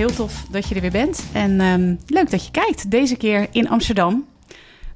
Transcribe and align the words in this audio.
Heel 0.00 0.14
tof 0.14 0.46
dat 0.50 0.68
je 0.68 0.74
er 0.74 0.80
weer 0.80 0.90
bent. 0.90 1.24
En 1.32 1.60
um, 1.60 1.98
leuk 2.06 2.30
dat 2.30 2.44
je 2.44 2.50
kijkt. 2.50 2.90
Deze 2.90 3.16
keer 3.16 3.46
in 3.50 3.68
Amsterdam 3.68 4.26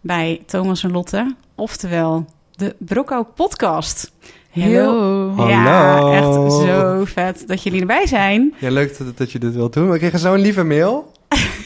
bij 0.01 0.43
Thomas 0.47 0.85
en 0.85 0.93
Lotte. 0.93 1.35
Oftewel 1.55 2.27
de 2.51 2.77
Brocco 2.79 3.23
Podcast. 3.23 4.13
Heel, 4.51 5.33
Hallo. 5.37 5.49
Ja, 5.49 6.13
echt 6.13 6.53
zo 6.53 7.05
vet 7.05 7.45
dat 7.47 7.63
jullie 7.63 7.81
erbij 7.81 8.07
zijn. 8.07 8.55
Ja, 8.59 8.71
leuk 8.71 8.99
dat, 8.99 9.19
dat 9.19 9.33
je 9.33 9.39
dit 9.39 9.55
wilt 9.55 9.73
doen. 9.73 9.91
We 9.91 9.99
kregen 9.99 10.19
zo'n 10.19 10.39
lieve 10.39 10.65
mail. 10.65 11.13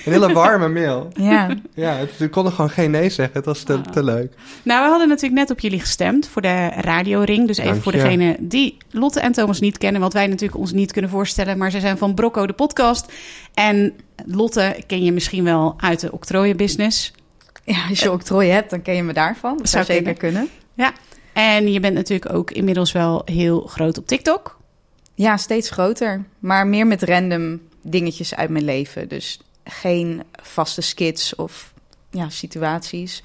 Een 0.04 0.12
hele 0.12 0.32
warme 0.32 0.68
mail. 0.68 1.08
Ja. 1.14 1.56
Ja, 1.74 1.95
het, 1.95 2.18
we 2.18 2.28
konden 2.28 2.52
gewoon 2.52 2.70
geen 2.70 2.90
nee 2.90 3.10
zeggen. 3.10 3.36
Het 3.36 3.45
was 3.45 3.62
te, 3.62 3.80
te 3.80 4.04
leuk. 4.04 4.32
Nou, 4.62 4.82
we 4.84 4.88
hadden 4.88 5.08
natuurlijk 5.08 5.41
net 5.41 5.50
op 5.50 5.60
jullie 5.60 5.80
gestemd 5.80 6.28
voor 6.28 6.42
de 6.42 6.68
radioring. 6.68 7.46
Dus 7.46 7.58
even 7.58 7.70
Dank 7.70 7.82
voor 7.82 7.92
je. 7.94 7.98
degene 8.02 8.36
die 8.41 8.77
Lotte 8.91 9.20
en 9.20 9.32
Thomas 9.32 9.60
niet 9.60 9.78
kennen. 9.78 10.00
Want 10.00 10.12
wij 10.12 10.27
natuurlijk 10.27 10.58
ons 10.58 10.72
niet 10.72 10.92
kunnen 10.92 11.10
voorstellen. 11.10 11.58
Maar 11.58 11.70
ze 11.70 11.80
zijn 11.80 11.98
van 11.98 12.14
Brocco 12.14 12.46
de 12.46 12.52
podcast. 12.52 13.12
En 13.54 13.94
Lotte 14.27 14.77
ken 14.86 15.05
je 15.05 15.12
misschien 15.12 15.44
wel 15.44 15.75
uit 15.77 16.00
de 16.00 16.12
octrooienbusiness. 16.12 17.12
ja, 17.64 17.88
als 17.88 18.00
je 18.00 18.12
octrooi 18.12 18.50
hebt, 18.50 18.70
dan 18.70 18.82
ken 18.82 18.94
je 18.94 19.03
me 19.03 19.12
daarvan. 19.12 19.56
Dat 19.56 19.69
zou, 19.69 19.84
Zou 19.84 19.98
zeker 19.98 20.14
kunnen. 20.14 20.48
En 21.38 21.72
je 21.72 21.80
bent 21.80 21.94
natuurlijk 21.94 22.34
ook 22.34 22.50
inmiddels 22.50 22.92
wel 22.92 23.22
heel 23.25 23.60
groot 23.60 23.98
op 23.98 24.06
TikTok. 24.06 24.58
Ja, 25.14 25.36
steeds 25.36 25.70
groter. 25.70 26.25
Maar 26.38 26.66
meer 26.66 26.86
met 26.86 27.03
random 27.03 27.60
dingetjes 27.82 28.34
uit 28.34 28.50
mijn 28.50 28.64
leven. 28.64 29.08
Dus 29.08 29.41
geen 29.69 30.22
vaste 30.42 30.80
skits 30.80 31.34
of 31.34 31.72
ja, 32.11 32.28
situaties. 32.28 33.22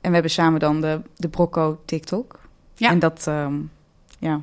En 0.00 0.08
we 0.08 0.12
hebben 0.12 0.30
samen 0.30 0.60
dan 0.60 0.80
de, 0.80 1.00
de 1.16 1.28
Brocco 1.28 1.80
TikTok. 1.84 2.40
Ja. 2.74 2.90
En 2.90 2.98
dat, 2.98 3.26
ehm, 3.26 3.54
ja, 4.18 4.40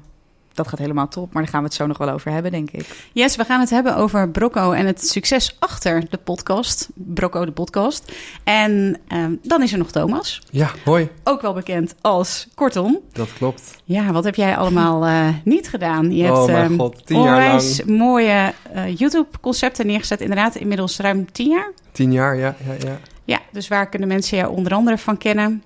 dat 0.54 0.68
gaat 0.68 0.80
helemaal 0.80 1.08
top. 1.08 1.34
Maar 1.34 1.42
daar 1.42 1.52
gaan 1.52 1.62
we 1.62 1.68
het 1.68 1.76
zo 1.76 1.88
nog 1.88 1.98
wel 1.98 2.10
over 2.10 2.32
hebben, 2.32 2.52
denk 2.52 2.72
ik. 2.72 3.10
Yes, 3.14 3.36
we 3.36 3.44
gaan 3.44 3.60
het 3.60 3.70
hebben 3.70 3.96
over 3.96 4.30
Brocco 4.30 4.72
en 4.72 4.86
het 4.86 5.08
succes 5.08 5.56
achter 5.60 6.10
de 6.10 6.18
podcast. 6.18 6.90
Brocco 6.94 7.46
de 7.46 7.52
podcast. 7.52 8.12
En 8.44 9.00
ehm, 9.08 9.36
dan 9.42 9.62
is 9.62 9.72
er 9.72 9.78
nog 9.78 9.92
Thomas. 9.92 10.42
Ja, 10.50 10.72
hoi. 10.86 11.10
Ook 11.24 11.42
wel 11.42 11.54
bekend 11.54 11.96
als 12.02 12.48
Kortom. 12.56 13.00
Dat 13.12 13.34
klopt. 13.34 13.82
Ja, 13.84 14.12
wat 14.12 14.24
heb 14.24 14.36
jij 14.36 14.58
allemaal 14.58 15.06
eh, 15.06 15.28
niet 15.44 15.70
gedaan? 15.70 16.12
Je 16.12 16.32
Oh 16.32 16.36
hebt 16.36 16.52
mijn 16.52 16.66
ehm, 16.66 16.80
god, 16.80 17.06
tien 17.06 17.22
jaar 17.22 17.36
onwijs 17.36 17.84
mooie 17.84 18.54
eh, 18.74 18.98
YouTube-concepten 18.98 19.86
neergezet. 19.86 20.22
Inderdaad, 20.22 20.56
inmiddels 20.56 20.98
ruim 20.98 21.32
tien 21.32 21.50
jaar. 21.50 21.72
Tien 21.92 22.12
jaar, 22.12 22.38
ja, 22.38 22.56
ja, 22.66 22.74
ja. 22.88 23.00
Ja, 23.26 23.40
dus 23.52 23.68
waar 23.68 23.90
kunnen 23.90 24.08
mensen 24.08 24.38
jou 24.38 24.56
onder 24.56 24.74
andere 24.74 24.98
van 24.98 25.18
kennen? 25.18 25.64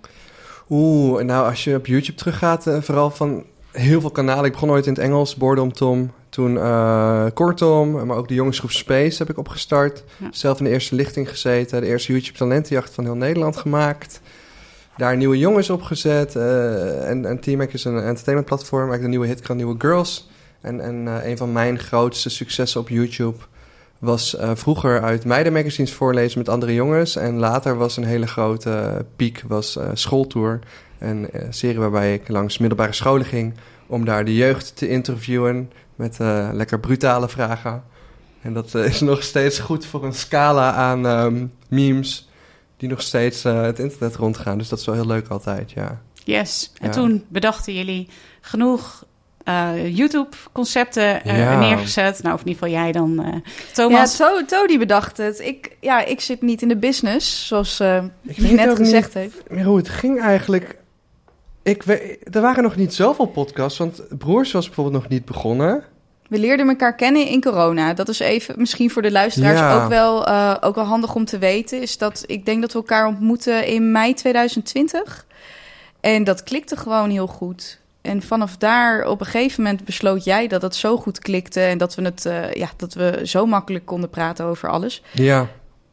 Oeh, 0.70 1.24
nou 1.24 1.50
als 1.50 1.64
je 1.64 1.76
op 1.76 1.86
YouTube 1.86 2.18
teruggaat, 2.18 2.68
eh, 2.68 2.82
vooral 2.82 3.10
van 3.10 3.44
heel 3.80 4.02
veel 4.02 4.12
kanalen. 4.12 4.46
Ik 4.46 4.52
begon 4.52 4.70
ooit 4.70 4.86
in 4.86 4.94
het 4.94 5.02
Engels, 5.02 5.36
Boredom 5.36 5.74
Tom. 5.74 6.12
Toen 6.30 6.58
eh 6.58 7.26
Kortom, 7.34 8.06
maar 8.06 8.18
ook 8.18 8.28
de 8.28 8.34
jongensgroep 8.34 8.72
Space 8.72 9.18
heb 9.18 9.30
ik 9.30 9.38
opgestart. 9.38 10.04
Ja. 10.18 10.28
Zelf 10.32 10.58
in 10.58 10.64
de 10.64 10.70
eerste 10.70 10.96
lichting 10.96 11.30
gezeten. 11.30 11.82
De 11.82 11.88
eerste 11.88 12.12
YouTube 12.12 12.38
talentenjacht 12.38 12.94
van 12.94 13.04
heel 13.04 13.16
Nederland 13.16 13.58
gemaakt. 13.58 14.22
Daar 14.98 15.18
nieuwe 15.18 15.38
jongens 15.38 15.70
opgezet. 15.70 16.36
eh 16.36 17.10
en, 17.10 17.26
en 17.26 17.40
Teamac 17.40 17.74
is 17.74 17.84
een 17.84 18.00
entertainment 18.00 18.46
platform. 18.48 18.90
Eigenlijk 18.90 19.04
de 19.04 19.18
nieuwe 19.18 19.28
hitkrant 19.28 19.60
Nieuwe 19.60 19.76
Girls. 19.78 20.30
En, 20.62 20.82
en 20.82 21.08
eh, 21.08 21.30
een 21.30 21.38
van 21.38 21.52
mijn 21.52 21.80
grootste 21.80 22.30
successen 22.30 22.82
op 22.82 22.90
YouTube 22.90 23.38
was 24.00 24.38
vroeger 24.54 25.02
uit 25.02 25.26
meidenmagazines 25.26 25.94
voorlezen 25.94 26.38
met 26.38 26.50
andere 26.50 26.74
jongens. 26.74 27.16
En 27.16 27.38
later 27.38 27.78
was 27.78 27.98
een 27.98 28.04
hele 28.04 28.28
grote 28.28 29.06
piek, 29.16 29.44
was 29.48 29.76
eh, 29.76 29.90
schooltour. 29.94 30.60
Een 31.00 31.30
serie 31.50 31.80
waarbij 31.80 32.14
ik 32.14 32.28
langs 32.28 32.58
middelbare 32.58 32.94
scholen 32.94 33.26
ging 33.26 33.54
om 33.88 34.06
daar 34.06 34.26
de 34.26 34.36
jeugd 34.36 34.76
te 34.78 34.90
interviewen 34.90 35.72
met 35.96 36.20
eh, 36.20 36.50
lekker 36.54 36.80
brutale 36.80 37.30
vragen. 37.30 37.84
En 38.42 38.54
dat 38.54 38.76
eh, 38.76 38.86
is 38.94 39.00
nog 39.02 39.24
steeds 39.24 39.60
goed 39.60 39.86
voor 39.86 40.04
een 40.06 40.14
scala 40.14 40.74
aan 40.74 41.08
ehm, 41.08 41.46
memes 41.70 42.30
die 42.78 42.90
nog 42.90 43.02
steeds 43.02 43.44
eh, 43.46 43.62
het 43.62 43.80
internet 43.80 44.16
rondgaan. 44.16 44.58
Dus 44.58 44.70
dat 44.70 44.80
is 44.80 44.86
wel 44.86 44.96
heel 44.96 45.08
leuk 45.08 45.28
altijd, 45.28 45.72
ja. 45.72 46.02
Yes. 46.24 46.72
En 46.80 46.88
Ja. 46.88 46.94
toen 46.94 47.26
bedachten 47.28 47.74
jullie 47.74 48.08
genoeg 48.42 49.06
eh, 49.44 49.96
YouTube-concepten 49.96 51.24
eh, 51.24 51.38
Ja. 51.38 51.60
neergezet. 51.60 52.24
Nou, 52.24 52.36
of 52.36 52.42
in 52.42 52.48
ieder 52.48 52.64
geval 52.64 52.82
jij 52.84 52.92
dan, 52.92 53.24
eh, 53.24 53.34
Ja, 53.34 53.42
Thomas. 53.74 54.16
To- 54.18 54.46
Tony 54.46 54.78
bedacht 54.78 55.18
het. 55.18 55.40
Ik, 55.40 55.76
ja, 55.82 56.06
ik 56.06 56.22
zit 56.22 56.42
niet 56.42 56.62
in 56.62 56.68
de 56.68 56.78
business, 56.78 57.48
zoals 57.48 57.80
eh 57.80 58.04
Ik 58.24 58.36
je 58.38 58.48
net 58.54 58.76
gezegd 58.78 59.14
heeft. 59.14 59.44
Maar 59.50 59.64
hoe 59.64 59.78
het 59.78 59.90
ging 59.90 60.22
eigenlijk... 60.22 60.76
Ik 61.68 61.84
weet, 61.84 62.36
er 62.36 62.42
waren 62.42 62.64
nog 62.64 62.76
niet 62.76 62.94
zoveel 62.94 63.26
podcasts, 63.26 63.78
want 63.80 64.02
Broers 64.18 64.52
was 64.52 64.66
bijvoorbeeld 64.66 64.96
nog 65.02 65.08
niet 65.12 65.26
begonnen. 65.26 65.84
We 66.30 66.40
leerden 66.40 66.68
elkaar 66.68 66.96
kennen 66.96 67.28
in 67.28 67.42
corona. 67.42 67.94
Dat 67.94 68.10
is 68.10 68.20
even 68.20 68.56
misschien 68.58 68.90
voor 68.90 69.02
de 69.02 69.12
luisteraars 69.12 69.60
Ja. 69.60 69.84
ook, 69.84 69.90
wel, 69.90 70.26
eh, 70.28 70.56
ook 70.62 70.76
wel 70.76 70.84
handig 70.84 71.16
om 71.16 71.26
te 71.26 71.38
weten. 71.38 71.82
Is 71.82 71.98
dat 71.98 72.24
ik 72.26 72.46
denk 72.46 72.62
dat 72.62 72.72
we 72.72 72.78
elkaar 72.78 73.08
ontmoeten 73.08 73.66
in 73.66 73.92
mei 73.92 74.14
2020. 74.14 75.26
En 76.00 76.24
dat 76.24 76.44
klikte 76.44 76.76
gewoon 76.78 77.10
heel 77.10 77.28
goed. 77.28 77.80
En 78.02 78.22
vanaf 78.22 78.58
daar, 78.58 79.08
op 79.08 79.20
een 79.20 79.26
gegeven 79.26 79.64
moment, 79.64 79.84
besloot 79.86 80.24
jij 80.24 80.48
dat 80.48 80.62
het 80.62 80.76
zo 80.76 80.98
goed 80.98 81.20
klikte. 81.20 81.62
En 81.62 81.78
dat 81.78 81.96
we, 81.96 82.02
het, 82.02 82.26
eh, 82.26 82.54
ja, 82.54 82.70
dat 82.78 82.94
we 82.94 83.22
zo 83.24 83.46
makkelijk 83.46 83.86
konden 83.86 84.10
praten 84.10 84.46
over 84.46 84.70
alles. 84.70 85.04
Ja, 85.12 85.48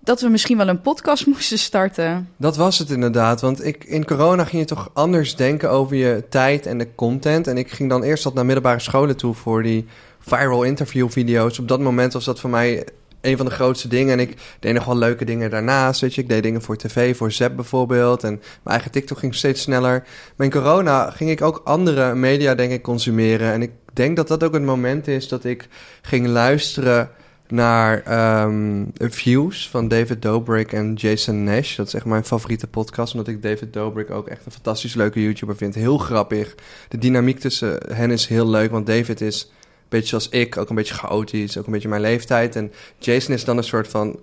Dat 0.05 0.21
we 0.21 0.29
misschien 0.29 0.57
wel 0.57 0.69
een 0.69 0.81
podcast 0.81 1.27
moesten 1.35 1.59
starten. 1.59 2.29
dat 2.37 2.57
was 2.57 2.79
het 2.79 2.91
inderdaad. 2.91 3.41
Want 3.41 3.65
ik, 3.65 3.85
in 3.85 4.05
corona 4.05 4.45
ging 4.45 4.63
je 4.63 4.69
toch 4.69 4.91
anders 4.93 5.37
denken 5.37 5.71
over 5.71 5.97
je 5.97 6.25
tijd 6.29 6.67
en 6.67 6.79
de 6.79 6.95
content. 6.95 7.47
En 7.47 7.59
ik 7.59 7.71
ging 7.71 7.89
dan 7.89 8.03
eerst 8.03 8.25
wat 8.25 8.35
naar 8.35 8.45
middelbare 8.45 8.81
scholen 8.81 9.17
toe 9.17 9.35
voor 9.35 9.63
die 9.63 9.87
viral 10.19 10.63
interview 10.63 11.11
video's. 11.11 11.59
Op 11.59 11.69
dat 11.69 11.81
moment 11.81 12.13
was 12.13 12.25
dat 12.25 12.41
voor 12.41 12.51
mij 12.51 12.87
een 13.21 13.37
van 13.37 13.47
de 13.47 13.53
grootste 13.53 13.89
dingen. 13.89 14.13
En 14.13 14.21
ik 14.21 14.37
deed 14.61 14.75
nog 14.75 14.85
wel 14.85 14.97
leuke 14.97 15.25
dingen 15.25 15.51
daarnaast. 15.51 16.01
Weet 16.01 16.15
je. 16.15 16.21
Ik 16.21 16.29
deed 16.29 16.43
dingen 16.43 16.63
voor 16.63 16.77
tv, 16.77 17.17
voor 17.17 17.33
Zep 17.33 17.57
bijvoorbeeld. 17.57 18.25
En 18.25 18.31
mijn 18.31 18.41
eigen 18.65 18.91
TikTok 18.91 19.19
ging 19.19 19.35
steeds 19.35 19.63
sneller. 19.63 20.05
Maar 20.37 20.47
in 20.47 20.53
corona 20.53 21.11
ging 21.11 21.31
ik 21.31 21.43
ook 21.43 21.61
andere 21.65 22.15
media, 22.15 22.55
denk 22.55 22.73
ik, 22.73 22.83
consumeren. 22.83 23.53
En 23.53 23.63
ik 23.63 23.71
denk 23.93 24.17
dat 24.17 24.29
dat 24.29 24.45
ook 24.45 24.53
het 24.53 24.63
moment 24.63 25.09
is 25.09 25.29
dat 25.29 25.45
ik 25.45 25.69
ging 26.03 26.27
luisteren 26.27 27.11
naar 27.49 28.03
ehm, 28.03 28.85
Views 28.95 29.69
van 29.69 29.89
David 29.89 30.23
Dobrik 30.23 30.73
en 30.73 30.95
Jason 30.95 31.45
Nash. 31.45 31.77
Dat 31.77 31.87
is 31.87 31.95
echt 31.95 32.05
mijn 32.05 32.25
favoriete 32.25 32.67
podcast, 32.67 33.13
omdat 33.13 33.29
ik 33.29 33.43
David 33.43 33.73
Dobrik 33.73 34.11
ook 34.11 34.29
echt 34.29 34.47
een 34.47 34.53
fantastisch 34.53 34.95
leuke 34.95 35.23
YouTuber 35.23 35.57
vind. 35.57 35.75
Heel 35.75 35.99
grappig. 35.99 36.55
De 36.89 36.99
dynamiek 36.99 37.39
tussen 37.39 37.79
hen 37.93 38.11
is 38.11 38.27
heel 38.27 38.49
leuk, 38.49 38.71
want 38.71 38.87
David 38.87 39.21
is 39.21 39.43
een 39.43 39.87
beetje 39.89 40.09
zoals 40.09 40.29
ik, 40.29 40.57
ook 40.57 40.69
een 40.69 40.77
beetje 40.77 40.95
chaotisch, 40.95 41.59
ook 41.59 41.67
een 41.67 41.73
beetje 41.73 41.89
mijn 41.89 42.01
leeftijd. 42.01 42.57
En 42.57 42.73
Jason 42.99 43.35
is 43.35 43.45
dan 43.45 43.57
een 43.57 43.65
soort 43.65 43.89
van 43.89 44.19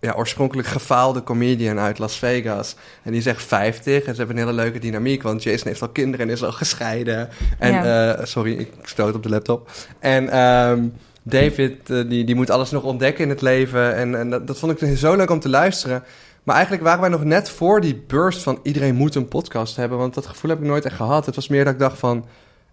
ja, 0.00 0.12
oorspronkelijk 0.12 0.68
gefaalde 0.68 1.22
comedian 1.22 1.78
uit 1.78 1.98
Las 1.98 2.16
Vegas. 2.16 2.76
En 3.02 3.10
die 3.10 3.20
is 3.20 3.26
echt 3.26 3.42
50 3.42 4.04
en 4.04 4.12
ze 4.14 4.18
hebben 4.18 4.36
een 4.36 4.46
hele 4.46 4.62
leuke 4.62 4.78
dynamiek, 4.78 5.22
want 5.22 5.42
Jason 5.42 5.68
heeft 5.68 5.82
al 5.82 5.88
kinderen 5.88 6.26
en 6.26 6.32
is 6.32 6.42
al 6.42 6.52
gescheiden. 6.52 7.28
En, 7.58 7.84
eh, 7.84 8.24
sorry, 8.24 8.52
ik 8.52 8.70
stoot 8.82 9.14
op 9.14 9.22
de 9.22 9.28
laptop. 9.28 9.70
En 9.98 10.28
ehm, 10.28 10.88
David, 11.22 11.90
eh, 11.90 12.08
die, 12.08 12.24
die 12.24 12.34
moet 12.34 12.50
alles 12.50 12.70
nog 12.70 12.82
ontdekken 12.82 13.24
in 13.24 13.30
het 13.30 13.40
leven. 13.40 13.94
En, 13.94 14.18
en 14.18 14.30
dat, 14.30 14.46
dat 14.46 14.58
vond 14.58 14.82
ik 14.82 14.96
zo 14.96 15.16
leuk 15.16 15.30
om 15.30 15.40
te 15.40 15.48
luisteren. 15.48 16.04
Maar 16.42 16.54
eigenlijk 16.54 16.84
waren 16.84 17.00
wij 17.00 17.10
nog 17.10 17.24
net 17.24 17.50
voor 17.50 17.80
die 17.80 18.02
burst 18.06 18.42
van 18.42 18.58
iedereen 18.62 18.94
moet 18.94 19.14
een 19.14 19.28
podcast 19.28 19.76
hebben. 19.76 19.98
Want 19.98 20.14
dat 20.14 20.26
gevoel 20.26 20.50
heb 20.50 20.60
ik 20.60 20.66
nooit 20.66 20.84
echt 20.84 20.96
gehad. 20.96 21.26
Het 21.26 21.34
was 21.34 21.48
meer 21.48 21.64
dat 21.64 21.72
ik 21.72 21.78
dacht 21.78 21.98
van, 21.98 22.24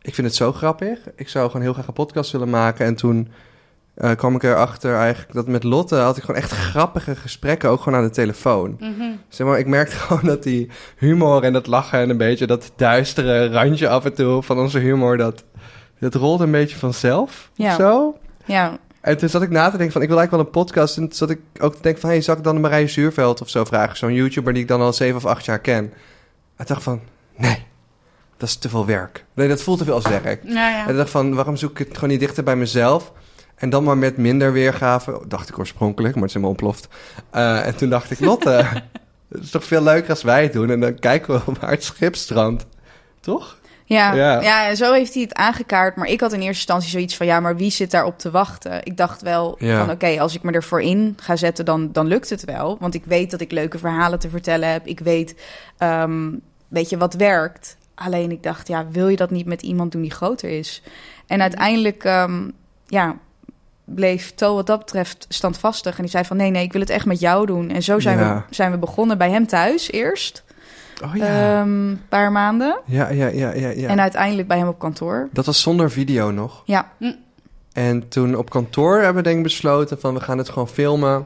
ik 0.02 0.16
vind 0.16 0.28
het 0.28 0.36
zo 0.36 0.54
grappig. 0.54 1.00
Ik 1.16 1.30
zou 1.30 1.48
gewoon 1.48 1.62
heel 1.62 1.74
graag 1.74 1.88
een 1.88 1.94
podcast 1.94 2.32
willen 2.32 2.50
maken. 2.50 2.86
En 2.86 2.96
toen 2.96 3.28
eh, 3.94 4.12
kwam 4.16 4.36
ik 4.36 4.44
erachter 4.44 4.96
eigenlijk 4.96 5.34
dat 5.34 5.48
met 5.48 5.64
Lotte 5.64 5.96
had 5.96 6.18
ik 6.18 6.24
gewoon 6.24 6.42
echt 6.42 6.52
grappige 6.52 7.16
gesprekken. 7.16 7.70
Ook 7.70 7.82
gewoon 7.82 8.00
aan 8.00 8.06
de 8.06 8.14
telefoon. 8.14 8.76
Mhm. 8.80 9.12
Zeg 9.28 9.48
maar, 9.48 9.60
ik 9.60 9.68
merkte 9.68 9.96
gewoon 10.06 10.26
dat 10.26 10.44
die 10.44 10.70
humor 10.98 11.44
en 11.44 11.54
dat 11.54 11.68
lachen 11.68 12.00
en 12.00 12.10
een 12.10 12.18
beetje 12.18 12.48
dat 12.48 12.72
duistere 12.76 13.48
randje 13.48 13.90
af 13.90 14.06
en 14.06 14.14
toe 14.14 14.44
van 14.44 14.60
onze 14.60 14.80
humor, 14.80 15.18
dat, 15.18 15.44
dat 16.00 16.16
rolde 16.16 16.44
een 16.44 16.52
beetje 16.52 16.78
vanzelf. 16.78 17.52
Ja. 17.54 17.70
Of 17.70 17.76
zo. 17.76 18.18
Ja, 18.50 18.78
En 19.02 19.18
toen 19.18 19.30
zat 19.30 19.42
ik 19.42 19.50
na 19.50 19.70
te 19.70 19.78
denken 19.78 19.92
van, 19.92 20.02
ik 20.02 20.08
wil 20.08 20.18
eigenlijk 20.18 20.32
wel 20.32 20.40
een 20.40 20.66
podcast. 20.66 20.98
En 20.98 21.04
toen 21.04 21.18
zat 21.18 21.30
ik 21.30 21.40
ook 21.60 21.76
te 21.76 21.82
denken 21.82 22.02
van, 22.02 22.10
hey, 22.10 22.22
zal 22.22 22.38
ik 22.38 22.44
dan 22.44 22.56
de 22.56 22.62
Marije 22.62 22.88
Zuurveld 22.88 23.42
of 23.42 23.50
zo 23.50 23.64
vragen? 23.64 23.98
Zo'n 23.98 24.14
YouTuber 24.14 24.54
die 24.54 24.62
ik 24.62 24.68
dan 24.68 24.82
al 24.82 24.94
zeven 24.94 25.16
of 25.16 25.26
acht 25.26 25.46
jaar 25.46 25.60
ken. 25.60 25.84
En 25.84 25.92
ik 26.58 26.68
dacht 26.68 26.84
van, 26.84 27.02
nee, 27.36 27.66
dat 28.38 28.50
is 28.50 28.56
te 28.56 28.70
veel 28.70 28.86
werk. 28.86 29.26
Nee, 29.34 29.48
dat 29.48 29.62
voelt 29.62 29.78
te 29.78 29.84
veel 29.84 29.94
als 29.94 30.08
werk. 30.08 30.42
Ja. 30.44 30.84
En 30.84 30.90
ik 30.90 30.98
dacht 30.98 31.10
van, 31.10 31.36
waarom 31.36 31.56
zoek 31.56 31.80
ik 31.80 31.88
het 31.88 31.94
gewoon 31.94 32.10
niet 32.10 32.20
dichter 32.20 32.44
bij 32.44 32.56
mezelf? 32.56 33.12
En 33.56 33.70
dan 33.70 33.84
maar 33.84 33.98
met 33.98 34.18
minder 34.18 34.54
weergave, 34.54 35.22
dacht 35.28 35.50
ik 35.50 35.60
oorspronkelijk, 35.60 36.14
maar 36.14 36.24
het 36.24 36.36
is 36.36 36.42
helemaal 36.42 36.56
ontploft. 36.56 36.88
Eh, 37.30 37.66
en 37.66 37.76
toen 37.76 37.90
dacht 37.90 38.12
ik, 38.12 38.20
Lotte, 38.20 38.52
het 39.32 39.44
is 39.44 39.50
toch 39.50 39.64
veel 39.64 39.84
leuker 39.84 40.10
als 40.10 40.24
wij 40.24 40.44
het 40.44 40.54
doen. 40.54 40.70
En 40.70 40.80
dan 40.80 41.00
kijken 41.00 41.34
we 41.34 41.52
waar 41.60 41.70
het 41.70 41.84
schip 41.84 42.16
strandt. 42.16 42.66
Toch? 43.20 43.58
Ja, 43.90 44.14
Ja. 44.14 44.42
ja. 44.42 44.68
en 44.68 44.78
zo 44.78 44.94
heeft 44.94 45.14
hij 45.14 45.24
het 45.24 45.34
aangekaart. 45.34 45.96
Maar 45.96 46.08
ik 46.08 46.20
had 46.22 46.32
in 46.34 46.38
eerste 46.40 46.56
instantie 46.56 46.90
zoiets 46.90 47.18
van... 47.18 47.26
ja, 47.26 47.40
maar 47.40 47.56
wie 47.56 47.72
zit 47.72 47.92
daarop 47.92 48.18
te 48.20 48.32
wachten? 48.32 48.86
Ik 48.86 48.98
dacht 48.98 49.22
wel 49.22 49.56
Ja. 49.60 49.80
van... 49.86 49.90
oké, 49.94 50.20
als 50.20 50.36
ik 50.36 50.44
me 50.44 50.52
ervoor 50.52 50.82
in 50.82 51.18
ga 51.22 51.36
zetten, 51.36 51.66
dan, 51.66 51.92
dan 51.92 52.08
lukt 52.08 52.30
het 52.30 52.44
wel. 52.46 52.78
Want 52.80 52.94
ik 52.94 53.04
weet 53.06 53.32
dat 53.32 53.42
ik 53.42 53.52
leuke 53.52 53.78
verhalen 53.78 54.20
te 54.20 54.30
vertellen 54.30 54.72
heb. 54.72 54.86
Ik 54.86 55.00
weet, 55.00 55.36
ehm, 55.78 56.30
weet 56.68 56.90
je, 56.90 56.98
wat 56.98 57.14
werkt. 57.14 57.78
Alleen 57.96 58.32
ik 58.32 58.44
dacht, 58.44 58.68
ja, 58.68 58.86
wil 58.92 59.08
je 59.08 59.16
dat 59.16 59.32
niet 59.32 59.46
met 59.46 59.62
iemand 59.62 59.92
doen 59.92 60.02
die 60.02 60.12
groter 60.12 60.50
is? 60.50 60.82
En 61.28 61.42
uiteindelijk, 61.42 62.04
ehm, 62.04 62.50
ja... 62.88 63.16
bleef 63.86 64.34
To 64.36 64.56
wat 64.56 64.68
dat 64.68 64.80
betreft 64.80 65.26
standvastig. 65.30 65.96
En 65.96 66.02
die 66.02 66.12
zei 66.12 66.26
van, 66.26 66.38
nee, 66.38 66.50
nee, 66.50 66.64
ik 66.64 66.72
wil 66.72 66.82
het 66.82 66.90
echt 66.90 67.06
met 67.06 67.20
jou 67.20 67.46
doen. 67.46 67.70
En 67.70 67.84
zo 67.84 68.00
zijn, 68.00 68.18
Ja. 68.20 68.46
we, 68.50 68.56
zijn 68.56 68.72
we 68.72 68.78
begonnen 68.78 69.18
bij 69.18 69.30
hem 69.30 69.48
thuis 69.48 69.92
eerst. 69.92 70.44
Oh 71.04 71.16
ja. 71.16 71.60
Ehm, 71.60 71.70
Een 71.70 72.02
paar 72.10 72.32
maanden. 72.32 72.80
ja, 72.86 73.10
ja, 73.10 73.28
ja, 73.28 73.54
ja, 73.54 73.70
ja. 73.70 73.88
En 73.88 74.00
uiteindelijk 74.02 74.48
bij 74.48 74.58
hem 74.58 74.68
op 74.68 74.80
kantoor. 74.80 75.30
Dat 75.32 75.46
was 75.46 75.62
zonder 75.62 75.92
video 75.92 76.32
nog. 76.32 76.62
Ja, 76.66 76.92
En 77.74 78.08
toen 78.08 78.36
op 78.36 78.50
kantoor 78.50 78.96
hebben 78.96 79.16
we 79.16 79.22
denk 79.22 79.38
ik 79.38 79.44
besloten 79.44 80.00
van 80.00 80.14
we 80.14 80.20
gaan 80.20 80.38
het 80.38 80.50
gewoon 80.50 80.68
filmen. 80.68 81.26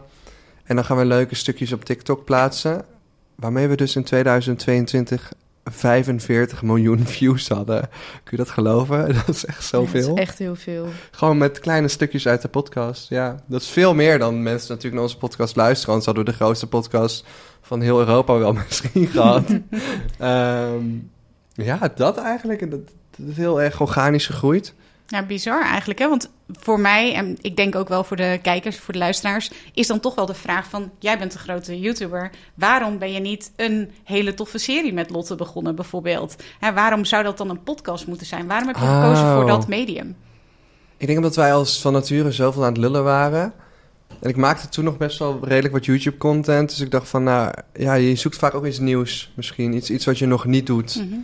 En 0.64 0.76
dan 0.76 0.86
gaan 0.86 0.98
we 0.98 1.06
leuke 1.06 1.36
stukjes 1.36 1.74
op 1.74 1.86
TikTok 1.86 2.26
plaatsen. 2.26 2.86
Waarmee 3.36 3.68
we 3.68 3.76
dus 3.76 3.96
in 3.96 4.04
2022 4.04 5.32
45 5.66 6.62
miljoen 6.62 7.06
views 7.16 7.48
hadden. 7.50 7.82
Kun 8.24 8.38
je 8.38 8.38
dat 8.38 8.50
geloven? 8.50 9.08
Dat 9.26 9.28
is 9.36 9.46
echt 9.46 9.58
dat 9.58 9.66
zoveel. 9.66 10.14
is 10.16 10.22
echt 10.22 10.38
heel 10.40 10.56
veel. 10.56 10.88
Gewoon 11.12 11.38
met 11.38 11.60
kleine 11.60 11.88
stukjes 11.88 12.28
uit 12.28 12.42
de 12.42 12.48
podcast. 12.48 13.10
Ja, 13.10 13.36
dat 13.48 13.62
is 13.62 13.68
veel 13.70 13.94
meer 13.94 14.20
dan 14.20 14.44
mensen 14.44 14.68
natuurlijk 14.68 14.94
naar 14.96 15.04
onze 15.04 15.18
podcast 15.18 15.56
luisteren. 15.56 15.88
Anders 15.90 16.06
hadden 16.06 16.26
we 16.26 16.32
de 16.32 16.38
grootste 16.38 16.68
podcast 16.68 17.26
van 17.66 17.82
heel 17.82 18.00
Europa 18.00 18.38
wel 18.38 18.54
misschien 18.68 19.08
gehad. 19.08 19.44
Ehm, 20.20 20.86
ja, 21.54 21.92
dat 21.96 22.18
eigenlijk. 22.18 22.62
En 22.62 22.70
Dat, 22.70 22.80
dat 23.18 23.28
is 23.28 23.38
heel 23.38 23.62
erg 23.62 23.82
organisch 23.82 24.26
gegroeid. 24.26 24.74
Ja, 25.08 25.26
bizar 25.26 25.62
eigenlijk. 25.66 26.00
Hè? 26.00 26.08
Want 26.10 26.30
voor 26.48 26.80
mij, 26.80 27.14
en 27.14 27.38
ik 27.42 27.56
denk 27.56 27.76
ook 27.76 27.88
wel 27.88 28.04
voor 28.04 28.18
de 28.18 28.40
kijkers, 28.42 28.78
voor 28.80 28.94
de 28.94 29.00
luisteraars, 29.00 29.52
is 29.74 29.88
dan 29.88 30.00
toch 30.00 30.16
wel 30.16 30.26
de 30.26 30.34
vraag 30.34 30.68
van: 30.68 30.92
jij 31.00 31.18
bent 31.18 31.34
een 31.34 31.40
grote 31.40 31.80
YouTuber. 31.80 32.30
Waarom 32.54 32.98
ben 32.98 33.12
je 33.12 33.20
niet 33.20 33.52
een 33.56 33.92
hele 34.04 34.34
toffe 34.34 34.58
serie 34.58 34.94
met 34.94 35.10
Lotte 35.10 35.36
begonnen, 35.36 35.76
bijvoorbeeld? 35.76 36.36
Hè, 36.60 36.74
waarom 36.74 37.06
zou 37.06 37.24
dat 37.24 37.38
dan 37.38 37.50
een 37.50 37.64
podcast 37.64 38.08
moeten 38.08 38.28
zijn? 38.28 38.48
Waarom 38.48 38.68
heb 38.68 38.76
je 38.78 38.82
gekozen 38.86 39.32
voor 39.34 39.42
Oh. 39.44 39.48
dat 39.48 39.68
medium? 39.68 40.16
Ik 40.98 41.06
denk 41.08 41.20
omdat 41.20 41.36
wij 41.36 41.54
als 41.54 41.82
van 41.82 41.94
nature 41.94 42.32
zoveel 42.32 42.62
aan 42.64 42.70
het 42.72 42.78
lullen 42.78 43.04
waren. 43.04 43.54
En 44.24 44.30
ik 44.30 44.36
maakte 44.36 44.70
toen 44.70 44.84
nog 44.84 44.98
best 44.98 45.20
wel 45.20 45.40
redelijk 45.42 45.74
wat 45.74 45.86
YouTube-content. 45.86 46.70
Dus 46.70 46.80
ik 46.80 46.92
dacht 46.92 47.10
van, 47.10 47.24
nou 47.24 47.54
ja, 47.74 47.94
je 47.94 48.16
zoekt 48.16 48.38
vaak 48.38 48.54
ook 48.54 48.66
iets 48.66 48.80
nieuws 48.80 49.34
misschien. 49.36 49.74
Iets, 49.74 49.90
iets 49.90 50.06
wat 50.06 50.18
je 50.18 50.26
nog 50.26 50.46
niet 50.46 50.68
doet. 50.68 50.96
Mhm. 50.96 51.20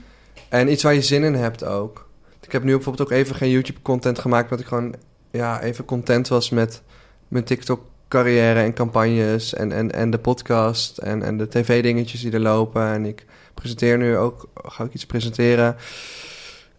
En 0.49 0.71
iets 0.71 0.83
waar 0.83 0.93
je 0.93 1.01
zin 1.01 1.23
in 1.23 1.33
hebt 1.33 1.63
ook. 1.63 2.07
Ik 2.41 2.51
heb 2.51 2.63
nu 2.63 2.73
bijvoorbeeld 2.73 3.11
ook 3.11 3.17
even 3.17 3.35
geen 3.35 3.49
YouTube-content 3.49 4.19
gemaakt... 4.19 4.43
omdat 4.43 4.59
ik 4.59 4.65
gewoon 4.65 4.95
ja, 5.31 5.61
even 5.61 5.85
content 5.85 6.27
was 6.27 6.49
met 6.49 6.81
mijn 7.27 7.43
TikTok-carrière 7.43 8.59
en 8.59 8.73
campagnes... 8.73 9.53
En, 9.53 9.71
en, 9.71 9.91
en 9.91 10.09
de 10.09 10.19
podcast 10.19 10.97
en, 10.97 11.23
en 11.23 11.37
de 11.37 11.47
tv-dingetjes 11.47 12.21
die 12.21 12.31
er 12.31 12.39
lopen. 12.39 12.87
En 12.87 13.05
ik 13.05 13.25
presenteer 13.53 13.97
nu 13.97 14.17
ook, 14.17 14.47
ga 14.55 14.83
ik 14.83 14.93
iets 14.93 15.05
presenteren. 15.05 15.75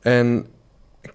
En 0.01 0.47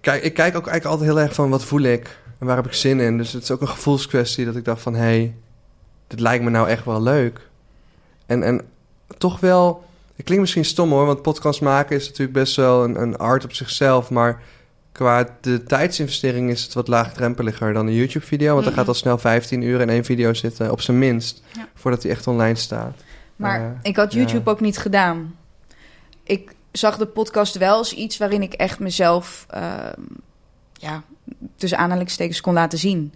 kijk, 0.00 0.22
ik 0.22 0.34
kijk 0.34 0.56
ook 0.56 0.66
eigenlijk 0.66 0.84
altijd 0.84 1.10
heel 1.10 1.20
erg 1.20 1.34
van 1.34 1.50
wat 1.50 1.64
voel 1.64 1.82
ik 1.82 2.18
en 2.38 2.46
waar 2.46 2.56
heb 2.56 2.66
ik 2.66 2.72
zin 2.72 3.00
in. 3.00 3.18
Dus 3.18 3.32
het 3.32 3.42
is 3.42 3.50
ook 3.50 3.60
een 3.60 3.68
gevoelskwestie 3.68 4.44
dat 4.44 4.56
ik 4.56 4.64
dacht 4.64 4.82
van... 4.82 4.94
hé, 4.94 5.00
hey, 5.00 5.34
dit 6.06 6.20
lijkt 6.20 6.44
me 6.44 6.50
nou 6.50 6.68
echt 6.68 6.84
wel 6.84 7.02
leuk. 7.02 7.40
En, 8.26 8.42
en 8.42 8.60
toch 9.18 9.40
wel... 9.40 9.84
Het 10.16 10.24
klinkt 10.24 10.42
misschien 10.42 10.64
stom 10.64 10.90
hoor, 10.90 11.06
want 11.06 11.22
podcast 11.22 11.60
maken 11.60 11.96
is 11.96 12.04
natuurlijk 12.06 12.38
best 12.38 12.56
wel 12.56 12.84
een, 12.84 13.00
een 13.00 13.16
art 13.16 13.44
op 13.44 13.52
zichzelf. 13.52 14.10
Maar 14.10 14.42
qua 14.92 15.36
de 15.40 15.62
tijdsinvestering 15.62 16.50
is 16.50 16.62
het 16.62 16.74
wat 16.74 16.88
laagdrempeliger 16.88 17.72
dan 17.72 17.86
een 17.86 17.94
YouTube-video. 17.94 18.52
Want 18.52 18.62
dan 18.64 18.72
Mhm. 18.72 18.78
gaat 18.80 18.88
al 18.88 18.94
snel 18.94 19.18
15 19.18 19.62
uur 19.62 19.80
in 19.80 19.90
één 19.90 20.04
video 20.04 20.34
zitten, 20.34 20.70
op 20.70 20.80
zijn 20.80 20.98
minst. 20.98 21.42
Ja. 21.52 21.68
Voordat 21.74 22.02
hij 22.02 22.12
echt 22.12 22.26
online 22.26 22.54
staat. 22.54 23.00
Maar 23.36 23.60
Eh, 23.60 23.66
ik 23.82 23.96
had 23.96 24.12
ja. 24.12 24.18
YouTube 24.18 24.50
ook 24.50 24.60
niet 24.60 24.78
gedaan. 24.78 25.36
Ik 26.22 26.54
zag 26.72 26.96
de 26.98 27.06
podcast 27.06 27.56
wel 27.58 27.76
als 27.76 27.92
iets 27.92 28.18
waarin 28.18 28.42
ik 28.42 28.52
echt 28.52 28.78
mezelf, 28.78 29.46
ehm, 29.50 30.00
ja, 30.72 31.02
tussen 31.56 31.78
aanhalingstekens 31.78 32.40
kon 32.40 32.54
laten 32.54 32.78
zien. 32.78 33.12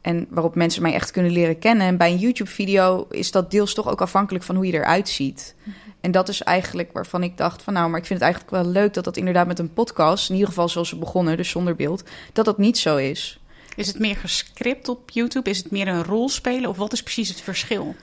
En 0.00 0.26
waarop 0.30 0.54
mensen 0.54 0.82
mij 0.82 0.92
echt 0.92 1.10
kunnen 1.10 1.32
leren 1.32 1.58
kennen. 1.58 1.86
En 1.86 1.96
bij 1.96 2.10
een 2.10 2.18
YouTube-video 2.18 3.06
is 3.10 3.30
dat 3.30 3.50
deels 3.50 3.74
toch 3.74 3.88
ook 3.88 4.00
afhankelijk 4.00 4.44
van 4.44 4.54
hoe 4.56 4.66
je 4.66 4.72
eruit 4.72 5.08
ziet. 5.08 5.54
En 6.00 6.10
dat 6.10 6.28
is 6.28 6.42
eigenlijk 6.42 6.92
waarvan 6.92 7.22
ik 7.22 7.36
dacht 7.36 7.62
van 7.62 7.72
nou, 7.72 7.90
maar 7.90 7.98
ik 7.98 8.06
vind 8.06 8.20
het 8.20 8.28
eigenlijk 8.28 8.62
wel 8.62 8.72
leuk 8.72 8.94
dat 8.94 9.04
dat 9.04 9.16
inderdaad 9.16 9.46
met 9.46 9.58
een 9.58 9.72
podcast, 9.72 10.28
in 10.28 10.34
ieder 10.34 10.48
geval 10.48 10.68
zoals 10.68 10.90
we 10.90 10.96
begonnen, 10.96 11.36
dus 11.36 11.50
zonder 11.50 11.76
beeld, 11.76 12.02
dat 12.32 12.44
dat 12.44 12.58
niet 12.58 12.78
zo 12.78 12.96
is. 12.96 13.40
Is 13.76 13.86
het 13.86 13.98
meer 13.98 14.16
gescript 14.16 14.88
op 14.88 15.10
YouTube? 15.10 15.50
Is 15.50 15.58
het 15.58 15.70
meer 15.70 15.88
een 15.88 16.04
rol 16.04 16.28
spelen? 16.28 16.70
Of 16.70 16.76
wat 16.76 16.92
is 16.92 17.02
precies 17.02 17.28
het 17.28 17.40
verschil 17.40 17.94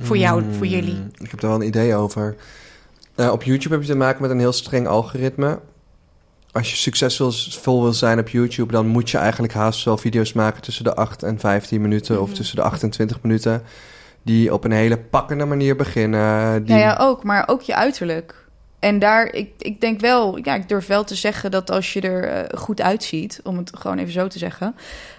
voor 0.00 0.16
jou, 0.18 0.42
voor 0.42 0.66
Mm, 0.66 0.72
jullie? 0.72 1.06
Ik 1.18 1.30
heb 1.30 1.40
daar 1.40 1.50
wel 1.50 1.60
een 1.60 1.66
idee 1.66 1.94
over. 1.94 2.36
Eh, 3.14 3.30
op 3.32 3.42
YouTube 3.42 3.74
heb 3.74 3.84
je 3.84 3.90
te 3.90 3.96
maken 3.96 4.22
met 4.22 4.30
een 4.30 4.38
heel 4.38 4.52
streng 4.52 4.86
algoritme. 4.86 5.60
Als 6.52 6.70
je 6.70 6.76
succesvol 6.76 7.82
wil 7.82 7.92
zijn 7.92 8.18
op 8.18 8.28
YouTube, 8.28 8.72
dan 8.72 8.86
moet 8.86 9.10
je 9.10 9.18
eigenlijk 9.18 9.52
haast 9.52 9.84
wel 9.84 9.96
video's 9.96 10.32
maken 10.32 10.62
tussen 10.62 10.84
de 10.84 10.94
8 10.94 11.22
en 11.22 11.38
15 11.38 11.80
minuten 11.80 12.20
of 12.20 12.26
Mhm. 12.26 12.36
tussen 12.36 12.56
de 12.56 12.62
8 12.62 12.82
en 12.82 12.90
20 12.90 13.22
minuten. 13.22 13.62
Die 14.22 14.52
op 14.52 14.64
een 14.64 14.72
hele 14.72 14.98
pakkende 14.98 15.44
manier 15.44 15.76
beginnen. 15.76 16.64
Die... 16.64 16.74
Ja, 16.74 16.80
ja, 16.80 16.96
ook, 17.00 17.22
maar 17.22 17.48
ook 17.48 17.62
je 17.62 17.74
uiterlijk. 17.74 18.46
En 18.78 18.98
daar, 18.98 19.32
ik, 19.32 19.50
ik 19.58 19.80
denk 19.80 20.00
wel, 20.00 20.38
ja, 20.42 20.54
ik 20.54 20.68
durf 20.68 20.86
wel 20.86 21.04
te 21.04 21.14
zeggen 21.14 21.50
dat 21.50 21.70
als 21.70 21.92
je 21.92 22.00
er 22.00 22.24
eh, 22.24 22.58
goed 22.58 22.80
uitziet, 22.80 23.40
om 23.44 23.56
het 23.56 23.70
gewoon 23.78 23.98
even 23.98 24.12
zo 24.12 24.26
te 24.26 24.38
zeggen, 24.38 24.74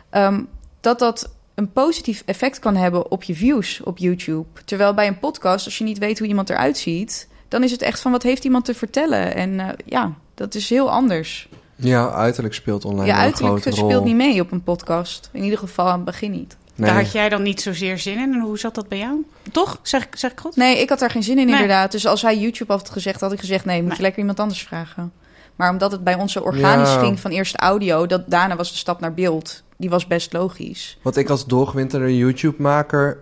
ehm, 0.10 0.42
dat 0.82 1.00
dat 1.00 1.34
een 1.56 1.72
positief 1.72 2.24
effect 2.26 2.60
kan 2.60 2.76
hebben 2.76 3.12
op 3.12 3.24
je 3.24 3.36
views 3.36 3.82
op 3.84 3.98
YouTube. 3.98 4.48
Terwijl 4.66 4.94
bij 4.94 5.08
een 5.08 5.20
podcast, 5.20 5.66
als 5.66 5.78
je 5.78 5.84
niet 5.84 5.98
weet 5.98 6.20
hoe 6.20 6.28
iemand 6.28 6.50
eruit 6.50 6.78
ziet, 6.78 7.28
dan 7.48 7.64
is 7.64 7.72
het 7.72 7.82
echt 7.82 8.00
van 8.00 8.12
wat 8.12 8.24
heeft 8.24 8.44
iemand 8.44 8.66
te 8.66 8.74
vertellen. 8.74 9.36
En 9.36 9.60
eh, 9.60 9.68
ja, 9.86 10.14
dat 10.40 10.56
is 10.56 10.70
heel 10.70 10.92
anders. 10.92 11.50
Ja, 11.76 12.12
uiterlijk 12.12 12.54
speelt 12.54 12.86
online 12.86 13.10
een 13.10 13.16
uiterlijk 13.18 13.60
speelt 13.62 13.92
rol. 13.92 14.04
niet 14.04 14.16
mee 14.16 14.42
op 14.42 14.52
een 14.52 14.64
podcast. 14.64 15.30
In 15.34 15.44
ieder 15.44 15.60
geval 15.60 15.86
aan 15.88 15.96
het 15.96 16.06
begin 16.06 16.32
niet. 16.32 16.58
Nee. 16.76 16.90
Daar 16.90 17.00
had 17.04 17.12
jij 17.12 17.30
dan 17.30 17.42
niet 17.42 17.62
zozeer 17.62 17.98
zin 17.98 18.14
in. 18.20 18.34
En 18.34 18.40
hoe 18.42 18.60
zat 18.60 18.76
dat 18.76 18.88
bij 18.88 18.98
jou? 18.98 19.26
Toch? 19.52 19.80
Zeg, 19.82 20.04
ik- 20.06 20.16
zeg 20.16 20.32
ik 20.32 20.40
goed? 20.40 20.56
Nee, 20.56 20.80
ik 20.82 20.90
had 20.90 21.00
daar 21.00 21.10
geen 21.10 21.24
zin 21.24 21.38
in 21.40 21.46
Nee. 21.46 21.54
inderdaad. 21.54 21.92
Dus 21.92 22.06
als 22.06 22.22
hij 22.22 22.38
YouTube 22.40 22.72
had 22.72 22.90
gezegd, 22.90 23.22
had 23.22 23.32
ik 23.32 23.40
gezegd... 23.40 23.66
nee, 23.66 23.78
moet 23.80 23.88
Nee. 23.88 23.96
je 23.98 24.02
lekker 24.04 24.20
iemand 24.20 24.40
anders 24.40 24.64
vragen. 24.64 25.12
Maar 25.56 25.70
omdat 25.72 25.92
het 25.92 26.04
bij 26.04 26.16
ons 26.16 26.32
zo 26.34 26.40
organisch 26.40 26.94
Ja. 26.94 27.00
ging 27.00 27.20
van 27.20 27.32
eerst 27.32 27.56
audio... 27.56 28.06
Dat, 28.06 28.24
daarna 28.30 28.56
was 28.56 28.72
de 28.72 28.78
stap 28.78 29.00
naar 29.00 29.14
beeld. 29.14 29.64
Die 29.78 29.90
was 29.90 30.08
best 30.08 30.34
logisch. 30.34 30.98
Wat 31.02 31.18
ik 31.18 31.30
als 31.30 31.46
doorgewinterde 31.46 32.18
YouTube-maker... 32.18 33.20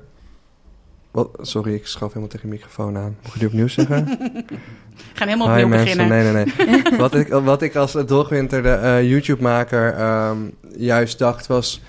Wat... 1.18 1.30
Sorry, 1.42 1.74
ik 1.74 1.88
schoof 1.88 2.08
helemaal 2.08 2.30
tegen 2.30 2.50
de 2.50 2.56
microfoon 2.56 2.98
aan. 2.98 3.18
Mag 3.24 3.34
ik 3.34 3.40
die 3.40 3.48
opnieuw 3.48 3.68
zeggen? 3.68 4.06
We 4.06 5.14
gaan 5.14 5.28
helemaal 5.28 5.48
opnieuw 5.48 5.70
beginnen. 5.70 6.08
Nee, 6.08 6.34
nee, 6.34 6.46
nee. 6.46 6.98
wat, 6.98 7.16
ik, 7.16 7.28
wat 7.28 7.62
ik 7.62 7.76
als 7.76 7.92
doorgewinterde 7.92 8.70
eh, 8.70 9.10
YouTube-maker 9.10 9.94
ehm, 9.94 10.38
juist 10.76 11.20
dacht 11.20 11.48
was... 11.48 11.82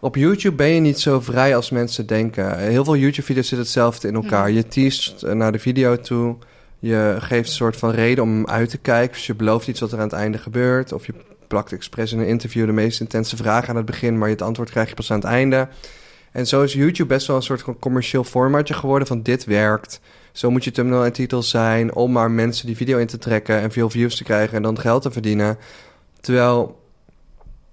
Op 0.00 0.16
YouTube 0.16 0.56
ben 0.56 0.68
je 0.68 0.80
niet 0.80 1.00
zo 1.00 1.20
vrij 1.20 1.56
als 1.56 1.70
mensen 1.70 2.06
denken. 2.06 2.58
Heel 2.58 2.84
veel 2.84 2.96
YouTube-video's 2.96 3.48
zitten 3.48 3.66
hetzelfde 3.66 4.08
in 4.08 4.14
elkaar. 4.14 4.46
Mhm. 4.46 4.56
Je 4.56 4.68
teast 4.68 5.22
eh, 5.22 5.32
naar 5.32 5.52
de 5.52 5.58
video 5.58 5.96
toe. 5.96 6.36
Je 6.78 7.16
geeft 7.18 7.48
een 7.48 7.54
soort 7.54 7.76
van 7.76 7.90
reden 7.90 8.24
om 8.24 8.46
uit 8.46 8.70
te 8.70 8.78
kijken. 8.78 9.16
Dus 9.16 9.26
je 9.26 9.34
belooft 9.34 9.68
iets 9.68 9.80
wat 9.80 9.92
er 9.92 9.98
aan 9.98 10.04
het 10.04 10.12
einde 10.12 10.38
gebeurt. 10.38 10.92
Of 10.92 11.06
je 11.06 11.14
plakt 11.46 11.72
expres 11.72 12.12
in 12.12 12.18
een 12.18 12.26
interview 12.26 12.66
de 12.66 12.72
meest 12.72 13.00
intense 13.00 13.36
vraag 13.36 13.68
aan 13.68 13.76
het 13.76 13.86
begin... 13.86 14.18
maar 14.18 14.28
het 14.28 14.42
antwoord 14.42 14.70
krijg 14.70 14.88
je 14.88 14.94
pas 14.94 15.10
aan 15.10 15.18
het 15.18 15.28
einde. 15.28 15.68
En 16.32 16.46
zo 16.46 16.62
is 16.62 16.72
YouTube 16.72 17.08
best 17.08 17.26
wel 17.26 17.36
een 17.36 17.42
soort 17.42 17.62
van 17.62 17.78
commercieel 17.78 18.24
formatje 18.24 18.74
geworden 18.74 19.08
van 19.08 19.22
dit 19.22 19.44
werkt... 19.44 20.00
Zo 20.32 20.50
moet 20.50 20.64
je 20.64 20.70
thumbnail 20.70 21.04
en 21.04 21.12
titel 21.12 21.42
zijn 21.42 21.94
om 21.94 22.12
maar 22.12 22.30
mensen 22.30 22.66
die 22.66 22.76
video 22.76 22.98
in 22.98 23.06
te 23.06 23.18
trekken 23.18 23.60
en 23.60 23.72
veel 23.72 23.90
views 23.90 24.16
te 24.16 24.24
krijgen 24.24 24.56
en 24.56 24.62
dan 24.62 24.78
geld 24.78 25.02
te 25.02 25.10
verdienen. 25.10 25.58
Terwijl 26.20 26.80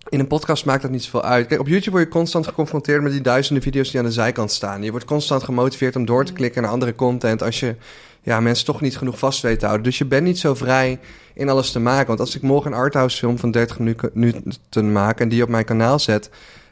in 0.09 0.19
een 0.19 0.27
podcast 0.27 0.65
maakt 0.65 0.81
dat 0.81 0.91
niet 0.91 1.03
zoveel 1.03 1.23
uit. 1.23 1.47
Kijk, 1.47 1.59
op 1.59 1.67
YouTube 1.67 1.91
word 1.91 2.03
je 2.03 2.09
constant 2.09 2.47
geconfronteerd 2.47 3.01
met 3.01 3.11
die 3.11 3.21
duizenden 3.21 3.63
video's 3.63 3.89
die 3.91 3.99
aan 3.99 4.05
de 4.05 4.11
zijkant 4.11 4.51
staan. 4.51 4.83
Je 4.83 4.91
wordt 4.91 5.05
constant 5.05 5.43
gemotiveerd 5.43 5.95
om 5.95 6.05
door 6.05 6.25
te 6.25 6.33
klikken 6.33 6.61
naar 6.61 6.71
andere 6.71 6.95
content 6.95 7.43
als 7.43 7.59
je 7.59 7.75
ja, 8.21 8.39
mensen 8.39 8.65
toch 8.65 8.81
niet 8.81 8.97
genoeg 8.97 9.19
vast 9.19 9.41
weet 9.41 9.59
te 9.59 9.65
houden. 9.65 9.85
Dus 9.87 9.97
je 9.97 10.05
bent 10.05 10.23
niet 10.23 10.39
zo 10.39 10.55
vrij 10.55 10.99
in 11.33 11.49
alles 11.49 11.71
te 11.71 11.79
maken. 11.79 12.07
Want 12.07 12.19
als 12.19 12.35
ik 12.35 12.41
morgen 12.41 12.71
een 12.71 12.77
arthouse 12.77 13.17
film 13.17 13.37
van 13.37 13.51
30 13.51 13.79
minuten 13.79 14.09
minuten 14.13 14.91
maak 14.91 15.19
en 15.19 15.29
die 15.29 15.43
op 15.43 15.49
mijn 15.49 15.65
kanaal 15.65 15.99
zet, 15.99 16.29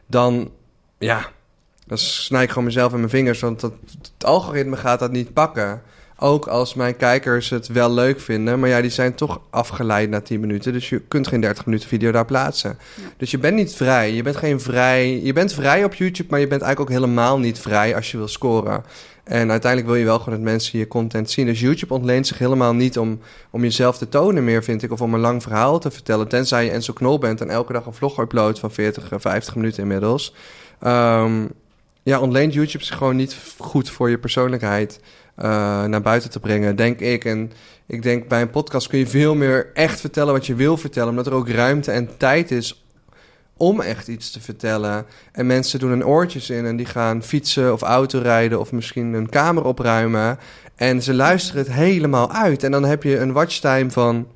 dan 0.08 0.52
ja, 0.98 1.32
dan 1.86 1.98
snij 1.98 2.44
ik 2.44 2.50
gewoon 2.50 2.64
mezelf 2.64 2.92
in 2.92 2.98
mijn 2.98 3.10
vingers, 3.10 3.40
want 3.40 3.60
dat, 3.60 3.74
het 4.02 4.26
algoritme 4.26 4.76
gaat 4.76 5.00
dat 5.00 5.12
niet 5.12 5.34
pakken. 5.34 5.82
Ook 6.20 6.48
als 6.48 6.74
mijn 6.74 6.98
kijkers 6.98 7.50
het 7.50 7.68
wel 7.68 7.94
leuk 7.94 8.20
vinden, 8.20 8.60
maar 8.60 8.70
ja, 8.70 8.82
die 8.82 8.90
zijn 8.90 9.16
toch 9.16 9.42
afgeleid 9.50 10.10
na 10.10 10.22
10 10.22 10.40
minuten. 10.40 10.74
Dus 10.74 10.90
je 10.90 11.00
kunt 11.00 11.28
geen 11.28 11.42
30 11.42 11.66
minuten 11.66 11.88
video 11.88 12.12
daar 12.12 12.26
plaatsen. 12.26 12.78
Dus 13.18 13.32
je 13.32 13.38
bent 13.38 13.56
niet 13.56 13.76
vrij. 13.76 14.14
Je 14.14 14.24
bent 14.24 14.36
geen 14.36 14.60
vrij. 14.60 15.22
Je 15.22 15.34
bent 15.34 15.54
vrij 15.54 15.84
op 15.84 15.94
YouTube, 15.94 16.30
maar 16.30 16.40
je 16.40 16.48
bent 16.48 16.62
eigenlijk 16.62 16.92
ook 16.92 17.02
helemaal 17.02 17.40
niet 17.40 17.60
vrij 17.60 17.96
als 17.96 18.12
je 18.12 18.18
wil 18.18 18.28
scoren. 18.28 18.84
En 19.24 19.52
uiteindelijk 19.52 19.92
wil 19.92 20.00
je 20.00 20.06
wel 20.06 20.20
gewoon 20.20 20.34
dat 20.34 20.44
mensen 20.44 20.80
je 20.80 20.88
content 20.88 21.32
zien. 21.32 21.46
Dus 21.46 21.60
YouTube 21.60 21.94
ontleent 21.94 22.28
zich 22.28 22.38
helemaal 22.38 22.74
niet 22.74 22.98
om, 22.98 23.20
om 23.50 23.62
jezelf 23.62 23.98
te 23.98 24.10
tonen 24.10 24.44
meer, 24.44 24.64
vind 24.64 24.84
ik. 24.84 24.92
Of 24.92 25.02
om 25.02 25.14
een 25.14 25.20
lang 25.20 25.44
verhaal 25.44 25.80
te 25.80 25.92
vertellen. 25.92 26.28
Tenzij 26.28 26.66
je 26.66 26.72
Enzo 26.72 26.94
Knol 26.94 27.18
bent 27.18 27.42
en 27.42 27.50
elke 27.50 27.74
dag 27.74 27.86
een 27.86 27.94
vlog 27.94 28.20
uploadt 28.20 28.60
van 28.60 28.72
40, 28.72 29.10
50 29.18 29.56
minuten 29.56 29.82
inmiddels. 29.82 30.34
Um, 30.86 31.52
ja, 32.06 32.20
ontleent 32.20 32.54
YouTube 32.54 32.84
zich 32.84 32.98
gewoon 32.98 33.16
niet 33.16 33.38
goed 33.58 33.90
voor 33.90 34.10
je 34.10 34.18
persoonlijkheid 34.18 35.00
uh, 35.38 35.46
naar 35.84 36.02
buiten 36.02 36.30
te 36.30 36.40
brengen, 36.40 36.76
denk 36.76 37.00
ik. 37.00 37.26
En 37.26 37.52
ik 37.86 38.04
denk 38.04 38.28
bij 38.28 38.42
een 38.42 38.50
podcast 38.50 38.88
kun 38.88 39.00
je 39.00 39.08
veel 39.08 39.36
meer 39.36 39.72
echt 39.74 40.00
vertellen 40.00 40.34
wat 40.34 40.46
je 40.46 40.56
wil 40.56 40.78
vertellen. 40.78 41.10
Omdat 41.10 41.28
er 41.28 41.34
ook 41.34 41.50
ruimte 41.50 41.92
en 41.92 42.18
tijd 42.18 42.52
is 42.52 42.86
om 43.58 43.82
echt 43.82 44.08
iets 44.08 44.32
te 44.32 44.42
vertellen. 44.42 45.06
En 45.32 45.46
mensen 45.46 45.80
doen 45.80 45.92
een 45.92 46.06
oortjes 46.06 46.50
in 46.50 46.66
en 46.66 46.76
die 46.76 46.86
gaan 46.86 47.24
fietsen 47.24 47.74
of 47.74 47.82
autorijden 47.82 48.60
of 48.60 48.72
misschien 48.72 49.14
een 49.14 49.30
kamer 49.30 49.64
opruimen. 49.64 50.40
En 50.76 51.02
ze 51.02 51.14
luisteren 51.14 51.64
het 51.64 51.74
helemaal 51.74 52.32
uit. 52.32 52.64
En 52.64 52.72
dan 52.72 52.84
heb 52.84 53.04
je 53.04 53.18
een 53.18 53.32
watchtime 53.32 53.92
van. 53.92 54.28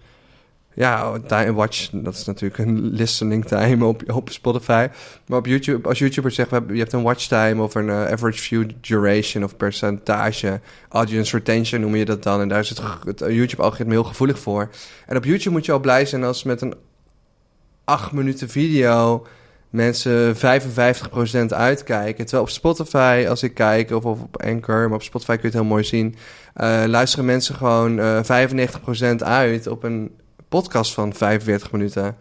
Ja, 0.79 1.19
time 1.27 1.53
watch, 1.53 1.89
dat 1.91 2.13
is 2.13 2.25
natuurlijk 2.25 2.57
een 2.57 2.89
listening 2.89 3.45
time 3.45 3.85
op, 3.85 4.11
op 4.11 4.29
Spotify. 4.29 4.87
Maar 5.27 5.37
op 5.37 5.45
YouTube, 5.45 5.87
als 5.87 5.99
YouTuber 5.99 6.31
zegt, 6.31 6.49
je 6.49 6.77
hebt 6.77 6.93
een 6.93 7.03
watchtime 7.03 7.61
of 7.61 7.75
een 7.75 7.87
uh, 7.87 8.11
average 8.11 8.41
view 8.41 8.69
duration 8.81 9.43
of 9.43 9.57
percentage, 9.57 10.59
audience 10.89 11.37
retention 11.37 11.81
noem 11.81 11.95
je 11.95 12.05
dat 12.05 12.23
dan. 12.23 12.41
En 12.41 12.47
daar 12.47 12.59
is 12.59 12.69
het, 12.69 12.81
het 13.05 13.19
YouTube-algoritme 13.19 13.93
heel 13.93 14.03
gevoelig 14.03 14.39
voor. 14.39 14.69
En 15.05 15.17
op 15.17 15.23
YouTube 15.23 15.49
moet 15.49 15.65
je 15.65 15.71
al 15.71 15.79
blij 15.79 16.05
zijn 16.05 16.23
als 16.23 16.43
met 16.43 16.61
een 16.61 16.75
acht 17.83 18.11
minuten 18.11 18.49
video 18.49 19.27
mensen 19.69 20.35
55% 20.35 20.39
uitkijken. 21.47 22.25
Terwijl 22.25 22.43
op 22.43 22.49
Spotify, 22.49 23.25
als 23.29 23.43
ik 23.43 23.53
kijk, 23.53 23.91
of, 23.91 24.05
of 24.05 24.21
op 24.21 24.43
Anchor, 24.43 24.87
maar 24.87 24.97
op 24.97 25.03
Spotify 25.03 25.31
kun 25.31 25.41
je 25.41 25.47
het 25.47 25.55
heel 25.55 25.63
mooi 25.63 25.83
zien, 25.83 26.15
uh, 26.55 26.83
luisteren 26.87 27.25
mensen 27.25 27.55
gewoon 27.55 27.99
uh, 27.99 28.19
95% 28.23 29.15
uit 29.17 29.67
op 29.67 29.83
een 29.83 30.11
podcast 30.49 30.93
van 30.93 31.13
45 31.13 31.71
minuten. 31.71 32.17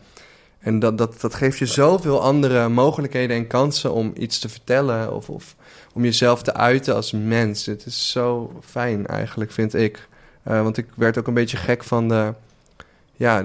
En 0.58 0.78
dat, 0.78 0.98
dat, 0.98 1.20
dat 1.20 1.34
geeft 1.34 1.58
je 1.58 1.66
zoveel 1.66 2.22
andere 2.22 2.68
mogelijkheden 2.68 3.36
en 3.36 3.46
kansen 3.46 3.92
om 3.92 4.12
iets 4.16 4.38
te 4.38 4.48
vertellen 4.48 5.14
of, 5.14 5.30
of 5.30 5.54
om 5.94 6.04
jezelf 6.04 6.42
te 6.42 6.54
uiten 6.54 6.94
als 6.94 7.12
mens. 7.12 7.66
Het 7.66 7.86
is 7.86 8.10
zo 8.10 8.52
fijn 8.64 9.06
eigenlijk, 9.06 9.52
vind 9.52 9.74
ik. 9.74 10.08
Uh, 10.48 10.62
want 10.62 10.76
ik 10.76 10.86
werd 10.94 11.18
ook 11.18 11.26
een 11.26 11.34
beetje 11.34 11.56
gek 11.56 11.84
van 11.84 12.08
de 12.08 12.34
ja, 13.18 13.44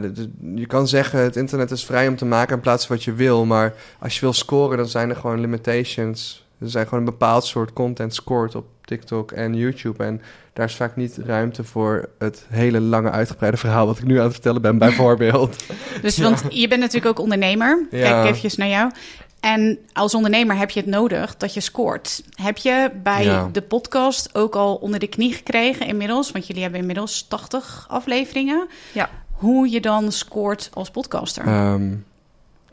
je 0.56 0.66
kan 0.66 0.88
zeggen 0.88 1.20
het 1.20 1.36
internet 1.36 1.72
is 1.72 1.86
vrij 1.86 2.08
om 2.08 2.16
te 2.16 2.25
maken 2.25 2.56
en 2.56 2.62
plaatsen 2.62 2.92
wat 2.92 3.04
je 3.04 3.13
wil. 3.13 3.46
Maar 3.46 3.74
als 4.00 4.13
je 4.13 4.20
wil 4.20 4.34
scoren, 4.34 4.78
dan 4.78 4.88
zijn 4.88 5.10
er 5.10 5.16
gewoon 5.16 5.40
limitations. 5.40 6.46
Er 6.60 6.70
zijn 6.70 6.84
gewoon 6.84 7.00
een 7.00 7.06
bepaald 7.10 7.46
soort 7.46 7.74
content 7.74 8.13
scoort 8.13 8.56
op 8.56 8.66
TikTok 8.86 9.32
en 9.32 9.56
YouTube. 9.56 10.04
En 10.04 10.22
daar 10.54 10.66
is 10.66 10.75
vaak 10.75 10.96
niet 10.96 11.18
ruimte 11.25 11.63
voor 11.63 12.10
het 12.20 12.46
hele 12.50 12.80
lange 12.80 13.12
uitgebreide 13.12 13.58
verhaal 13.58 13.86
wat 13.86 13.98
ik 13.98 14.04
nu 14.04 14.18
aan 14.18 14.24
het 14.24 14.34
vertellen 14.34 14.62
ben, 14.62 14.78
bijvoorbeeld. 14.78 15.66
dus 16.02 16.18
want 16.18 16.44
je 16.50 16.68
bent 16.68 16.82
natuurlijk 16.82 17.18
ook 17.18 17.24
ondernemer. 17.24 17.86
Kijk 17.90 18.36
even 18.36 18.60
naar 18.60 18.68
jou. 18.68 18.92
En 19.40 19.78
als 19.94 20.16
ondernemer 20.16 20.58
heb 20.58 20.70
je 20.70 20.80
het 20.80 20.90
nodig 20.90 21.38
dat 21.38 21.54
je 21.54 21.60
scoort. 21.60 22.24
Heb 22.36 22.58
je 22.58 22.92
bij 23.04 23.50
de 23.52 23.62
podcast 23.62 24.36
ook 24.36 24.56
al 24.56 24.75
onder 24.75 25.00
de 25.00 25.08
knie 25.08 25.34
gekregen 25.34 25.88
inmiddels? 25.88 26.32
Want 26.32 26.48
jullie 26.48 26.62
hebben 26.62 26.80
inmiddels 26.80 27.28
80 27.28 27.86
afleveringen. 27.90 28.68
Ja 28.94 29.10
hoe 29.44 29.70
je 29.70 29.82
dan 29.82 30.12
scoort 30.12 30.70
als 30.74 30.92
podcaster? 30.92 31.72
Um, 31.74 32.06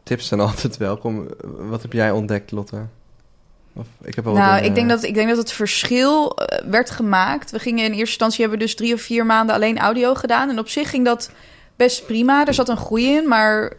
tips 0.02 0.26
zijn 0.26 0.40
altijd 0.50 0.76
welkom. 0.76 1.28
Wat 1.42 1.82
heb 1.82 1.92
jij 1.92 2.10
ontdekt, 2.10 2.50
Lotte? 2.50 2.86
Of, 3.80 3.86
ik 4.02 4.14
heb 4.14 4.24
wel 4.24 4.34
nou, 4.34 4.64
ik, 4.64 4.74
denk 4.74 4.88
dat, 4.88 5.02
ik 5.02 5.14
denk 5.14 5.28
dat 5.28 5.36
het 5.36 5.52
verschil 5.52 6.36
eh, 6.36 6.64
werd 6.70 6.90
gemaakt. 6.90 7.50
We 7.50 7.58
gingen 7.58 7.84
in 7.84 7.90
eerste 7.90 8.00
instantie 8.00 8.40
hebben 8.40 8.58
we 8.58 8.64
dus 8.64 8.74
drie 8.74 8.94
of 8.94 9.00
vier 9.00 9.26
maanden 9.26 9.54
alleen 9.54 9.78
audio 9.78 10.14
gedaan. 10.14 10.50
En 10.50 10.58
op 10.58 10.68
zich 10.68 10.90
ging 10.90 11.04
dat 11.04 11.30
best 11.76 12.06
prima. 12.06 12.46
Er 12.46 12.54
zat 12.54 12.68
een 12.68 12.76
groei 12.76 13.06
in, 13.06 13.28
maar 13.28 13.72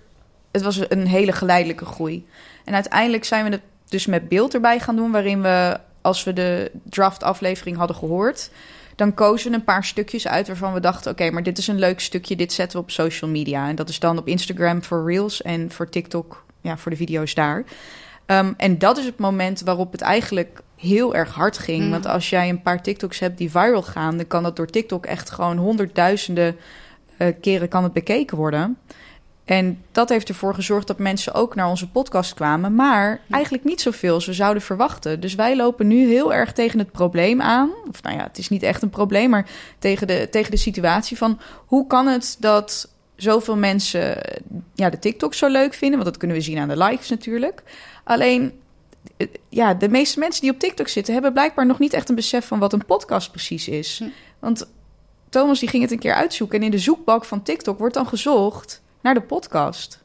het 0.51 0.61
was 0.61 0.79
een 0.89 1.07
hele 1.07 1.31
geleidelijke 1.31 1.85
groei. 1.85 2.25
En 2.65 2.73
uiteindelijk 2.73 3.23
zijn 3.23 3.45
we 3.45 3.51
het 3.51 3.61
dus 3.89 4.05
met 4.05 4.29
beeld 4.29 4.53
erbij 4.53 4.79
gaan 4.79 4.95
doen, 4.95 5.11
waarin 5.11 5.41
we, 5.41 5.79
als 6.01 6.23
we 6.23 6.33
de 6.33 6.71
draft 6.83 7.23
aflevering 7.23 7.77
hadden 7.77 7.95
gehoord, 7.95 8.49
dan 8.95 9.13
kozen 9.13 9.51
we 9.51 9.57
een 9.57 9.63
paar 9.63 9.85
stukjes 9.85 10.27
uit 10.27 10.47
waarvan 10.47 10.73
we 10.73 10.79
dachten: 10.79 11.11
oké, 11.11 11.31
maar 11.31 11.43
dit 11.43 11.57
is 11.57 11.67
een 11.67 11.79
leuk 11.79 11.99
stukje, 11.99 12.35
dit 12.35 12.53
zetten 12.53 12.77
we 12.77 12.83
op 12.83 12.91
social 12.91 13.29
media. 13.31 13.67
En 13.67 13.75
dat 13.75 13.89
is 13.89 13.99
dan 13.99 14.17
op 14.17 14.27
Instagram 14.27 14.83
voor 14.83 15.05
Reels 15.05 15.41
en 15.41 15.71
voor 15.71 15.89
TikTok, 15.89 16.43
ja, 16.61 16.77
voor 16.77 16.91
de 16.91 16.97
video's 16.97 17.33
daar. 17.33 17.63
Um, 18.25 18.53
en 18.57 18.77
dat 18.77 18.97
is 18.97 19.05
het 19.05 19.17
moment 19.17 19.61
waarop 19.61 19.91
het 19.91 20.01
eigenlijk 20.01 20.61
heel 20.75 21.15
erg 21.15 21.33
hard 21.33 21.57
ging. 21.57 21.83
Mm. 21.83 21.91
Want 21.91 22.05
als 22.05 22.29
jij 22.29 22.49
een 22.49 22.61
paar 22.61 22.83
TikToks 22.83 23.19
hebt 23.19 23.37
die 23.37 23.51
viral 23.51 23.83
gaan, 23.83 24.17
dan 24.17 24.27
kan 24.27 24.43
dat 24.43 24.55
door 24.55 24.67
TikTok 24.67 25.05
echt 25.05 25.29
gewoon 25.29 25.57
honderdduizenden 25.57 26.55
uh, 27.17 27.27
keren 27.41 27.67
kan 27.67 27.83
het 27.83 27.93
bekeken 27.93 28.37
worden. 28.37 28.77
En 29.45 29.83
dat 29.91 30.09
heeft 30.09 30.29
ervoor 30.29 30.53
gezorgd 30.53 30.87
dat 30.87 30.99
mensen 30.99 31.33
ook 31.33 31.55
naar 31.55 31.69
onze 31.69 31.89
podcast 31.89 32.33
kwamen, 32.33 32.75
maar 32.75 33.21
eigenlijk 33.29 33.63
niet 33.63 33.81
zoveel 33.81 34.13
als 34.13 34.25
we 34.25 34.33
zouden 34.33 34.63
verwachten. 34.63 35.19
Dus 35.19 35.35
wij 35.35 35.55
lopen 35.55 35.87
nu 35.87 36.07
heel 36.07 36.33
erg 36.33 36.53
tegen 36.53 36.79
het 36.79 36.91
probleem 36.91 37.41
aan. 37.41 37.69
Of 37.89 38.03
nou 38.03 38.17
ja, 38.17 38.23
het 38.23 38.37
is 38.37 38.49
niet 38.49 38.63
echt 38.63 38.81
een 38.81 38.89
probleem, 38.89 39.29
maar 39.29 39.49
tegen 39.79 40.07
de, 40.07 40.27
tegen 40.31 40.51
de 40.51 40.57
situatie 40.57 41.17
van 41.17 41.39
hoe 41.65 41.87
kan 41.87 42.07
het 42.07 42.37
dat 42.39 42.89
zoveel 43.15 43.57
mensen 43.57 44.17
ja, 44.73 44.89
de 44.89 44.99
TikTok 44.99 45.33
zo 45.33 45.47
leuk 45.47 45.73
vinden? 45.73 45.99
Want 45.99 46.09
dat 46.09 46.19
kunnen 46.19 46.37
we 46.37 46.43
zien 46.43 46.57
aan 46.57 46.67
de 46.67 46.83
likes 46.83 47.09
natuurlijk. 47.09 47.63
Alleen, 48.03 48.59
eh, 49.17 49.27
ja, 49.49 49.73
de 49.73 49.89
meeste 49.89 50.19
mensen 50.19 50.41
die 50.41 50.51
op 50.51 50.59
TikTok 50.59 50.87
zitten 50.87 51.13
hebben 51.13 51.33
blijkbaar 51.33 51.65
nog 51.65 51.79
niet 51.79 51.93
echt 51.93 52.09
een 52.09 52.15
besef 52.15 52.45
van 52.45 52.59
wat 52.59 52.73
een 52.73 52.85
podcast 52.85 53.31
precies 53.31 53.67
is. 53.67 53.99
Hm. 53.99 54.09
Want 54.39 54.67
Thomas 55.29 55.59
die 55.59 55.69
ging 55.69 55.83
het 55.83 55.91
een 55.91 55.99
keer 55.99 56.13
uitzoeken 56.13 56.59
en 56.59 56.65
in 56.65 56.71
de 56.71 56.79
zoekbalk 56.79 57.25
van 57.25 57.43
TikTok 57.43 57.79
wordt 57.79 57.93
dan 57.93 58.07
gezocht 58.07 58.81
naar 59.01 59.13
de 59.13 59.21
podcast. 59.21 59.99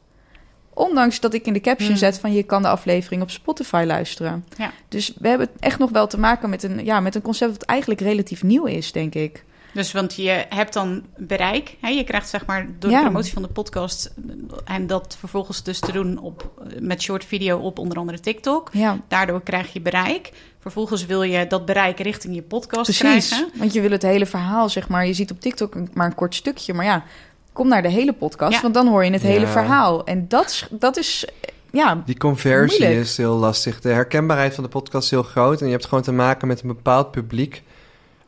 Ondanks 0.73 1.19
dat 1.19 1.33
ik 1.33 1.45
in 1.45 1.53
de 1.53 1.61
caption 1.61 1.89
hmm. 1.89 1.97
zet 1.97 2.19
van 2.19 2.33
je 2.33 2.43
kan 2.43 2.61
de 2.61 2.67
aflevering 2.67 3.21
op 3.21 3.29
Spotify 3.29 3.83
luisteren. 3.87 4.45
Ja. 4.57 4.71
Dus 4.87 5.13
we 5.19 5.27
hebben 5.27 5.49
echt 5.59 5.79
nog 5.79 5.89
wel 5.89 6.07
te 6.07 6.19
maken 6.19 6.49
met 6.49 6.63
een, 6.63 6.85
ja, 6.85 6.99
met 6.99 7.15
een 7.15 7.21
concept 7.21 7.51
dat 7.51 7.61
eigenlijk 7.61 8.01
relatief 8.01 8.43
nieuw 8.43 8.65
is, 8.65 8.91
denk 8.91 9.15
ik. 9.15 9.43
Dus 9.77 9.91
want 9.91 10.15
je 10.15 10.45
hebt 10.49 10.73
dan 10.73 11.03
bereik. 11.17 11.75
Hè? 11.81 11.89
Je 11.89 12.03
krijgt 12.03 12.29
zeg 12.29 12.45
maar 12.45 12.67
door 12.79 12.91
de 12.91 12.99
promotie 12.99 13.33
van 13.33 13.41
de 13.41 13.47
podcast 13.47 14.13
en 14.65 14.87
dat 14.87 15.15
vervolgens 15.19 15.63
dus 15.63 15.79
te 15.79 15.91
doen 15.91 16.19
op, 16.19 16.51
met 16.79 17.01
short 17.01 17.25
video 17.25 17.57
op 17.57 17.79
onder 17.79 17.97
andere 17.97 18.19
TikTok. 18.19 18.69
Ja. 18.71 18.99
Daardoor 19.07 19.41
krijg 19.41 19.73
je 19.73 19.81
bereik. 19.81 20.31
Vervolgens 20.59 21.05
wil 21.05 21.23
je 21.23 21.47
dat 21.47 21.65
bereik 21.65 21.99
richting 21.99 22.35
je 22.35 22.41
podcast 22.41 22.83
Precies, 22.83 23.27
krijgen. 23.29 23.49
Want 23.59 23.73
je 23.73 23.81
wil 23.81 23.91
het 23.91 24.01
hele 24.01 24.25
verhaal, 24.25 24.69
zeg 24.69 24.87
maar. 24.87 25.07
Je 25.07 25.13
ziet 25.13 25.31
op 25.31 25.39
TikTok 25.39 25.75
maar 25.93 26.05
een 26.05 26.15
kort 26.15 26.35
stukje. 26.35 26.73
Maar 26.73 26.85
ja, 26.85 27.03
kom 27.53 27.67
naar 27.67 27.81
de 27.81 27.89
hele 27.89 28.13
podcast, 28.13 28.61
want 28.61 28.73
dan 28.73 28.87
hoor 28.87 29.05
je 29.05 29.11
het 29.11 29.21
hele 29.21 29.47
verhaal. 29.47 30.05
En 30.05 30.27
dat, 30.27 30.67
dat 30.71 30.97
is 30.97 31.27
ja, 31.71 32.03
die 32.05 32.17
conversie 32.17 32.99
is 32.99 33.17
heel 33.17 33.35
lastig. 33.35 33.81
De 33.81 33.89
herkenbaarheid 33.89 34.53
van 34.53 34.63
de 34.63 34.69
podcast 34.69 35.03
is 35.03 35.11
heel 35.11 35.23
groot. 35.23 35.59
En 35.59 35.65
je 35.65 35.71
hebt 35.71 35.85
gewoon 35.85 36.03
te 36.03 36.11
maken 36.11 36.47
met 36.47 36.61
een 36.61 36.67
bepaald 36.67 37.11
publiek. 37.11 37.63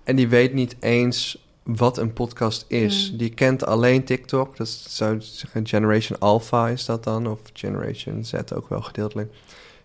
En 0.09 0.15
die 0.15 0.27
weet 0.27 0.53
niet 0.53 0.75
eens 0.79 1.47
wat 1.63 1.97
een 1.97 2.13
podcast 2.13 2.65
is. 2.67 3.09
Mm. 3.11 3.17
Die 3.17 3.29
kent 3.29 3.65
alleen 3.65 4.03
TikTok. 4.03 4.57
Dat 4.57 4.67
zou 4.67 5.17
zeggen 5.21 5.67
Generation 5.67 6.19
Alpha 6.19 6.69
is 6.69 6.85
dat 6.85 7.03
dan. 7.03 7.27
Of 7.27 7.39
Generation 7.53 8.25
Z 8.25 8.33
ook 8.55 8.69
wel 8.69 8.81
gedeeltelijk. 8.81 9.33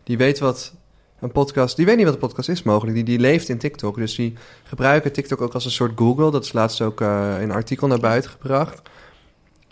Die 0.03 0.17
weet 0.17 0.39
wat 0.39 0.75
een 1.21 1.33
podcast... 1.33 1.77
Die 1.77 1.87
weet 1.87 1.97
niet 1.97 2.05
wat 2.05 2.15
een 2.15 2.21
podcast 2.21 2.49
is 2.49 2.63
mogelijk. 2.63 2.95
Die, 2.95 3.05
die 3.05 3.19
leeft 3.19 3.49
in 3.49 3.59
TikTok. 3.59 3.97
Dus 3.97 4.15
die 4.15 4.35
gebruiken 4.63 5.13
TikTok 5.13 5.41
ook 5.41 5.55
als 5.55 5.65
een 5.65 5.71
soort 5.71 5.93
Google. 5.99 6.31
Dat 6.31 6.45
is 6.45 6.53
laatst 6.53 6.81
ook 6.81 7.01
uh, 7.01 7.35
een 7.41 7.53
artikel 7.53 7.87
naar 7.87 8.01
buiten 8.01 8.31
gebracht 8.31 8.83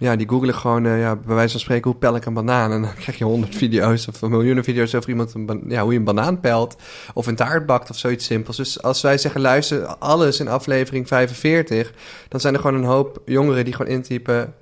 ja, 0.02 0.16
die 0.16 0.28
googelen 0.28 0.54
gewoon, 0.54 0.84
uh, 0.84 1.00
ja, 1.00 1.16
bij 1.16 1.34
wijze 1.34 1.50
van 1.50 1.60
spreken, 1.60 1.90
hoe 1.90 1.98
pel 1.98 2.16
ik 2.16 2.24
een 2.24 2.34
banaan? 2.34 2.72
En 2.72 2.82
dan 2.82 2.94
krijg 3.02 3.18
je 3.18 3.24
honderd 3.24 3.54
video's 3.54 4.08
of 4.08 4.20
miljoenen 4.20 4.64
video's 4.64 4.94
over 4.94 5.08
iemand, 5.08 5.34
een 5.34 5.64
ja, 5.68 5.82
hoe 5.82 5.92
je 5.92 5.98
een 5.98 6.04
banaan 6.04 6.40
pelt. 6.40 6.76
Of 7.14 7.26
een 7.26 7.36
taart 7.36 7.66
bakt 7.66 7.90
of 7.90 7.98
zoiets 7.98 8.24
simpels. 8.24 8.56
Dus 8.56 8.82
als 8.82 9.00
wij 9.00 9.18
zeggen, 9.18 9.40
luister, 9.40 9.86
alles 9.86 10.40
in 10.40 10.48
aflevering 10.48 11.08
45, 11.08 11.92
dan 12.28 12.40
zijn 12.40 12.54
er 12.54 12.60
gewoon 12.60 12.76
een 12.76 12.88
hoop 12.88 13.22
jongeren 13.24 13.64
die 13.64 13.74
gewoon 13.74 13.92
intypen 13.92 14.54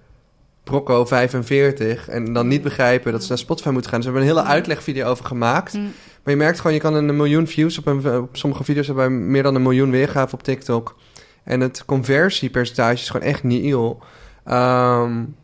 Brocco 0.64 1.04
45 1.04 2.08
en 2.08 2.32
dan 2.32 2.48
niet 2.48 2.62
begrijpen 2.62 3.12
dat 3.12 3.22
ze 3.22 3.28
naar 3.28 3.38
Spotify 3.38 3.68
moeten 3.68 3.90
gaan. 3.90 4.00
Dus 4.00 4.08
we 4.08 4.14
hebben 4.16 4.34
een 4.34 4.38
hele 4.38 4.54
uitlegvideo 4.54 5.08
over 5.08 5.24
gemaakt. 5.24 5.72
Mm. 5.72 5.92
Maar 6.22 6.34
je 6.34 6.40
merkt 6.40 6.56
gewoon, 6.56 6.72
je 6.72 6.80
kan 6.80 6.94
een 6.94 7.16
miljoen 7.16 7.46
views 7.46 7.78
op, 7.78 7.86
een, 7.86 8.16
op 8.16 8.36
sommige 8.36 8.64
video's 8.64 8.86
hebben 8.86 9.30
meer 9.30 9.42
dan 9.42 9.54
een 9.54 9.62
miljoen 9.62 9.90
weergaven 9.90 10.38
op 10.38 10.42
TikTok. 10.42 10.96
En 11.44 11.60
het 11.60 11.84
conversiepercentage 11.84 13.02
is 13.02 13.10
gewoon 13.10 13.26
echt 13.26 13.42
niet 13.42 13.62
heel. 13.62 14.02
Um, 14.50 15.36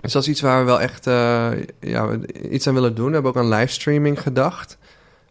dus 0.00 0.12
dat 0.12 0.22
is 0.22 0.28
iets 0.28 0.40
waar 0.40 0.58
we 0.58 0.64
wel 0.64 0.80
echt 0.80 1.06
uh, 1.06 1.50
ja, 1.80 2.08
iets 2.50 2.66
aan 2.66 2.74
willen 2.74 2.94
doen. 2.94 3.06
We 3.06 3.12
hebben 3.12 3.30
ook 3.30 3.38
aan 3.38 3.48
livestreaming 3.48 4.22
gedacht. 4.22 4.78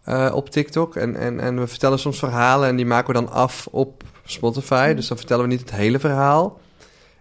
eh, 0.04 0.32
op 0.34 0.50
TikTok. 0.50 0.96
En, 0.96 1.16
en, 1.16 1.40
en 1.40 1.60
we 1.60 1.68
vertellen 1.68 2.00
soms 2.00 2.20
verhalen 2.20 2.70
en 2.70 2.76
die 2.76 2.86
maken 2.86 3.08
we 3.08 3.14
dan 3.14 3.32
af 3.32 3.68
op 3.72 4.04
Spotify. 4.26 4.94
Dus 4.94 5.08
dan 5.08 5.18
vertellen 5.18 5.44
we 5.44 5.50
niet 5.50 5.60
het 5.60 5.72
hele 5.72 6.00
verhaal. 6.00 6.60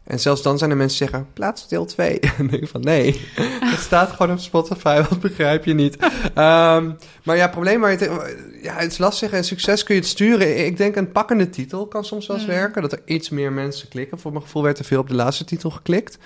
En 0.05 0.21
zelfs 0.21 0.43
dan 0.43 0.59
zijn 0.59 0.71
er 0.71 0.77
mensen 0.77 0.99
die 0.99 1.09
zeggen, 1.09 1.29
plaats 1.33 1.69
deel 1.69 1.85
2. 1.85 2.19
en 2.21 2.33
dan 2.37 2.47
denk 2.47 2.63
ik 2.63 2.69
van, 2.69 2.81
nee, 2.81 3.21
het 3.61 3.81
staat 3.81 4.11
gewoon 4.11 4.33
op 4.33 4.39
Spotify, 4.39 5.03
wat 5.09 5.21
begrijp 5.21 5.65
je 5.65 5.75
niet. 5.75 5.97
Ehm, 6.35 6.91
maar 7.25 7.37
ja, 7.37 7.49
probleem 7.49 7.81
waar 7.81 7.91
je 7.91 7.97
te- 7.97 8.59
ja, 8.63 8.75
het 8.75 8.91
is 8.93 8.99
lastig 8.99 9.33
en 9.33 9.45
succes 9.45 9.83
kun 9.85 9.95
je 9.95 10.01
het 10.01 10.11
sturen. 10.11 10.67
Ik 10.67 10.77
denk 10.77 10.97
een 10.97 11.13
pakkende 11.13 11.51
titel 11.51 11.87
kan 11.87 12.05
soms 12.05 12.27
wel 12.27 12.37
eens 12.37 12.47
Mm. 12.47 12.53
werken, 12.53 12.83
dat 12.83 12.93
er 12.93 13.01
iets 13.05 13.29
meer 13.31 13.53
mensen 13.53 13.89
klikken. 13.89 14.19
Voor 14.19 14.33
mijn 14.33 14.45
gevoel 14.45 14.63
werd 14.63 14.79
er 14.79 14.85
veel 14.85 15.01
op 15.01 15.09
de 15.09 15.15
laatste 15.15 15.45
titel 15.45 15.71
geklikt. 15.71 16.19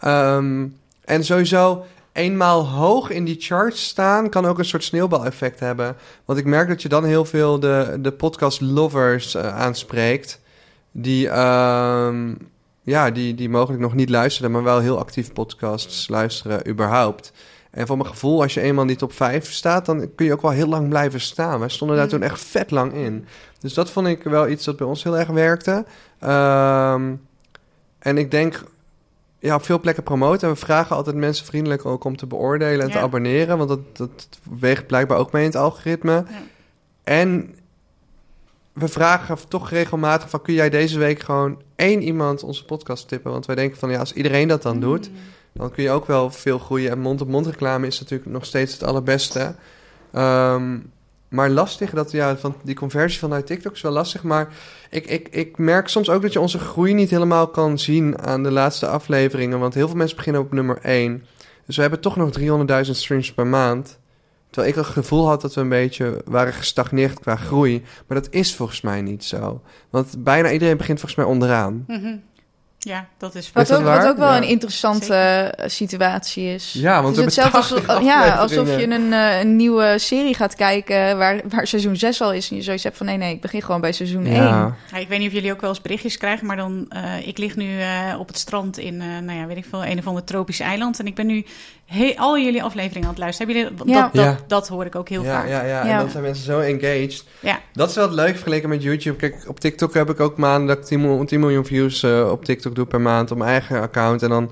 Ehm, 0.00 0.66
en 1.04 1.24
sowieso, 1.24 1.84
eenmaal 2.12 2.66
hoog 2.68 3.10
in 3.10 3.24
die 3.24 3.36
charts 3.40 3.84
staan, 3.88 4.28
kan 4.28 4.46
ook 4.46 4.58
een 4.58 4.64
soort 4.64 4.84
sneeuwbaleffect 4.84 5.60
hebben. 5.60 5.96
Want 6.24 6.38
ik 6.38 6.44
merk 6.44 6.68
dat 6.68 6.82
je 6.82 6.88
dan 6.88 7.04
heel 7.04 7.24
veel 7.24 7.60
de, 7.60 7.96
de 8.00 8.12
podcast 8.12 8.60
lovers 8.60 9.34
eh, 9.34 9.56
aanspreekt. 9.58 10.40
Die, 10.92 11.28
ehm, 11.28 12.34
ja, 12.90 13.10
die, 13.10 13.34
die 13.34 13.48
mogelijk 13.48 13.82
nog 13.82 13.94
niet 13.94 14.10
luisteren, 14.10 14.50
maar 14.50 14.62
wel 14.62 14.78
heel 14.78 14.98
actief 14.98 15.32
podcasts 15.32 16.08
luisteren 16.08 16.68
überhaupt. 16.68 17.32
En 17.70 17.86
voor 17.86 17.96
mijn 17.96 18.08
gevoel, 18.08 18.42
als 18.42 18.54
je 18.54 18.60
eenmaal 18.60 18.82
in 18.82 18.88
die 18.88 18.96
top 18.96 19.12
5 19.12 19.52
staat, 19.52 19.86
dan 19.86 20.14
kun 20.14 20.26
je 20.26 20.32
ook 20.32 20.42
wel 20.42 20.50
heel 20.50 20.68
lang 20.68 20.88
blijven 20.88 21.20
staan. 21.20 21.60
Wij 21.60 21.68
stonden 21.68 21.96
daar 21.96 22.08
toen 22.08 22.22
echt 22.22 22.40
vet 22.40 22.70
lang 22.70 22.92
in. 22.92 23.26
Dus 23.60 23.74
dat 23.74 23.90
vond 23.90 24.06
ik 24.06 24.22
wel 24.22 24.48
iets 24.48 24.64
dat 24.64 24.76
bij 24.76 24.86
ons 24.86 25.02
heel 25.02 25.18
erg 25.18 25.28
werkte. 25.28 25.84
Ehm, 26.18 27.14
en 27.98 28.18
ik 28.18 28.30
denk, 28.30 28.64
ja, 29.38 29.54
op 29.54 29.64
veel 29.64 29.80
plekken 29.80 30.02
promoten. 30.02 30.48
En 30.48 30.54
we 30.54 30.60
vragen 30.60 30.96
altijd 30.96 31.16
mensen 31.16 31.46
vriendelijk 31.46 31.86
ook 31.86 32.04
om 32.04 32.16
te 32.16 32.26
beoordelen 32.26 32.86
en 32.86 32.90
te 32.90 32.98
abonneren. 32.98 33.58
Want 33.58 33.68
dat, 33.68 33.96
dat 33.96 34.28
weegt 34.58 34.86
blijkbaar 34.86 35.18
ook 35.18 35.32
mee 35.32 35.42
in 35.42 35.48
het 35.48 35.58
algoritme. 35.58 36.12
Ja. 36.12 36.24
En 37.04 37.54
we 38.72 38.88
vragen 38.88 39.48
toch 39.48 39.70
regelmatig 39.70 40.30
van... 40.30 40.42
kun 40.42 40.54
jij 40.54 40.70
deze 40.70 40.98
week 40.98 41.20
gewoon 41.20 41.62
één 41.80 42.02
iemand 42.02 42.42
onze 42.42 42.64
podcast 42.64 43.08
tippen? 43.08 43.32
Want 43.32 43.46
wij 43.46 43.56
denken 43.56 43.78
van, 43.78 43.90
ja, 43.90 43.98
als 43.98 44.12
iedereen 44.12 44.48
dat 44.48 44.62
dan 44.62 44.80
doet... 44.80 45.10
dan 45.52 45.70
kun 45.70 45.82
je 45.82 45.90
ook 45.90 46.06
wel 46.06 46.30
veel 46.30 46.58
groeien. 46.58 46.90
En 46.90 46.98
mond-op-mond 46.98 47.46
reclame 47.46 47.86
is 47.86 48.00
natuurlijk 48.00 48.30
nog 48.30 48.44
steeds 48.44 48.72
het 48.72 48.82
allerbeste. 48.82 49.54
Ehm, 50.12 50.78
maar 51.28 51.50
lastig, 51.50 51.90
dat, 51.90 52.10
ja, 52.10 52.36
van 52.36 52.54
die 52.62 52.74
conversie 52.74 53.20
vanuit 53.20 53.46
TikTok 53.46 53.74
is 53.74 53.80
wel 53.80 53.92
lastig. 53.92 54.22
Maar 54.22 54.48
ik, 54.90 55.06
ik, 55.06 55.28
ik 55.30 55.58
merk 55.58 55.88
soms 55.88 56.10
ook 56.10 56.22
dat 56.22 56.32
je 56.32 56.40
onze 56.40 56.58
groei 56.58 56.94
niet 56.94 57.10
helemaal 57.10 57.48
kan 57.48 57.78
zien 57.78 58.18
aan 58.22 58.42
de 58.42 58.50
laatste 58.50 58.86
afleveringen. 58.86 59.58
Want 59.58 59.74
heel 59.74 59.88
veel 59.88 59.96
mensen 59.96 60.16
beginnen 60.16 60.42
op 60.42 60.52
nummer 60.52 60.78
1. 60.82 61.24
Dus 61.66 61.76
we 61.76 61.82
hebben 61.82 62.00
toch 62.00 62.16
nog 62.16 62.38
300.000 62.84 62.90
streams 62.90 63.32
per 63.32 63.46
maand. 63.46 63.98
Terwijl 64.50 64.72
ik 64.72 64.78
het 64.78 64.92
gevoel 64.92 65.26
had 65.26 65.40
dat 65.40 65.54
we 65.54 65.60
een 65.60 65.68
beetje 65.68 66.22
waren 66.24 66.52
gestagneerd 66.52 67.20
qua 67.20 67.36
groei. 67.36 67.82
Maar 68.06 68.20
dat 68.20 68.32
is 68.32 68.54
volgens 68.54 68.80
mij 68.80 69.02
niet 69.02 69.24
zo. 69.24 69.62
Want 69.90 70.24
bijna 70.24 70.52
iedereen 70.52 70.76
begint 70.76 71.00
volgens 71.00 71.20
mij 71.20 71.30
onderaan. 71.30 71.84
Mhm. 71.86 72.16
Ja, 72.82 73.06
dat 73.18 73.34
is 73.34 73.44
Is 73.46 73.52
Wat 73.52 73.66
dat 73.66 73.78
ook, 73.78 73.84
waar? 73.84 73.96
wat 74.02 74.06
ook 74.10 74.16
wel 74.18 74.30
Ja. 74.30 74.36
een 74.36 74.42
interessante 74.48 75.14
eh, 75.14 75.68
situatie 75.68 76.44
is. 76.54 76.72
Ja, 76.72 77.02
want 77.02 77.16
het 77.16 77.26
is 77.26 77.36
hetzelfde 77.36 77.58
hebben 77.76 77.78
alsof, 77.78 77.86
80 77.86 78.06
ja, 78.28 78.36
alsof 78.36 78.76
je 78.80 78.90
een, 78.90 79.12
eh, 79.12 79.40
een 79.40 79.56
nieuwe 79.56 79.94
serie 79.98 80.34
gaat 80.34 80.54
kijken 80.54 81.18
waar, 81.18 81.40
waar 81.48 81.66
seizoen 81.66 81.96
6 81.96 82.20
al 82.20 82.32
is. 82.32 82.50
En 82.50 82.56
je 82.56 82.62
zoiets 82.62 82.84
hebt 82.84 82.96
van 82.96 83.06
nee, 83.06 83.16
nee, 83.16 83.34
ik 83.34 83.40
begin 83.40 83.62
gewoon 83.62 83.80
bij 83.80 83.92
seizoen 83.92 84.24
1. 84.26 84.34
Ja. 84.34 84.74
Ja, 84.92 84.96
ik 84.98 85.08
weet 85.08 85.18
niet 85.18 85.28
of 85.28 85.34
jullie 85.34 85.52
ook 85.52 85.60
wel 85.60 85.70
eens 85.70 85.80
berichtjes 85.80 86.16
krijgen, 86.18 86.46
maar 86.46 86.56
dan, 86.56 86.86
eh, 86.88 87.26
ik 87.26 87.38
lig 87.38 87.56
nu 87.56 87.80
eh, 87.80 87.88
op 88.18 88.26
het 88.28 88.38
strand 88.38 88.78
in, 88.78 89.00
eh, 89.00 89.06
nou 89.24 89.38
ja, 89.38 89.46
weet 89.46 89.56
ik 89.56 89.66
veel, 89.70 89.84
een 89.84 89.98
of 89.98 90.06
ander 90.06 90.24
tropisch 90.24 90.60
eiland. 90.60 90.98
En 90.98 91.06
ik 91.06 91.14
ben 91.14 91.26
nu 91.26 91.44
he- 91.86 92.14
al 92.16 92.38
jullie 92.38 92.62
afleveringen 92.62 93.02
aan 93.08 93.14
het 93.14 93.18
luisteren. 93.22 93.54
Hebben 93.54 93.70
jullie, 93.78 93.92
Ja. 93.94 94.02
dat, 94.02 94.14
dat, 94.14 94.24
Ja. 94.24 94.36
dat 94.46 94.68
hoor 94.68 94.84
ik 94.84 94.94
ook 94.94 95.08
heel 95.08 95.22
ja, 95.24 95.32
vaak. 95.32 95.48
Ja, 95.48 95.62
ja, 95.64 95.84
Ja. 95.86 95.92
en 95.92 95.98
dan 95.98 96.10
zijn 96.10 96.22
mensen 96.22 96.44
zo 96.44 96.60
engaged. 96.60 97.24
Ja. 97.40 97.60
Dat 97.72 97.88
is 97.88 97.94
wel 97.94 98.04
het 98.04 98.14
leuk 98.14 98.34
vergeleken 98.34 98.68
met 98.68 98.82
YouTube. 98.82 99.16
Kijk, 99.16 99.44
op 99.48 99.60
TikTok 99.60 99.94
heb 99.94 100.10
ik 100.10 100.20
ook 100.20 100.36
maanden 100.36 100.66
dat 100.68 100.78
ik 100.78 100.84
10, 100.84 101.00
miljoen- 101.00 101.26
10 101.26 101.40
miljoen 101.40 101.66
views 101.66 102.04
op 102.04 102.44
TikTok 102.44 102.69
doe 102.74 102.86
per 102.86 103.00
maand 103.00 103.30
op 103.30 103.38
mijn 103.38 103.50
eigen 103.50 103.80
account. 103.80 104.22
En 104.22 104.28
dan, 104.28 104.50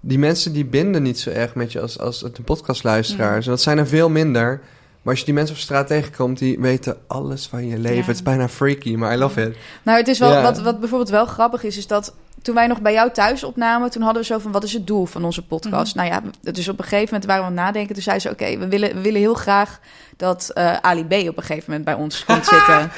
die 0.00 0.18
mensen 0.18 0.52
die 0.52 0.64
binden 0.64 1.02
niet 1.02 1.18
zo 1.20 1.30
erg 1.30 1.54
met 1.54 1.72
je 1.72 1.80
als, 1.80 1.98
als 1.98 2.20
de 2.20 2.42
podcastluisteraars. 2.44 3.44
En 3.44 3.50
dat 3.50 3.60
zijn 3.62 3.78
er 3.78 3.86
veel 3.86 4.08
minder. 4.08 4.60
Maar 5.02 5.10
als 5.12 5.18
je 5.18 5.24
die 5.24 5.34
mensen 5.34 5.54
op 5.54 5.60
straat 5.60 5.86
tegenkomt, 5.86 6.38
die 6.38 6.60
weten 6.60 6.96
alles 7.06 7.46
van 7.46 7.66
je 7.66 7.78
leven. 7.78 7.96
Ja. 7.96 8.02
Het 8.04 8.14
is 8.14 8.22
bijna 8.22 8.48
freaky, 8.48 8.94
maar 8.94 9.14
I 9.14 9.16
love 9.18 9.42
it. 9.42 9.56
Nou, 9.82 9.98
het 9.98 10.08
is 10.08 10.18
wel, 10.18 10.32
Ja. 10.32 10.42
wat, 10.42 10.60
wat 10.60 10.80
bijvoorbeeld 10.80 11.10
wel 11.10 11.26
grappig 11.26 11.62
is, 11.62 11.76
is 11.76 11.86
dat 11.86 12.14
toen 12.42 12.54
wij 12.54 12.66
nog 12.66 12.80
bij 12.80 12.92
jou 12.92 13.10
thuis 13.10 13.44
opnamen, 13.44 13.90
toen 13.90 14.02
hadden 14.02 14.22
we 14.22 14.28
zo 14.28 14.38
van, 14.38 14.52
wat 14.52 14.64
is 14.64 14.72
het 14.72 14.86
doel 14.86 15.06
van 15.06 15.24
onze 15.24 15.46
podcast? 15.46 15.94
Nou 15.94 16.08
ja, 16.08 16.22
dus 16.40 16.68
op 16.68 16.78
een 16.78 16.84
gegeven 16.84 17.04
moment 17.04 17.24
waren 17.24 17.42
we 17.42 17.48
aan 17.48 17.56
het 17.56 17.64
nadenken. 17.64 17.94
Toen 17.94 18.02
zei 18.02 18.18
ze, 18.18 18.30
oké, 18.30 18.58
we, 18.58 18.68
willen, 18.68 18.94
we 18.94 19.00
willen 19.00 19.20
heel 19.20 19.34
graag 19.34 19.80
dat 20.16 20.50
eh, 20.54 20.76
Ali 20.76 21.04
B 21.04 21.12
op 21.28 21.36
een 21.36 21.42
gegeven 21.42 21.64
moment 21.66 21.84
bij 21.84 21.94
ons 21.94 22.24
komt 22.24 22.46
zitten. 22.56 22.90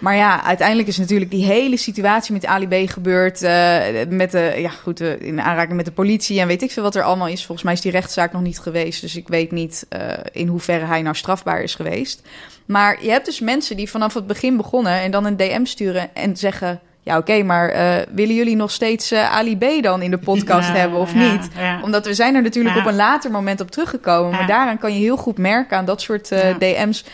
Maar 0.00 0.16
ja, 0.16 0.44
uiteindelijk 0.44 0.88
is 0.88 0.98
natuurlijk 0.98 1.30
die 1.30 1.44
hele 1.44 1.76
situatie 1.76 2.32
met 2.32 2.46
Ali 2.46 2.66
B 2.68 2.90
gebeurd. 2.90 3.42
eh, 3.42 4.06
met 4.08 4.30
de, 4.30 4.54
ja 4.56 4.70
goed, 4.70 5.00
eh, 5.00 5.20
in 5.20 5.40
aanraking 5.40 5.76
met 5.76 5.84
de 5.84 5.92
politie 5.92 6.40
en 6.40 6.46
weet 6.46 6.62
ik 6.62 6.70
veel 6.70 6.82
wat 6.82 6.94
er 6.94 7.02
allemaal 7.02 7.28
is. 7.28 7.44
Volgens 7.44 7.62
mij 7.62 7.72
is 7.72 7.80
die 7.80 7.92
rechtszaak 7.92 8.32
nog 8.32 8.42
niet 8.42 8.58
geweest. 8.58 9.00
Dus 9.00 9.16
ik 9.16 9.28
weet 9.28 9.50
niet 9.52 9.86
eh, 9.88 10.00
in 10.32 10.48
hoeverre 10.48 10.84
hij 10.84 11.02
nou 11.02 11.16
strafbaar 11.16 11.62
is 11.62 11.74
geweest. 11.74 12.22
Maar 12.66 12.98
je 13.04 13.10
hebt 13.10 13.26
dus 13.26 13.40
mensen 13.40 13.76
die 13.76 13.90
vanaf 13.90 14.14
het 14.14 14.26
begin 14.26 14.56
begonnen 14.56 14.92
en 15.00 15.10
dan 15.10 15.24
een 15.24 15.36
DM 15.36 15.64
sturen 15.64 16.14
en 16.14 16.36
zeggen: 16.36 16.80
Ja, 17.02 17.16
oké, 17.18 17.42
maar 17.42 17.68
willen 18.14 18.34
jullie 18.34 18.56
nog 18.56 18.70
steeds 18.70 19.12
Ali 19.12 19.56
B 19.56 19.82
dan 19.82 20.02
in 20.02 20.10
de 20.10 20.18
podcast 20.18 20.68
Ja, 20.68 20.74
hebben 20.74 20.98
of 20.98 21.14
ja, 21.14 21.32
niet? 21.32 21.48
ja. 21.56 21.80
Omdat 21.82 22.06
we 22.06 22.14
zijn 22.14 22.34
er 22.34 22.42
natuurlijk 22.42 22.76
op 22.76 22.86
een 22.86 22.96
later 22.96 23.30
moment 23.30 23.60
op 23.60 23.70
teruggekomen. 23.70 24.30
Maar 24.30 24.46
daaraan 24.46 24.78
kan 24.78 24.92
je 24.92 24.98
heel 24.98 25.16
goed 25.16 25.38
merken 25.38 25.76
aan 25.76 25.84
dat 25.84 26.00
soort. 26.00 26.28
DM's. 26.58 27.04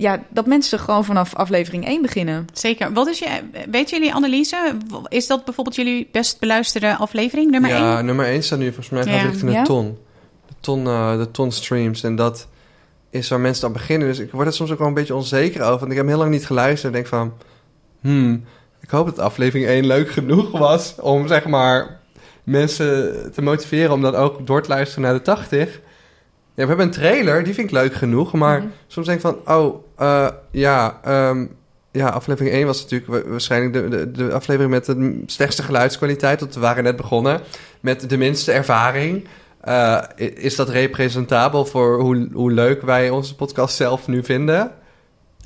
Ja, 0.00 0.22
dat 0.28 0.46
mensen 0.46 0.78
gewoon 0.78 1.04
vanaf 1.04 1.34
aflevering 1.34 1.86
1 1.86 2.02
beginnen. 2.02 2.46
Zeker. 2.52 2.92
Wat 2.92 3.06
is 3.08 3.18
je, 3.18 3.28
weet 3.70 3.90
jullie 3.90 4.14
analyse? 4.14 4.76
Is 5.08 5.26
dat 5.26 5.44
bijvoorbeeld 5.44 5.76
jullie 5.76 6.08
best 6.12 6.38
beluisterde 6.38 6.96
aflevering, 6.96 7.50
nummer 7.50 7.70
ja, 7.70 7.96
1? 7.96 8.04
nummer 8.04 8.26
1 8.26 8.42
staat 8.42 8.58
nu 8.58 8.64
volgens 8.64 8.88
mij 8.88 9.02
gaat 9.02 9.12
Ja. 9.14 9.22
richting 9.28 9.50
de 9.50 9.56
Ja? 9.56 9.62
ton. 9.62 9.98
De 10.46 10.54
ton, 10.60 10.86
eh, 10.86 11.16
de 11.18 11.30
ton 11.30 11.52
streams. 11.52 12.02
En 12.02 12.16
dat 12.16 12.46
is 13.10 13.28
waar 13.28 13.40
mensen 13.40 13.66
aan 13.66 13.72
beginnen. 13.72 14.08
Dus 14.08 14.18
ik 14.18 14.30
word 14.32 14.46
er 14.46 14.52
soms 14.52 14.70
ook 14.70 14.78
wel 14.78 14.88
een 14.88 14.94
beetje 14.94 15.14
onzeker 15.14 15.62
over. 15.62 15.78
Want 15.78 15.90
ik 15.90 15.96
heb 15.96 16.06
heel 16.06 16.18
lang 16.18 16.30
niet 16.30 16.46
geluisterd. 16.46 16.84
En 16.86 16.92
denk 16.92 17.06
van, 17.06 17.32
hmm, 18.00 18.44
ik 18.80 18.90
hoop 18.90 19.06
dat 19.06 19.18
aflevering 19.18 19.68
1 19.68 19.86
leuk 19.86 20.10
genoeg 20.10 20.50
was 20.58 20.94
om 21.00 21.26
zeg 21.28 21.46
maar 21.46 22.00
mensen 22.44 23.14
te 23.34 23.42
motiveren 23.42 23.92
om 23.92 24.02
dan 24.02 24.14
ook 24.14 24.46
door 24.46 24.62
te 24.62 24.68
luisteren 24.68 25.02
naar 25.04 25.14
de 25.14 25.22
80. 25.22 25.80
Ja, 26.60 26.66
we 26.66 26.72
hebben 26.72 26.86
een 26.86 27.00
trailer, 27.02 27.44
die 27.44 27.54
vind 27.54 27.66
ik 27.66 27.72
leuk 27.72 27.94
genoeg. 27.94 28.32
Maar 28.32 28.58
Mhm. 28.58 28.68
soms 28.86 29.06
denk 29.06 29.18
ik 29.18 29.24
van, 29.24 29.56
oh, 29.56 29.84
eh, 29.96 30.28
ja, 30.50 31.00
ehm, 31.04 31.46
ja, 31.90 32.08
aflevering 32.08 32.54
1 32.54 32.66
was 32.66 32.82
natuurlijk 32.82 33.10
wa- 33.10 33.30
waarschijnlijk 33.30 33.72
de, 33.72 33.88
de, 33.88 34.10
de 34.10 34.32
aflevering 34.32 34.70
met 34.72 34.84
de 34.86 35.22
slechtste 35.26 35.62
geluidskwaliteit. 35.62 36.40
Want 36.40 36.54
we 36.54 36.60
waren 36.60 36.84
net 36.84 36.96
begonnen 36.96 37.40
met 37.80 38.08
de 38.10 38.16
minste 38.16 38.52
ervaring. 38.52 39.24
Eh, 39.60 39.98
is 40.16 40.56
dat 40.56 40.68
representabel 40.68 41.64
voor 41.64 42.00
hoe, 42.00 42.28
hoe 42.32 42.52
leuk 42.52 42.82
wij 42.82 43.10
onze 43.10 43.34
podcast 43.34 43.76
zelf 43.76 44.06
nu 44.08 44.24
vinden? 44.24 44.70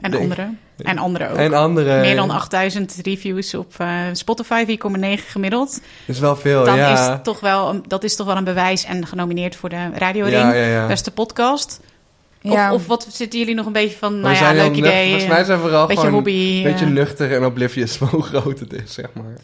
En 0.01 0.11
denk- 0.11 0.23
andere. 0.23 0.49
En 0.77 0.99
andere 0.99 1.29
ook. 1.31 1.37
En 1.37 1.55
andere. 1.55 2.01
Meer 2.01 2.17
dan 2.17 2.31
8000 2.31 2.97
reviews 3.03 3.55
op 3.55 3.75
eh, 3.79 3.89
Spotify, 4.13 4.65
4,9 4.67 5.27
gemiddeld. 5.29 5.81
is 6.07 6.19
wel 6.19 6.37
veel, 6.37 6.65
Dan 6.65 6.77
ja. 6.77 6.93
is 6.93 7.07
het 7.07 7.25
toch 7.25 7.41
wel, 7.41 7.69
een- 7.71 7.85
dat 7.87 8.05
is 8.05 8.17
toch 8.17 8.27
wel 8.27 8.37
een 8.37 8.45
bewijs 8.45 8.85
en 8.85 9.07
genomineerd 9.07 9.57
voor 9.57 9.69
de 9.69 9.89
Radio 9.95 10.25
Ring. 10.25 10.37
ja, 10.43 10.53
ja, 10.53 10.67
ja. 10.67 10.87
Beste 10.87 11.11
podcast. 11.11 11.81
Ja. 12.41 12.73
Of, 12.73 12.81
of 12.81 12.87
wat 12.87 13.07
zitten 13.11 13.39
jullie 13.39 13.55
nog 13.55 13.67
een 13.67 13.73
beetje 13.73 13.97
van, 13.97 14.13
we 14.15 14.19
nou 14.21 14.35
ja, 14.35 14.53
leuk 14.53 14.77
idee. 14.77 15.05
Volgens 15.09 15.31
mij 15.31 15.45
zijn 15.45 15.59
we 15.59 15.65
vooral 15.65 15.87
beetje 15.87 16.03
gewoon 16.03 16.15
hobby. 16.17 16.57
een 16.57 16.63
beetje 16.63 16.85
eh. 16.85 16.91
nuchter 16.91 17.35
en 17.35 17.45
oblivious 17.45 17.97
van 17.97 18.09
hoe 18.09 18.23
groot 18.23 18.59
het 18.59 18.73
is, 18.73 18.95
zeg 18.95 19.07
maar. 19.13 19.35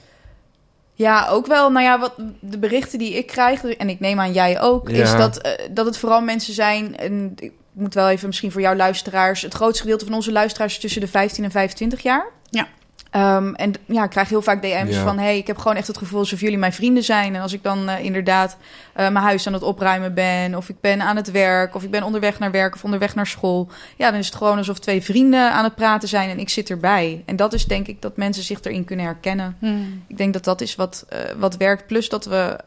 Ja, 0.95 1.29
ook 1.29 1.47
wel. 1.47 1.71
Nou 1.71 1.85
ja, 1.85 1.99
wat 1.99 2.15
de 2.41 2.59
berichten 2.59 2.99
die 2.99 3.15
ik 3.15 3.27
krijg, 3.27 3.65
en 3.65 3.89
ik 3.89 4.01
neem 4.01 4.21
aan 4.21 4.33
jij 4.33 4.61
ook, 4.61 4.89
Ja. 4.91 5.03
is 5.03 5.13
dat, 5.17 5.37
eh, 5.39 5.53
dat 5.71 5.87
het 5.87 5.97
vooral 5.99 6.21
mensen 6.21 6.55
zijn. 6.55 6.97
En 6.97 7.33
ik 7.37 7.53
moet 7.73 7.95
wel 7.95 8.09
even 8.09 8.27
misschien 8.27 8.53
voor 8.53 8.61
jouw 8.61 8.75
luisteraars. 8.75 9.43
Het 9.43 9.55
grootste 9.55 9.83
gedeelte 9.83 10.05
van 10.05 10.15
onze 10.15 10.33
luisteraars 10.33 10.73
is 10.75 10.81
tussen 10.81 11.01
de 11.01 11.09
15 11.09 11.45
en 11.45 11.51
25 11.51 12.03
jaar. 12.03 12.27
Ja. 12.51 12.67
Ehm, 13.11 13.55
en 13.55 13.73
ja, 13.87 14.05
ik 14.05 14.11
krijg 14.11 14.29
heel 14.29 14.43
vaak 14.43 14.63
DM's 14.63 14.95
Ja. 14.95 15.03
van: 15.03 15.19
hey, 15.19 15.39
ik 15.39 15.47
heb 15.47 15.59
gewoon 15.59 15.77
echt 15.77 15.87
het 15.87 15.99
gevoel 15.99 16.19
alsof 16.19 16.41
jullie 16.41 16.59
mijn 16.59 16.73
vrienden 16.73 17.03
zijn. 17.03 17.35
En 17.35 17.43
als 17.43 17.53
ik 17.53 17.63
dan 17.63 17.89
eh, 17.89 18.05
inderdaad 18.05 18.57
eh, 18.93 19.09
mijn 19.09 19.25
huis 19.25 19.47
aan 19.47 19.53
het 19.53 19.63
opruimen 19.63 20.15
ben, 20.15 20.55
of 20.55 20.69
ik 20.69 20.81
ben 20.81 21.01
aan 21.03 21.17
het 21.17 21.31
werk, 21.31 21.75
of 21.75 21.83
ik 21.83 21.91
ben 21.91 22.03
onderweg 22.03 22.39
naar 22.39 22.51
werk 22.51 22.75
of 22.75 22.85
onderweg 22.85 23.15
naar 23.15 23.27
school, 23.27 23.69
ja, 23.97 24.11
dan 24.11 24.19
is 24.21 24.27
het 24.27 24.35
gewoon 24.35 24.57
alsof 24.57 24.79
twee 24.79 25.03
vrienden 25.03 25.53
aan 25.53 25.65
het 25.65 25.75
praten 25.75 26.09
zijn 26.09 26.31
en 26.31 26.39
ik 26.39 26.49
zit 26.49 26.71
erbij. 26.71 27.23
En 27.27 27.37
dat 27.37 27.53
is 27.53 27.65
denk 27.65 27.87
ik 27.87 28.03
dat 28.03 28.17
mensen 28.17 28.43
zich 28.43 28.59
erin 28.63 28.85
kunnen 28.85 29.05
herkennen. 29.05 29.57
Hmm. 29.59 30.05
Ik 30.07 30.17
denk 30.17 30.33
dat 30.33 30.45
dat 30.45 30.61
is 30.61 30.75
wat, 30.75 31.05
eh, 31.09 31.19
wat 31.39 31.57
werkt. 31.57 31.87
Plus 31.87 32.09
dat 32.09 32.25
we 32.25 32.59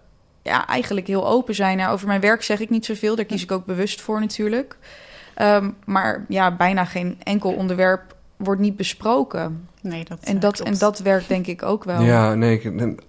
ja, 0.43 0.67
eigenlijk 0.67 1.07
heel 1.07 1.27
open 1.27 1.55
zijn. 1.55 1.77
Nou, 1.77 1.93
over 1.93 2.07
mijn 2.07 2.21
werk 2.21 2.43
zeg 2.43 2.59
ik 2.59 2.69
niet 2.69 2.85
zoveel. 2.85 3.15
Daar 3.15 3.25
kies 3.25 3.43
ik 3.43 3.51
ook 3.51 3.65
bewust 3.65 4.01
voor 4.01 4.19
natuurlijk. 4.19 4.77
Ehm, 5.35 5.69
maar 5.85 6.25
ja, 6.29 6.55
bijna 6.55 6.85
geen 6.85 7.17
enkel 7.23 7.51
onderwerp 7.53 8.15
wordt 8.37 8.61
niet 8.61 8.75
besproken. 8.75 9.67
Nee, 9.81 10.03
dat, 10.03 10.17
En 10.23 10.39
dat, 10.39 10.53
klopt. 10.55 10.69
en 10.71 10.77
dat 10.77 10.99
werkt 10.99 11.27
denk 11.27 11.47
ik 11.47 11.63
ook 11.63 11.83
wel. 11.83 12.01
Ja, 12.01 12.33
nee. 12.33 12.59
Ik, 12.61 12.63
en- 12.79 12.99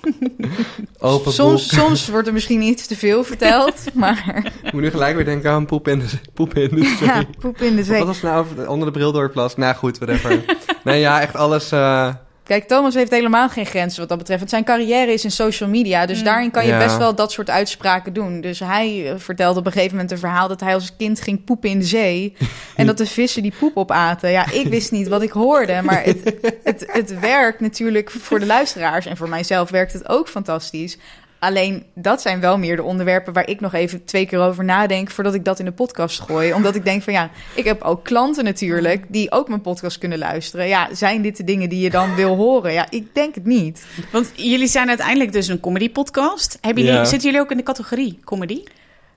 Open 0.98 1.32
Soms, 1.32 1.66
boek. 1.66 1.80
soms 1.80 2.08
wordt 2.08 2.26
er 2.26 2.32
misschien 2.32 2.62
iets 2.62 2.86
te 2.86 2.96
veel 2.96 3.24
verteld, 3.24 3.74
maar 3.94 4.52
Ik 4.62 4.72
moet 4.72 4.82
nu 4.82 4.90
gelijk 4.90 5.16
weer 5.16 5.24
denken 5.24 5.50
aan 5.50 5.66
poep 5.66 5.88
in 5.88 5.98
de, 5.98 6.06
poep 6.34 6.54
in 6.54 6.68
de 6.74 6.84
zee. 6.98 7.06
ja, 7.08 7.24
poep 7.38 7.56
in 7.60 7.70
de 7.70 7.76
Wat 7.76 7.84
zee. 7.86 8.04
was 8.04 8.22
nou 8.22 8.38
over- 8.40 8.68
onder 8.68 8.86
de 8.86 8.92
bril 8.92 9.12
door 9.12 9.22
het 9.22 9.32
plas? 9.32 9.56
Nou 9.56 9.74
goed, 9.74 9.98
whatever. 9.98 10.44
nee, 10.84 11.00
ja, 11.00 11.20
echt 11.20 11.34
alles... 11.36 11.72
eh, 11.72 12.14
Kijk, 12.48 12.68
Thomas 12.68 12.94
heeft 12.94 13.10
helemaal 13.10 13.48
geen 13.48 13.66
grenzen 13.66 14.00
wat 14.00 14.08
dat 14.08 14.18
betreft. 14.18 14.50
Zijn 14.50 14.64
carrière 14.64 15.12
is 15.12 15.24
in 15.24 15.30
social 15.30 15.68
media. 15.68 16.06
Dus 16.06 16.18
Mm. 16.18 16.24
daarin 16.24 16.50
kan 16.50 16.62
je 16.66 16.72
Ja. 16.72 16.78
best 16.78 16.96
wel 16.96 17.14
dat 17.14 17.32
soort 17.32 17.50
uitspraken 17.50 18.12
doen. 18.12 18.40
Dus 18.40 18.58
hij 18.60 19.10
eh, 19.10 19.14
vertelde 19.18 19.58
op 19.60 19.66
een 19.66 19.72
gegeven 19.72 19.92
moment 19.94 20.12
een 20.12 20.18
verhaal... 20.18 20.48
dat 20.48 20.60
hij 20.60 20.74
als 20.74 20.96
kind 20.96 21.20
ging 21.20 21.44
poepen 21.44 21.70
in 21.70 21.78
de 21.78 21.84
zee. 21.84 22.36
en 22.76 22.86
dat 22.86 22.98
de 22.98 23.06
vissen 23.06 23.42
die 23.42 23.52
poep 23.58 23.76
opaten. 23.76 24.30
Ja, 24.30 24.50
ik 24.50 24.66
wist 24.66 24.90
niet 24.92 25.08
wat 25.08 25.22
ik 25.22 25.30
hoorde. 25.30 25.80
Maar 25.82 26.02
het, 26.04 26.34
het, 26.64 26.84
het 26.86 27.18
werkt 27.20 27.60
natuurlijk 27.60 28.10
voor 28.10 28.40
de 28.40 28.46
luisteraars. 28.46 29.06
En 29.06 29.16
voor 29.16 29.28
mijzelf 29.28 29.70
werkt 29.70 29.92
het 29.92 30.08
ook 30.08 30.28
fantastisch. 30.28 30.98
Alleen, 31.38 31.84
dat 31.94 32.20
zijn 32.20 32.40
wel 32.40 32.58
meer 32.58 32.76
de 32.76 32.82
onderwerpen... 32.82 33.32
waar 33.32 33.48
ik 33.48 33.60
nog 33.60 33.74
even 33.74 34.04
twee 34.04 34.26
keer 34.26 34.38
over 34.40 34.64
nadenk... 34.64 35.10
voordat 35.10 35.34
ik 35.34 35.44
dat 35.44 35.58
in 35.58 35.64
de 35.64 35.72
podcast 35.72 36.20
gooi. 36.20 36.52
Omdat 36.52 36.74
ik 36.74 36.84
denk 36.84 37.02
van 37.02 37.12
ja, 37.12 37.30
ik 37.54 37.64
heb 37.64 37.82
ook 37.82 38.04
klanten 38.04 38.44
natuurlijk... 38.44 39.04
die 39.08 39.30
ook 39.32 39.48
mijn 39.48 39.60
podcast 39.60 39.98
kunnen 39.98 40.18
luisteren. 40.18 40.68
Ja, 40.68 40.88
zijn 40.94 41.22
dit 41.22 41.36
de 41.36 41.44
dingen 41.44 41.68
die 41.68 41.80
je 41.80 41.90
dan 41.90 42.14
wil 42.14 42.36
horen? 42.36 42.72
Ja, 42.72 42.86
ik 42.90 43.14
denk 43.14 43.34
het 43.34 43.44
niet. 43.44 43.84
Want 44.12 44.30
jullie 44.34 44.66
zijn 44.66 44.88
uiteindelijk 44.88 45.32
dus 45.32 45.48
een 45.48 45.60
comedy 45.60 45.90
podcast. 45.90 46.58
Hebben 46.60 46.82
jullie, 46.84 46.98
Ja. 46.98 47.04
Zitten 47.04 47.28
jullie 47.28 47.44
ook 47.44 47.50
in 47.50 47.56
de 47.56 47.62
categorie 47.62 48.18
comedy? 48.24 48.62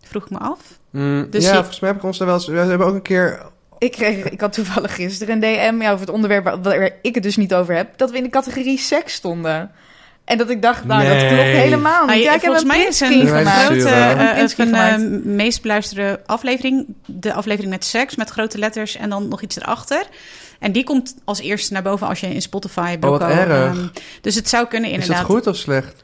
Vroeg 0.03 0.23
ik 0.23 0.29
me 0.29 0.37
af. 0.37 0.59
mm, 0.89 1.27
Dus 1.29 1.43
ja, 1.43 1.49
je- 1.49 1.55
volgens 1.55 1.79
mij 1.79 1.89
heb 1.89 1.99
ik 1.99 2.05
ons 2.05 2.19
er 2.19 2.25
wel 2.25 2.35
eens... 2.35 2.47
We 2.47 2.57
hebben 2.57 2.87
ook 2.87 2.93
een 2.95 3.01
keer... 3.01 3.41
Ik, 3.77 3.91
kreeg, 3.91 4.29
ik 4.29 4.41
had 4.41 4.53
toevallig 4.53 4.95
gisteren 4.95 5.33
een 5.33 5.39
DM 5.39 5.81
ja, 5.81 5.87
over 5.91 6.05
het 6.05 6.15
onderwerp 6.15 6.43
waar, 6.43 6.61
waar 6.61 6.91
ik 7.01 7.13
het 7.13 7.23
dus 7.23 7.37
niet 7.37 7.53
over 7.53 7.75
heb. 7.75 7.97
Dat 7.97 8.11
we 8.11 8.17
in 8.17 8.23
de 8.23 8.29
categorie 8.29 8.77
seks 8.77 9.13
stonden. 9.13 9.71
En 10.31 10.37
dat 10.37 10.49
ik 10.49 10.61
dacht, 10.61 10.85
nou, 10.85 11.03
dat 11.03 11.11
Nee. 11.17 11.27
klopt 11.27 11.43
helemaal 11.43 12.05
niet. 12.05 12.15
Ah, 12.15 12.21
ja, 12.21 12.33
ik 12.33 12.41
heb 12.41 12.41
volgens 12.41 12.61
een 12.61 12.67
mij 12.67 12.85
is 12.85 12.99
een 12.99 13.27
grote, 13.45 13.89
eh, 13.89 14.47
van 14.47 14.71
de 14.71 15.21
meest 15.23 15.61
beluisterde 15.61 16.19
aflevering. 16.25 16.85
De 17.05 17.33
aflevering 17.33 17.71
met 17.71 17.85
seks, 17.85 18.15
met 18.15 18.29
grote 18.29 18.57
letters 18.57 18.95
en 18.97 19.09
dan 19.09 19.27
nog 19.27 19.41
iets 19.41 19.55
erachter. 19.57 20.03
En 20.59 20.71
die 20.71 20.83
komt 20.83 21.15
als 21.25 21.39
eerste 21.39 21.73
naar 21.73 21.81
boven 21.81 22.07
als 22.07 22.19
je 22.19 22.27
in 22.27 22.41
Spotify... 22.41 22.97
Oh, 23.01 23.09
wat 23.09 23.19
Boko, 23.19 23.31
erg. 23.31 23.49
ehm, 23.49 23.87
dus 24.21 24.35
het 24.35 24.49
zou 24.49 24.67
kunnen 24.67 24.89
Is 24.89 24.95
inderdaad... 24.95 25.17
dat 25.27 25.35
goed 25.35 25.47
of 25.47 25.55
slecht? 25.55 26.03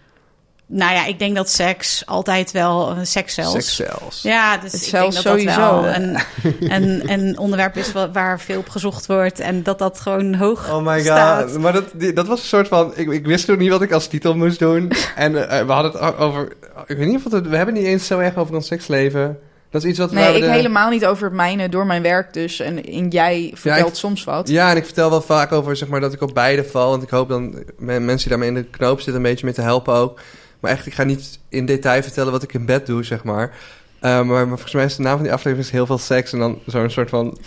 Nou 0.69 0.93
ja, 0.93 1.05
ik 1.05 1.19
denk 1.19 1.35
dat 1.35 1.49
seks 1.49 2.03
altijd 2.05 2.51
wel... 2.51 2.89
eh, 2.91 2.97
seks 3.03 3.33
zelfs. 3.33 3.51
Seks 3.51 3.75
zelfs. 3.75 4.21
Ja, 4.21 4.57
dus 4.57 4.71
Het 4.71 4.81
ik 4.81 4.87
zelfs 4.87 5.23
denk 5.23 5.25
dat 5.25 5.45
dat 5.45 5.53
sowieso. 5.55 5.81
wel 5.81 5.93
een, 5.95 6.17
een, 6.83 7.11
een 7.11 7.37
onderwerp 7.37 7.75
is 7.77 7.91
wa- 7.91 8.11
waar 8.11 8.39
veel 8.39 8.59
op 8.59 8.69
gezocht 8.69 9.05
wordt 9.05 9.39
en 9.39 9.63
dat 9.63 9.79
dat 9.79 9.99
gewoon 9.99 10.35
hoog 10.35 10.71
Oh 10.73 10.85
my 10.85 10.93
god. 10.97 11.03
staat. 11.05 11.57
Maar 11.57 11.73
dat, 11.73 11.83
die- 11.93 12.13
dat 12.13 12.27
was 12.27 12.39
een 12.39 12.45
soort 12.47 12.67
van... 12.67 12.91
Ik, 12.95 13.09
ik 13.11 13.25
wist 13.25 13.45
toen 13.45 13.57
niet 13.57 13.69
wat 13.69 13.81
ik 13.81 13.91
als 13.91 14.07
titel 14.07 14.35
moest 14.35 14.59
doen. 14.59 14.91
en 15.15 15.49
eh, 15.49 15.65
we 15.65 15.71
hadden 15.71 15.91
het 15.91 16.15
over... 16.17 16.47
Ik 16.85 16.97
weet 16.97 17.07
niet 17.07 17.25
of 17.25 17.31
het... 17.31 17.47
We 17.47 17.55
hebben 17.55 17.73
niet 17.75 17.85
eens 17.85 18.07
zo 18.07 18.19
erg 18.19 18.35
over 18.35 18.55
ons 18.55 18.67
seksleven. 18.67 19.39
Dat 19.69 19.83
is 19.83 19.89
iets 19.89 19.99
wat... 19.99 20.11
Nee, 20.11 20.31
we 20.31 20.37
ik 20.37 20.43
de- 20.43 20.49
helemaal 20.51 20.89
niet 20.89 21.05
over 21.05 21.23
het 21.25 21.33
mijne 21.33 21.69
door 21.69 21.85
mijn 21.85 22.01
werk 22.01 22.33
dus. 22.33 22.59
En 22.59 22.83
in 22.85 23.07
jij 23.09 23.51
vertelt 23.53 23.89
ik- 23.89 23.95
soms 23.95 24.23
wat. 24.23 24.47
Ja, 24.49 24.71
en 24.71 24.77
ik 24.77 24.85
vertel 24.85 25.09
wel 25.09 25.21
vaak 25.21 25.51
over 25.51 25.75
zeg 25.75 25.87
maar, 25.87 25.99
dat 25.99 26.13
ik 26.13 26.21
op 26.21 26.33
beide 26.33 26.63
val. 26.63 26.89
Want 26.89 27.03
ik 27.03 27.09
hoop 27.09 27.29
dan 27.29 27.63
me- 27.77 27.99
mensen 27.99 28.29
die 28.29 28.37
daarmee 28.37 28.47
in 28.47 28.53
de 28.63 28.69
knoop 28.77 28.95
zitten... 28.97 29.15
een 29.15 29.21
beetje 29.29 29.45
mee 29.45 29.53
te 29.53 29.61
helpen 29.61 29.93
ook. 29.93 30.19
Maar 30.59 30.71
echt, 30.71 30.85
ik 30.85 30.93
ga 30.93 31.03
niet 31.03 31.39
in 31.49 31.65
detail 31.65 32.03
vertellen 32.03 32.31
wat 32.31 32.43
ik 32.43 32.53
in 32.53 32.65
bed 32.65 32.85
doe, 32.85 33.03
zeg 33.03 33.23
maar. 33.23 33.51
Eh, 33.99 34.11
maar, 34.11 34.25
maar 34.25 34.47
volgens 34.47 34.73
mij 34.73 34.85
is 34.85 34.95
de 34.95 35.01
naam 35.01 35.15
van 35.15 35.23
die 35.23 35.33
aflevering 35.33 35.67
is 35.67 35.73
heel 35.73 35.85
veel 35.85 35.97
seks... 35.97 36.33
en 36.33 36.39
dan 36.39 36.59
zo'n 36.65 36.89
soort 36.89 37.09
van 37.09 37.37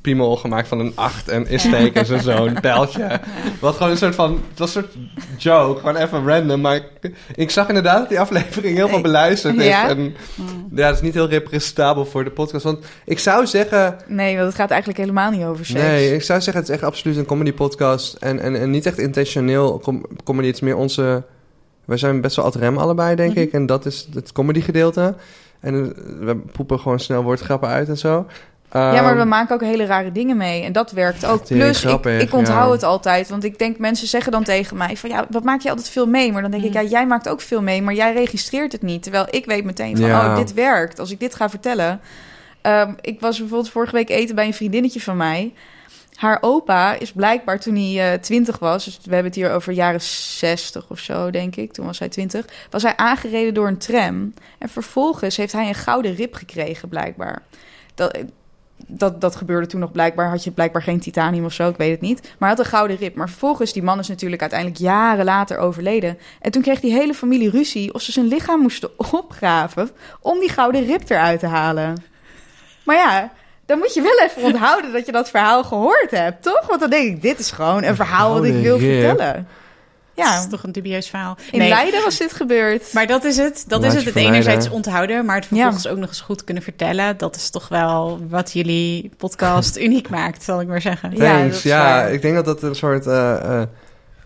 piemel 0.00 0.36
gemaakt 0.36 0.68
van 0.68 0.80
een 0.80 0.92
acht 0.94 1.28
en 1.28 1.46
is-tekens 1.46 2.10
en 2.10 2.22
zo'n 2.22 2.60
pijltje. 2.60 3.20
Wat 3.60 3.76
gewoon 3.76 3.90
een 3.90 3.98
soort 3.98 4.14
van... 4.14 4.40
Het 4.50 4.58
was 4.58 4.74
een 4.74 4.82
soort 4.82 4.96
joke, 5.42 5.78
gewoon 5.78 5.96
even 5.96 6.26
random. 6.26 6.60
Maar 6.60 6.74
ik, 6.74 7.12
ik 7.34 7.50
zag 7.50 7.68
inderdaad 7.68 7.98
dat 7.98 8.08
die 8.08 8.20
aflevering 8.20 8.76
heel 8.76 8.88
veel 8.88 9.00
beluisterd 9.00 9.56
is. 9.56 9.66
Ja? 9.66 9.88
En 9.88 10.14
ja, 10.74 10.86
het 10.86 10.96
is 10.96 11.02
niet 11.02 11.14
heel 11.14 11.28
representabel 11.28 12.06
voor 12.06 12.24
de 12.24 12.30
podcast. 12.30 12.64
Want 12.64 12.84
ik 13.04 13.18
zou 13.18 13.46
zeggen... 13.46 13.96
Nee, 14.06 14.34
want 14.34 14.46
het 14.46 14.56
gaat 14.56 14.70
eigenlijk 14.70 15.00
helemaal 15.00 15.30
niet 15.30 15.44
over 15.44 15.66
seks. 15.66 15.80
Nee, 15.80 16.14
ik 16.14 16.22
zou 16.22 16.40
zeggen, 16.40 16.62
het 16.62 16.70
is 16.70 16.76
echt 16.76 16.84
absoluut 16.84 17.16
een 17.16 17.26
comedy 17.26 17.52
podcast. 17.52 18.14
En, 18.14 18.40
en, 18.40 18.60
en 18.60 18.70
niet 18.70 18.86
echt 18.86 18.98
intentioneel 18.98 19.78
com- 19.78 20.06
comedy. 20.24 20.46
Het 20.46 20.56
is 20.56 20.62
meer 20.62 20.76
onze... 20.76 21.24
Wij 21.86 21.96
zijn 21.96 22.20
best 22.20 22.36
wel 22.36 22.44
ad 22.44 22.54
rem 22.54 22.78
allebei, 22.78 23.14
denk 23.16 23.30
Mhm. 23.30 23.40
ik. 23.40 23.52
En 23.52 23.66
dat 23.66 23.86
is 23.86 24.08
het 24.14 24.32
comedy 24.32 24.60
gedeelte. 24.60 25.14
En 25.60 25.74
eh, 25.74 26.02
we 26.26 26.36
poepen 26.52 26.78
gewoon 26.80 27.00
snel 27.00 27.22
woordgrappen 27.22 27.68
uit 27.68 27.88
en 27.88 27.98
zo. 27.98 28.26
Ja, 28.72 29.02
maar 29.02 29.14
we 29.14 29.20
Ehm, 29.20 29.28
maken 29.28 29.54
ook 29.54 29.60
hele 29.60 29.84
rare 29.84 30.12
dingen 30.12 30.36
mee. 30.36 30.62
En 30.62 30.72
dat 30.72 30.90
werkt 30.90 31.26
ook. 31.26 31.44
Plus, 31.46 31.82
ik, 31.82 31.88
grappig, 31.88 32.20
ik 32.20 32.32
onthoud 32.34 32.66
ja. 32.66 32.72
het 32.72 32.82
altijd. 32.82 33.28
Want 33.28 33.44
ik 33.44 33.58
denk, 33.58 33.78
mensen 33.78 34.06
zeggen 34.06 34.32
dan 34.32 34.44
tegen 34.44 34.76
mij 34.76 34.96
van... 34.96 35.10
ja, 35.10 35.26
wat 35.30 35.44
maak 35.44 35.60
je 35.60 35.68
altijd 35.68 35.88
veel 35.88 36.06
mee? 36.06 36.32
Maar 36.32 36.42
dan 36.42 36.50
denk 36.50 36.62
ik, 36.62 36.74
Mm. 36.74 36.80
ja, 36.80 36.88
jij 36.88 37.06
maakt 37.06 37.28
ook 37.28 37.40
veel 37.40 37.62
mee... 37.62 37.82
maar 37.82 37.94
jij 37.94 38.12
registreert 38.14 38.72
het 38.72 38.82
niet. 38.82 39.02
Terwijl 39.02 39.26
ik 39.30 39.46
weet 39.46 39.64
meteen 39.64 39.96
van, 39.96 40.06
Ja. 40.06 40.26
oh, 40.30 40.36
dit 40.36 40.54
werkt. 40.54 40.98
Als 40.98 41.10
ik 41.10 41.20
dit 41.20 41.34
ga 41.34 41.50
vertellen... 41.50 42.00
Ehm, 42.60 42.92
ik 43.00 43.20
was 43.20 43.38
bijvoorbeeld 43.38 43.70
vorige 43.70 43.92
week 43.94 44.08
eten 44.10 44.34
bij 44.34 44.46
een 44.46 44.54
vriendinnetje 44.54 45.00
van 45.00 45.16
mij. 45.16 45.52
Haar 46.16 46.38
opa 46.40 46.94
is 46.94 47.12
blijkbaar 47.12 47.60
toen 47.60 47.74
hij 47.74 48.12
eh, 48.12 48.20
20 48.20 48.58
was... 48.58 48.84
dus 48.84 48.96
we 48.96 49.14
hebben 49.14 49.24
het 49.24 49.34
hier 49.34 49.52
over 49.52 49.72
jaren 49.72 50.00
60 50.00 50.90
of 50.90 50.98
zo, 50.98 51.30
denk 51.30 51.56
ik. 51.56 51.72
Toen 51.72 51.86
was 51.86 51.98
hij 51.98 52.08
20. 52.08 52.44
Was 52.70 52.82
hij 52.82 52.96
aangereden 52.96 53.54
door 53.54 53.66
een 53.68 53.78
tram. 53.78 54.34
En 54.58 54.68
vervolgens 54.68 55.36
heeft 55.36 55.52
hij 55.52 55.68
een 55.68 55.74
gouden 55.74 56.14
rib 56.14 56.34
gekregen, 56.34 56.88
blijkbaar. 56.88 57.42
Dat, 57.94 58.18
dat, 58.86 59.20
dat 59.20 59.36
gebeurde 59.36 59.66
toen 59.66 59.80
nog 59.80 59.92
blijkbaar. 59.92 60.28
Had 60.28 60.44
je 60.44 60.50
blijkbaar 60.50 60.82
geen 60.82 61.00
titanium 61.00 61.44
of 61.44 61.52
zo, 61.52 61.68
ik 61.68 61.76
weet 61.76 61.90
het 61.90 62.00
niet. 62.00 62.20
Maar 62.22 62.48
hij 62.48 62.48
had 62.48 62.58
een 62.58 62.64
gouden 62.64 62.96
rib. 62.96 63.14
Maar 63.14 63.28
vervolgens, 63.28 63.72
die 63.72 63.82
man 63.82 63.98
is 63.98 64.08
natuurlijk 64.08 64.40
uiteindelijk 64.40 64.80
jaren 64.80 65.24
later 65.24 65.58
overleden. 65.58 66.18
En 66.40 66.50
toen 66.50 66.62
kreeg 66.62 66.80
die 66.80 66.92
hele 66.92 67.14
familie 67.14 67.50
ruzie 67.50 67.94
of 67.94 68.02
ze 68.02 68.12
zijn 68.12 68.26
lichaam 68.26 68.60
moesten 68.60 68.90
opgraven... 69.12 69.90
om 70.20 70.38
die 70.38 70.50
gouden 70.50 70.84
rib 70.86 71.10
eruit 71.10 71.40
te 71.40 71.46
halen. 71.46 72.04
Maar 72.84 72.96
ja, 72.96 73.32
dan 73.66 73.78
moet 73.78 73.94
je 73.94 74.02
wel 74.02 74.20
even 74.28 74.42
onthouden 74.42 74.92
dat 74.92 75.06
je 75.06 75.12
dat 75.12 75.30
verhaal 75.30 75.64
gehoord 75.64 76.10
hebt, 76.10 76.42
toch? 76.42 76.66
Want 76.68 76.80
dan 76.80 76.90
denk 76.90 77.06
ik, 77.14 77.22
dit 77.22 77.38
is 77.38 77.50
gewoon 77.50 77.82
een 77.82 77.96
verhaal 77.96 78.34
wat 78.34 78.44
ik 78.44 78.54
wil 78.62 78.78
vertellen. 78.78 79.46
Dat 80.14 80.24
Ja, 80.26 80.38
is 80.38 80.48
toch 80.48 80.62
een 80.62 80.72
dubieus 80.72 81.08
verhaal. 81.08 81.36
in 81.50 81.68
Leiden 81.68 82.02
was 82.04 82.16
dit 82.18 82.32
gebeurd. 82.32 82.92
Maar 82.92 83.06
dat 83.06 83.24
is 83.24 83.36
het. 83.36 83.64
Dat 83.66 83.80
Laat 83.80 83.90
is 83.94 83.96
het. 84.04 84.14
Het 84.14 84.24
enerzijds 84.24 84.68
onthouden, 84.70 85.24
maar 85.24 85.36
het 85.36 85.46
vervolgens 85.46 85.86
ook 85.88 85.96
nog 85.98 86.08
eens 86.08 86.20
goed 86.20 86.44
kunnen 86.44 86.62
vertellen. 86.62 87.16
Dat 87.16 87.36
is 87.36 87.50
toch 87.50 87.68
wel 87.68 88.20
wat 88.28 88.52
jullie 88.52 89.10
podcast 89.16 89.76
uniek 89.86 90.08
maakt, 90.08 90.42
zal 90.42 90.60
ik 90.60 90.66
maar 90.68 90.80
zeggen. 90.80 91.10
Ja, 91.16 91.36
Thanks. 91.36 91.54
dat 91.54 91.62
Ja, 91.62 92.02
ik 92.04 92.22
denk 92.22 92.34
dat 92.34 92.44
dat 92.44 92.62
een 92.62 92.74
soort 92.74 93.06
eh, 93.06 93.34
eh, 93.60 93.62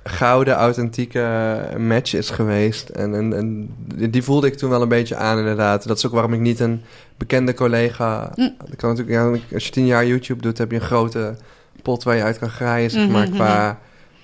gouden, 0.05 0.55
authentieke 0.55 1.61
match 1.79 2.15
is 2.15 2.31
geweest. 2.31 2.89
En, 2.89 3.15
en, 3.15 3.33
en 3.33 3.75
die 4.11 4.23
voelde 4.23 4.47
ik 4.47 4.55
toen 4.55 4.71
wel 4.71 4.83
een 4.83 4.89
beetje 4.89 5.17
aan, 5.17 5.39
inderdaad. 5.39 5.87
Dat 5.87 5.97
is 5.97 6.07
ook 6.07 6.13
waarom 6.13 6.33
ik 6.33 6.41
niet 6.41 6.61
een 6.61 6.83
bekende 7.17 7.55
collega... 7.55 8.33
Mm. 8.35 8.55
Ik 8.71 8.77
kan 8.77 8.91
natuurlijk, 8.97 9.19
ja, 9.19 9.55
als 9.55 9.65
je 9.67 9.73
tien 9.73 9.87
jaar 9.87 10.07
YouTube 10.07 10.43
doet, 10.43 10.59
heb 10.59 10.71
je 10.71 10.77
een 10.77 10.83
grote 10.83 11.37
pot 11.83 12.03
waar 12.03 12.17
je 12.17 12.23
uit 12.23 12.39
kan 12.39 12.51
graaien, 12.51 12.91
zeg 12.91 13.03
Mhm, 13.05 13.13
maar. 13.13 13.27
mhm. 13.27 13.35
Qua, 13.35 13.69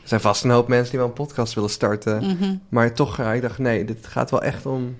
er 0.02 0.08
zijn 0.08 0.20
vast 0.20 0.44
een 0.44 0.50
hoop 0.50 0.68
mensen 0.68 0.90
die 0.90 0.98
wel 0.98 1.08
een 1.08 1.14
podcast 1.14 1.54
willen 1.54 1.70
starten. 1.70 2.16
Mhm. 2.24 2.54
Maar 2.68 2.92
toch, 2.92 3.16
ja, 3.16 3.32
ik 3.32 3.42
dacht, 3.42 3.58
nee, 3.58 3.84
dit 3.84 4.06
gaat 4.06 4.30
wel 4.30 4.42
echt 4.42 4.66
om... 4.66 4.96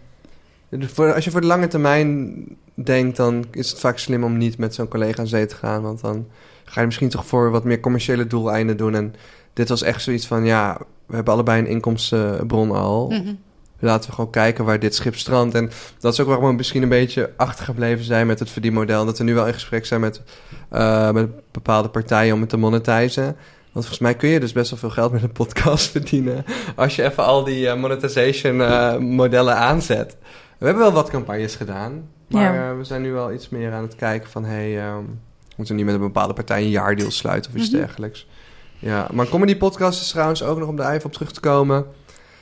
Als 0.96 1.24
je 1.24 1.30
voor 1.30 1.40
de 1.40 1.46
lange 1.46 1.66
termijn 1.68 2.34
denkt, 2.74 3.16
dan 3.16 3.44
is 3.50 3.70
het 3.70 3.78
vaak 3.80 3.98
slim 3.98 4.24
om 4.24 4.36
niet 4.36 4.58
met 4.58 4.74
zo'n 4.74 4.88
collega 4.88 5.20
aan 5.20 5.26
zee 5.26 5.46
te 5.46 5.54
gaan. 5.56 5.82
Want 5.82 6.00
dan 6.00 6.26
ga 6.64 6.80
je 6.80 6.86
misschien 6.86 7.08
toch 7.08 7.26
voor 7.26 7.50
wat 7.50 7.64
meer 7.64 7.80
commerciële 7.80 8.26
doeleinden 8.26 8.76
doen. 8.76 8.94
En 8.94 9.14
dit 9.56 9.68
was 9.68 9.82
echt 9.82 10.02
zoiets 10.02 10.26
van, 10.26 10.44
ja, 10.44 10.78
we 11.06 11.14
hebben 11.14 11.34
allebei 11.34 11.60
een 11.60 11.66
inkomstenbron 11.66 12.70
al. 12.70 13.08
Mhm. 13.10 13.34
Laten 13.78 14.08
we 14.08 14.14
gewoon 14.14 14.30
kijken 14.30 14.64
waar 14.64 14.78
dit 14.78 14.94
schip 14.94 15.16
strandt. 15.16 15.54
En 15.54 15.70
dat 15.98 16.12
is 16.12 16.20
ook 16.20 16.26
waarom 16.26 16.46
we 16.48 16.52
misschien 16.54 16.82
een 16.82 16.88
beetje 16.88 17.30
achtergebleven 17.36 18.04
zijn 18.04 18.26
met 18.26 18.38
het 18.38 18.50
verdienmodel. 18.50 19.04
Dat 19.04 19.18
we 19.18 19.24
nu 19.24 19.34
wel 19.34 19.46
in 19.46 19.52
gesprek 19.52 19.86
zijn 19.86 20.00
met, 20.00 20.22
eh, 20.70 21.10
met 21.10 21.28
bepaalde 21.52 21.88
partijen 21.88 22.34
om 22.34 22.40
het 22.40 22.48
te 22.48 22.56
monetizen. 22.56 23.24
Want 23.24 23.36
volgens 23.72 23.98
mij 23.98 24.14
kun 24.14 24.28
je 24.28 24.40
dus 24.40 24.52
best 24.52 24.70
wel 24.70 24.78
veel 24.78 24.90
geld 24.90 25.12
met 25.12 25.22
een 25.22 25.32
podcast 25.32 25.90
verdienen. 25.96 26.44
Als 26.76 26.96
je 26.96 27.02
even 27.02 27.24
al 27.24 27.44
die 27.44 27.68
eh, 27.68 27.76
monetization 27.80 28.60
eh, 28.62 28.96
modellen 28.98 29.56
aanzet. 29.56 30.16
We 30.58 30.64
hebben 30.66 30.82
wel 30.84 30.92
wat 30.92 31.10
campagnes 31.10 31.54
gedaan. 31.54 32.08
Maar 32.28 32.54
Ja. 32.54 32.76
we 32.76 32.84
zijn 32.84 33.02
nu 33.02 33.12
wel 33.12 33.32
iets 33.32 33.48
meer 33.48 33.72
aan 33.72 33.82
het 33.82 33.94
kijken 33.94 34.30
van... 34.30 34.44
hey, 34.44 34.78
ehm, 34.80 35.02
moeten 35.56 35.74
we 35.74 35.80
niet 35.82 35.84
met 35.84 35.94
een 35.94 36.06
bepaalde 36.12 36.34
partij 36.34 36.62
een 36.62 36.70
jaardeal 36.70 37.10
sluiten 37.10 37.50
of 37.50 37.56
iets 37.60 37.70
Mhm. 37.70 37.78
dergelijks. 37.78 38.26
Ja, 38.78 39.08
maar 39.12 39.28
comedy 39.28 39.56
podcast 39.56 40.00
is 40.00 40.10
trouwens 40.10 40.42
ook 40.42 40.58
nog 40.58 40.68
om 40.68 40.76
daar 40.76 40.92
even 40.92 41.06
op 41.06 41.12
terug 41.12 41.32
te 41.32 41.40
komen. 41.40 41.86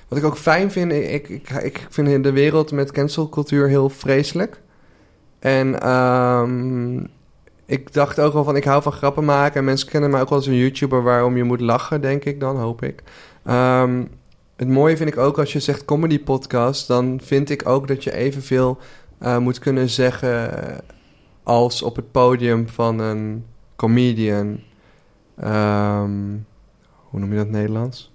Wat 0.09 0.19
ik 0.19 0.25
ook 0.25 0.37
fijn 0.37 0.71
vind, 0.71 0.93
ik, 0.93 1.29
ik, 1.29 1.51
ik 1.51 1.87
vind 1.91 2.25
de 2.25 2.33
wereld 2.33 2.73
met 2.73 2.93
cancelcultuur 2.93 3.69
heel 3.69 3.89
vreselijk. 3.89 4.61
En 5.39 5.81
ehm, 5.81 6.99
ik 7.67 7.93
dacht 7.93 8.21
ook 8.21 8.33
wel 8.33 8.45
van, 8.45 8.57
ik 8.57 8.65
hou 8.65 8.83
van 8.83 8.93
grappen 8.93 9.25
maken. 9.25 9.59
En 9.59 9.65
mensen 9.65 9.89
kennen 9.89 10.11
mij 10.11 10.21
ook 10.21 10.31
als 10.31 10.47
een 10.47 10.55
YouTuber 10.55 11.03
waarom 11.03 11.37
je 11.37 11.45
moet 11.45 11.61
lachen, 11.61 12.01
denk 12.01 12.25
ik 12.25 12.41
dan, 12.41 12.57
hoop 12.57 12.83
ik. 12.83 13.03
Ehm, 13.45 14.05
het 14.57 14.69
mooie 14.69 14.97
vind 14.97 15.09
ik 15.09 15.17
ook 15.19 15.39
als 15.39 15.53
je 15.53 15.61
zegt 15.61 15.85
comedy 15.85 16.21
podcast, 16.21 16.87
dan 16.87 17.21
vind 17.23 17.51
ik 17.51 17.69
ook 17.69 17.89
dat 17.89 18.05
je 18.05 18.15
evenveel 18.15 18.79
eh, 19.19 19.39
moet 19.39 19.59
kunnen 19.59 19.89
zeggen 19.89 20.51
als 21.43 21.83
op 21.83 21.97
het 21.97 22.11
podium 22.11 22.69
van 22.69 22.99
een 22.99 23.45
comedian. 23.77 24.61
Ehm, 25.41 26.11
hoe 27.09 27.21
noem 27.21 27.31
je 27.31 27.37
dat 27.37 27.47
in 27.47 27.53
het 27.53 27.61
Nederlands? 27.61 28.13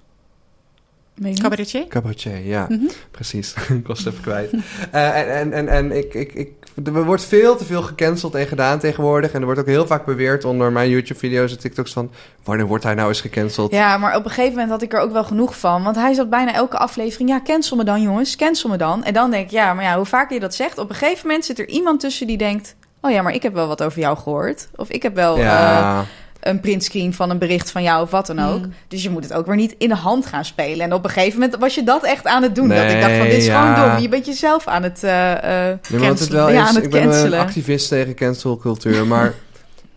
Cabaretier? 1.41 1.87
Cabaretier, 1.87 2.45
ja. 2.45 2.65
Mhm. 2.69 2.87
Precies, 3.11 3.53
ik 3.79 3.87
was 3.87 3.99
het 3.99 4.07
even 4.07 4.21
kwijt. 4.21 4.53
Eh, 4.91 5.19
en 5.19 5.29
en, 5.29 5.53
en, 5.53 5.67
en 5.67 5.91
ik, 5.97 6.13
ik, 6.13 6.33
ik, 6.33 6.51
er 6.85 7.05
wordt 7.05 7.25
veel 7.25 7.55
te 7.55 7.65
veel 7.65 7.81
gecanceld 7.81 8.35
en 8.35 8.47
gedaan 8.47 8.79
tegenwoordig. 8.79 9.31
En 9.31 9.39
er 9.39 9.45
wordt 9.45 9.59
ook 9.59 9.65
heel 9.65 9.87
vaak 9.87 10.05
beweerd 10.05 10.45
onder 10.45 10.71
mijn 10.71 10.89
YouTube-video's 10.89 11.51
en 11.51 11.59
TikToks 11.59 11.93
van... 11.93 12.11
wanneer 12.43 12.65
wordt 12.65 12.83
hij 12.83 12.93
nou 12.93 13.07
eens 13.07 13.21
gecanceld? 13.21 13.71
Ja, 13.71 13.97
maar 13.97 14.15
op 14.15 14.23
een 14.23 14.29
gegeven 14.29 14.51
moment 14.51 14.69
had 14.69 14.81
ik 14.81 14.93
er 14.93 14.99
ook 14.99 15.11
wel 15.11 15.23
genoeg 15.23 15.59
van. 15.59 15.83
Want 15.83 15.95
hij 15.95 16.13
zat 16.13 16.29
bijna 16.29 16.53
elke 16.53 16.77
aflevering... 16.77 17.29
Ja, 17.29 17.41
cancel 17.43 17.77
me 17.77 17.83
dan, 17.83 18.01
jongens. 18.01 18.35
Cancel 18.35 18.69
me 18.69 18.77
dan. 18.77 19.03
En 19.03 19.13
dan 19.13 19.31
denk 19.31 19.45
ik, 19.45 19.51
ja, 19.51 19.73
maar 19.73 19.83
ja, 19.83 19.95
hoe 19.95 20.05
vaker 20.05 20.33
je 20.33 20.41
dat 20.41 20.55
zegt... 20.55 20.77
op 20.77 20.89
een 20.89 20.95
gegeven 20.95 21.27
moment 21.27 21.45
zit 21.45 21.59
er 21.59 21.67
iemand 21.67 21.99
tussen 21.99 22.27
die 22.27 22.37
denkt... 22.37 22.75
Oh 23.01 23.11
ja, 23.11 23.21
maar 23.21 23.33
ik 23.33 23.43
heb 23.43 23.53
wel 23.53 23.67
wat 23.67 23.83
over 23.83 23.99
jou 23.99 24.17
gehoord. 24.17 24.69
Of 24.75 24.89
ik 24.89 25.03
heb 25.03 25.15
wel 25.15 25.35
eh, 25.35 25.43
Ja, 25.43 26.05
een 26.39 26.59
printscreen 26.59 27.13
van 27.13 27.29
een 27.29 27.37
bericht 27.37 27.71
van 27.71 27.83
jou 27.83 28.03
of 28.03 28.11
wat 28.11 28.27
dan 28.27 28.39
ook. 28.39 28.59
Mm. 28.59 28.73
Dus 28.87 29.03
je 29.03 29.09
moet 29.09 29.23
het 29.23 29.33
ook 29.33 29.45
weer 29.45 29.55
niet 29.55 29.75
in 29.77 29.89
de 29.89 29.95
hand 29.95 30.25
gaan 30.25 30.45
spelen. 30.45 30.85
En 30.85 30.93
op 30.93 31.03
een 31.03 31.09
gegeven 31.09 31.39
moment 31.39 31.59
was 31.59 31.75
je 31.75 31.83
dat 31.83 32.03
echt 32.03 32.25
aan 32.25 32.43
het 32.43 32.55
doen. 32.55 32.67
dat 32.67 32.91
ik 32.91 33.01
dacht 33.01 33.15
van, 33.15 33.25
dit 33.25 33.37
is 33.37 33.45
ja. 33.45 33.75
gewoon 33.75 33.89
dom. 33.89 34.01
Je 34.01 34.09
bent 34.09 34.25
jezelf 34.25 34.67
aan 34.67 34.83
het... 34.83 35.01
Nee, 35.01 36.09
wat 36.09 36.19
het 36.19 36.29
wel 36.29 36.49
Ja, 36.49 36.61
is, 36.61 36.67
aan 36.67 36.75
het 36.75 36.83
ik 36.83 36.89
ben 36.91 37.01
een 37.01 37.09
cancelen. 37.09 37.39
activist 37.39 37.87
tegen 37.87 38.15
cancelcultuur, 38.15 39.07
maar 39.07 39.33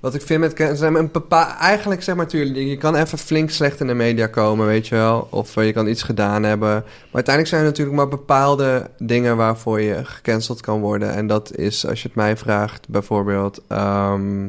wat 0.02 0.14
ik 0.14 0.22
vind 0.22 0.40
met 0.40 0.52
cancelen, 0.52 0.94
een 0.94 1.28
eigenlijk 1.58 2.02
zeg 2.02 2.14
maar 2.14 2.24
natuurlijk, 2.24 2.56
je 2.56 2.76
kan 2.76 2.94
even 2.94 3.18
flink 3.18 3.50
slecht 3.50 3.80
in 3.80 3.86
de 3.86 3.94
media 3.94 4.26
komen, 4.26 4.66
weet 4.66 4.88
je 4.88 4.94
wel, 4.94 5.26
of 5.30 5.56
eh, 5.56 5.66
je 5.66 5.72
kan 5.72 5.88
iets 5.88 6.02
gedaan 6.02 6.42
hebben, 6.42 6.68
maar 6.68 6.84
uiteindelijk 7.12 7.54
zijn 7.54 7.60
er 7.60 7.68
natuurlijk 7.68 7.96
maar 7.96 8.08
bepaalde 8.08 8.90
dingen 8.98 9.36
waarvoor 9.36 9.80
je 9.80 10.04
gecanceld 10.04 10.60
kan 10.60 10.80
worden 10.80 11.14
en 11.14 11.26
dat 11.26 11.56
is, 11.56 11.86
als 11.86 12.02
je 12.02 12.08
het 12.08 12.16
mij 12.16 12.36
vraagt, 12.36 12.88
bijvoorbeeld 12.88 13.60
ehm, 13.68 14.48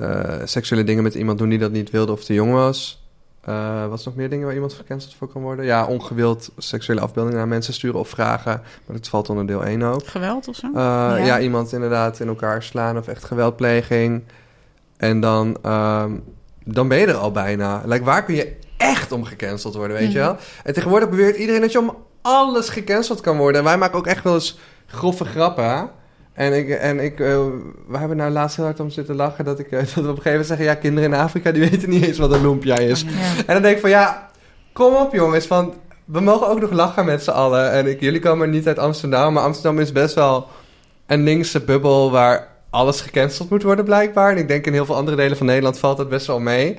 eh, 0.00 0.46
seksuele 0.46 0.84
dingen 0.84 1.02
met 1.02 1.14
iemand 1.14 1.38
doen 1.38 1.48
die 1.48 1.58
dat 1.58 1.72
niet 1.72 1.90
wilde 1.90 2.12
of 2.12 2.24
te 2.24 2.34
jong 2.34 2.52
was. 2.52 3.02
Eh, 3.40 3.86
wat 3.88 3.98
is 3.98 4.04
nog 4.04 4.14
meer 4.14 4.28
dingen 4.30 4.44
waar 4.44 4.54
iemand 4.54 4.72
gecanceld 4.72 5.14
voor 5.14 5.28
kan 5.28 5.42
worden? 5.42 5.64
Ja, 5.64 5.86
ongewild 5.86 6.50
seksuele 6.56 7.00
afbeeldingen 7.00 7.38
naar 7.38 7.48
mensen 7.48 7.74
sturen 7.74 8.00
of 8.00 8.08
vragen. 8.08 8.62
Maar 8.86 8.96
dat 8.96 9.08
valt 9.08 9.28
onder 9.28 9.46
deel 9.46 9.64
1 9.66 9.82
ook. 9.82 10.06
Geweld 10.06 10.48
of 10.48 10.56
zo? 10.56 10.66
Eh, 10.66 10.72
ja. 10.74 11.16
Ja. 11.16 11.40
iemand 11.40 11.72
inderdaad 11.72 12.20
in 12.20 12.28
elkaar 12.28 12.62
slaan 12.62 12.98
of 12.98 13.08
echt 13.08 13.24
geweldpleging. 13.24 14.22
En 14.96 15.20
dan, 15.20 15.56
ehm, 15.62 16.12
dan 16.64 16.88
ben 16.88 16.98
je 16.98 17.06
er 17.06 17.14
al 17.14 17.30
bijna. 17.32 17.82
Like, 17.86 18.04
waar 18.04 18.24
kun 18.24 18.34
je 18.34 18.56
echt 18.76 19.12
om 19.12 19.24
gecanceld 19.24 19.74
worden, 19.74 19.96
weet 19.96 20.12
je 20.12 20.18
Mhm. 20.18 20.26
wel? 20.26 20.36
En 20.64 20.74
tegenwoordig 20.74 21.08
beweert 21.10 21.36
iedereen 21.36 21.60
dat 21.60 21.72
je 21.72 21.78
om 21.78 21.96
alles 22.22 22.68
gecanceld 22.68 23.20
kan 23.20 23.36
worden. 23.36 23.58
En 23.60 23.66
wij 23.66 23.78
maken 23.78 23.98
ook 23.98 24.06
echt 24.06 24.24
wel 24.24 24.34
eens 24.34 24.58
grove 24.86 25.24
grappen. 25.24 25.90
En 26.34 26.52
ik, 26.52 26.68
en 26.68 27.00
ik 27.00 27.20
eh, 27.20 27.38
we 27.86 27.98
hebben 27.98 28.16
nou 28.16 28.30
laatst 28.30 28.56
heel 28.56 28.64
hard 28.64 28.80
om 28.80 28.90
zitten 28.90 29.14
lachen 29.14 29.44
dat, 29.44 29.58
ik, 29.58 29.70
eh, 29.70 29.78
dat 29.94 29.94
we 29.94 30.00
op 30.00 30.06
een 30.06 30.08
gegeven 30.08 30.30
moment 30.30 30.46
zeggen... 30.46 30.66
ja, 30.66 30.74
kinderen 30.74 31.12
in 31.12 31.18
Afrika 31.18 31.52
die 31.52 31.62
weten 31.70 31.90
niet 31.90 32.06
eens 32.06 32.18
wat 32.18 32.32
een 32.32 32.42
lumpia 32.42 32.78
is. 32.78 33.00
ja. 33.00 33.08
En 33.46 33.54
dan 33.54 33.62
denk 33.62 33.74
ik 33.74 33.80
van 33.80 33.90
ja, 33.90 34.30
kom 34.72 34.94
op 34.94 35.12
jongens, 35.12 35.46
van 35.46 35.74
we 36.04 36.20
mogen 36.20 36.48
ook 36.48 36.60
nog 36.60 36.70
lachen 36.70 37.04
met 37.04 37.22
z'n 37.22 37.30
allen. 37.30 37.72
En 37.72 37.86
ik, 37.86 38.00
jullie 38.00 38.20
komen 38.20 38.50
niet 38.50 38.66
uit 38.66 38.78
Amsterdam, 38.78 39.32
maar 39.32 39.42
Amsterdam 39.42 39.78
is 39.78 39.92
best 39.92 40.14
wel 40.14 40.46
een 41.06 41.22
linkse 41.22 41.60
bubbel 41.60 42.10
waar 42.10 42.48
alles 42.70 43.00
gecanceld 43.00 43.50
moet 43.50 43.62
worden 43.62 43.84
blijkbaar. 43.84 44.30
En 44.30 44.38
ik 44.38 44.48
denk 44.48 44.66
in 44.66 44.72
heel 44.72 44.84
veel 44.84 44.96
andere 44.96 45.16
delen 45.16 45.36
van 45.36 45.46
Nederland 45.46 45.78
valt 45.78 45.96
dat 45.96 46.08
best 46.08 46.26
wel 46.26 46.40
mee. 46.40 46.78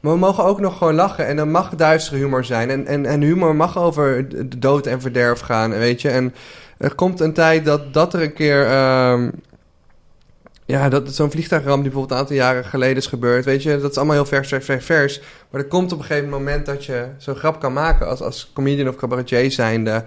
Maar 0.00 0.12
we 0.12 0.18
mogen 0.18 0.44
ook 0.44 0.60
nog 0.60 0.78
gewoon 0.78 0.94
lachen. 0.94 1.26
En 1.26 1.38
er 1.38 1.48
mag 1.48 1.70
duistere 1.70 2.16
humor 2.16 2.44
zijn. 2.44 2.70
En, 2.70 2.86
en, 2.86 3.06
en 3.06 3.20
humor 3.20 3.56
mag 3.56 3.78
over 3.78 4.28
de 4.28 4.58
dood 4.58 4.86
en 4.86 5.00
verderf 5.00 5.40
gaan, 5.40 5.70
weet 5.70 6.00
je. 6.00 6.08
En 6.08 6.34
er 6.84 6.94
komt 6.94 7.20
een 7.20 7.32
tijd 7.32 7.64
dat, 7.64 7.92
dat 7.94 8.14
er 8.14 8.22
een 8.22 8.32
keer... 8.32 8.66
ehm, 8.66 9.30
ja, 10.66 10.88
dat 10.88 11.14
zo'n 11.14 11.30
vliegtuigramp 11.30 11.82
die 11.82 11.90
bijvoorbeeld 11.90 12.10
een 12.12 12.18
aantal 12.18 12.36
jaren 12.36 12.64
geleden 12.64 12.96
is 12.96 13.06
gebeurd, 13.06 13.44
weet 13.44 13.62
je, 13.62 13.78
dat 13.78 13.90
is 13.90 13.96
allemaal 13.96 14.14
heel 14.14 14.24
vers, 14.24 14.48
vers, 14.64 14.84
vers. 14.84 15.20
Maar 15.50 15.60
er 15.60 15.66
komt 15.66 15.92
op 15.92 15.98
een 15.98 16.04
gegeven 16.04 16.28
moment 16.28 16.66
dat 16.66 16.84
je 16.84 17.08
zo'n 17.18 17.34
grap 17.34 17.60
kan 17.60 17.72
maken 17.72 18.08
als, 18.08 18.20
als 18.20 18.50
comedian 18.54 18.88
of 18.88 18.96
cabaretier 18.96 19.50
zijnde. 19.50 20.04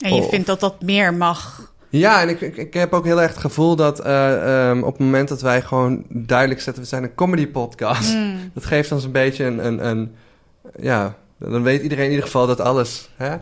En 0.00 0.14
je 0.14 0.22
vindt 0.22 0.46
dat 0.46 0.60
dat 0.60 0.82
meer 0.82 1.14
mag. 1.14 1.72
Ja, 1.88 2.20
en 2.20 2.28
ik, 2.28 2.40
ik, 2.40 2.56
ik 2.56 2.74
heb 2.74 2.92
ook 2.92 3.04
heel 3.04 3.22
erg 3.22 3.30
het 3.30 3.40
gevoel 3.40 3.76
dat 3.76 4.00
eh, 4.00 4.68
ehm, 4.68 4.82
op 4.82 4.92
het 4.92 5.00
moment 5.00 5.28
dat 5.28 5.40
wij 5.40 5.62
gewoon 5.62 6.04
duidelijk 6.08 6.60
zetten, 6.60 6.82
we 6.82 6.88
zijn 6.88 7.02
een 7.02 7.14
comedy 7.14 7.46
podcast. 7.46 8.14
Mm. 8.14 8.36
Dat 8.54 8.64
geeft 8.64 8.92
ons 8.92 9.04
een 9.04 9.12
beetje 9.12 9.44
een, 9.44 9.66
een, 9.66 9.86
een, 9.86 10.14
ja, 10.80 11.16
dan 11.38 11.62
weet 11.62 11.82
iedereen 11.82 12.04
in 12.04 12.10
ieder 12.10 12.24
geval 12.24 12.46
dat 12.46 12.60
alles, 12.60 13.10
hè, 13.16 13.36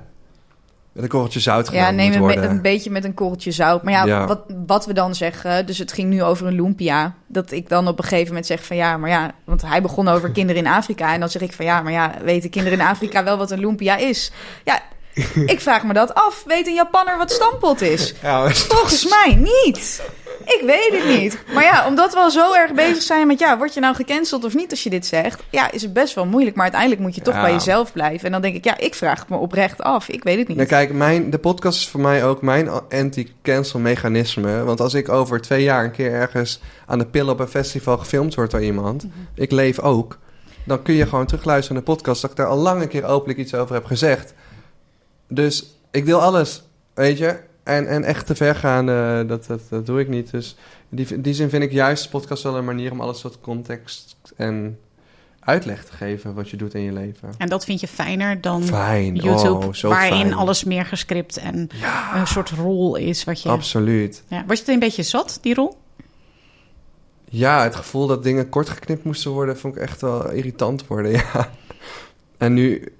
met 0.92 1.02
een 1.02 1.08
korreltje 1.08 1.40
zout 1.40 1.72
Ja, 1.72 1.90
neem 1.90 2.12
een, 2.12 2.26
be- 2.26 2.36
een 2.36 2.62
beetje 2.62 2.90
met 2.90 3.04
een 3.04 3.14
korreltje 3.14 3.50
zout. 3.50 3.82
Maar 3.82 3.92
ja, 3.92 4.04
Ja. 4.04 4.26
Wat, 4.26 4.40
wat 4.66 4.86
we 4.86 4.92
dan 4.92 5.14
zeggen, 5.14 5.66
dus 5.66 5.78
het 5.78 5.92
ging 5.92 6.08
nu 6.10 6.22
over 6.22 6.46
een 6.46 6.54
lumpia. 6.54 7.14
Dat 7.26 7.50
ik 7.50 7.68
dan 7.68 7.88
op 7.88 7.98
een 7.98 8.04
gegeven 8.04 8.26
moment 8.28 8.46
zeg 8.46 8.64
van 8.64 8.76
ja, 8.76 8.96
maar 8.96 9.10
ja, 9.10 9.30
want 9.44 9.62
hij 9.62 9.82
begon 9.82 10.08
over 10.08 10.30
kinderen 10.30 10.62
in 10.64 10.70
Afrika. 10.70 11.14
En 11.14 11.20
dan 11.20 11.28
zeg 11.28 11.42
ik 11.42 11.52
van 11.52 11.64
ja, 11.64 11.80
maar 11.82 11.92
ja, 11.92 12.14
weten 12.24 12.50
kinderen 12.50 12.78
in 12.78 12.86
Afrika 12.86 13.24
wel 13.24 13.36
wat 13.38 13.50
een 13.50 13.60
lumpia 13.60 13.96
is? 13.96 14.32
Ja, 14.64 14.80
ik 15.46 15.60
vraag 15.60 15.84
me 15.84 15.92
dat 15.92 16.14
af. 16.14 16.42
Weet 16.46 16.66
een 16.66 16.74
Japanner 16.74 17.18
wat 17.18 17.30
stampot 17.32 17.80
is? 17.80 18.14
Ja, 18.22 18.38
maar- 18.42 18.54
Volgens 18.56 19.08
mij 19.08 19.34
niet. 19.34 20.02
Ik 20.44 20.62
weet 20.66 20.90
het 21.02 21.18
niet. 21.20 21.38
Maar 21.54 21.62
ja, 21.64 21.86
omdat 21.86 22.12
we 22.12 22.18
al 22.18 22.30
zo 22.30 22.54
erg 22.54 22.72
bezig 22.72 23.02
zijn 23.02 23.26
met... 23.26 23.38
ja, 23.38 23.58
word 23.58 23.74
je 23.74 23.80
nou 23.80 23.94
gecanceld 23.94 24.44
of 24.44 24.54
niet 24.54 24.70
als 24.70 24.82
je 24.82 24.90
dit 24.90 25.06
zegt... 25.06 25.42
ja, 25.50 25.70
is 25.70 25.82
het 25.82 25.92
best 25.92 26.14
wel 26.14 26.26
moeilijk. 26.26 26.54
Maar 26.54 26.62
uiteindelijk 26.64 27.00
moet 27.02 27.14
je 27.14 27.20
toch 27.20 27.34
Ja. 27.34 27.40
bij 27.42 27.52
jezelf 27.52 27.92
blijven. 27.92 28.26
En 28.26 28.32
dan 28.32 28.40
denk 28.40 28.54
ik, 28.54 28.64
ja, 28.64 28.78
ik 28.78 28.94
vraag 28.94 29.18
het 29.18 29.28
me 29.28 29.36
oprecht 29.36 29.82
af. 29.82 30.08
Ik 30.08 30.22
weet 30.24 30.38
het 30.38 30.48
niet. 30.48 30.56
Nou, 30.56 30.68
kijk, 30.68 30.92
mijn, 30.92 31.30
de 31.30 31.38
podcast 31.38 31.78
is 31.80 31.88
voor 31.88 32.00
mij 32.00 32.24
ook 32.24 32.42
mijn 32.42 32.68
anti-cancel 32.90 33.78
mechanisme. 33.78 34.64
Want 34.64 34.80
als 34.80 34.94
ik 34.94 35.08
over 35.08 35.40
twee 35.40 35.62
jaar 35.62 35.84
een 35.84 35.90
keer 35.90 36.12
ergens 36.12 36.60
aan 36.86 36.98
de 36.98 37.06
pillen 37.06 37.32
op 37.32 37.40
een 37.40 37.48
festival 37.48 37.98
gefilmd 37.98 38.34
word 38.34 38.50
door 38.50 38.62
iemand, 38.62 39.06
ik 39.34 39.50
leef 39.50 39.78
ook, 39.78 40.18
dan 40.64 40.82
kun 40.82 40.94
je 40.94 41.06
gewoon 41.06 41.26
terugluisteren 41.26 41.74
naar 41.76 41.84
de 41.84 41.92
podcast 41.92 42.20
dat 42.22 42.30
ik 42.30 42.36
daar 42.36 42.46
al 42.46 42.56
lang 42.56 42.82
een 42.82 42.88
keer 42.88 43.04
openlijk 43.04 43.38
iets 43.38 43.54
over 43.54 43.74
heb 43.74 43.84
gezegd. 43.84 44.34
Dus 45.30 45.66
ik 45.90 46.04
deel 46.06 46.20
alles, 46.22 46.62
weet 46.94 47.18
je. 47.18 47.38
En, 47.62 47.88
en 47.88 48.04
echt 48.04 48.26
te 48.26 48.34
ver 48.34 48.54
gaan, 48.54 48.88
eh, 48.88 49.28
dat, 49.28 49.46
dat, 49.46 49.60
dat 49.70 49.86
doe 49.86 50.00
ik 50.00 50.08
niet. 50.08 50.30
Dus 50.30 50.56
in 50.90 50.96
die, 50.96 51.06
in 51.14 51.22
die 51.22 51.34
zin 51.34 51.48
vind 51.50 51.62
ik 51.62 51.72
juist 51.72 52.02
de 52.02 52.08
podcast 52.08 52.42
wel 52.42 52.56
een 52.56 52.64
manier 52.64 52.92
om 52.92 53.00
alles 53.00 53.22
wat 53.22 53.38
context 53.40 54.16
en 54.36 54.78
uitleg 55.40 55.84
te 55.84 55.92
geven 55.92 56.34
wat 56.34 56.50
je 56.50 56.56
doet 56.56 56.74
in 56.74 56.80
je 56.80 56.92
leven. 56.92 57.28
En 57.38 57.48
dat 57.48 57.64
vind 57.64 57.80
je 57.80 57.88
fijner 57.88 58.40
dan 58.40 58.62
Fijn, 58.62 59.14
YouTube, 59.14 59.66
oh, 59.66 59.72
zo 59.72 59.88
waarin 59.88 60.20
fijn. 60.20 60.34
alles 60.34 60.64
meer 60.64 60.84
gescript 60.86 61.36
en 61.36 61.68
Ja, 61.80 62.16
een 62.20 62.26
soort 62.26 62.50
rol 62.50 62.96
is 62.96 63.24
wat 63.24 63.42
je. 63.42 63.48
absoluut. 63.48 64.22
Ja. 64.28 64.44
Was 64.46 64.56
je 64.58 64.64
het 64.64 64.74
een 64.74 64.78
beetje 64.80 65.02
zat, 65.02 65.38
die 65.42 65.54
rol? 65.54 65.78
Ja, 67.32 67.62
het 67.62 67.76
gevoel 67.76 68.06
dat 68.06 68.22
dingen 68.22 68.48
kort 68.48 68.68
geknipt 68.68 69.04
moesten 69.04 69.30
worden, 69.30 69.58
vond 69.58 69.76
ik 69.76 69.82
echt 69.82 70.00
wel 70.00 70.30
irritant 70.30 70.86
worden, 70.86 71.10
ja. 71.32 71.50
En 72.38 72.52
nu, 72.52 72.92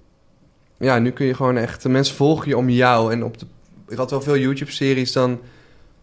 ja, 0.81 0.99
nu 0.99 1.11
kun 1.11 1.27
je 1.27 1.35
gewoon 1.35 1.57
echt, 1.57 1.83
de 1.83 1.89
mensen 1.89 2.17
volgen 2.17 2.49
je 2.49 2.57
om 2.57 2.69
jou. 2.71 3.13
En 3.13 3.25
op 3.25 3.39
de, 3.39 3.47
ik 3.89 3.97
had 3.97 4.11
wel 4.11 4.23
veel 4.23 4.39
YouTube-series 4.39 5.13
dan, 5.13 5.41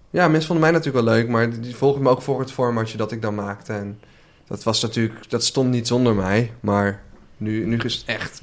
ja, 0.09 0.27
mensen 0.27 0.47
vonden 0.47 0.65
mij 0.71 0.79
natuurlijk 0.79 1.05
wel 1.05 1.13
leuk, 1.15 1.27
maar 1.29 1.59
die 1.61 1.75
volgen 1.75 2.01
me 2.01 2.09
ook 2.09 2.21
voor 2.21 2.39
het 2.39 2.51
formatje 2.51 2.97
dat 2.97 3.11
ik 3.11 3.21
dan 3.21 3.35
maakte. 3.35 3.73
En 3.73 3.99
dat 4.47 4.63
was 4.63 4.81
natuurlijk, 4.81 5.29
dat 5.29 5.43
stond 5.43 5.69
niet 5.69 5.87
zonder 5.87 6.15
mij, 6.15 6.51
maar 6.59 7.01
nu, 7.37 7.65
nu 7.65 7.77
is 7.77 7.95
het 7.95 8.03
echt 8.05 8.41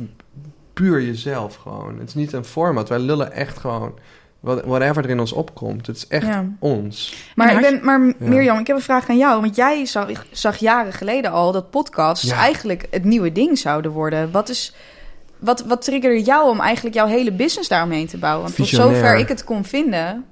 puur 0.72 1.02
jezelf 1.02 1.54
gewoon. 1.54 1.98
Het 1.98 2.08
is 2.08 2.14
niet 2.14 2.32
een 2.32 2.44
format, 2.44 2.88
wij 2.88 2.98
lullen 2.98 3.32
echt 3.32 3.58
gewoon 3.58 3.94
what- 4.40 4.64
whatever 4.64 5.04
er 5.04 5.10
in 5.10 5.20
ons 5.20 5.32
opkomt. 5.32 5.86
Het 5.86 5.96
is 5.96 6.06
echt 6.06 6.26
Ja. 6.26 6.48
ons. 6.58 7.14
Maar, 7.34 7.52
ik 7.54 7.60
ben, 7.60 7.84
maar 7.84 8.00
Ja. 8.06 8.12
Mirjam, 8.18 8.58
ik 8.58 8.66
heb 8.66 8.76
een 8.76 8.82
vraag 8.82 9.08
aan 9.08 9.16
jou. 9.18 9.40
Want 9.40 9.56
jij 9.56 9.86
zag, 9.86 10.08
zag 10.30 10.56
jaren 10.56 10.92
geleden 10.92 11.30
al 11.30 11.52
dat 11.52 11.70
podcasts 11.70 12.28
Ja. 12.28 12.36
eigenlijk 12.36 12.86
het 12.90 13.04
nieuwe 13.04 13.32
ding 13.32 13.58
zouden 13.58 13.90
worden. 13.90 14.30
Wat, 14.30 14.48
is, 14.48 14.74
wat, 15.44 15.60
wat 15.60 15.82
triggerde 15.82 16.22
jou 16.22 16.50
om 16.50 16.60
eigenlijk 16.60 16.94
jouw 16.94 17.06
hele 17.06 17.32
business 17.32 17.68
daaromheen 17.68 18.06
te 18.06 18.18
bouwen? 18.18 18.42
Want 18.42 18.56
tot 18.56 18.66
Visionair. 18.66 18.94
zover 18.94 19.16
ik 19.16 19.28
het 19.28 19.44
kon 19.44 19.64
vinden, 19.64 20.24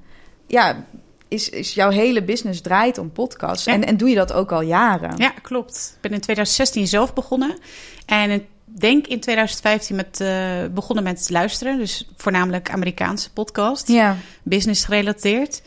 ja, 0.47 0.85
is, 1.29 1.49
is 1.49 1.75
jouw 1.75 1.91
hele 1.91 2.23
business 2.23 2.61
draait 2.61 2.99
om 2.99 3.13
podcasts. 3.13 3.65
Ja. 3.65 3.73
En, 3.73 3.85
en 3.85 3.97
doe 3.97 4.09
je 4.09 4.15
dat 4.15 4.33
ook 4.33 4.53
al 4.53 4.61
jaren? 4.61 5.15
Ja, 5.17 5.33
klopt. 5.43 5.93
Ik 5.95 6.01
ben 6.01 6.13
in 6.13 6.21
2016 6.21 6.87
zelf 6.87 7.15
begonnen. 7.15 7.59
En 8.07 8.31
ik 8.31 8.45
denk 8.65 9.07
in 9.07 9.21
2015 9.21 9.97
met, 9.97 10.21
eh, 10.21 10.65
begonnen 10.75 11.05
met 11.05 11.27
luisteren. 11.31 11.79
Dus 11.79 12.09
voornamelijk 12.17 12.71
Amerikaanse 12.71 13.33
podcast. 13.33 13.89
Ja. 13.89 14.17
Business 14.43 14.85
gerelateerd. 14.85 15.63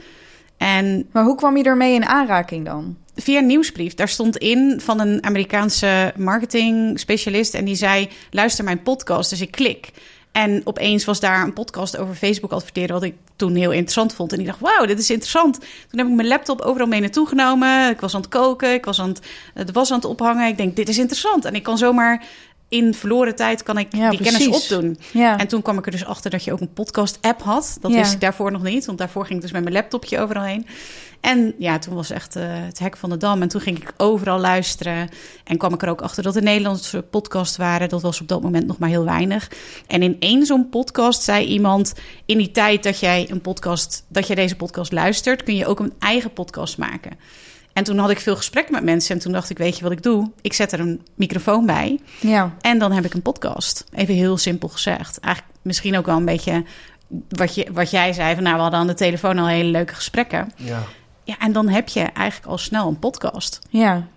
En 0.57 1.09
Maar 1.11 1.23
hoe 1.23 1.35
kwam 1.35 1.57
je 1.57 1.63
ermee 1.63 1.93
in 1.93 2.05
aanraking 2.05 2.65
dan? 2.65 2.97
Via 3.15 3.37
een 3.39 3.45
nieuwsbrief. 3.45 3.93
Daar 3.93 4.09
stond 4.09 4.37
in 4.37 4.81
van 4.83 4.99
een 4.99 5.23
Amerikaanse 5.23 6.13
marketing 6.17 6.99
specialist. 6.99 7.53
En 7.53 7.65
die 7.65 7.75
zei: 7.75 8.09
luister 8.31 8.63
mijn 8.63 8.83
podcast. 8.83 9.29
Dus 9.29 9.41
ik 9.41 9.51
klik. 9.51 9.91
En 10.31 10.61
opeens 10.63 11.05
was 11.05 11.19
daar 11.19 11.43
een 11.43 11.53
podcast 11.53 11.97
over 11.97 12.15
Facebook 12.15 12.51
adverteren, 12.51 12.93
wat 12.93 13.03
ik 13.03 13.13
toen 13.35 13.55
heel 13.55 13.71
interessant 13.71 14.13
vond. 14.13 14.33
En 14.33 14.39
ik 14.39 14.45
dacht, 14.45 14.59
wauw, 14.59 14.85
dit 14.85 14.99
is 14.99 15.09
interessant. 15.09 15.59
Toen 15.89 15.99
heb 15.99 16.07
ik 16.07 16.13
mijn 16.13 16.27
laptop 16.27 16.61
overal 16.61 16.87
mee 16.87 16.99
naartoe 16.99 17.27
genomen. 17.27 17.89
Ik 17.89 17.99
was 17.99 18.15
aan 18.15 18.21
het 18.21 18.29
koken, 18.29 18.73
ik 18.73 18.85
was 18.85 18.99
aan 19.01 19.09
het, 19.09 19.19
het 19.53 19.71
was 19.71 19.89
aan 19.91 19.97
het 19.97 20.05
ophangen. 20.05 20.47
Ik 20.47 20.57
denk, 20.57 20.75
dit 20.75 20.89
is 20.89 20.97
interessant. 20.97 21.45
En 21.45 21.55
ik 21.55 21.63
kan 21.63 21.77
zomaar 21.77 22.23
in 22.69 22.93
verloren 22.93 23.35
tijd 23.35 23.63
kan 23.63 23.77
ik 23.77 23.87
Ja, 23.95 24.09
die 24.09 24.21
kennis 24.21 24.47
opdoen. 24.47 24.97
Ja. 25.11 25.37
En 25.37 25.47
toen 25.47 25.61
kwam 25.61 25.77
ik 25.77 25.85
er 25.85 25.91
dus 25.91 26.05
achter 26.05 26.31
dat 26.31 26.43
je 26.43 26.51
ook 26.51 26.59
een 26.59 26.73
podcast-app 26.73 27.41
had. 27.41 27.77
Dat 27.81 27.91
Ja. 27.91 27.97
wist 27.97 28.13
ik 28.13 28.21
daarvoor 28.21 28.51
nog 28.51 28.63
niet, 28.63 28.85
want 28.85 28.97
daarvoor 28.97 29.23
ging 29.25 29.35
ik 29.35 29.41
dus 29.41 29.51
met 29.51 29.61
mijn 29.63 29.75
laptopje 29.75 30.19
overal 30.19 30.43
heen. 30.43 30.67
En 31.25 31.53
ja, 31.57 31.79
toen 31.79 31.95
was 31.95 32.09
echt 32.09 32.35
eh, 32.35 32.43
het 32.47 32.79
hek 32.79 32.97
van 32.97 33.09
de 33.09 33.17
dam. 33.17 33.41
En 33.41 33.47
toen 33.47 33.61
ging 33.61 33.77
ik 33.81 33.93
overal 33.97 34.39
luisteren. 34.39 35.09
En 35.43 35.57
kwam 35.57 35.73
ik 35.73 35.81
er 35.81 35.89
ook 35.89 36.01
achter 36.01 36.23
dat 36.23 36.35
er 36.35 36.43
Nederlandse 36.43 37.01
podcasts 37.01 37.57
waren. 37.57 37.89
Dat 37.89 38.01
was 38.01 38.21
op 38.21 38.27
dat 38.27 38.41
moment 38.41 38.67
nog 38.67 38.77
maar 38.77 38.89
heel 38.89 39.05
weinig. 39.05 39.51
En 39.87 40.01
in 40.01 40.15
één 40.19 40.45
zo'n 40.45 40.69
podcast 40.69 41.21
zei 41.21 41.45
iemand... 41.45 41.93
in 42.25 42.37
die 42.37 42.51
tijd 42.51 42.83
dat 42.83 42.99
jij, 42.99 43.27
een 43.29 43.41
podcast, 43.41 44.05
dat 44.07 44.27
jij 44.27 44.35
deze 44.35 44.55
podcast 44.55 44.91
luistert... 44.91 45.43
kun 45.43 45.55
je 45.55 45.65
ook 45.65 45.79
een 45.79 45.93
eigen 45.99 46.33
podcast 46.33 46.77
maken. 46.77 47.11
En 47.73 47.83
toen 47.83 47.97
had 47.97 48.09
ik 48.09 48.19
veel 48.19 48.35
gesprekken 48.35 48.73
met 48.73 48.83
mensen. 48.83 49.15
En 49.15 49.21
toen 49.21 49.31
dacht 49.31 49.49
ik, 49.49 49.57
weet 49.57 49.77
je 49.77 49.83
wat 49.83 49.91
ik 49.91 50.03
doe? 50.03 50.31
Ik 50.41 50.53
zet 50.53 50.71
er 50.71 50.79
een 50.79 51.01
microfoon 51.15 51.65
bij. 51.65 51.99
Ja. 52.19 52.55
En 52.61 52.79
dan 52.79 52.91
heb 52.91 53.05
ik 53.05 53.13
een 53.13 53.21
podcast. 53.21 53.85
Even 53.93 54.13
heel 54.13 54.37
simpel 54.37 54.67
gezegd. 54.67 55.19
Eigenlijk 55.19 55.55
misschien 55.61 55.97
ook 55.97 56.05
wel 56.05 56.17
een 56.17 56.25
beetje 56.25 56.63
wat, 57.29 57.55
je, 57.55 57.67
wat 57.71 57.91
jij 57.91 58.13
zei. 58.13 58.33
Van, 58.33 58.43
nou, 58.43 58.55
we 58.55 58.61
hadden 58.61 58.79
aan 58.79 58.87
de 58.87 58.93
telefoon 58.93 59.37
al 59.37 59.47
hele 59.47 59.69
leuke 59.69 59.95
gesprekken. 59.95 60.51
Ja. 60.55 60.83
Ja, 61.25 61.35
en 61.39 61.51
dan 61.51 61.67
heb 61.67 61.87
je 61.89 62.01
eigenlijk 62.01 62.51
al 62.51 62.57
snel 62.57 62.87
een 62.87 62.99
podcast. 62.99 63.59
Ja. 63.69 64.07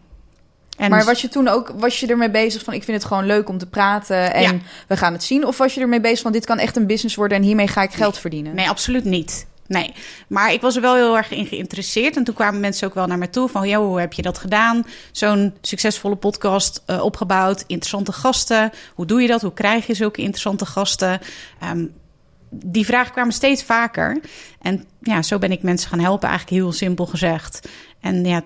En 0.76 0.90
maar 0.90 1.04
was 1.04 1.20
je 1.20 1.28
toen 1.28 1.48
ook 1.48 1.72
was 1.76 2.00
je 2.00 2.06
ermee 2.06 2.30
bezig 2.30 2.64
van 2.64 2.74
ik 2.74 2.84
vind 2.84 2.96
het 2.96 3.06
gewoon 3.06 3.26
leuk 3.26 3.48
om 3.48 3.58
te 3.58 3.66
praten 3.66 4.34
en 4.34 4.42
Ja. 4.42 4.54
we 4.88 4.96
gaan 4.96 5.12
het 5.12 5.22
zien? 5.24 5.46
Of 5.46 5.58
was 5.58 5.74
je 5.74 5.80
ermee 5.80 6.00
bezig 6.00 6.20
van 6.20 6.32
dit 6.32 6.46
kan 6.46 6.58
echt 6.58 6.76
een 6.76 6.86
business 6.86 7.14
worden 7.16 7.36
en 7.38 7.42
hiermee 7.42 7.68
ga 7.68 7.82
ik 7.82 7.92
geld 7.92 8.18
verdienen? 8.18 8.54
Nee, 8.54 8.68
absoluut 8.68 9.04
niet. 9.04 9.46
Nee, 9.66 9.94
maar 10.28 10.52
ik 10.52 10.60
was 10.60 10.76
er 10.76 10.82
wel 10.82 10.94
heel 10.94 11.16
erg 11.16 11.30
in 11.30 11.46
geïnteresseerd. 11.46 12.16
En 12.16 12.24
toen 12.24 12.34
kwamen 12.34 12.60
mensen 12.60 12.88
ook 12.88 12.94
wel 12.94 13.06
naar 13.06 13.18
me 13.18 13.30
toe 13.30 13.48
van... 13.48 13.68
joh, 13.68 13.86
hoe 13.86 14.00
heb 14.00 14.12
je 14.12 14.22
dat 14.22 14.38
gedaan? 14.38 14.86
Zo'n 15.12 15.54
succesvolle 15.60 16.16
podcast 16.16 16.82
eh, 16.86 17.02
opgebouwd. 17.04 17.64
Interessante 17.66 18.12
gasten. 18.12 18.70
Hoe 18.94 19.06
doe 19.06 19.22
je 19.22 19.28
dat? 19.28 19.42
Hoe 19.42 19.52
krijg 19.52 19.86
je 19.86 19.94
zulke 19.94 20.20
interessante 20.20 20.66
gasten? 20.66 21.20
Ehm, 21.60 21.84
die 22.50 22.84
vragen 22.86 23.12
kwamen 23.12 23.32
steeds 23.32 23.62
vaker. 23.62 24.20
En 24.60 24.84
ja, 25.00 25.22
zo 25.22 25.38
ben 25.38 25.52
ik 25.52 25.62
mensen 25.62 25.88
gaan 25.88 26.00
helpen, 26.00 26.28
eigenlijk 26.28 26.60
heel 26.62 26.72
simpel 26.72 27.06
gezegd. 27.06 27.68
En 28.00 28.24
ja, 28.24 28.42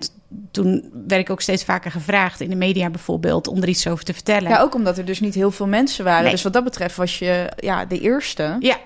toen 0.51 0.89
werd 1.07 1.21
ik 1.21 1.29
ook 1.29 1.41
steeds 1.41 1.63
vaker 1.63 1.91
gevraagd... 1.91 2.41
in 2.41 2.49
de 2.49 2.55
media 2.55 2.89
bijvoorbeeld, 2.89 3.47
om 3.47 3.61
er 3.61 3.67
iets 3.67 3.87
over 3.87 4.05
te 4.05 4.13
vertellen. 4.13 4.49
Ja, 4.49 4.61
ook 4.61 4.75
omdat 4.75 4.97
er 4.97 5.05
dus 5.05 5.19
niet 5.19 5.33
heel 5.35 5.51
veel 5.51 5.67
mensen 5.67 6.03
waren. 6.03 6.23
Nee. 6.23 6.31
Dus 6.31 6.43
wat 6.43 6.53
dat 6.53 6.63
betreft 6.63 6.95
was 6.95 7.19
je 7.19 7.51
ja, 7.57 7.85
de 7.85 7.99
eerste. 7.99 8.55
ja, 8.59 8.77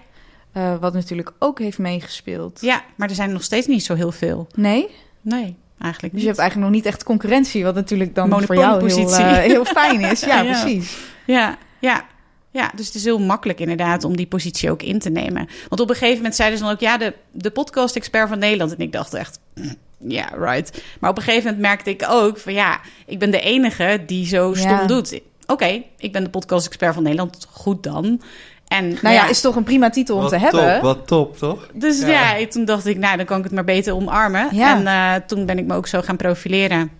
eh, 0.51 0.75
wat 0.79 0.93
natuurlijk 0.93 1.31
ook 1.39 1.59
heeft 1.59 1.77
meegespeeld. 1.77 2.61
ja, 2.61 2.83
maar 2.95 3.09
er 3.09 3.15
zijn 3.15 3.31
nog 3.33 3.43
steeds 3.43 3.67
niet 3.67 3.83
zo 3.83 3.95
heel 3.95 4.11
veel. 4.11 4.47
Nee? 4.55 4.87
Nee, 5.21 5.55
eigenlijk 5.79 6.01
Dus 6.01 6.11
niet. 6.11 6.21
je 6.21 6.27
hebt 6.27 6.39
eigenlijk 6.39 6.69
nog 6.71 6.79
niet 6.81 6.85
echt 6.85 7.03
concurrentie, 7.03 7.63
wat 7.63 7.75
natuurlijk 7.75 8.15
dan 8.15 8.43
voor 8.43 8.55
jou 8.55 8.93
heel, 8.93 9.13
eh, 9.15 9.27
heel 9.37 9.65
fijn 9.65 10.01
is. 10.01 10.19
Ja, 10.25 10.41
Ja. 10.41 10.61
precies. 10.61 10.97
Ja, 11.25 11.57
ja. 11.79 12.05
Ja, 12.51 12.71
dus 12.75 12.85
het 12.85 12.95
is 12.95 13.03
heel 13.03 13.19
makkelijk 13.19 13.59
inderdaad 13.59 14.03
om 14.03 14.15
die 14.17 14.27
positie 14.27 14.71
ook 14.71 14.81
in 14.83 14.99
te 14.99 15.09
nemen. 15.09 15.47
Want 15.69 15.81
op 15.81 15.89
een 15.89 15.95
gegeven 15.95 16.15
moment 16.17 16.35
zeiden 16.35 16.57
ze 16.57 16.63
dan 16.63 16.73
ook... 16.73 16.79
ja, 16.79 16.97
de, 16.97 17.13
de 17.31 17.49
podcast-expert 17.51 18.29
van 18.29 18.39
Nederland. 18.39 18.71
En 18.75 18.79
ik 18.79 18.91
dacht 18.91 19.13
echt, 19.13 19.39
ja, 19.97 20.29
right. 20.39 20.83
Maar 20.99 21.09
op 21.09 21.17
een 21.17 21.23
gegeven 21.23 21.43
moment 21.45 21.61
merkte 21.61 21.89
ik 21.89 22.05
ook 22.09 22.37
van... 22.37 22.53
ja, 22.53 22.79
ik 23.05 23.19
ben 23.19 23.31
de 23.31 23.39
enige 23.39 24.03
die 24.05 24.25
zo 24.27 24.53
stom 24.53 24.69
Ja. 24.69 24.85
doet. 24.85 25.19
Oké, 25.45 25.83
ik 25.97 26.11
ben 26.11 26.23
de 26.23 26.29
podcast-expert 26.29 26.93
van 26.93 27.03
Nederland. 27.03 27.47
Goed 27.51 27.83
dan. 27.83 28.21
En 28.67 28.97
Nou 29.01 29.15
ja, 29.15 29.27
is 29.27 29.41
toch 29.41 29.55
een 29.55 29.63
prima 29.63 29.89
titel 29.89 30.15
om 30.15 30.21
Wat 30.21 30.31
te 30.31 30.39
top, 30.39 30.51
hebben. 30.51 30.81
wat 30.81 31.07
top, 31.07 31.37
toch? 31.37 31.67
Dus 31.73 31.99
Ja. 31.99 32.35
ja. 32.37 32.47
toen 32.47 32.65
dacht 32.65 32.85
ik, 32.85 32.97
nou, 32.97 33.17
dan 33.17 33.25
kan 33.25 33.37
ik 33.37 33.43
het 33.43 33.53
maar 33.53 33.63
beter 33.63 33.93
omarmen. 33.93 34.47
Ja. 34.51 34.75
En 34.77 34.87
eh, 34.87 35.27
toen 35.27 35.45
ben 35.45 35.57
ik 35.57 35.65
me 35.65 35.75
ook 35.75 35.87
zo 35.87 36.01
gaan 36.01 36.17
profileren. 36.17 36.91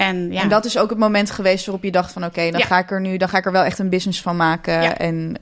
En 0.00 0.32
ja, 0.32 0.40
En 0.42 0.48
dat 0.48 0.64
is 0.64 0.78
ook 0.78 0.90
het 0.90 0.98
moment 0.98 1.30
geweest 1.30 1.64
waarop 1.66 1.84
je 1.84 1.90
dacht 1.90 2.12
van... 2.12 2.24
oké, 2.24 2.50
dan 2.50 2.60
Ja. 2.60 2.66
ga 2.66 2.78
ik 2.78 2.90
er 2.90 3.00
nu 3.00 3.16
dan 3.16 3.28
ga 3.28 3.38
ik 3.38 3.46
er 3.46 3.52
wel 3.52 3.62
echt 3.62 3.78
een 3.78 3.88
business 3.88 4.22
van 4.22 4.36
maken. 4.36 4.82
Ja. 4.82 4.98
En, 4.98 5.34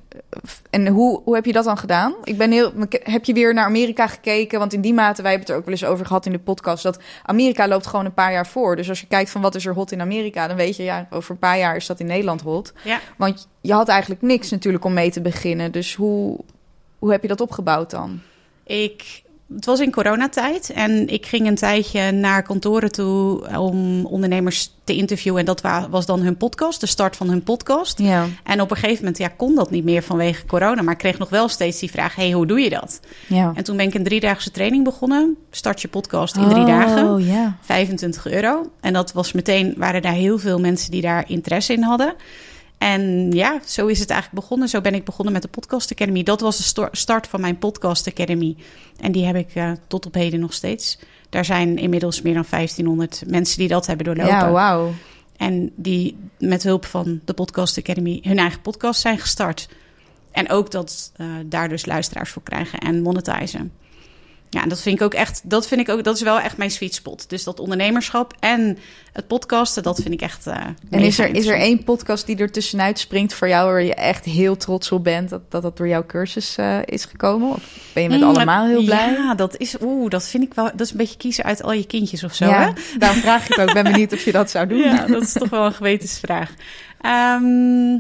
en 0.70 0.86
hoe, 0.86 1.20
hoe 1.24 1.34
heb 1.34 1.44
je 1.44 1.52
dat 1.52 1.64
dan 1.64 1.78
gedaan? 1.78 2.14
Ik 2.24 2.38
ben 2.38 2.50
heel, 2.50 2.72
heb 3.02 3.24
je 3.24 3.32
weer 3.32 3.54
naar 3.54 3.64
Amerika 3.64 4.06
gekeken? 4.06 4.58
Want 4.58 4.72
in 4.72 4.80
die 4.80 4.94
mate, 4.94 5.22
wij 5.22 5.30
hebben 5.30 5.40
het 5.40 5.48
er 5.50 5.56
ook 5.56 5.64
wel 5.64 5.74
eens 5.74 5.92
over 5.92 6.06
gehad 6.06 6.26
in 6.26 6.32
de 6.32 6.38
podcast... 6.38 6.82
dat 6.82 6.98
Amerika 7.24 7.68
loopt 7.68 7.86
gewoon 7.86 8.04
een 8.04 8.14
paar 8.14 8.32
jaar 8.32 8.46
voor. 8.46 8.76
Dus 8.76 8.88
als 8.88 9.00
je 9.00 9.06
kijkt 9.06 9.30
van 9.30 9.40
wat 9.40 9.54
is 9.54 9.66
er 9.66 9.74
hot 9.74 9.92
in 9.92 10.00
Amerika... 10.00 10.46
dan 10.46 10.56
weet 10.56 10.76
je, 10.76 10.82
ja, 10.82 11.06
over 11.10 11.30
een 11.30 11.38
paar 11.38 11.58
jaar 11.58 11.76
is 11.76 11.86
dat 11.86 12.00
in 12.00 12.06
Nederland 12.06 12.40
hot. 12.40 12.72
Want 13.16 13.48
je 13.60 13.72
had 13.72 13.88
eigenlijk 13.88 14.22
niks 14.22 14.50
natuurlijk 14.50 14.84
om 14.84 14.92
mee 14.92 15.10
te 15.10 15.20
beginnen. 15.20 15.72
Dus 15.72 15.94
hoe, 15.94 16.38
hoe 16.98 17.10
heb 17.10 17.22
je 17.22 17.28
dat 17.28 17.40
opgebouwd 17.40 17.90
dan? 17.90 18.20
Ik, 18.64 19.22
het 19.54 19.64
was 19.64 19.80
in 19.80 19.90
coronatijd 19.92 20.70
en 20.70 21.08
ik 21.08 21.26
ging 21.26 21.46
een 21.46 21.54
tijdje 21.54 22.11
naar 22.12 22.42
kantoren 22.42 22.92
toe 22.92 23.48
om 23.58 24.06
ondernemers 24.06 24.72
te 24.84 24.96
interviewen. 24.96 25.40
En 25.40 25.46
dat 25.46 25.61
wa- 25.61 25.88
was 25.90 26.06
dan 26.06 26.20
hun 26.20 26.37
podcast, 26.37 26.80
de 26.80 26.87
start 26.87 27.16
van 27.16 27.28
hun 27.28 27.42
podcast. 27.42 27.98
Ja. 27.98 28.26
En 28.44 28.61
op 28.61 28.70
een 28.70 28.76
gegeven 28.76 28.98
moment 28.98 29.18
ja, 29.18 29.28
kon 29.37 29.54
dat 29.54 29.70
niet 29.70 29.84
meer 29.84 30.02
vanwege 30.02 30.46
corona, 30.46 30.82
maar 30.82 30.92
ik 30.92 30.98
kreeg 30.98 31.18
nog 31.18 31.28
wel 31.28 31.48
steeds 31.48 31.78
die 31.78 31.90
vraag: 31.90 32.14
hey, 32.14 32.30
hoe 32.32 32.46
doe 32.46 32.61
je 32.61 32.70
dat? 32.70 33.00
ja. 33.26 33.52
En 33.54 33.64
toen 33.64 33.76
ben 33.76 33.87
ik 33.87 33.94
een 33.94 34.04
driedaagse 34.04 34.50
training 34.50 34.84
begonnen. 34.84 35.37
Start 35.50 35.80
je 35.82 35.88
podcast 35.88 36.37
in 36.37 36.48
drie 36.48 36.64
dagen. 36.64 37.08
Oh, 37.11 37.26
ja. 37.26 37.56
25 37.61 38.26
euro. 38.26 38.70
En 38.80 38.92
dat 38.92 39.12
was 39.12 39.32
meteen, 39.32 39.74
waren 39.76 40.02
daar 40.02 40.12
heel 40.12 40.38
veel 40.38 40.61
mensen 40.61 40.90
die 40.90 41.02
daar 41.02 41.24
interesse 41.30 41.72
in 41.72 41.82
hadden. 41.82 42.14
En 42.78 43.32
ja, 43.32 43.60
zo 43.64 43.86
is 43.86 43.98
het 43.98 44.10
eigenlijk 44.10 44.42
begonnen. 44.42 44.68
Zo 44.68 44.80
ben 44.80 44.94
ik 44.94 45.04
begonnen 45.04 45.32
met 45.32 45.42
de 45.42 45.48
Podcast 45.48 45.92
Academy. 45.92 46.22
Dat 46.22 46.40
was 46.40 46.74
de 46.74 46.88
start 46.92 47.26
van 47.26 47.40
mijn 47.40 47.58
Podcast 47.58 48.08
Academy. 48.08 48.56
En 49.00 49.12
die 49.12 49.24
heb 49.24 49.36
ik 49.36 49.54
eh, 49.54 49.72
tot 49.86 50.06
op 50.06 50.14
heden 50.14 50.40
nog 50.40 50.52
steeds. 50.52 50.98
Daar 51.28 51.44
zijn 51.44 51.78
inmiddels 51.78 52.22
meer 52.22 52.34
dan 52.34 52.44
1500 52.50 53.22
mensen 53.26 53.58
die 53.58 53.68
dat 53.68 53.86
hebben 53.86 54.06
doorlopen. 54.06 54.32
Ja, 54.32 54.50
wauw. 54.50 54.92
En 55.36 55.72
die 55.76 56.16
met 56.38 56.62
hulp 56.62 56.84
van 56.84 57.20
de 57.24 57.32
Podcast 57.32 57.78
Academy 57.78 58.20
hun 58.22 58.38
eigen 58.38 58.60
podcast 58.60 59.00
zijn 59.00 59.18
gestart. 59.18 59.68
En 60.30 60.50
ook 60.50 60.70
dat 60.70 61.12
eh, 61.16 61.26
daar 61.46 61.68
dus 61.68 61.86
luisteraars 61.86 62.30
voor 62.30 62.42
krijgen 62.42 62.78
en 62.78 63.02
monetizen. 63.02 63.72
Ja, 64.50 64.62
en 64.62 64.68
dat 64.68 64.80
vind 64.82 64.96
ik 64.96 65.02
ook 65.02 65.14
echt, 65.14 65.40
dat 65.44 65.66
vind 65.68 65.80
ik 65.80 65.88
ook, 65.88 66.04
dat 66.04 66.16
is 66.16 66.22
wel 66.22 66.40
echt 66.40 66.56
mijn 66.56 66.70
sweet 66.70 66.94
spot. 66.94 67.28
Dus 67.30 67.44
dat 67.44 67.61
ondernemerschap 67.61 68.34
en 68.40 68.78
het 69.12 69.26
podcasten, 69.26 69.82
dat 69.82 70.00
vind 70.02 70.14
ik 70.14 70.20
echt. 70.20 70.46
eh, 70.46 70.56
En 70.90 71.00
is 71.00 71.18
er, 71.18 71.34
is 71.34 71.46
er 71.46 71.56
één 71.58 71.84
podcast 71.84 72.26
die 72.26 72.37
er 72.37 72.50
tussenuit 72.52 72.98
springt 72.98 73.34
voor 73.34 73.48
jou... 73.48 73.70
waar 73.70 73.82
je 73.82 73.94
echt 73.94 74.24
heel 74.24 74.56
trots 74.56 74.92
op 74.92 75.04
bent 75.04 75.28
dat 75.30 75.50
dat, 75.50 75.62
dat 75.62 75.76
door 75.76 75.88
jouw 75.88 76.06
cursus 76.06 76.56
eh, 76.56 76.78
is 76.84 77.04
gekomen? 77.04 77.48
Of 77.48 77.90
ben 77.92 78.02
je 78.02 78.08
met 78.08 78.20
Mm, 78.20 78.24
allemaal 78.28 78.66
heel 78.66 78.84
blij? 78.84 79.12
Ja, 79.12 79.34
dat 79.34 79.56
is, 79.56 79.76
oeh, 79.82 80.11
dat 80.11 80.28
vind 80.28 80.42
ik 80.42 80.54
wel, 80.54 80.64
dat 80.64 80.80
is 80.80 80.90
een 80.90 80.96
beetje 80.96 81.16
kiezen 81.16 81.44
uit 81.44 81.62
al 81.62 81.72
je 81.72 81.87
kindjes 81.87 82.24
of 82.24 82.34
zo. 82.34 82.46
Ja, 82.46 82.64
Hè? 82.74 82.98
daarom 82.98 83.20
vraag 83.20 83.42
ik 83.48 83.56
het 83.56 83.68
ook. 83.68 83.74
Ben 83.74 83.84
benieuwd 83.92 84.12
of 84.12 84.24
je 84.24 84.32
dat 84.32 84.50
zou 84.50 84.66
doen. 84.66 84.78
Ja, 84.88 85.06
dat 85.06 85.22
is 85.22 85.32
toch 85.32 85.48
wel 85.50 85.64
een 85.66 85.72
gewetensvraag. 85.74 86.54
Ehm, 87.00 87.98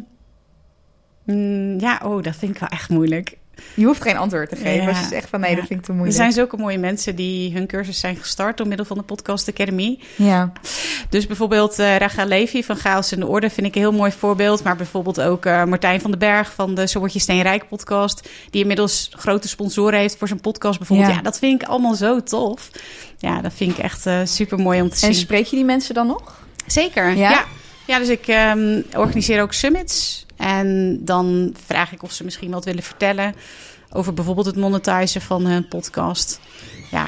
mm, 1.24 1.80
ja, 1.80 2.00
oh, 2.04 2.22
dat 2.22 2.36
vind 2.36 2.54
ik 2.54 2.58
wel 2.60 2.68
echt 2.68 2.88
moeilijk. 2.88 3.36
Je 3.74 3.84
hoeft 3.84 4.02
geen 4.02 4.16
antwoord 4.16 4.48
te 4.48 4.56
geven. 4.56 4.82
Ja. 4.82 4.88
Als 4.88 4.98
je 5.00 5.06
zegt 5.06 5.28
van 5.28 5.40
nee, 5.40 5.50
Ja. 5.50 5.56
dat 5.56 5.66
vind 5.66 5.78
ik 5.78 5.84
te 5.84 5.90
Er 5.90 5.96
moeilijk. 5.96 6.18
zijn 6.20 6.32
zulke 6.32 6.56
mooie 6.56 6.78
mensen 6.78 7.16
die 7.16 7.52
hun 7.52 7.66
cursus 7.66 8.00
zijn 8.00 8.16
gestart 8.16 8.56
door 8.56 8.66
middel 8.68 8.86
van 8.86 8.96
de 8.96 9.02
Podcast 9.02 9.48
Academy. 9.48 9.98
Ja. 10.16 10.52
Dus 11.08 11.26
bijvoorbeeld 11.26 11.78
eh 11.78 11.96
Raga 11.96 12.24
Levy 12.24 12.62
van 12.62 12.76
Chaos 12.76 13.12
in 13.12 13.20
de 13.20 13.26
Orde 13.26 13.50
vind 13.50 13.66
ik 13.66 13.74
een 13.74 13.80
heel 13.80 13.92
mooi 13.92 14.12
voorbeeld. 14.12 14.62
Maar 14.64 14.76
bijvoorbeeld 14.76 15.20
ook 15.20 15.46
eh, 15.46 15.64
Martijn 15.64 16.00
van 16.00 16.10
den 16.10 16.18
Berg 16.20 16.52
van 16.54 16.74
de 16.74 16.86
Zo 16.86 16.98
Word 16.98 17.12
Je 17.12 17.18
Steenrijk 17.18 17.68
podcast. 17.68 18.28
Die 18.50 18.60
inmiddels 18.60 19.10
grote 19.12 19.48
sponsoren 19.48 19.98
heeft 19.98 20.16
voor 20.16 20.28
zijn 20.28 20.40
podcast 20.40 20.78
bijvoorbeeld. 20.78 21.08
Ja. 21.10 21.16
Ja, 21.16 21.22
dat 21.22 21.38
vind 21.38 21.62
ik 21.62 21.68
allemaal 21.68 21.94
zo 21.94 22.22
tof. 22.22 22.70
Ja, 23.18 23.40
dat 23.40 23.52
vind 23.54 23.70
ik 23.70 23.78
echt 23.78 24.06
eh, 24.06 24.20
super 24.24 24.58
mooi 24.58 24.80
om 24.80 24.88
te 24.90 24.96
zien. 24.96 25.08
En 25.08 25.14
spreek 25.14 25.46
je 25.46 25.56
die 25.56 25.64
mensen 25.64 25.94
dan 25.94 26.06
nog? 26.06 26.38
Zeker, 26.66 27.08
Ja? 27.16 27.30
ja. 27.30 27.44
ja. 27.86 27.98
dus 27.98 28.08
ik 28.08 28.26
ehm, 28.26 28.80
organiseer 28.96 29.42
ook 29.42 29.52
summits. 29.52 30.26
En 30.38 30.98
dan 31.04 31.54
vraag 31.66 31.92
ik 31.92 32.02
of 32.02 32.12
ze 32.12 32.24
misschien 32.24 32.50
wat 32.50 32.64
willen 32.64 32.82
vertellen... 32.82 33.34
over 33.92 34.14
bijvoorbeeld 34.14 34.46
het 34.46 34.56
monetizen 34.56 35.20
van 35.20 35.46
hun 35.46 35.68
podcast. 35.68 36.40
Ja, 36.90 37.06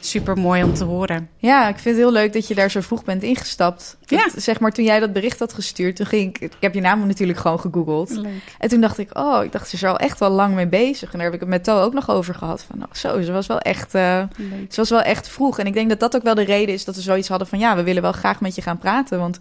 super 0.00 0.36
mooi 0.36 0.62
om 0.62 0.74
te 0.74 0.84
horen. 0.84 1.28
Ja, 1.36 1.68
ik 1.68 1.78
vind 1.78 1.96
het 1.96 2.04
heel 2.04 2.12
leuk 2.12 2.32
dat 2.32 2.48
je 2.48 2.54
daar 2.54 2.70
zo 2.70 2.80
vroeg 2.80 3.04
bent 3.04 3.22
ingestapt. 3.22 3.96
Ja. 4.04 4.28
Zeg 4.36 4.60
maar, 4.60 4.72
toen 4.72 4.84
jij 4.84 5.00
dat 5.00 5.12
bericht 5.12 5.38
had 5.38 5.52
gestuurd, 5.52 5.96
toen 5.96 6.06
ging 6.06 6.34
ik... 6.34 6.40
Ik 6.40 6.52
heb 6.60 6.74
je 6.74 6.80
naam 6.80 7.06
natuurlijk 7.06 7.38
gewoon 7.38 7.60
gegoogeld. 7.60 8.10
Leuk. 8.10 8.54
En 8.58 8.68
toen 8.68 8.80
dacht 8.80 8.98
ik, 8.98 9.18
oh, 9.18 9.44
ik 9.44 9.52
dacht, 9.52 9.68
ze 9.68 9.74
is 9.74 9.82
er 9.82 9.88
al 9.88 9.98
echt 9.98 10.18
wel 10.18 10.30
lang 10.30 10.54
mee 10.54 10.66
bezig. 10.66 11.12
En 11.12 11.18
daar 11.18 11.26
heb 11.26 11.34
ik 11.34 11.40
het 11.40 11.48
met 11.48 11.64
To 11.64 11.80
ook 11.80 11.92
nog 11.92 12.10
over 12.10 12.34
gehad. 12.34 12.62
Van, 12.62 12.82
oh, 12.82 12.92
zo, 12.92 13.22
ze 13.22 13.32
was 13.32 13.46
wel 13.46 13.60
echt... 13.60 13.94
eh, 13.94 14.22
ze 14.70 14.76
was 14.76 14.90
wel 14.90 15.02
echt 15.02 15.28
vroeg. 15.28 15.58
En 15.58 15.66
ik 15.66 15.74
denk 15.74 15.88
dat 15.88 16.00
dat 16.00 16.16
ook 16.16 16.22
wel 16.22 16.34
de 16.34 16.44
reden 16.44 16.74
is 16.74 16.84
dat 16.84 16.94
we 16.94 17.00
zoiets 17.00 17.28
hadden 17.28 17.48
van... 17.48 17.58
ja, 17.58 17.76
we 17.76 17.82
willen 17.82 18.02
wel 18.02 18.12
graag 18.12 18.40
met 18.40 18.54
je 18.54 18.62
gaan 18.62 18.78
praten. 18.78 19.18
Want 19.18 19.38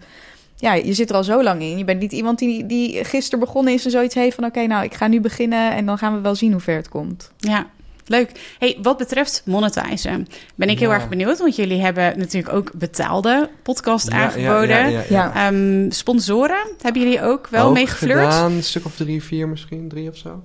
ja, 0.56 0.74
je 0.74 0.94
zit 0.94 1.10
er 1.10 1.16
al 1.16 1.24
zo 1.24 1.44
lang 1.44 1.62
in. 1.62 1.78
Je 1.78 1.84
bent 1.84 2.00
niet 2.00 2.12
iemand 2.12 2.40
die, 2.40 2.66
die 2.66 3.04
gisteren 3.04 3.40
begonnen 3.40 3.74
is 3.74 3.86
en 3.86 3.92
zoiets 3.92 4.16
heeft 4.16 4.36
van... 4.36 4.46
oké, 4.46 4.66
nou, 4.66 4.84
ik 4.84 4.94
ga 4.94 5.08
nu 5.08 5.22
beginnen 5.22 5.72
en 5.76 5.86
dan 5.86 5.98
gaan 5.98 6.14
we 6.16 6.22
wel 6.22 6.36
zien 6.36 6.52
hoe 6.52 6.62
ver 6.62 6.76
het 6.76 6.90
komt. 6.90 7.32
Ja, 7.38 7.68
leuk. 8.08 8.56
Hey, 8.60 8.78
wat 8.82 8.98
betreft 8.98 9.42
monetizen 9.46 10.28
ben 10.56 10.70
ik 10.70 10.80
heel 10.80 10.90
Ja. 10.90 10.96
erg 10.96 11.10
benieuwd. 11.10 11.38
Want 11.40 11.56
jullie 11.56 11.82
hebben 11.82 12.18
natuurlijk 12.20 12.54
ook 12.54 12.72
betaalde 12.74 13.50
podcast 13.64 14.12
Ja, 14.12 14.18
aangeboden. 14.24 14.68
ja, 14.68 14.86
ja, 14.88 14.90
ja. 14.90 15.04
Ja. 15.10 15.48
Ehm, 15.52 15.92
sponsoren, 15.92 16.68
hebben 16.82 17.02
jullie 17.02 17.22
ook 17.22 17.48
wel 17.48 17.68
Ook 17.68 17.74
mee 17.74 17.88
geflirt? 17.88 18.20
gedaan, 18.34 18.52
een 18.52 18.64
stuk 18.64 18.86
of 18.86 18.96
drie, 18.96 19.24
vier 19.24 19.48
misschien. 19.48 19.88
Drie 19.88 20.10
of 20.10 20.18
zo. 20.18 20.44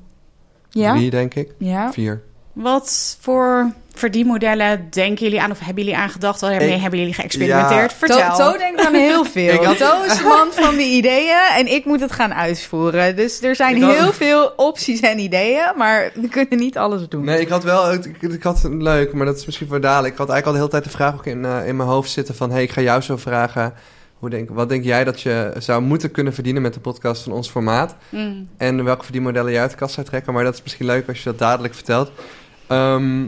Ja? 0.70 0.94
Drie, 0.94 1.10
denk 1.10 1.34
ik. 1.34 1.54
Ja. 1.58 1.92
Vier. 1.92 2.22
Wat 2.52 3.16
voor 3.20 3.72
verdienmodellen 3.94 4.86
denken 4.90 5.24
jullie 5.24 5.40
aan 5.40 5.50
of 5.50 5.58
hebben 5.58 5.84
jullie 5.84 5.98
aan 5.98 6.08
gedacht? 6.10 6.40
Waarmee 6.40 6.76
hebben 6.78 6.98
jullie 6.98 7.14
geëxperimenteerd? 7.14 7.90
Ja. 7.90 7.96
Vertel. 7.96 8.36
To, 8.36 8.52
to 8.52 8.58
denkt 8.58 8.86
aan 8.86 8.94
heel 8.94 9.24
veel. 9.36 9.52
Ik 9.54 9.62
had- 9.62 9.78
To 9.78 10.02
is 10.06 10.16
de 10.18 10.24
man 10.24 10.48
van 10.52 10.74
de 10.76 10.82
ideeën 10.82 11.40
en 11.56 11.66
ik 11.72 11.84
moet 11.84 12.00
het 12.00 12.12
gaan 12.12 12.34
uitvoeren. 12.34 13.16
Dus 13.16 13.42
er 13.42 13.56
zijn 13.56 13.76
Ik 13.76 13.82
had- 13.82 13.94
heel 13.96 14.12
veel 14.12 14.52
opties 14.56 15.00
en 15.00 15.18
ideeën, 15.18 15.72
maar 15.76 16.10
we 16.14 16.28
kunnen 16.28 16.58
niet 16.58 16.78
alles 16.78 17.08
doen. 17.08 17.24
Nee, 17.24 17.40
ik 17.40 17.48
had 17.48 17.62
wel, 17.64 17.92
ik, 17.92 18.04
ik 18.20 18.42
had 18.42 18.64
een 18.64 18.82
leuk, 18.82 19.12
maar 19.12 19.26
dat 19.26 19.36
is 19.36 19.46
misschien 19.46 19.68
voor 19.68 19.80
dadelijk. 19.80 20.12
Ik 20.12 20.18
had 20.18 20.28
eigenlijk 20.28 20.46
al 20.46 20.52
de 20.52 20.58
hele 20.58 20.70
tijd 20.70 20.84
de 20.92 20.98
vraag 21.04 21.14
ook 21.14 21.26
in, 21.26 21.44
eh, 21.44 21.68
in 21.68 21.76
mijn 21.76 21.88
hoofd 21.88 22.10
zitten 22.10 22.34
van, 22.34 22.50
hey, 22.50 22.62
ik 22.62 22.70
ga 22.72 22.80
jou 22.80 23.00
zo 23.00 23.16
vragen. 23.16 23.74
Hoe 24.18 24.30
denk, 24.30 24.48
wat 24.52 24.68
denk 24.68 24.84
jij 24.84 25.04
dat 25.04 25.20
je 25.20 25.52
zou 25.58 25.82
moeten 25.82 26.10
kunnen 26.10 26.34
verdienen 26.34 26.62
met 26.62 26.74
de 26.74 26.80
podcast 26.80 27.22
van 27.22 27.32
ons 27.32 27.48
formaat? 27.50 27.96
Mm. 28.08 28.48
En 28.56 28.84
welke 28.84 29.02
verdienmodellen 29.04 29.52
je 29.52 29.58
uit 29.58 29.70
de 29.70 29.76
kast 29.76 29.94
zou 29.94 30.06
trekken. 30.06 30.32
Maar 30.32 30.44
dat 30.44 30.54
is 30.54 30.62
misschien 30.62 30.86
leuk 30.86 31.08
als 31.08 31.18
je 31.18 31.24
dat 31.24 31.38
dadelijk 31.38 31.74
vertelt. 31.74 32.10
Ehm, 32.70 33.24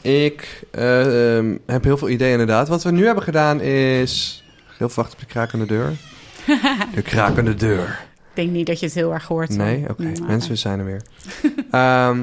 ik 0.00 0.62
eh, 0.70 1.36
ehm, 1.36 1.56
heb 1.66 1.84
heel 1.84 1.96
veel 1.96 2.08
ideeën 2.08 2.32
inderdaad. 2.32 2.68
Wat 2.68 2.82
we 2.82 2.90
nu 2.90 3.06
hebben 3.06 3.24
gedaan 3.24 3.60
is... 3.60 4.44
Heel 4.78 4.88
veel 4.88 5.02
wachten 5.02 5.14
op 5.14 5.20
de 5.28 5.32
krakende 5.32 5.66
deur. 5.66 5.92
De 6.94 7.02
krakende 7.02 7.54
deur. 7.54 7.88
Ik 8.30 8.34
denk 8.34 8.50
niet 8.50 8.66
dat 8.66 8.80
je 8.80 8.86
het 8.86 8.94
heel 8.94 9.12
erg 9.12 9.26
hoort. 9.26 9.56
Nee? 9.56 9.84
Oké, 9.90 10.12
mensen, 10.26 10.50
we 10.50 10.56
zijn 10.56 10.78
er 10.78 10.84
weer. 10.84 11.02
Ehm, 11.70 12.22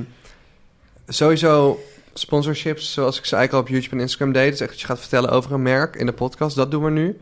sowieso 1.08 1.80
sponsorships, 2.14 2.94
zoals 2.94 3.18
ik 3.18 3.26
ze 3.26 3.36
eigenlijk 3.36 3.54
al 3.54 3.70
op 3.70 3.80
YouTube 3.80 3.96
en 3.96 4.02
Instagram 4.02 4.32
deed. 4.32 4.52
Dus 4.52 4.60
echt 4.60 4.70
dat 4.70 4.80
je 4.80 4.86
gaat 4.86 5.00
vertellen 5.00 5.30
over 5.30 5.52
een 5.52 5.62
merk 5.62 5.96
in 5.96 6.06
de 6.06 6.14
podcast. 6.14 6.56
Dat 6.56 6.72
doen 6.72 6.84
we 6.84 6.90
nu. 6.90 7.18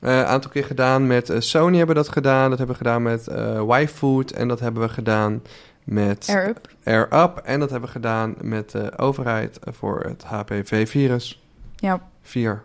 Eh, 0.00 0.16
Een 0.18 0.24
aantal 0.24 0.50
keer 0.50 0.64
gedaan 0.64 1.06
met 1.06 1.30
eh, 1.30 1.40
Sony 1.40 1.76
hebben 1.76 1.96
we 1.96 2.02
dat 2.02 2.12
gedaan. 2.12 2.48
Dat 2.48 2.58
hebben 2.58 2.76
we 2.76 2.84
gedaan 2.84 3.02
met 3.02 3.26
eh 3.28 3.80
YFood. 3.80 4.30
En 4.30 4.48
dat 4.48 4.60
hebben 4.60 4.82
we 4.82 4.88
gedaan 4.88 5.42
met 5.84 6.26
Air 6.28 6.48
up. 6.48 6.68
Air 6.84 7.08
Up. 7.12 7.36
En 7.44 7.60
dat 7.60 7.70
hebben 7.70 7.88
we 7.88 7.94
gedaan 7.94 8.34
met 8.40 8.70
de 8.70 8.98
overheid 8.98 9.58
voor 9.62 10.00
het 10.00 10.24
HPV-virus. 10.24 11.42
Ja. 11.76 12.08
4. 12.22 12.62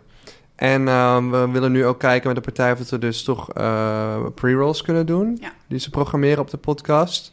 En 0.54 0.88
ehm, 0.88 1.30
we 1.30 1.48
willen 1.50 1.72
nu 1.72 1.86
ook 1.86 1.98
kijken 1.98 2.26
met 2.26 2.36
de 2.36 2.42
partij 2.42 2.72
of 2.72 2.78
dat 2.78 2.88
we 2.88 2.98
dus 2.98 3.22
toch 3.22 3.52
eh, 3.52 4.26
pre-rolls 4.34 4.82
kunnen 4.82 5.06
doen. 5.06 5.38
Ja. 5.40 5.52
Die 5.66 5.78
ze 5.78 5.90
programmeren 5.90 6.38
op 6.38 6.50
de 6.50 6.56
podcast. 6.56 7.32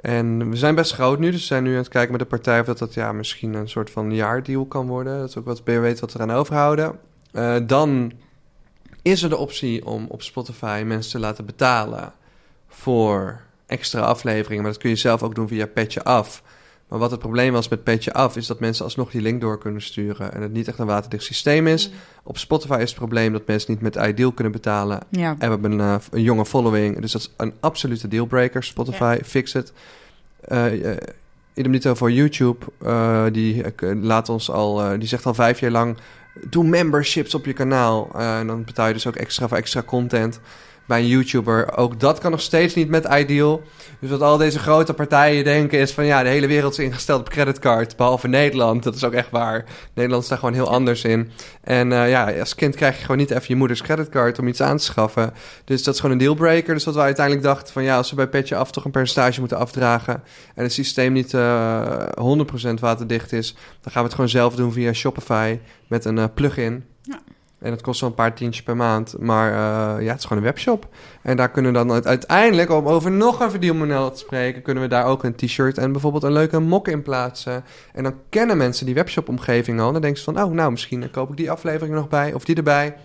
En 0.00 0.50
we 0.50 0.56
zijn 0.56 0.74
best 0.74 0.92
groot 0.92 1.18
nu, 1.18 1.30
dus 1.30 1.40
we 1.40 1.46
zijn 1.46 1.62
nu 1.62 1.70
aan 1.70 1.76
het 1.76 1.88
kijken 1.88 2.10
met 2.10 2.20
de 2.20 2.26
partij 2.26 2.60
of 2.60 2.66
dat, 2.66 2.78
dat 2.78 2.94
ja, 2.94 3.12
misschien 3.12 3.54
een 3.54 3.68
soort 3.68 3.90
van 3.90 4.14
jaardeal 4.14 4.64
kan 4.64 4.86
worden. 4.86 5.18
Dat 5.18 5.28
is 5.28 5.36
ook 5.36 5.44
wat 5.44 5.62
we 5.64 5.78
weten 5.78 6.00
wat 6.00 6.12
we 6.12 6.18
eraan 6.20 6.36
overhouden. 6.36 6.98
Eh, 7.32 7.56
dan 7.66 8.12
is 9.02 9.22
er 9.22 9.28
de 9.28 9.36
optie 9.36 9.86
om 9.86 10.06
op 10.08 10.22
Spotify 10.22 10.82
mensen 10.86 11.12
te 11.12 11.18
laten 11.18 11.46
betalen 11.46 12.12
voor 12.68 13.40
extra 13.66 14.00
afleveringen. 14.00 14.62
Maar 14.62 14.72
dat 14.72 14.80
kun 14.80 14.90
je 14.90 14.96
zelf 14.96 15.22
ook 15.22 15.34
doen 15.34 15.48
via 15.48 15.66
Petje 15.66 16.04
Af. 16.04 16.42
Maar 16.88 16.98
wat 16.98 17.10
het 17.10 17.20
probleem 17.20 17.52
was 17.52 17.68
met 17.68 17.84
Petje 17.84 18.12
Af, 18.12 18.36
is 18.36 18.46
dat 18.46 18.60
mensen 18.60 18.84
alsnog 18.84 19.10
die 19.10 19.20
link 19.20 19.40
door 19.40 19.58
kunnen 19.58 19.82
sturen. 19.82 20.32
En 20.32 20.42
het 20.42 20.52
niet 20.52 20.68
echt 20.68 20.78
een 20.78 20.86
waterdicht 20.86 21.24
systeem 21.24 21.66
is. 21.66 21.90
Op 22.22 22.38
Spotify 22.38 22.78
is 22.80 22.88
het 22.88 22.98
probleem 22.98 23.32
dat 23.32 23.46
mensen 23.46 23.72
niet 23.72 23.80
met 23.80 23.94
Ideal 23.94 24.32
kunnen 24.32 24.52
betalen. 24.52 25.00
Ja. 25.10 25.30
En 25.30 25.38
we 25.38 25.46
hebben 25.46 25.72
een, 25.72 25.80
eh, 25.80 25.96
een 26.10 26.22
jonge 26.22 26.46
following. 26.46 27.00
Dus 27.00 27.12
dat 27.12 27.20
is 27.20 27.30
een 27.36 27.52
absolute 27.60 28.08
dealbreaker. 28.08 28.64
Spotify, 28.64 29.18
fix 29.24 29.52
het. 29.52 29.72
Eh 30.40 30.90
eh, 30.90 30.96
idem 31.54 31.72
dito 31.72 31.94
voor 31.94 32.12
YouTube. 32.12 32.66
Eh, 32.82 33.24
die 33.32 33.62
eh, 33.62 34.02
laat 34.02 34.28
ons 34.28 34.50
al, 34.50 34.82
eh, 34.82 34.98
die 34.98 35.08
zegt 35.08 35.26
al 35.26 35.34
vijf 35.34 35.60
jaar 35.60 35.70
lang... 35.70 35.96
Doe 36.48 36.64
memberships 36.64 37.34
op 37.34 37.44
je 37.44 37.52
kanaal. 37.52 38.10
Eh, 38.14 38.38
en 38.38 38.46
dan 38.46 38.64
betaal 38.64 38.86
je 38.86 38.92
dus 38.92 39.06
ook 39.06 39.16
extra 39.16 39.48
voor 39.48 39.56
extra 39.56 39.82
content. 39.82 40.40
Bij 40.86 41.00
een 41.00 41.06
YouTuber. 41.06 41.76
Ook 41.76 42.00
dat 42.00 42.18
kan 42.18 42.30
nog 42.30 42.40
steeds 42.40 42.74
niet 42.74 42.88
met 42.88 43.04
Ideal. 43.04 43.62
Dus 44.00 44.10
wat 44.10 44.20
al 44.20 44.36
deze 44.36 44.58
grote 44.58 44.94
partijen 44.94 45.44
denken 45.44 45.78
is 45.78 45.92
van... 45.92 46.04
ja, 46.04 46.22
de 46.22 46.28
hele 46.28 46.46
wereld 46.46 46.72
is 46.72 46.84
ingesteld 46.84 47.20
op 47.20 47.28
creditcard. 47.28 47.96
Behalve 47.96 48.28
Nederland. 48.28 48.82
Dat 48.82 48.94
is 48.94 49.04
ook 49.04 49.12
echt 49.12 49.30
waar. 49.30 49.64
Nederland 49.94 50.22
is 50.22 50.28
daar 50.28 50.38
gewoon 50.38 50.54
heel 50.54 50.70
anders 50.70 51.04
in. 51.04 51.30
En 51.60 51.92
eh, 51.92 52.08
ja, 52.10 52.32
als 52.38 52.54
kind 52.54 52.76
krijg 52.76 52.96
je 52.96 53.00
gewoon 53.00 53.16
niet 53.16 53.30
even 53.30 53.44
je 53.46 53.56
moeders 53.56 53.82
creditcard 53.82 54.38
om 54.38 54.48
iets 54.48 54.60
aan 54.60 54.76
te 54.76 54.84
schaffen. 54.84 55.32
Dus 55.64 55.82
dat 55.82 55.94
is 55.94 56.00
gewoon 56.00 56.16
een 56.16 56.24
dealbreaker. 56.24 56.74
Dus 56.74 56.84
wat 56.84 56.94
we 56.94 57.00
uiteindelijk 57.00 57.46
dachten 57.46 57.72
van 57.72 57.82
ja, 57.82 57.96
als 57.96 58.10
we 58.10 58.16
bij 58.16 58.28
Petje 58.28 58.56
Af 58.56 58.70
toch 58.70 58.84
een 58.84 58.90
percentage 58.90 59.40
moeten 59.40 59.58
afdragen 59.58 60.22
en 60.54 60.62
het 60.62 60.72
systeem 60.72 61.12
niet 61.12 61.34
eh 61.34 62.06
100% 62.70 62.74
waterdicht 62.80 63.32
is, 63.32 63.54
dan 63.80 63.92
gaan 63.92 64.02
we 64.02 64.06
het 64.06 64.14
gewoon 64.14 64.30
zelf 64.30 64.54
doen 64.54 64.72
via 64.72 64.92
Shopify 64.92 65.58
met 65.86 66.04
een 66.04 66.18
eh, 66.18 66.24
plugin. 66.34 66.84
Ja. 67.02 67.20
En 67.64 67.70
dat 67.70 67.80
kost 67.82 67.98
zo'n 67.98 68.14
paar 68.14 68.34
tientjes 68.34 68.64
per 68.64 68.76
maand. 68.76 69.14
Maar 69.18 69.50
eh, 69.50 70.04
ja, 70.04 70.10
het 70.10 70.18
is 70.18 70.24
gewoon 70.24 70.42
een 70.42 70.48
webshop. 70.48 70.88
En 71.22 71.36
daar 71.36 71.50
kunnen 71.50 71.72
we 71.72 71.78
dan 71.78 71.92
uite- 71.92 72.08
uiteindelijk, 72.08 72.70
om 72.70 72.86
over 72.86 73.10
nog 73.10 73.40
een 73.40 73.50
verdienmodel 73.50 74.10
te 74.10 74.18
spreken, 74.18 74.62
kunnen 74.62 74.82
we 74.82 74.88
daar 74.88 75.04
ook 75.06 75.24
een 75.24 75.34
t-shirt 75.34 75.78
en 75.78 75.92
bijvoorbeeld 75.92 76.22
een 76.22 76.32
leuke 76.32 76.60
mok 76.60 76.88
in 76.88 77.02
plaatsen. 77.02 77.64
En 77.92 78.02
dan 78.02 78.14
kennen 78.28 78.56
mensen 78.56 78.86
die 78.86 78.94
webshop-omgeving 78.94 79.80
al. 79.80 79.92
Dan 79.92 80.00
denken 80.00 80.22
ze 80.22 80.32
van, 80.32 80.42
oh, 80.42 80.52
nou, 80.52 80.70
misschien 80.70 81.10
koop 81.10 81.30
ik 81.30 81.36
die 81.36 81.50
aflevering 81.50 81.94
nog 81.94 82.08
bij 82.08 82.32
of 82.32 82.44
die 82.44 82.56
erbij. 82.56 82.96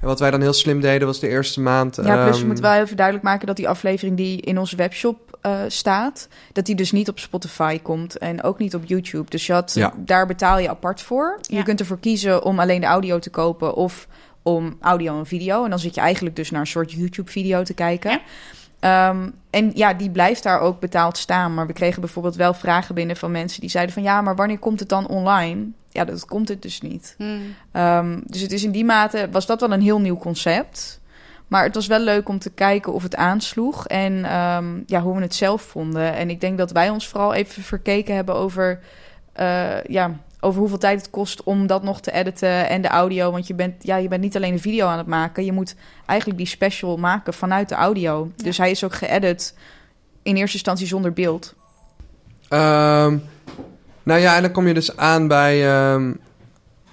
En 0.00 0.06
wat 0.06 0.20
wij 0.20 0.30
dan 0.30 0.40
heel 0.40 0.52
slim 0.52 0.80
deden, 0.80 1.06
was 1.06 1.20
de 1.20 1.28
eerste 1.28 1.60
maand... 1.60 1.96
Ja, 1.96 2.02
plus 2.02 2.30
ehm, 2.32 2.40
we 2.40 2.46
moeten 2.46 2.64
wel 2.64 2.82
even 2.82 2.96
duidelijk 2.96 3.26
maken 3.26 3.46
dat 3.46 3.56
die 3.56 3.68
aflevering 3.68 4.16
die 4.16 4.40
in 4.40 4.58
onze 4.58 4.76
webshop 4.76 5.38
eh, 5.40 5.60
staat, 5.68 6.28
dat 6.52 6.66
die 6.66 6.74
dus 6.74 6.92
niet 6.92 7.08
op 7.08 7.18
Spotify 7.18 7.78
komt 7.80 8.18
en 8.18 8.42
ook 8.42 8.58
niet 8.58 8.74
op 8.74 8.82
YouTube. 8.84 9.30
Dus 9.30 9.46
je 9.46 9.52
had, 9.52 9.72
Ja. 9.74 9.92
daar 9.96 10.26
betaal 10.26 10.58
je 10.58 10.68
apart 10.68 11.02
voor. 11.02 11.38
Ja. 11.42 11.56
Je 11.56 11.62
kunt 11.62 11.80
ervoor 11.80 11.98
kiezen 11.98 12.44
om 12.44 12.58
alleen 12.58 12.80
de 12.80 12.86
audio 12.86 13.18
te 13.18 13.30
kopen 13.30 13.74
of 13.74 14.06
om 14.42 14.76
audio 14.80 15.18
en 15.18 15.26
video. 15.26 15.64
En 15.64 15.70
dan 15.70 15.78
zit 15.78 15.94
je 15.94 16.00
eigenlijk 16.00 16.36
dus 16.36 16.50
naar 16.50 16.60
een 16.60 16.66
soort 16.66 16.92
YouTube-video 16.92 17.62
te 17.62 17.74
kijken. 17.74 18.10
Ja. 18.10 18.20
Ehm, 18.80 19.30
en 19.50 19.70
ja, 19.74 19.94
die 19.94 20.10
blijft 20.10 20.42
daar 20.42 20.60
ook 20.60 20.80
betaald 20.80 21.18
staan. 21.18 21.54
Maar 21.54 21.66
we 21.66 21.72
kregen 21.72 22.00
bijvoorbeeld 22.00 22.36
wel 22.36 22.54
vragen 22.54 22.94
binnen 22.94 23.16
van 23.16 23.30
mensen 23.30 23.60
die 23.60 23.70
zeiden 23.70 23.94
van 23.94 24.02
ja, 24.02 24.20
maar 24.20 24.36
wanneer 24.36 24.58
komt 24.58 24.80
het 24.80 24.88
dan 24.88 25.08
online? 25.08 25.66
Ja, 25.90 26.04
dat 26.04 26.24
komt 26.24 26.48
het 26.48 26.62
dus 26.62 26.80
niet. 26.80 27.14
Mm. 27.18 27.40
Ehm, 27.72 28.20
dus 28.24 28.40
het 28.40 28.52
is 28.52 28.64
in 28.64 28.70
die 28.70 28.84
mate 28.84 29.28
was 29.30 29.46
dat 29.46 29.60
wel 29.60 29.72
een 29.72 29.82
heel 29.82 30.00
nieuw 30.00 30.18
concept. 30.18 31.00
Maar 31.48 31.64
het 31.64 31.74
was 31.74 31.86
wel 31.86 32.00
leuk 32.00 32.28
om 32.28 32.38
te 32.38 32.50
kijken 32.50 32.92
of 32.92 33.02
het 33.02 33.16
aansloeg 33.16 33.86
en 33.86 34.24
ehm, 34.24 34.80
ja, 34.86 35.00
hoe 35.00 35.16
we 35.16 35.22
het 35.22 35.34
zelf 35.34 35.62
vonden. 35.62 36.14
En 36.14 36.30
ik 36.30 36.40
denk 36.40 36.58
dat 36.58 36.70
wij 36.70 36.90
ons 36.90 37.08
vooral 37.08 37.34
even 37.34 37.62
verkeken 37.62 38.14
hebben 38.14 38.34
over, 38.34 38.80
eh, 39.32 39.82
ja, 39.82 40.10
over 40.40 40.60
hoeveel 40.60 40.78
tijd 40.78 41.00
het 41.00 41.10
kost 41.10 41.42
om 41.42 41.66
dat 41.66 41.82
nog 41.82 42.00
te 42.00 42.12
editen 42.12 42.68
en 42.68 42.82
de 42.82 42.88
audio. 42.88 43.30
Want 43.30 43.46
je 43.46 43.54
bent, 43.54 43.84
ja, 43.84 43.96
je 43.96 44.08
bent 44.08 44.22
niet 44.22 44.36
alleen 44.36 44.52
een 44.52 44.60
video 44.60 44.86
aan 44.86 44.98
het 44.98 45.06
maken, 45.06 45.44
je 45.44 45.52
moet 45.52 45.74
eigenlijk 46.06 46.38
die 46.38 46.48
special 46.48 46.96
maken 46.96 47.34
vanuit 47.34 47.68
de 47.68 47.74
audio. 47.74 48.30
Ja. 48.36 48.44
Dus 48.44 48.58
hij 48.58 48.70
is 48.70 48.84
ook 48.84 48.94
geëdit 48.94 49.54
in 50.22 50.36
eerste 50.36 50.56
instantie 50.56 50.86
zonder 50.86 51.12
beeld. 51.12 51.54
Ehm, 52.48 53.16
nou 54.02 54.20
ja, 54.20 54.36
en 54.36 54.42
dan 54.42 54.52
kom 54.52 54.66
je 54.66 54.74
dus 54.74 54.96
aan 54.96 55.28
bij. 55.28 55.68
ehm, 55.68 56.12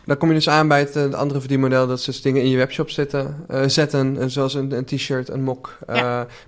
dan 0.05 0.17
kom 0.17 0.27
je 0.27 0.33
dus 0.35 0.49
aan 0.49 0.67
bij 0.67 0.79
het, 0.79 0.95
eh, 0.95 1.03
het 1.03 1.13
andere 1.13 1.39
verdienmodel. 1.39 1.87
Dat 1.87 2.01
ze 2.01 2.11
dus 2.11 2.21
dingen 2.21 2.41
in 2.41 2.49
je 2.49 2.57
webshop 2.57 2.89
zitten, 2.89 3.45
eh, 3.47 3.63
zetten. 3.67 4.17
eh, 4.19 4.27
zoals 4.27 4.53
een, 4.53 4.71
een 4.71 4.85
t-shirt, 4.85 5.29
een 5.29 5.43
mok. 5.43 5.77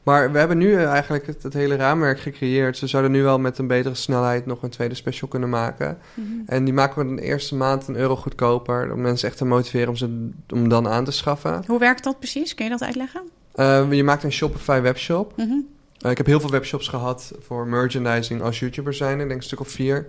Maar 0.04 0.32
we 0.32 0.38
hebben 0.38 0.58
nu 0.58 0.76
eigenlijk 0.84 1.28
het, 1.28 1.44
het 1.44 1.54
hele 1.54 1.76
raamwerk 1.76 2.20
gecreëerd. 2.20 2.78
Ze 2.78 2.88
zouden 2.88 3.12
nu 3.12 3.24
wel 3.24 3.40
met 3.40 3.58
een 3.58 3.68
betere 3.68 3.96
snelheid 3.96 4.46
nog 4.46 4.64
een 4.64 4.70
tweede 4.70 4.96
special 4.96 5.30
kunnen 5.30 5.50
maken. 5.50 5.98
Mhm. 6.14 6.28
En 6.46 6.64
die 6.64 6.74
maken 6.74 7.10
we 7.10 7.16
de 7.16 7.22
eerste 7.22 7.56
maand 7.56 7.88
een 7.88 7.96
euro 7.96 8.16
goedkoper. 8.16 8.94
Om 8.94 9.02
mensen 9.02 9.28
echt 9.28 9.38
te 9.38 9.46
motiveren 9.46 9.90
om 9.90 9.96
ze 9.96 10.30
om 10.50 10.70
dan 10.70 10.88
aan 10.88 11.06
te 11.06 11.12
schaffen. 11.12 11.64
Hoe 11.68 11.80
werkt 11.80 12.04
dat 12.04 12.20
precies? 12.20 12.56
Kun 12.56 12.66
je 12.66 12.72
dat 12.72 12.84
uitleggen? 12.84 13.22
Je 13.96 14.04
maakt 14.04 14.24
een 14.24 14.32
Shopify 14.32 14.82
webshop. 14.82 15.34
Mhm. 15.38 15.58
Ik 16.10 16.18
heb 16.18 16.26
heel 16.26 16.40
veel 16.40 16.50
webshops 16.50 16.88
gehad 16.88 17.34
voor 17.40 17.68
merchandising 17.68 18.42
als 18.42 18.60
YouTuber 18.60 18.94
zijn. 18.94 19.20
Ik 19.20 19.28
denk 19.28 19.40
een 19.40 19.46
stuk 19.46 19.60
of 19.60 19.70
vier. 19.70 20.08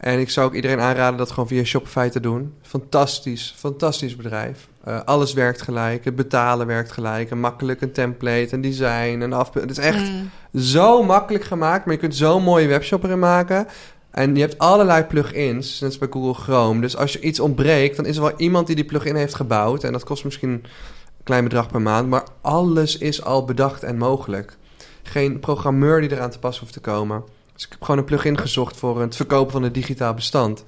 En 0.00 0.18
ik 0.18 0.30
zou 0.30 0.46
ook 0.46 0.54
iedereen 0.54 0.80
aanraden 0.80 1.18
dat 1.18 1.30
gewoon 1.30 1.48
via 1.48 1.64
Shopify 1.64 2.08
te 2.08 2.20
doen. 2.20 2.54
Fantastisch, 2.62 3.54
fantastisch 3.56 4.16
bedrijf. 4.16 4.68
Uh, 4.88 5.00
alles 5.04 5.32
werkt 5.32 5.62
gelijk, 5.62 6.04
het 6.04 6.16
betalen 6.16 6.66
werkt 6.66 6.92
gelijk. 6.92 7.30
Een 7.30 7.40
makkelijk, 7.40 7.80
een 7.80 7.92
template, 7.92 8.48
een 8.50 8.60
design, 8.60 9.20
een 9.20 9.32
af. 9.32 9.54
Het 9.54 9.70
is 9.70 9.78
echt 9.78 10.10
Mm. 10.10 10.30
zo 10.60 11.02
makkelijk 11.02 11.44
gemaakt, 11.44 11.84
maar 11.84 11.94
je 11.94 12.00
kunt 12.00 12.16
zo'n 12.16 12.42
mooie 12.42 12.66
webshop 12.66 13.04
erin 13.04 13.18
maken. 13.18 13.66
En 14.10 14.34
je 14.34 14.40
hebt 14.40 14.58
allerlei 14.58 15.04
plugins, 15.04 15.80
net 15.80 15.88
als 15.90 15.98
bij 15.98 16.08
Google 16.10 16.42
Chrome. 16.42 16.80
Dus 16.80 16.96
als 16.96 17.12
je 17.12 17.20
iets 17.20 17.40
ontbreekt, 17.40 17.96
dan 17.96 18.06
is 18.06 18.16
er 18.16 18.22
wel 18.22 18.36
iemand 18.36 18.66
die 18.66 18.76
die 18.76 18.84
plugin 18.84 19.16
heeft 19.16 19.34
gebouwd. 19.34 19.84
En 19.84 19.92
dat 19.92 20.04
kost 20.04 20.24
misschien 20.24 20.50
een 20.50 20.64
klein 21.24 21.44
bedrag 21.44 21.68
per 21.68 21.82
maand. 21.82 22.08
Maar 22.08 22.24
alles 22.40 22.98
is 22.98 23.22
al 23.24 23.44
bedacht 23.44 23.82
en 23.82 23.98
mogelijk. 23.98 24.56
Geen 25.02 25.40
programmeur 25.40 26.00
die 26.00 26.12
eraan 26.12 26.30
te 26.30 26.38
pas 26.38 26.58
hoeft 26.58 26.72
te 26.72 26.80
komen. 26.80 27.24
Dus 27.60 27.68
ik 27.68 27.74
heb 27.74 27.84
gewoon 27.84 28.00
een 28.00 28.06
plugin 28.06 28.38
gezocht 28.38 28.76
voor 28.76 29.00
het 29.00 29.16
verkopen 29.16 29.52
van 29.52 29.62
een 29.62 29.72
digitaal 29.72 30.14
bestand. 30.14 30.64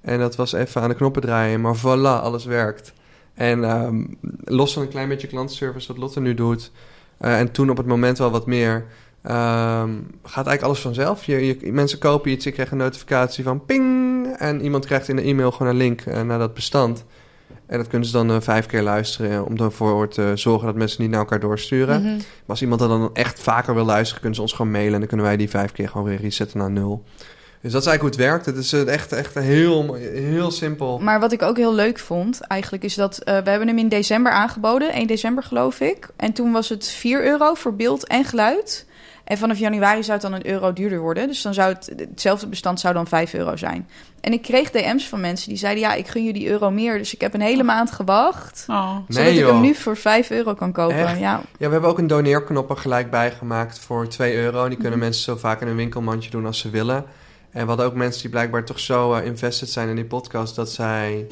En 0.00 0.18
dat 0.18 0.36
was 0.36 0.52
even 0.52 0.82
aan 0.82 0.88
de 0.88 0.94
knoppen 0.94 1.22
draaien, 1.22 1.60
maar 1.60 1.76
voilà, 1.76 2.22
alles 2.22 2.44
werkt. 2.44 2.92
En 3.34 3.64
ehm, 3.64 4.04
los 4.44 4.72
van 4.72 4.82
een 4.82 4.88
klein 4.88 5.08
beetje 5.08 5.26
klantenservice 5.26 5.88
wat 5.88 5.96
Lotte 5.96 6.20
nu 6.20 6.34
doet... 6.34 6.70
eh, 7.18 7.38
en 7.38 7.52
toen 7.52 7.70
op 7.70 7.76
het 7.76 7.86
moment 7.86 8.18
wel 8.18 8.30
wat 8.30 8.46
meer... 8.46 8.86
ehm, 9.22 9.90
gaat 10.22 10.46
eigenlijk 10.46 10.62
alles 10.62 10.80
vanzelf. 10.80 11.24
Je, 11.24 11.46
je, 11.46 11.72
mensen 11.72 11.98
kopen 11.98 12.30
iets, 12.30 12.46
ik 12.46 12.52
krijg 12.52 12.70
een 12.70 12.76
notificatie 12.78 13.44
van 13.44 13.64
ping... 13.64 14.26
en 14.36 14.62
iemand 14.62 14.86
krijgt 14.86 15.08
in 15.08 15.16
de 15.16 15.22
e-mail 15.22 15.50
gewoon 15.50 15.72
een 15.72 15.78
link 15.78 16.00
eh, 16.00 16.22
naar 16.22 16.38
dat 16.38 16.54
bestand... 16.54 17.04
En 17.66 17.78
dat 17.78 17.88
kunnen 17.88 18.08
ze 18.08 18.12
dan 18.12 18.30
eh, 18.30 18.40
vijf 18.40 18.66
keer 18.66 18.82
luisteren 18.82 19.46
om 19.46 19.56
ervoor 19.56 20.08
te 20.08 20.32
zorgen 20.34 20.66
dat 20.66 20.76
mensen 20.76 21.02
niet 21.02 21.10
naar 21.10 21.20
elkaar 21.20 21.40
doorsturen. 21.40 22.02
Mhm. 22.02 22.14
Maar 22.16 22.22
als 22.46 22.62
iemand 22.62 22.80
dat 22.80 22.88
dan 22.88 23.10
echt 23.12 23.40
vaker 23.40 23.74
wil 23.74 23.84
luisteren, 23.84 24.20
kunnen 24.20 24.36
ze 24.36 24.42
ons 24.42 24.52
gewoon 24.52 24.70
mailen 24.70 24.92
en 24.92 24.98
dan 24.98 25.08
kunnen 25.08 25.26
wij 25.26 25.36
die 25.36 25.50
vijf 25.50 25.72
keer 25.72 25.88
gewoon 25.88 26.06
weer 26.06 26.20
resetten 26.20 26.58
naar 26.58 26.70
nul. 26.70 27.04
Dus 27.64 27.72
dat 27.72 27.82
is 27.82 27.88
eigenlijk 27.88 28.16
hoe 28.16 28.24
het 28.24 28.32
werkt. 28.32 28.46
Het 28.46 28.56
is 28.56 28.72
eh, 28.72 28.94
echt, 28.94 29.12
echt 29.12 29.34
heel, 29.34 29.94
heel 29.94 30.50
simpel. 30.50 30.98
Maar 30.98 31.20
wat 31.20 31.32
ik 31.32 31.42
ook 31.42 31.56
heel 31.56 31.74
leuk 31.74 31.98
vond, 31.98 32.40
eigenlijk, 32.40 32.84
is 32.84 32.94
dat 32.94 33.18
eh, 33.18 33.24
we 33.24 33.50
hebben 33.50 33.68
hem 33.68 33.78
in 33.78 33.88
december 33.88 34.32
aangeboden. 34.32 34.92
1 34.92 35.06
december 35.06 35.42
geloof 35.42 35.80
ik. 35.80 36.08
En 36.16 36.32
toen 36.32 36.52
was 36.52 36.68
het 36.68 36.88
4 36.88 37.24
euro 37.24 37.54
voor 37.54 37.76
beeld 37.76 38.06
en 38.06 38.24
geluid. 38.24 38.86
En 39.24 39.38
vanaf 39.38 39.58
januari 39.58 40.02
zou 40.02 40.12
het 40.12 40.22
dan 40.22 40.32
een 40.32 40.46
euro 40.46 40.72
duurder 40.72 41.00
worden. 41.00 41.26
Dus 41.26 41.42
dan 41.42 41.54
zou 41.54 41.72
het, 41.72 41.92
hetzelfde 41.96 42.46
bestand 42.46 42.80
zou 42.80 42.94
dan 42.94 43.06
5 43.06 43.34
euro 43.34 43.56
zijn. 43.56 43.88
En 44.20 44.32
ik 44.32 44.42
kreeg 44.42 44.70
DM's 44.70 45.08
van 45.08 45.20
mensen 45.20 45.48
die 45.48 45.58
zeiden... 45.58 45.82
ja, 45.82 45.94
ik 45.94 46.06
gun 46.06 46.24
jullie 46.24 46.48
euro 46.48 46.70
meer. 46.70 46.98
Dus 46.98 47.14
ik 47.14 47.20
heb 47.20 47.34
een 47.34 47.40
hele 47.40 47.62
maand 47.62 47.90
gewacht... 47.90 48.64
Oh. 48.68 48.96
zodat 49.08 49.24
Nee, 49.24 49.38
ik 49.38 49.46
hem 49.46 49.60
nu 49.60 49.74
voor 49.74 49.96
5 49.96 50.30
euro 50.30 50.54
kan 50.54 50.72
kopen. 50.72 50.96
Echt? 50.96 51.18
Ja. 51.18 51.40
Ja, 51.58 51.66
we 51.66 51.72
hebben 51.72 51.90
ook 51.90 51.98
een 51.98 52.06
doneerknop 52.06 52.70
er 52.70 52.76
gelijk 52.76 53.10
bij 53.10 53.30
gemaakt 53.30 53.78
voor 53.78 54.08
2 54.08 54.36
euro. 54.36 54.62
En 54.62 54.68
die 54.68 54.78
kunnen 54.78 54.98
Mhm. 54.98 55.06
mensen 55.06 55.22
zo 55.22 55.36
vaak 55.36 55.60
in 55.60 55.68
een 55.68 55.76
winkelmandje 55.76 56.30
doen 56.30 56.46
als 56.46 56.58
ze 56.58 56.70
willen. 56.70 57.04
En 57.50 57.60
we 57.62 57.68
hadden 57.68 57.86
ook 57.86 57.94
mensen 57.94 58.20
die 58.22 58.30
blijkbaar 58.30 58.64
toch 58.64 58.80
zo 58.80 59.14
eh, 59.14 59.26
invested 59.26 59.68
zijn 59.70 59.88
in 59.88 59.94
die 59.96 60.04
podcast... 60.04 60.54
dat 60.56 60.70
zij 60.70 61.26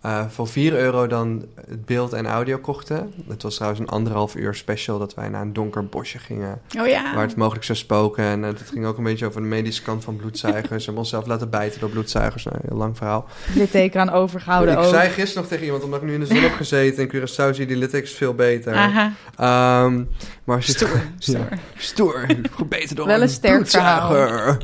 eh, 0.00 0.24
voor 0.28 0.48
4 0.48 0.72
euro 0.72 1.06
dan 1.06 1.44
het 1.68 1.84
beeld 1.84 2.12
en 2.12 2.26
audio 2.26 2.58
kochten. 2.58 3.12
Het 3.28 3.42
was 3.42 3.54
trouwens 3.54 3.80
een 3.80 3.88
anderhalf 3.88 4.34
uur 4.34 4.54
special... 4.54 4.98
dat 4.98 5.14
wij 5.14 5.28
naar 5.28 5.42
een 5.42 5.52
donker 5.52 5.86
bosje 5.86 6.18
gingen... 6.18 6.60
Oh 6.78 6.86
ja. 6.86 7.14
waar 7.14 7.26
het 7.26 7.36
mogelijk 7.36 7.64
zou 7.64 7.78
spoken. 7.78 8.24
En 8.24 8.44
eh, 8.44 8.50
het 8.50 8.70
ging 8.72 8.86
ook 8.86 8.98
een 8.98 9.04
beetje 9.04 9.26
over 9.26 9.40
de 9.40 9.46
medische 9.46 9.82
kant 9.82 10.04
van 10.04 10.16
bloedzuigers. 10.16 10.84
Hebben 10.84 11.02
onszelf 11.02 11.26
laten 11.26 11.50
bijten 11.50 11.80
door 11.80 11.90
bloedzuigers. 11.90 12.44
Nou, 12.44 12.56
een 12.56 12.68
heel 12.68 12.76
lang 12.76 12.96
verhaal. 12.96 13.26
Litteken 13.54 14.00
aan 14.00 14.10
overgehouden 14.10 14.74
ik 14.74 14.80
ook. 14.80 14.84
zei 14.84 15.08
gisteren 15.08 15.42
nog 15.42 15.46
tegen 15.46 15.64
iemand, 15.64 15.84
omdat 15.84 16.00
ik 16.00 16.06
nu 16.06 16.14
in 16.14 16.20
de 16.20 16.26
zon 16.26 16.36
heb 16.36 16.54
gezeten... 16.54 17.02
in 17.02 17.16
Curaçao 17.16 17.50
zie 17.50 17.60
je 17.60 17.66
die 17.66 17.76
littekens 17.76 18.12
veel 18.12 18.34
beter. 18.34 18.74
Aha. 18.74 19.12
Ehm, 19.36 20.04
maar 20.44 20.56
je 20.56 20.62
Stoer, 20.62 20.88
Ja, 20.94 21.02
stoer. 21.18 21.48
stoer. 21.76 22.26
Gebeten 22.52 22.96
door 22.96 23.06
Wel 23.06 23.22
een 23.22 23.28
sterk 23.28 23.54
bloedzuiger. 23.54 24.58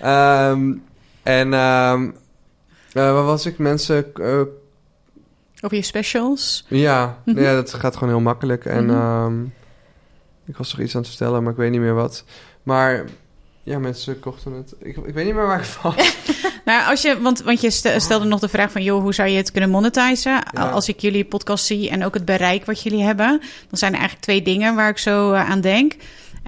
Ehm, 0.00 0.72
en 1.22 1.54
ehm 1.54 2.10
eh, 2.92 3.12
waar 3.12 3.24
was 3.24 3.46
ik? 3.46 3.58
Mensen... 3.58 4.04
Over 5.60 5.76
je 5.76 5.82
specials. 5.82 6.64
ja, 6.68 7.18
Mhm. 7.24 7.40
ja, 7.40 7.54
dat 7.54 7.74
gaat 7.74 7.94
gewoon 7.94 8.08
heel 8.08 8.20
makkelijk. 8.22 8.64
En 8.64 8.84
Mhm. 8.86 8.94
ehm, 8.96 9.42
ik 10.46 10.56
was 10.56 10.70
toch 10.70 10.80
iets 10.80 10.94
aan 10.94 11.00
het 11.00 11.10
vertellen, 11.10 11.42
maar 11.42 11.52
ik 11.52 11.58
weet 11.58 11.70
niet 11.70 11.80
meer 11.80 11.94
wat. 11.94 12.24
Maar 12.62 13.04
ja, 13.62 13.78
mensen 13.78 14.20
kochten 14.20 14.52
het. 14.52 14.74
Ik, 14.78 14.96
ik 14.96 15.14
weet 15.14 15.24
niet 15.24 15.34
meer 15.34 15.46
waar 15.46 15.58
ik 15.58 15.64
van. 15.64 15.94
Nou, 16.64 16.90
als 16.90 17.02
je, 17.02 17.20
want, 17.20 17.42
want 17.42 17.60
je 17.60 17.70
stel- 17.70 18.00
stelde 18.00 18.24
nog 18.24 18.40
de 18.40 18.48
vraag 18.48 18.72
van, 18.72 18.82
joh, 18.82 19.02
hoe 19.02 19.14
zou 19.14 19.28
je 19.28 19.36
het 19.36 19.50
kunnen 19.50 19.70
monetizen? 19.70 20.32
Ja. 20.52 20.68
Als 20.70 20.88
ik 20.88 21.00
jullie 21.00 21.24
podcast 21.24 21.64
zie 21.66 21.90
en 21.90 22.04
ook 22.04 22.14
het 22.14 22.24
bereik 22.24 22.64
wat 22.64 22.82
jullie 22.82 23.02
hebben, 23.02 23.28
dan 23.68 23.78
zijn 23.78 23.92
er 23.92 23.98
eigenlijk 23.98 24.26
twee 24.26 24.42
dingen 24.42 24.74
waar 24.74 24.88
ik 24.88 24.98
zo 24.98 25.32
eh, 25.32 25.50
aan 25.50 25.60
denk. 25.60 25.96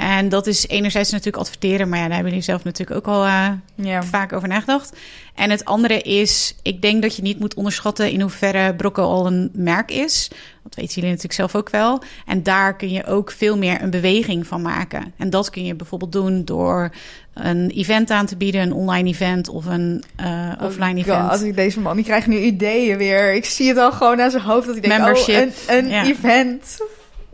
En 0.00 0.28
dat 0.28 0.46
is 0.46 0.66
enerzijds 0.68 1.10
natuurlijk 1.10 1.36
adverteren, 1.42 1.88
maar 1.88 1.98
ja, 1.98 2.04
daar 2.04 2.12
hebben 2.14 2.30
jullie 2.30 2.44
zelf 2.46 2.64
natuurlijk 2.64 2.96
ook 2.98 3.14
al 3.14 3.24
eh, 3.24 3.48
Ja. 3.74 4.02
vaak 4.02 4.32
over 4.32 4.48
nagedacht. 4.48 4.96
En 5.34 5.50
het 5.50 5.64
andere 5.64 5.98
is, 6.00 6.54
ik 6.62 6.82
denk 6.82 7.02
dat 7.02 7.16
je 7.16 7.22
niet 7.22 7.38
moet 7.40 7.54
onderschatten 7.54 8.10
in 8.10 8.20
hoeverre 8.20 8.74
Brocco 8.74 9.02
al 9.02 9.26
een 9.26 9.50
merk 9.52 9.90
is. 9.90 10.28
Dat 10.62 10.74
weten 10.74 10.94
jullie 10.94 11.08
natuurlijk 11.08 11.34
zelf 11.34 11.54
ook 11.54 11.70
wel. 11.70 12.02
En 12.26 12.42
daar 12.42 12.76
kun 12.76 12.90
je 12.90 13.04
ook 13.06 13.30
veel 13.30 13.58
meer 13.58 13.82
een 13.82 13.90
beweging 13.90 14.46
van 14.46 14.62
maken. 14.62 15.12
En 15.16 15.30
dat 15.30 15.50
kun 15.50 15.64
je 15.64 15.74
bijvoorbeeld 15.74 16.12
doen 16.12 16.44
door 16.44 16.90
een 17.34 17.70
event 17.70 18.10
aan 18.10 18.26
te 18.26 18.36
bieden, 18.36 18.60
een 18.60 18.72
online 18.72 19.08
event 19.08 19.48
of 19.48 19.66
een 19.66 20.04
eh, 20.16 20.50
offline 20.62 20.90
Oh 20.92 20.98
event. 21.06 21.30
God, 21.30 21.42
ik 21.44 21.56
deze 21.56 21.80
man, 21.80 21.96
die 21.96 22.04
krijgt 22.04 22.26
nu 22.26 22.38
ideeën 22.38 22.96
weer. 22.96 23.34
Ik 23.34 23.44
zie 23.44 23.68
het 23.68 23.78
al 23.78 23.92
gewoon 23.92 24.20
aan 24.20 24.30
zijn 24.30 24.42
hoofd 24.42 24.66
dat 24.66 24.74
hij 24.78 24.88
denkt, 24.88 24.96
Membership. 25.04 25.48
oh, 25.48 25.74
een, 25.76 25.84
een 25.84 25.90
Ja. 25.90 26.04
event. 26.06 26.78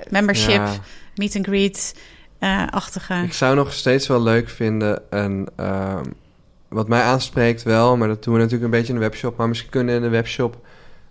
Membership, 0.08 0.54
Ja. 0.54 0.72
meet 1.14 1.36
and 1.36 1.46
greet, 1.46 1.94
achtige. 2.70 3.14
Ik 3.24 3.32
zou 3.32 3.54
nog 3.56 3.72
steeds 3.72 4.06
wel 4.06 4.22
leuk 4.22 4.48
vinden 4.48 5.02
een... 5.10 5.48
ehm, 5.56 6.04
wat 6.68 6.88
mij 6.88 7.02
aanspreekt 7.02 7.62
wel, 7.62 7.96
maar 7.96 8.08
dat 8.08 8.24
doen 8.24 8.34
we 8.34 8.38
natuurlijk 8.40 8.64
een 8.72 8.78
beetje 8.78 8.92
in 8.92 8.98
de 8.98 9.04
webshop. 9.04 9.36
Maar 9.36 9.48
misschien 9.48 9.70
kunnen 9.70 9.94
we 9.94 10.00
in 10.00 10.06
de 10.10 10.16
webshop 10.16 10.58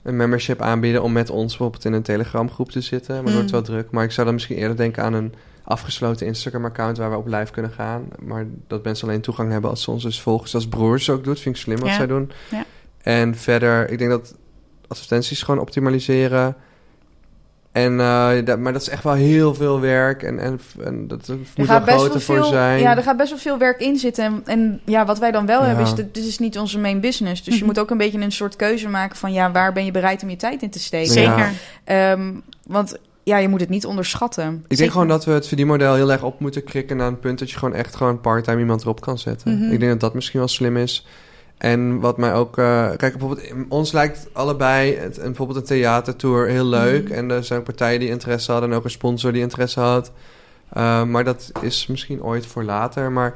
een 0.03 0.15
membership 0.15 0.61
aanbieden... 0.61 1.03
om 1.03 1.11
met 1.11 1.30
ons 1.30 1.47
bijvoorbeeld 1.47 1.86
in 1.86 1.93
een 1.93 2.01
Telegram 2.01 2.51
groep 2.51 2.71
te 2.71 2.82
zitten. 2.82 3.15
Maar 3.15 3.23
het 3.23 3.34
wordt 3.34 3.47
Mm. 3.47 3.51
wel 3.53 3.61
druk. 3.61 3.91
Maar 3.91 4.03
ik 4.03 4.11
zou 4.11 4.26
dan 4.26 4.36
misschien 4.36 4.55
eerder 4.57 4.78
denken 4.78 5.03
aan 5.03 5.13
een 5.13 5.34
afgesloten 5.63 6.26
Instagram-account... 6.28 6.97
waar 6.97 7.09
we 7.11 7.17
op 7.17 7.28
live 7.28 7.51
kunnen 7.51 7.71
gaan. 7.71 8.07
Maar 8.19 8.45
dat 8.67 8.84
mensen 8.84 9.07
alleen 9.07 9.21
toegang 9.21 9.51
hebben 9.51 9.69
als 9.69 9.82
ze 9.84 9.91
ons 9.91 10.03
dus 10.03 10.21
volgen. 10.21 10.49
Zoals 10.49 10.67
Broers 10.67 11.09
ook 11.09 11.23
doet, 11.23 11.39
vind 11.39 11.55
ik 11.55 11.61
slim 11.61 11.80
wat 11.80 11.89
Ja. 11.89 11.95
zij 11.95 12.07
doen. 12.07 12.32
Ja. 12.51 12.65
En 13.01 13.36
verder, 13.36 13.89
ik 13.91 13.97
denk 13.97 14.09
dat 14.09 14.36
advertenties 14.88 15.41
gewoon 15.43 15.59
optimaliseren... 15.61 16.55
En, 17.76 17.99
eh, 17.99 18.45
dat, 18.45 18.59
maar 18.59 18.73
dat 18.73 18.82
is 18.82 18.89
echt 18.89 19.03
wel 19.03 19.13
heel 19.13 19.53
veel 19.53 19.80
werk. 19.80 20.23
En, 20.23 20.39
en, 20.39 20.59
en 20.84 21.07
dat 21.07 21.28
er 21.28 21.38
moet 21.55 21.67
groter 21.67 22.21
voor 22.21 22.43
zijn. 22.43 22.80
Ja, 22.80 22.97
er 22.97 23.03
gaat 23.03 23.17
best 23.17 23.30
wel 23.30 23.39
veel 23.39 23.57
werk 23.57 23.80
in 23.80 23.97
zitten. 23.97 24.23
En, 24.26 24.41
en 24.45 24.82
ja, 24.86 25.05
wat 25.05 25.19
wij 25.19 25.32
dan 25.32 25.45
wel 25.45 25.59
Ja. 25.59 25.65
hebben, 25.65 25.84
is 25.84 25.93
dat 25.93 26.13
dit 26.13 26.26
is 26.26 26.39
niet 26.39 26.57
onze 26.57 26.80
main 26.80 26.99
business. 26.99 27.43
Dus 27.43 27.53
je 27.53 27.59
Mhm. 27.59 27.65
moet 27.69 27.80
ook 27.80 27.89
een 27.89 27.97
beetje 27.97 28.19
een 28.19 28.32
soort 28.32 28.55
keuze 28.55 28.88
maken 28.89 29.17
van 29.17 29.34
ja, 29.34 29.51
waar 29.51 29.73
ben 29.73 29.86
je 29.86 29.91
bereid 29.91 30.23
om 30.23 30.30
je 30.30 30.36
tijd 30.36 30.61
in 30.61 30.69
te 30.69 30.80
steken? 30.80 31.11
Zeker. 31.13 31.38
Ja. 31.38 31.51
Ehm, 31.84 32.32
want 32.67 32.97
ja, 33.23 33.38
je 33.38 33.47
moet 33.47 33.59
het 33.59 33.69
niet 33.69 33.86
onderschatten. 33.86 34.43
Ik 34.47 34.51
denk 34.59 34.65
Zeker. 34.73 34.91
gewoon 34.91 35.07
dat 35.07 35.26
we 35.26 35.32
het 35.32 35.47
verdienmodel 35.47 35.93
heel 35.95 36.11
erg 36.11 36.23
op 36.23 36.39
moeten 36.39 36.63
krikken 36.63 36.97
naar 36.97 37.07
een 37.07 37.19
punt 37.19 37.39
dat 37.39 37.51
je 37.51 37.57
gewoon 37.57 37.76
echt 37.76 37.95
gewoon 37.95 38.21
part-time 38.21 38.59
iemand 38.59 38.82
erop 38.82 39.01
kan 39.01 39.17
zetten. 39.17 39.59
Mhm. 39.59 39.71
Ik 39.71 39.80
denk 39.80 39.91
dat 39.91 39.99
dat 39.99 40.13
misschien 40.13 40.39
wel 40.39 40.47
slim 40.49 40.78
is. 40.78 41.05
En 41.58 41.99
wat 41.99 42.18
mij 42.18 42.34
ook... 42.34 42.58
eh, 42.58 42.88
kijk, 42.97 43.18
bijvoorbeeld 43.18 43.41
ons 43.70 43.91
lijkt 43.91 44.28
allebei 44.34 44.95
het, 44.95 45.20
bijvoorbeeld 45.22 45.58
een 45.60 45.64
theatertour 45.66 46.47
heel 46.47 46.66
leuk. 46.66 47.03
Mhm. 47.03 47.14
En 47.14 47.32
er 47.32 47.43
zijn 47.43 47.60
ook 47.60 47.66
partijen 47.66 47.99
die 47.99 48.10
interesse 48.10 48.51
hadden 48.51 48.70
en 48.72 48.76
ook 48.78 48.84
een 48.84 48.89
sponsor 48.89 49.32
die 49.32 49.41
interesse 49.41 49.80
had. 49.80 50.12
Eh, 50.74 51.03
maar 51.03 51.24
dat 51.24 51.51
is 51.62 51.88
misschien 51.88 52.24
ooit 52.24 52.45
voor 52.45 52.64
later. 52.64 53.12
Maar 53.12 53.34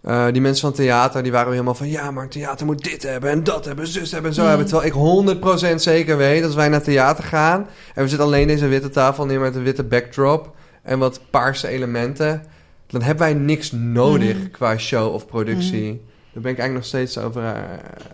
eh, 0.00 0.26
die 0.32 0.40
mensen 0.42 0.60
van 0.68 0.72
theater, 0.76 1.22
die 1.22 1.32
waren 1.32 1.52
helemaal 1.52 1.74
van... 1.74 1.88
Ja, 1.88 2.10
maar 2.10 2.28
theater 2.28 2.66
moet 2.66 2.84
dit 2.84 3.02
hebben 3.02 3.30
en 3.30 3.44
dat 3.44 3.64
hebben, 3.64 3.86
zus 3.86 4.10
hebben 4.12 4.30
en 4.30 4.36
zo 4.36 4.40
Mhm. 4.42 4.50
hebben. 4.50 4.68
Terwijl 4.68 4.88
ik 4.88 4.94
100% 4.94 5.82
zeker 5.82 6.16
weet, 6.16 6.44
als 6.44 6.54
wij 6.54 6.68
naar 6.68 6.82
theater 6.82 7.24
gaan... 7.24 7.66
en 7.94 8.02
we 8.02 8.08
zitten 8.08 8.26
alleen 8.26 8.46
deze 8.46 8.66
witte 8.66 8.90
tafel 8.90 9.26
neer 9.26 9.40
met 9.40 9.54
een 9.54 9.62
witte 9.62 9.84
backdrop... 9.84 10.54
en 10.82 10.98
wat 10.98 11.20
paarse 11.30 11.68
elementen... 11.68 12.42
dan 12.86 13.02
hebben 13.02 13.24
wij 13.24 13.34
niks 13.34 13.72
nodig 13.72 14.36
Mhm. 14.36 14.50
qua 14.50 14.76
show 14.78 15.14
of 15.14 15.26
productie. 15.26 16.02
Daar 16.34 16.42
ben 16.42 16.52
ik 16.52 16.58
eigenlijk 16.58 16.74
nog 16.74 16.84
steeds 16.84 17.18
over... 17.18 17.44
eh, 17.44 17.52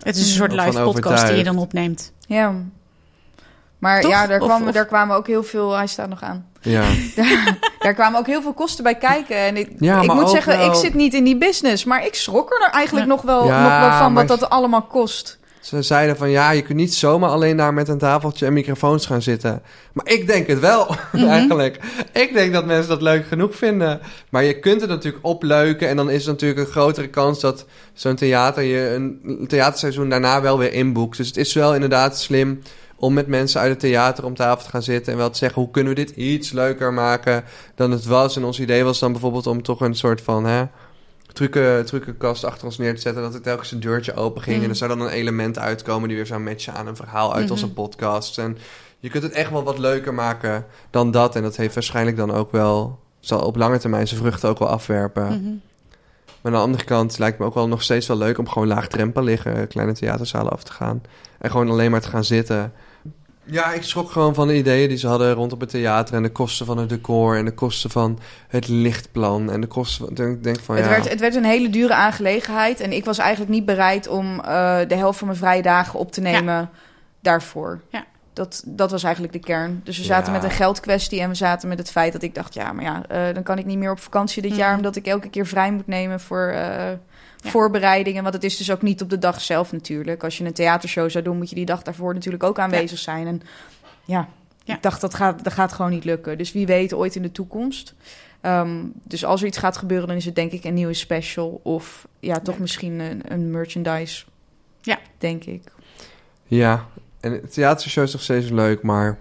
Het 0.03 0.15
is 0.15 0.21
een 0.21 0.35
soort 0.35 0.53
van 0.55 0.65
live 0.65 0.81
podcast 0.83 1.27
die 1.27 1.35
je 1.37 1.43
dan 1.43 1.57
opneemt. 1.57 2.11
Ja. 2.27 2.53
Maar 3.79 4.01
Toch? 4.01 4.11
ja, 4.11 4.27
daar, 4.27 4.41
Of- 4.41 4.61
of- 4.61 4.71
daar 4.71 4.85
kwamen 4.85 5.15
ook 5.15 5.27
heel 5.27 5.43
veel... 5.43 5.75
Hij 5.75 5.87
staat 5.87 6.09
nog 6.09 6.21
aan. 6.21 6.45
Ja. 6.61 6.83
Daar 7.79 7.93
kwamen 7.93 8.19
ook 8.19 8.25
heel 8.27 8.41
veel 8.41 8.53
kosten 8.53 8.83
bij 8.83 8.95
kijken. 8.95 9.35
En 9.35 9.57
ik, 9.57 9.69
Ja, 9.79 10.01
ik 10.01 10.07
maar 10.07 10.15
moet 10.15 10.25
ook 10.25 10.31
zeggen, 10.31 10.57
wel- 10.57 10.67
ik 10.67 10.73
zit 10.75 10.93
niet 10.93 11.13
in 11.13 11.23
die 11.23 11.37
business. 11.37 11.83
Maar 11.83 12.05
ik 12.05 12.15
schrok 12.15 12.51
er 12.51 12.69
eigenlijk 12.71 13.07
Ja. 13.07 13.13
nog, 13.13 13.21
wel, 13.21 13.45
Ja, 13.47 13.61
nog 13.61 13.79
wel 13.89 13.97
van 13.99 14.13
maar- 14.13 14.25
wat 14.27 14.39
dat 14.39 14.49
allemaal 14.49 14.81
kost. 14.81 15.39
Ze 15.61 15.81
zeiden 15.81 16.17
van 16.17 16.29
ja, 16.29 16.51
je 16.51 16.61
kunt 16.61 16.77
niet 16.77 16.93
zomaar 16.93 17.29
alleen 17.29 17.57
daar 17.57 17.73
met 17.73 17.87
een 17.87 17.97
tafeltje 17.97 18.45
en 18.45 18.53
microfoons 18.53 19.05
gaan 19.05 19.21
zitten. 19.21 19.61
Maar 19.93 20.09
ik 20.09 20.27
denk 20.27 20.47
het 20.47 20.59
wel, 20.59 20.87
Mhm. 21.11 21.25
eigenlijk. 21.27 21.79
Ik 22.13 22.33
denk 22.33 22.53
dat 22.53 22.65
mensen 22.65 22.89
dat 22.89 23.01
leuk 23.01 23.25
genoeg 23.27 23.55
vinden. 23.55 23.99
Maar 24.29 24.43
je 24.43 24.59
kunt 24.59 24.81
het 24.81 24.89
natuurlijk 24.89 25.25
opleuken 25.25 25.87
en 25.87 25.95
dan 25.95 26.09
is 26.09 26.25
er 26.25 26.31
natuurlijk 26.31 26.59
een 26.59 26.71
grotere 26.73 27.07
kans 27.07 27.39
dat 27.39 27.65
zo'n 27.93 28.15
theater 28.15 28.63
je 28.63 28.93
een 28.93 29.45
theaterseizoen 29.47 30.09
daarna 30.09 30.41
wel 30.41 30.57
weer 30.57 30.73
inboekt. 30.73 31.17
Dus 31.17 31.27
het 31.27 31.37
is 31.37 31.53
wel 31.53 31.73
inderdaad 31.73 32.19
slim 32.19 32.61
om 32.95 33.13
met 33.13 33.27
mensen 33.27 33.61
uit 33.61 33.69
het 33.69 33.79
theater 33.79 34.25
om 34.25 34.35
tafel 34.35 34.63
te 34.63 34.69
gaan 34.69 34.83
zitten 34.83 35.11
en 35.11 35.17
wel 35.17 35.29
te 35.29 35.37
zeggen 35.37 35.61
hoe 35.61 35.71
kunnen 35.71 35.95
we 35.95 36.05
dit 36.05 36.15
iets 36.15 36.51
leuker 36.51 36.93
maken 36.93 37.43
dan 37.75 37.91
het 37.91 38.05
was. 38.05 38.35
En 38.35 38.43
ons 38.43 38.59
idee 38.59 38.83
was 38.83 38.99
dan 38.99 39.11
bijvoorbeeld 39.11 39.47
om 39.47 39.61
toch 39.63 39.81
een 39.81 39.95
soort 39.95 40.21
van 40.21 40.45
hè, 40.45 40.63
trucken, 41.33 41.85
truckenkast 41.85 42.43
achter 42.43 42.65
ons 42.65 42.77
neer 42.77 42.95
te 42.95 43.01
zetten. 43.01 43.21
Dat 43.21 43.33
er 43.33 43.41
telkens 43.41 43.71
een 43.71 43.79
deurtje 43.79 44.13
open 44.13 44.41
ging. 44.41 44.57
Mm. 44.57 44.63
En 44.63 44.69
er 44.69 44.75
zou 44.75 44.89
dan 44.89 45.01
een 45.01 45.13
element 45.13 45.59
uitkomen 45.59 46.07
die 46.07 46.17
weer 46.17 46.25
zou 46.25 46.41
matchen 46.41 46.73
aan 46.73 46.87
een 46.87 46.95
verhaal 46.95 47.33
uit 47.33 47.43
Mhm. 47.43 47.51
onze 47.51 47.71
podcast. 47.71 48.37
En 48.37 48.57
je 48.99 49.09
kunt 49.09 49.23
het 49.23 49.31
echt 49.31 49.51
wel 49.51 49.63
wat 49.63 49.77
leuker 49.77 50.13
maken 50.13 50.65
dan 50.89 51.11
dat. 51.11 51.35
En 51.35 51.41
dat 51.41 51.55
heeft 51.55 51.73
waarschijnlijk 51.73 52.17
dan 52.17 52.31
ook 52.31 52.51
wel... 52.51 52.99
zal 53.19 53.39
op 53.39 53.55
lange 53.55 53.77
termijn 53.77 54.07
zijn 54.07 54.19
vruchten 54.21 54.49
ook 54.49 54.59
wel 54.59 54.67
afwerpen. 54.67 55.25
Mhm. 55.25 55.53
Maar 56.41 56.51
aan 56.51 56.57
de 56.59 56.65
andere 56.65 56.83
kant 56.83 57.19
lijkt 57.19 57.39
me 57.39 57.45
ook 57.45 57.53
wel 57.53 57.67
nog 57.67 57.83
steeds 57.83 58.07
wel 58.07 58.17
leuk... 58.17 58.37
om 58.37 58.49
gewoon 58.49 58.67
laagdrempelig 58.67 59.45
eh, 59.45 59.53
kleine 59.69 59.93
theaterzalen 59.93 60.51
af 60.51 60.63
te 60.63 60.71
gaan. 60.71 61.01
En 61.39 61.51
gewoon 61.51 61.69
alleen 61.69 61.91
maar 61.91 62.01
te 62.01 62.09
gaan 62.09 62.23
zitten... 62.23 62.73
Ja, 63.43 63.73
ik 63.73 63.83
schrok 63.83 64.11
gewoon 64.11 64.33
van 64.33 64.47
de 64.47 64.55
ideeën 64.57 64.89
die 64.89 64.97
ze 64.97 65.07
hadden 65.07 65.33
rondom 65.33 65.59
het 65.59 65.69
theater... 65.69 66.15
en 66.15 66.23
de 66.23 66.29
kosten 66.31 66.65
van 66.65 66.77
het 66.77 66.89
decor 66.89 67.37
en 67.37 67.45
de 67.45 67.53
kosten 67.53 67.89
van 67.89 68.19
het 68.47 68.67
lichtplan... 68.67 69.51
en 69.51 69.61
de 69.61 69.67
kosten 69.67 70.15
van... 70.15 70.27
Ik 70.31 70.43
denk 70.43 70.59
van, 70.59 70.75
Het, 70.75 70.83
ja... 70.85 70.89
werd, 70.91 71.09
het 71.09 71.19
werd 71.19 71.35
een 71.35 71.43
hele 71.43 71.69
dure 71.69 71.93
aangelegenheid. 71.93 72.79
En 72.79 72.91
ik 72.93 73.05
was 73.05 73.17
eigenlijk 73.17 73.51
niet 73.51 73.65
bereid 73.65 74.07
om 74.07 74.39
eh, 74.39 74.79
de 74.87 74.95
helft 74.95 75.17
van 75.17 75.27
mijn 75.27 75.39
vrije 75.39 75.61
dagen 75.61 75.99
op 75.99 76.11
te 76.11 76.21
nemen 76.21 76.69
daarvoor. 77.19 77.79
Ja. 77.89 78.03
Dat, 78.33 78.63
dat 78.65 78.91
was 78.91 79.03
eigenlijk 79.03 79.33
de 79.33 79.39
kern. 79.39 79.81
Dus 79.83 79.97
we 79.97 80.03
zaten 80.03 80.33
Ja. 80.33 80.39
met 80.39 80.49
een 80.49 80.55
geldkwestie 80.55 81.21
en 81.21 81.29
we 81.29 81.35
zaten 81.35 81.69
met 81.69 81.77
het 81.77 81.91
feit 81.91 82.13
dat 82.13 82.21
ik 82.21 82.35
dacht... 82.35 82.53
ja, 82.53 82.73
maar 82.73 82.83
ja, 82.83 83.03
eh, 83.07 83.33
dan 83.33 83.43
kan 83.43 83.57
ik 83.57 83.65
niet 83.65 83.77
meer 83.77 83.91
op 83.91 83.99
vakantie 83.99 84.41
dit 84.41 84.51
Mhm. 84.51 84.59
jaar... 84.59 84.75
omdat 84.75 84.95
ik 84.95 85.05
elke 85.07 85.29
keer 85.29 85.45
vrij 85.47 85.71
moet 85.71 85.87
nemen 85.87 86.19
voor 86.19 86.53
voorbereidingen. 87.41 88.23
Want 88.23 88.35
het 88.35 88.43
is 88.43 88.57
dus 88.57 88.71
ook 88.71 88.81
niet 88.81 89.01
op 89.01 89.09
de 89.09 89.19
dag 89.19 89.41
zelf 89.41 89.71
natuurlijk. 89.71 90.23
Als 90.23 90.37
je 90.37 90.45
een 90.45 90.53
theatershow 90.53 91.09
zou 91.09 91.23
doen... 91.23 91.37
moet 91.37 91.49
je 91.49 91.55
die 91.55 91.65
dag 91.65 91.81
daarvoor 91.81 92.13
natuurlijk 92.13 92.43
ook 92.43 92.59
aanwezig 92.59 92.99
zijn. 92.99 93.27
En 93.27 93.41
ja, 94.05 94.27
Ik 94.65 94.81
dacht, 94.81 95.01
dat 95.01 95.13
gaat, 95.13 95.43
dat 95.43 95.53
gaat 95.53 95.73
gewoon 95.73 95.91
niet 95.91 96.05
lukken. 96.05 96.37
Dus 96.37 96.51
wie 96.51 96.65
weet 96.65 96.93
ooit 96.93 97.15
in 97.15 97.21
de 97.21 97.31
toekomst. 97.31 97.93
Ehm, 98.41 98.83
dus 99.03 99.25
als 99.25 99.41
er 99.41 99.47
iets 99.47 99.57
gaat 99.57 99.77
gebeuren, 99.77 100.07
dan 100.07 100.17
is 100.17 100.25
het 100.25 100.35
denk 100.35 100.51
ik 100.51 100.63
een 100.63 100.73
nieuwe 100.73 100.93
special. 100.93 101.59
Of 101.63 102.07
ja, 102.19 102.39
toch 102.39 102.59
misschien 102.59 102.99
een, 102.99 103.21
een 103.27 103.51
merchandise. 103.51 104.25
Ja. 104.81 104.99
Denk 105.17 105.43
ik. 105.43 105.71
Ja, 106.43 106.85
en 107.19 107.31
het 107.31 107.53
theatershow 107.53 108.03
is 108.03 108.13
nog 108.13 108.21
steeds 108.21 108.49
leuk, 108.49 108.81
maar 108.81 109.17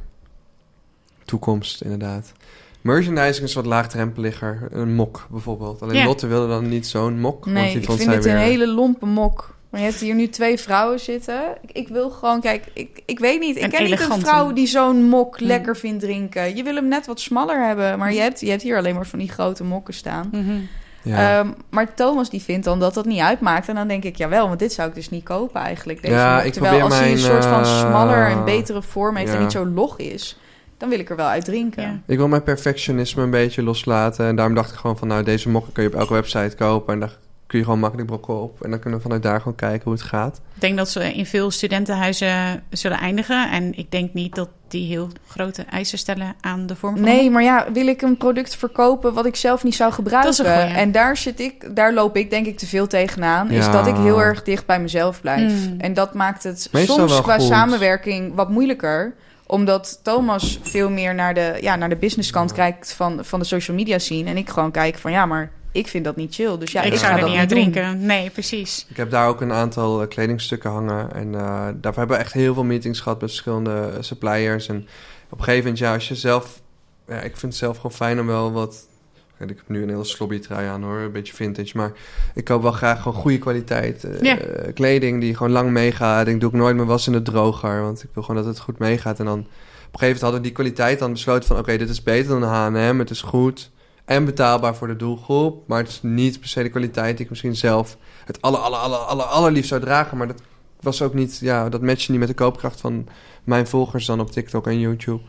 toekomst 1.24 1.82
inderdaad. 1.82 2.32
Merchandising 2.80 3.46
is 3.46 3.54
wat 3.54 3.66
laagdrempeliger. 3.66 4.68
Een 4.70 4.94
mok 4.94 5.26
bijvoorbeeld. 5.30 5.82
Alleen 5.82 5.96
Ja. 5.96 6.04
Lotte 6.04 6.26
wilde 6.26 6.48
dan 6.48 6.68
niet 6.68 6.86
zo'n 6.86 7.20
mok. 7.20 7.44
want 7.44 7.56
Nee, 7.56 7.68
die 7.70 7.78
ik 7.78 7.84
vond 7.84 7.96
vind 7.98 8.08
zij 8.08 8.16
het 8.18 8.24
weer... 8.28 8.34
een 8.34 8.40
hele 8.40 8.66
lompe 8.66 9.06
mok. 9.06 9.54
Maar 9.70 9.80
je 9.80 9.86
hebt 9.86 10.00
hier 10.00 10.14
nu 10.14 10.28
twee 10.28 10.58
vrouwen 10.58 11.00
zitten. 11.00 11.40
Ik, 11.62 11.70
ik 11.72 11.88
wil 11.88 12.10
gewoon, 12.10 12.40
kijk, 12.40 12.64
ik, 12.72 13.02
ik 13.06 13.18
weet 13.18 13.40
niet. 13.40 13.56
Ik 13.56 13.62
Een 13.62 13.70
ken 13.70 13.84
niet 13.84 14.00
een 14.00 14.20
vrouw 14.20 14.52
die 14.52 14.66
zo'n 14.66 15.04
mok 15.04 15.38
Hmm. 15.38 15.46
lekker 15.46 15.76
vindt 15.76 16.00
drinken. 16.02 16.56
Je 16.56 16.62
wil 16.62 16.74
hem 16.74 16.88
net 16.88 17.06
wat 17.06 17.20
smaller 17.20 17.66
hebben. 17.66 17.98
Maar 17.98 18.12
je 18.12 18.20
hebt, 18.20 18.40
je 18.40 18.50
hebt 18.50 18.62
hier 18.62 18.76
alleen 18.76 18.94
maar 18.94 19.06
van 19.06 19.18
die 19.18 19.28
grote 19.28 19.64
mokken 19.64 19.94
staan. 19.94 20.28
Mhm. 20.32 20.52
Ja. 21.02 21.38
Ehm, 21.38 21.50
maar 21.70 21.94
Thomas 21.94 22.30
die 22.30 22.42
vindt 22.42 22.64
dan 22.64 22.80
dat 22.80 22.94
dat 22.94 23.04
niet 23.04 23.20
uitmaakt. 23.20 23.68
En 23.68 23.74
dan 23.74 23.88
denk 23.88 24.04
ik, 24.04 24.16
jawel, 24.16 24.46
want 24.46 24.58
dit 24.58 24.72
zou 24.72 24.88
ik 24.88 24.94
dus 24.94 25.10
niet 25.10 25.24
kopen 25.24 25.60
eigenlijk. 25.60 26.02
Deze 26.02 26.14
Ja, 26.14 26.36
mok. 26.36 26.44
ik 26.44 26.52
Terwijl 26.52 26.80
als 26.80 26.82
probeer 26.82 26.98
hij 26.98 27.12
een 27.12 27.20
mijn, 27.20 27.32
soort 27.32 27.44
van 27.44 27.62
eh, 27.62 27.78
smaller 27.80 28.26
en 28.26 28.44
betere 28.44 28.82
vorm 28.82 29.16
heeft... 29.16 29.32
en 29.34 29.40
niet 29.40 29.52
zo 29.52 29.66
log 29.66 29.98
is, 29.98 30.38
dan 30.80 30.88
wil 30.88 30.98
ik 30.98 31.10
er 31.10 31.16
wel 31.16 31.26
uit 31.26 31.44
drinken. 31.44 31.82
Ja. 31.82 32.00
Ik 32.06 32.16
wil 32.16 32.28
mijn 32.28 32.42
perfectionisme 32.42 33.22
een 33.22 33.30
beetje 33.30 33.62
loslaten. 33.62 34.26
En 34.26 34.36
daarom 34.36 34.54
dacht 34.54 34.70
ik 34.70 34.76
gewoon 34.76 34.98
van, 34.98 35.08
nou, 35.08 35.22
deze 35.22 35.48
mokken 35.48 35.72
kun 35.72 35.82
je 35.82 35.88
op 35.88 35.94
elke 35.94 36.12
website 36.12 36.56
kopen. 36.56 36.94
En 36.94 37.00
daar 37.00 37.16
kun 37.46 37.58
je 37.58 37.64
gewoon 37.64 37.80
makkelijk 37.80 38.08
brokken 38.08 38.40
op. 38.40 38.62
En 38.62 38.70
dan 38.70 38.78
kunnen 38.78 38.98
we 38.98 39.04
vanuit 39.04 39.22
daar 39.22 39.38
gewoon 39.38 39.54
kijken 39.54 39.84
hoe 39.84 39.92
het 39.92 40.02
gaat. 40.02 40.40
Ik 40.54 40.60
denk 40.60 40.76
dat 40.76 40.88
ze 40.88 41.14
in 41.14 41.26
veel 41.26 41.50
studentenhuizen 41.50 42.62
zullen 42.70 42.98
eindigen. 42.98 43.50
En 43.50 43.78
ik 43.78 43.90
denk 43.90 44.14
niet 44.14 44.34
dat 44.34 44.48
die 44.68 44.86
heel 44.86 45.08
grote 45.26 45.62
eisen 45.62 45.98
stellen 45.98 46.34
aan 46.40 46.66
de 46.66 46.76
vorm 46.76 46.96
van 46.96 47.04
Nee, 47.04 47.30
maar 47.30 47.42
ja, 47.42 47.66
wil 47.72 47.86
ik 47.86 48.02
een 48.02 48.16
product 48.16 48.56
verkopen 48.56 49.14
wat 49.14 49.26
ik 49.26 49.36
zelf 49.36 49.64
niet 49.64 49.74
zou 49.74 49.92
gebruiken? 49.92 50.36
Dat 50.36 50.46
is 50.46 50.52
een 50.52 50.76
en 50.76 50.92
daar 50.92 51.16
zit 51.16 51.40
ik, 51.40 51.76
daar 51.76 51.92
loop 51.92 52.16
ik 52.16 52.30
denk 52.30 52.46
ik 52.46 52.58
te 52.58 52.66
veel 52.66 52.86
tegenaan. 52.86 53.50
Is 53.50 53.70
dat 53.70 53.86
ik 53.86 53.96
heel 53.96 54.22
erg 54.22 54.42
dicht 54.42 54.66
bij 54.66 54.80
mezelf 54.80 55.20
blijf. 55.20 55.52
Mm. 55.52 55.80
En 55.80 55.94
dat 55.94 56.14
maakt 56.14 56.42
het 56.42 56.68
Meestal 56.72 56.96
soms 56.96 57.20
qua 57.20 57.38
goed. 57.38 57.46
samenwerking 57.46 58.34
wat 58.34 58.50
moeilijker 58.50 59.14
omdat 59.50 60.00
Thomas 60.02 60.58
veel 60.62 60.90
meer 60.90 61.14
naar 61.14 61.34
de, 61.34 61.58
ja, 61.60 61.76
naar 61.76 61.88
de 61.88 61.96
businesskant 61.96 62.52
kijkt 62.52 62.92
van, 62.92 63.24
van 63.24 63.38
de 63.38 63.44
social 63.44 63.76
media 63.76 63.98
scene. 63.98 64.30
En 64.30 64.36
ik 64.36 64.48
gewoon 64.48 64.70
kijk 64.70 64.98
van 64.98 65.12
ja, 65.12 65.26
maar 65.26 65.50
ik 65.72 65.88
vind 65.88 66.04
dat 66.04 66.16
niet 66.16 66.34
chill. 66.34 66.58
Dus 66.58 66.72
ja, 66.72 66.82
ik 66.82 66.92
ik, 66.92 66.98
zou 66.98 67.12
ga 67.12 67.18
er 67.18 67.28
niet 67.28 67.38
doen. 67.38 67.46
drinken. 67.46 68.06
Nee, 68.06 68.30
precies. 68.30 68.86
Ik 68.88 68.96
heb 68.96 69.10
daar 69.10 69.28
ook 69.28 69.40
een 69.40 69.52
aantal 69.52 70.02
eh, 70.02 70.08
kledingstukken 70.08 70.70
hangen. 70.70 71.12
En 71.12 71.34
eh, 71.34 71.68
daarvoor 71.74 71.98
hebben 71.98 72.16
we 72.16 72.22
echt 72.22 72.32
heel 72.32 72.54
veel 72.54 72.64
meetings 72.64 73.00
gehad 73.00 73.20
met 73.20 73.30
verschillende 73.30 73.90
eh, 73.94 74.02
suppliers. 74.02 74.68
En 74.68 74.76
op 75.30 75.38
een 75.38 75.44
gegeven 75.44 75.62
moment, 75.62 75.78
ja, 75.78 75.94
als 75.94 76.08
je 76.08 76.14
zelf... 76.14 76.60
Ja, 77.06 77.16
ik 77.16 77.36
vind 77.36 77.42
het 77.42 77.56
zelf 77.56 77.76
gewoon 77.76 77.92
fijn 77.92 78.20
om 78.20 78.26
wel 78.26 78.52
wat... 78.52 78.88
Ik 79.48 79.56
heb 79.56 79.68
nu 79.68 79.82
een 79.82 79.88
hele 79.88 80.04
slobby 80.04 80.38
trui 80.38 80.68
aan 80.68 80.82
hoor, 80.82 80.98
een 80.98 81.12
beetje 81.12 81.34
vintage. 81.34 81.76
Maar 81.76 81.92
ik 82.34 82.44
koop 82.44 82.62
wel 82.62 82.72
graag 82.72 83.02
gewoon 83.02 83.20
goede 83.20 83.38
kwaliteit 83.38 84.04
eh, 84.04 84.20
Ja. 84.20 84.36
kleding 84.74 85.20
die 85.20 85.36
gewoon 85.36 85.52
lang 85.52 85.70
meegaat. 85.70 86.26
Ik 86.26 86.40
doe 86.40 86.48
ook 86.48 86.54
nooit 86.54 86.76
mijn 86.76 86.88
was 86.88 87.06
in 87.06 87.12
de 87.12 87.22
droger, 87.22 87.82
want 87.82 88.02
ik 88.02 88.10
wil 88.14 88.22
gewoon 88.22 88.42
dat 88.42 88.50
het 88.54 88.60
goed 88.60 88.78
meegaat. 88.78 89.18
En 89.18 89.24
dan 89.24 89.38
op 89.38 89.44
een 89.44 89.52
gegeven 89.98 90.06
moment 90.06 90.20
hadden 90.20 90.40
we 90.40 90.46
die 90.46 90.52
kwaliteit 90.52 90.98
dan 90.98 91.12
besloten 91.12 91.48
van... 91.48 91.58
Oké, 91.58 91.76
dit 91.76 91.88
is 91.88 92.02
beter 92.02 92.40
dan 92.40 92.42
H&M, 92.42 92.98
het 92.98 93.10
is 93.10 93.22
goed 93.22 93.70
en 94.04 94.24
betaalbaar 94.24 94.74
voor 94.74 94.86
de 94.86 94.96
doelgroep. 94.96 95.68
Maar 95.68 95.78
het 95.78 95.88
is 95.88 96.02
niet 96.02 96.40
per 96.40 96.48
se 96.48 96.62
de 96.62 96.68
kwaliteit 96.68 97.14
die 97.16 97.24
ik 97.24 97.30
misschien 97.30 97.56
zelf 97.56 97.96
het 98.24 98.42
aller, 98.42 98.60
aller, 98.60 98.78
aller, 98.78 98.98
aller, 98.98 99.24
allerliefst 99.24 99.68
zou 99.68 99.80
dragen. 99.80 100.16
Maar 100.16 100.26
dat 100.26 100.42
was 100.80 101.02
ook 101.02 101.14
niet, 101.14 101.38
ja, 101.38 101.68
dat 101.68 101.82
matchte 101.82 102.10
niet 102.10 102.20
met 102.20 102.28
de 102.28 102.34
koopkracht 102.34 102.80
van 102.80 103.06
mijn 103.44 103.66
volgers 103.66 104.06
dan 104.06 104.20
op 104.20 104.30
TikTok 104.30 104.66
en 104.66 104.80
YouTube. 104.80 105.20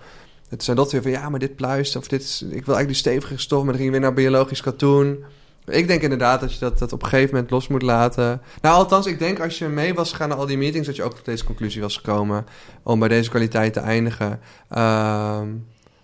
Het 0.51 0.63
zijn 0.63 0.75
dat 0.77 0.91
weer 0.91 1.01
van, 1.01 1.11
ja, 1.11 1.29
maar 1.29 1.39
dit 1.39 1.55
pluist 1.55 1.95
of 1.95 2.07
dit 2.07 2.21
is, 2.21 2.41
ik 2.41 2.65
wil 2.65 2.75
eigenlijk 2.75 2.87
die 2.87 2.95
stevige 2.95 3.37
stof, 3.37 3.57
maar 3.63 3.73
dan 3.73 3.81
ging 3.81 3.85
je 3.85 3.91
weer 3.91 3.99
naar 4.01 4.13
biologisch 4.13 4.61
katoen. 4.61 5.23
Ik 5.65 5.87
denk 5.87 6.01
inderdaad 6.01 6.39
dat 6.39 6.53
je 6.53 6.59
dat, 6.59 6.79
dat 6.79 6.93
op 6.93 7.03
een 7.03 7.09
gegeven 7.09 7.33
moment 7.33 7.51
los 7.51 7.67
moet 7.67 7.81
laten. 7.81 8.41
Nou, 8.61 8.75
althans, 8.75 9.05
ik 9.05 9.19
denk 9.19 9.39
als 9.39 9.57
je 9.57 9.67
mee 9.67 9.93
was 9.93 10.11
gegaan 10.11 10.29
naar 10.29 10.37
al 10.37 10.45
die 10.45 10.57
meetings, 10.57 10.87
dat 10.87 10.95
je 10.95 11.03
ook 11.03 11.15
tot 11.15 11.25
deze 11.25 11.43
conclusie 11.43 11.81
was 11.81 11.95
gekomen 11.95 12.45
om 12.83 12.99
bij 12.99 13.07
deze 13.07 13.29
kwaliteit 13.29 13.73
te 13.73 13.79
eindigen. 13.79 14.39
Ehm, 14.69 15.49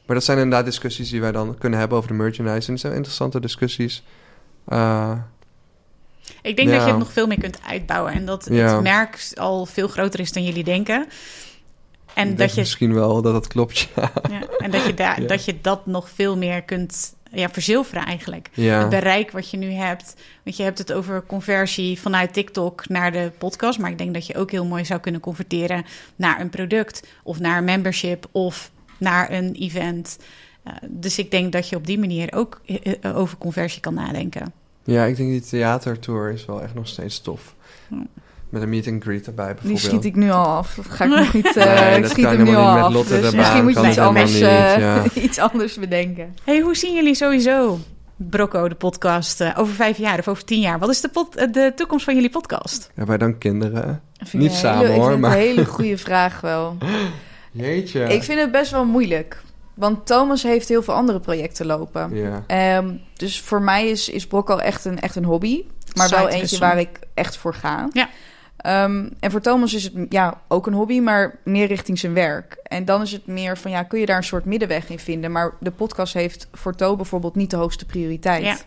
maar 0.06 0.16
dat 0.16 0.24
zijn 0.24 0.38
inderdaad 0.38 0.66
discussies 0.66 1.10
die 1.10 1.22
wij 1.22 1.32
dan 1.32 1.58
kunnen 1.58 1.80
hebben 1.80 1.98
over 1.98 2.10
de 2.10 2.16
merchandise. 2.18 2.68
En 2.68 2.72
het 2.74 2.82
zijn 2.82 2.94
interessante 2.94 3.40
discussies. 3.40 4.04
Eh, 4.66 5.12
Ik 6.42 6.56
denk 6.56 6.70
Ja. 6.70 6.76
dat 6.76 6.84
je 6.84 6.90
het 6.90 7.00
nog 7.00 7.12
veel 7.12 7.28
meer 7.28 7.40
kunt 7.40 7.60
uitbouwen. 7.68 8.14
En 8.14 8.26
dat 8.26 8.48
Ja. 8.52 8.74
het 8.74 8.84
merk 8.84 9.32
al 9.36 9.66
veel 9.66 9.88
groter 9.88 10.20
is 10.20 10.32
dan 10.32 10.44
jullie 10.44 10.64
denken. 10.64 11.06
En 12.18 12.36
dat 12.36 12.54
je, 12.54 12.60
misschien 12.60 12.94
wel 12.94 13.22
dat 13.22 13.34
dat 13.34 13.48
klopt, 13.48 13.90
ja. 13.96 14.12
ja, 14.30 14.42
en 14.58 14.72
dat, 14.72 14.86
je 14.86 14.94
daar, 14.94 15.22
Ja. 15.22 15.28
dat 15.28 15.46
je 15.46 15.62
dat 15.62 15.86
nog 15.86 16.10
veel 16.10 16.38
meer 16.38 16.64
kunt 16.64 17.16
ja, 17.32 17.50
verzilveren 17.50 18.06
eigenlijk. 18.06 18.50
ja. 18.54 18.80
Het 18.80 18.90
bereik 18.90 19.32
wat 19.32 19.50
je 19.50 19.58
nu 19.58 19.72
hebt. 19.72 20.16
Want 20.44 20.58
je 20.58 20.64
hebt 20.64 20.78
het 20.78 20.94
over 20.94 21.24
conversie 21.26 22.00
vanuit 22.00 22.34
TikTok 22.34 22.88
naar 22.90 23.12
de 23.12 23.32
podcast. 23.38 23.80
Maar 23.80 23.92
ik 23.92 23.98
denk 23.98 24.14
dat 24.14 24.28
je 24.28 24.36
ook 24.36 24.52
heel 24.52 24.66
mooi 24.66 24.86
zou 24.86 25.00
kunnen 25.00 25.22
converteren 25.22 25.86
naar 26.16 26.40
een 26.42 26.50
product. 26.50 27.08
Of 27.24 27.40
naar 27.40 27.58
een 27.58 27.64
membership. 27.64 28.28
Of 28.32 28.72
naar 28.98 29.32
een 29.32 29.54
event. 29.54 30.18
Eh, 30.64 30.74
dus 30.90 31.20
ik 31.20 31.32
denk 31.32 31.52
dat 31.52 31.70
je 31.70 31.76
op 31.76 31.86
die 31.86 32.00
manier 32.00 32.34
ook 32.34 32.62
eh, 32.66 33.18
over 33.18 33.38
conversie 33.38 33.82
kan 33.82 33.94
nadenken. 33.94 34.54
Ja, 34.84 35.06
ik 35.06 35.18
denk 35.18 35.30
die 35.30 35.42
theatertour 35.42 36.32
is 36.32 36.46
wel 36.46 36.62
echt 36.62 36.74
nog 36.74 36.88
steeds 36.88 37.22
tof. 37.22 37.56
Hm. 37.88 37.96
Met 38.50 38.62
een 38.62 38.70
meet 38.70 38.88
and 38.88 39.04
greet 39.04 39.28
erbij 39.28 39.46
Die 39.46 39.54
bijvoorbeeld. 39.56 39.80
schiet 39.90 40.06
ik 40.06 40.16
nu 40.16 40.32
al 40.32 40.46
af. 40.46 40.74
Dat 40.76 40.86
ga 40.90 41.04
ik 41.04 41.10
nog 41.10 41.34
niet. 41.34 41.56
eh 41.56 41.66
Nee, 41.80 41.96
ik 41.96 42.02
dat 42.02 42.12
schiet 42.12 42.26
kan 42.26 42.36
hem 42.36 42.44
nu 42.46 42.56
al 42.56 42.78
af. 42.78 42.94
Dus 43.08 43.12
erbij, 43.12 43.32
misschien 43.40 43.64
moet 43.64 43.74
je 43.74 43.88
iets 43.88 43.98
anders, 43.98 44.34
niet, 44.34 44.42
eh, 44.42 45.04
iets 45.24 45.38
anders 45.40 45.78
bedenken. 45.78 46.36
Hey, 46.44 46.60
hoe 46.60 46.76
zien 46.76 46.94
jullie 46.94 47.16
sowieso 47.16 47.80
Brocco, 48.16 48.68
de 48.68 48.76
podcast, 48.76 49.42
eh, 49.42 49.50
over 49.58 49.74
vijf 49.74 49.98
jaar 49.98 50.20
of 50.20 50.28
over 50.28 50.44
tien 50.46 50.60
jaar? 50.60 50.80
Wat 50.80 50.90
is 50.90 51.02
de, 51.02 51.08
pod- 51.10 51.36
eh, 51.36 51.52
de 51.52 51.72
toekomst 51.76 52.06
van 52.06 52.14
jullie 52.16 52.30
podcast? 52.30 52.88
Hebben 52.88 53.08
wij 53.08 53.28
dan 53.28 53.38
kinderen? 53.38 54.02
Niet 54.32 54.52
ik 54.52 54.58
samen, 54.58 54.80
hele, 54.82 54.94
ik 54.94 55.00
hoor, 55.00 55.10
vind 55.10 55.22
maar- 55.22 55.32
het 55.32 55.40
een 55.40 55.46
hele 55.46 55.66
goede 55.66 55.98
vraag 55.98 56.42
wel. 56.42 56.78
Jeetje. 57.52 58.04
Ik 58.04 58.24
vind 58.24 58.40
het 58.40 58.52
best 58.52 58.72
wel 58.72 58.86
moeilijk. 58.86 59.42
Want 59.74 60.06
Thomas 60.06 60.44
heeft 60.44 60.68
heel 60.70 60.84
veel 60.84 60.94
andere 60.94 61.20
projecten 61.20 61.66
lopen. 61.66 62.16
Ja. 62.16 62.44
Ehm, 62.48 62.90
dus 63.14 63.42
voor 63.42 63.62
mij 63.62 63.88
is, 63.90 64.10
is 64.10 64.28
Brocco 64.28 64.58
echt 64.58 64.86
een, 64.86 65.00
echt 65.00 65.16
een 65.16 65.24
hobby. 65.26 65.64
Maar 65.96 66.10
wel 66.10 66.28
eentje 66.28 66.58
waar 66.58 66.80
ik 66.80 67.00
echt 67.14 67.38
voor 67.38 67.54
ga. 67.54 67.88
Ja. 67.92 68.10
Ehm, 68.58 69.10
en 69.20 69.32
voor 69.32 69.42
Thomas 69.42 69.74
is 69.74 69.84
het 69.84 69.94
ja, 70.10 70.42
ook 70.48 70.68
een 70.68 70.74
hobby, 70.74 71.00
maar 71.00 71.40
meer 71.44 71.68
richting 71.68 72.00
zijn 72.00 72.14
werk. 72.14 72.58
En 72.64 72.86
dan 72.86 73.02
is 73.02 73.12
het 73.12 73.28
meer 73.28 73.58
van, 73.58 73.72
ja, 73.72 73.84
kun 73.84 74.00
je 74.00 74.06
daar 74.06 74.18
een 74.18 74.24
soort 74.24 74.46
middenweg 74.46 74.90
in 74.90 75.00
vinden? 75.00 75.32
Maar 75.32 75.54
de 75.60 75.72
podcast 75.72 76.14
heeft 76.14 76.48
voor 76.54 76.76
To 76.76 76.96
bijvoorbeeld 76.96 77.36
niet 77.36 77.50
de 77.50 77.56
hoogste 77.58 77.86
prioriteit. 77.86 78.44
Ja. 78.44 78.58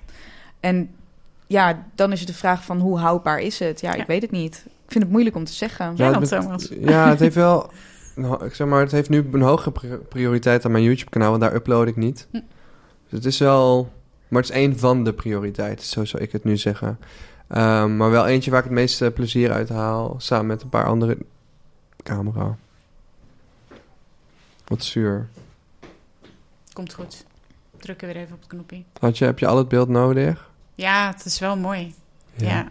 En 0.61 0.91
ja, 1.47 1.85
dan 1.95 2.13
is 2.13 2.19
het 2.19 2.29
de 2.29 2.35
vraag 2.35 2.65
van, 2.65 2.79
hoe 2.81 2.99
houdbaar 2.99 3.39
is 3.41 3.59
het? 3.59 3.81
Ja, 3.81 3.95
Ja. 3.95 4.01
ik 4.01 4.07
weet 4.07 4.23
het 4.23 4.31
niet. 4.31 4.63
Ik 4.67 4.93
vind 4.97 5.05
het 5.05 5.13
moeilijk 5.13 5.37
om 5.37 5.45
te 5.45 5.53
zeggen. 5.53 5.93
Ja, 5.97 6.05
het 6.05 6.13
dan, 6.13 6.21
bet- 6.21 6.29
Thomas. 6.41 6.69
Ja, 6.81 7.09
het 7.09 7.21
heeft 7.21 7.35
wel... 7.35 7.71
nou, 8.17 8.45
Ik 8.45 8.55
zeg 8.55 8.67
maar, 8.67 8.81
het 8.81 8.93
heeft 8.93 9.09
nu 9.09 9.29
een 9.33 9.41
hogere 9.43 9.71
pri- 9.73 9.97
prioriteit 10.09 10.65
aan 10.65 10.71
mijn 10.73 10.85
YouTube-kanaal, 10.85 11.31
want 11.31 11.43
daar 11.43 11.55
upload 11.55 11.87
ik 11.89 11.97
niet. 11.97 12.27
Hm. 12.31 12.37
Dus 13.09 13.19
het 13.19 13.25
is 13.25 13.39
wel... 13.39 13.93
Maar 14.29 14.41
het 14.43 14.51
is 14.51 14.57
één 14.57 14.79
van 14.79 15.05
de 15.05 15.13
prioriteiten, 15.13 15.87
zo 15.87 16.05
zou 16.05 16.23
ik 16.23 16.33
het 16.33 16.45
nu 16.45 16.57
zeggen. 16.57 16.99
Ehm, 17.51 17.97
maar 17.97 18.11
wel 18.11 18.27
eentje 18.27 18.51
waar 18.51 18.59
ik 18.59 18.65
het 18.65 18.75
meeste 18.75 19.11
plezier 19.11 19.53
uit 19.53 19.69
haal, 19.69 20.15
samen 20.19 20.47
met 20.47 20.63
een 20.63 20.69
paar 20.69 20.87
andere... 20.87 21.19
Camera. 22.03 22.57
Wat 24.67 24.85
zuur. 24.85 25.29
Komt 26.73 26.93
goed. 26.95 27.25
Drukken 27.77 28.07
weer 28.09 28.17
even 28.17 28.35
op 28.35 28.41
het 28.41 28.49
knopje. 28.49 28.83
Had 29.01 29.19
je, 29.19 29.25
heb 29.25 29.39
je 29.39 29.47
al 29.47 29.57
het 29.57 29.69
beeld 29.69 29.89
nodig? 29.89 30.51
Ja, 30.75 31.11
het 31.11 31.25
is 31.25 31.39
wel 31.39 31.57
mooi. 31.57 31.95
Ja. 32.35 32.69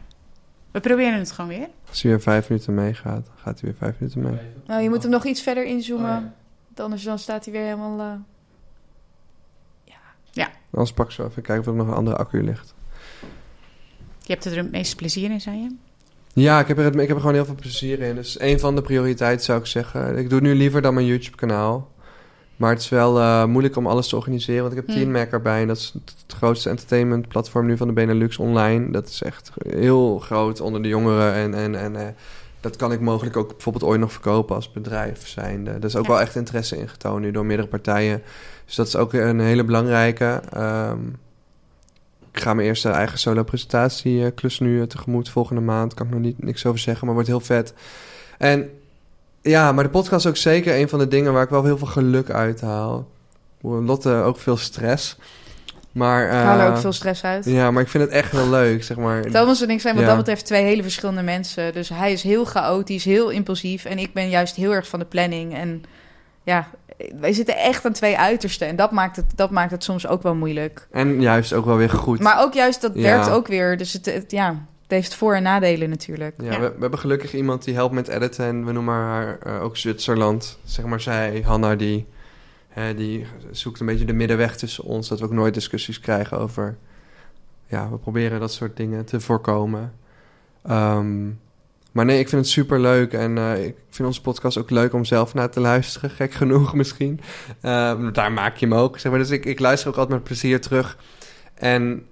We 0.71 0.79
proberen 0.79 1.19
het 1.19 1.31
gewoon 1.31 1.49
weer. 1.49 1.67
Als 1.89 2.01
hij 2.01 2.11
weer 2.11 2.21
vijf 2.21 2.49
minuten 2.49 2.73
meegaat, 2.73 3.25
dan 3.25 3.35
gaat 3.37 3.59
hij 3.59 3.69
weer 3.69 3.79
vijf 3.79 3.99
minuten 3.99 4.21
mee. 4.21 4.39
Nou, 4.67 4.81
je 4.81 4.89
moet 4.89 5.01
hem 5.01 5.11
nog 5.11 5.25
iets 5.25 5.41
verder 5.41 5.65
inzoomen. 5.65 6.33
Anders 6.75 7.03
dan 7.03 7.19
staat 7.19 7.43
hij 7.45 7.53
weer 7.53 7.63
helemaal... 7.63 7.99
eh, 7.99 8.13
Anders 10.71 10.93
pak 10.93 11.05
ik 11.05 11.11
zo 11.11 11.25
even 11.27 11.41
kijken 11.41 11.59
of 11.63 11.67
er 11.69 11.73
nog 11.83 11.87
een 11.87 11.93
andere 11.93 12.17
accu 12.17 12.43
ligt. 12.43 12.73
Je 14.29 14.35
hebt 14.35 14.45
er 14.45 14.57
het 14.57 14.71
meeste 14.71 14.95
plezier 14.95 15.31
in, 15.31 15.41
zei 15.41 15.57
je? 15.57 15.75
Ja, 16.33 16.59
ik 16.59 16.67
heb, 16.67 16.77
er, 16.77 16.85
ik 16.99 17.07
heb 17.07 17.09
er 17.09 17.19
gewoon 17.19 17.33
heel 17.33 17.45
veel 17.45 17.55
plezier 17.55 17.99
in. 17.99 18.15
Dus 18.15 18.39
een 18.39 18.59
van 18.59 18.75
de 18.75 18.81
prioriteiten 18.81 19.45
zou 19.45 19.59
ik 19.59 19.65
zeggen. 19.65 20.17
Ik 20.17 20.29
doe 20.29 20.39
het 20.39 20.47
nu 20.47 20.55
liever 20.55 20.81
dan 20.81 20.93
mijn 20.93 21.05
YouTube-kanaal. 21.05 21.91
Maar 22.55 22.69
het 22.71 22.79
is 22.81 22.89
wel 22.89 23.19
eh, 23.19 23.45
moeilijk 23.45 23.75
om 23.75 23.87
alles 23.87 24.07
te 24.07 24.15
organiseren. 24.15 24.61
Want 24.61 24.71
ik 24.73 24.77
heb 24.79 24.87
Hmm. 24.87 24.95
Teen 24.95 25.11
Mac 25.11 25.31
erbij. 25.31 25.61
En 25.61 25.67
dat 25.67 25.77
is 25.77 25.93
het 25.93 26.33
grootste 26.37 26.69
entertainment-platform 26.69 27.65
nu 27.65 27.77
van 27.77 27.87
de 27.87 27.93
Benelux 27.93 28.37
online. 28.37 28.91
Dat 28.91 29.07
is 29.07 29.21
echt 29.21 29.51
heel 29.69 30.19
groot 30.19 30.61
onder 30.61 30.81
de 30.81 30.87
jongeren. 30.87 31.33
En, 31.33 31.53
en, 31.53 31.75
en 31.75 31.95
eh, 31.95 32.07
dat 32.59 32.75
kan 32.75 32.91
ik 32.91 32.99
mogelijk 32.99 33.37
ook 33.37 33.49
bijvoorbeeld 33.49 33.83
ooit 33.91 33.99
nog 33.99 34.11
verkopen 34.11 34.55
als 34.55 34.71
bedrijf 34.71 35.27
zijnde. 35.27 35.71
Er 35.71 35.83
is 35.85 35.95
ook 35.95 36.05
Ja. 36.05 36.09
wel 36.11 36.21
echt 36.21 36.35
interesse 36.35 36.77
in 36.77 36.89
getoond 36.89 37.21
nu 37.21 37.31
door 37.31 37.45
meerdere 37.45 37.67
partijen. 37.67 38.21
Dus 38.65 38.75
dat 38.75 38.87
is 38.87 38.95
ook 38.95 39.13
een 39.13 39.39
hele 39.39 39.63
belangrijke. 39.63 40.41
Ehm, 40.53 40.99
ik 42.31 42.39
ga 42.39 42.53
mijn 42.53 42.67
eerste 42.67 42.89
eigen 42.89 43.19
solo-presentatieklus 43.19 44.59
nu 44.59 44.81
eh, 44.81 44.87
tegemoet 44.87 45.29
volgende 45.29 45.61
maand. 45.61 45.93
Kan 45.93 46.05
ik 46.05 46.11
nog 46.11 46.21
niet 46.21 46.43
niks 46.43 46.65
over 46.65 46.79
zeggen, 46.79 47.05
maar 47.05 47.13
wordt 47.13 47.29
heel 47.29 47.39
vet. 47.39 47.73
En 48.37 48.69
Ja, 49.41 49.71
maar 49.71 49.83
de 49.83 49.89
podcast 49.89 50.25
is 50.25 50.31
ook 50.31 50.37
zeker 50.37 50.79
een 50.79 50.89
van 50.89 50.99
de 50.99 51.07
dingen 51.07 51.33
waar 51.33 51.43
ik 51.43 51.49
wel 51.49 51.63
heel 51.63 51.77
veel 51.77 51.87
geluk 51.87 52.29
uit 52.29 52.61
haal. 52.61 53.07
Lotte 53.61 54.13
ook 54.13 54.37
veel 54.39 54.57
stress. 54.57 55.17
Maar, 55.91 56.25
Ik 56.25 56.31
haal 56.31 56.59
er 56.59 56.65
eh, 56.65 56.71
ook 56.71 56.77
veel 56.77 56.91
stress 56.91 57.23
uit. 57.23 57.45
Ja, 57.45 57.71
maar 57.71 57.81
ik 57.81 57.89
vind 57.89 58.03
het 58.03 58.13
echt 58.13 58.31
heel 58.31 58.49
leuk, 58.49 58.83
zeg 58.83 58.97
maar. 58.97 59.21
Thomas 59.21 59.61
en 59.61 59.69
ik 59.69 59.81
zijn 59.81 59.93
wat 59.93 60.03
Ja. 60.03 60.09
dat 60.09 60.17
betreft 60.17 60.45
twee 60.45 60.63
hele 60.63 60.81
verschillende 60.81 61.21
mensen. 61.21 61.73
Dus 61.73 61.89
hij 61.89 62.11
is 62.11 62.23
heel 62.23 62.45
chaotisch, 62.45 63.03
heel 63.03 63.29
impulsief. 63.29 63.85
En 63.85 63.97
ik 63.99 64.13
ben 64.13 64.29
juist 64.29 64.55
heel 64.55 64.71
erg 64.71 64.87
van 64.87 64.99
de 64.99 65.05
planning. 65.05 65.53
En 65.55 65.83
ja, 66.43 66.67
wij 67.19 67.33
zitten 67.33 67.57
echt 67.57 67.85
aan 67.85 67.91
twee 67.93 68.17
uitersten. 68.17 68.67
En 68.67 68.75
dat 68.75 68.91
maakt 68.91 69.15
het, 69.15 69.25
dat 69.35 69.49
maakt 69.51 69.71
het 69.71 69.83
soms 69.83 70.07
ook 70.07 70.21
wel 70.23 70.35
moeilijk. 70.35 70.87
En 70.91 71.21
juist 71.21 71.53
ook 71.53 71.65
wel 71.65 71.77
weer 71.77 71.89
goed. 71.89 72.19
Maar 72.19 72.41
ook 72.43 72.53
juist, 72.53 72.81
dat 72.81 72.91
Ja. 72.95 73.01
werkt 73.01 73.29
ook 73.29 73.47
weer. 73.47 73.77
Dus 73.77 73.93
het, 73.93 74.05
het- 74.05 74.31
ja, 74.31 74.47
het 74.81 74.91
heeft 74.91 75.15
voor- 75.15 75.35
en 75.35 75.43
nadelen 75.43 75.89
natuurlijk. 75.89 76.35
Ja, 76.41 76.51
Ja. 76.51 76.59
We, 76.59 76.67
we 76.73 76.79
hebben 76.79 76.99
gelukkig 76.99 77.33
iemand 77.33 77.63
die 77.63 77.73
helpt 77.73 77.93
met 77.93 78.07
editen. 78.07 78.45
En 78.45 78.65
we 78.65 78.71
noemen 78.71 78.93
haar 78.93 79.37
eh, 79.39 79.63
ook 79.63 79.77
Zwitserland. 79.77 80.57
Zeg 80.63 80.85
maar 80.85 81.01
zij, 81.01 81.41
Hanna, 81.45 81.75
die, 81.75 82.05
hè, 82.69 82.95
die 82.95 83.25
zoekt 83.51 83.79
een 83.79 83.85
beetje 83.85 84.05
de 84.05 84.13
middenweg 84.13 84.55
tussen 84.57 84.83
ons. 84.83 85.07
Dat 85.07 85.19
we 85.19 85.25
ook 85.25 85.31
nooit 85.31 85.53
discussies 85.53 85.99
krijgen 85.99 86.39
over... 86.39 86.77
Ja, 87.67 87.89
we 87.89 87.97
proberen 87.97 88.39
dat 88.39 88.51
soort 88.53 88.77
dingen 88.77 89.05
te 89.05 89.19
voorkomen. 89.19 89.93
Ehm, 90.65 91.27
maar 91.91 92.05
nee, 92.05 92.19
ik 92.19 92.29
vind 92.29 92.41
het 92.41 92.51
super 92.51 92.79
leuk. 92.79 93.13
En 93.13 93.37
eh, 93.37 93.65
ik 93.65 93.75
vind 93.89 94.07
onze 94.07 94.21
podcast 94.21 94.57
ook 94.57 94.69
leuk 94.69 94.93
om 94.93 95.05
zelf 95.05 95.33
naar 95.33 95.49
te 95.49 95.59
luisteren. 95.59 96.09
Gek 96.09 96.33
genoeg 96.33 96.73
misschien. 96.81 97.19
Ehm, 97.61 98.11
daar 98.11 98.31
maak 98.31 98.55
je 98.57 98.65
hem 98.67 98.75
ook. 98.75 98.99
Zeg 98.99 99.11
maar. 99.11 99.21
Dus 99.21 99.29
ik, 99.29 99.45
ik 99.45 99.59
luister 99.59 99.89
ook 99.89 99.95
altijd 99.97 100.13
met 100.15 100.23
plezier 100.27 100.61
terug. 100.61 100.97
En 101.53 102.05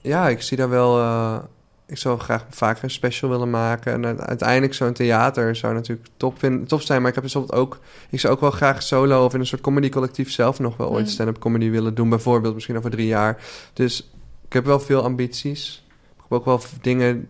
ja, 0.00 0.28
ik 0.28 0.42
zie 0.42 0.56
daar 0.56 0.68
wel... 0.68 0.98
eh, 0.98 1.38
ik 1.86 1.96
zou 1.96 2.18
graag 2.18 2.46
vaker 2.50 2.84
een 2.84 2.90
special 2.90 3.30
willen 3.30 3.50
maken. 3.50 3.92
En 3.92 4.06
uite- 4.06 4.22
uiteindelijk 4.26 4.74
zo'n 4.74 4.92
theater 4.92 5.56
zou 5.56 5.74
natuurlijk 5.74 6.08
top, 6.16 6.38
vinden, 6.38 6.66
top 6.66 6.80
zijn. 6.80 6.98
Maar 7.00 7.08
ik 7.08 7.14
heb 7.14 7.24
bijvoorbeeld 7.24 7.58
ook... 7.60 7.78
Ik 8.10 8.20
zou 8.20 8.34
ook 8.34 8.40
wel 8.40 8.50
graag 8.50 8.82
solo 8.82 9.24
of 9.24 9.34
in 9.34 9.40
een 9.40 9.46
soort 9.46 9.60
comedy 9.62 9.88
collectief 9.88 10.30
zelf 10.30 10.58
nog 10.58 10.76
wel 10.76 10.90
ooit 10.90 11.04
Mm. 11.04 11.10
stand-up 11.10 11.38
comedy 11.38 11.70
willen 11.70 11.94
doen. 11.94 12.08
Bijvoorbeeld 12.08 12.54
misschien 12.54 12.76
over 12.76 12.90
drie 12.90 13.06
jaar. 13.06 13.38
Dus 13.72 14.10
ik 14.46 14.52
heb 14.52 14.64
wel 14.64 14.80
veel 14.80 15.02
ambities. 15.02 15.84
Ik 16.16 16.22
heb 16.28 16.32
ook 16.38 16.44
wel 16.44 16.60
dingen... 16.80 17.28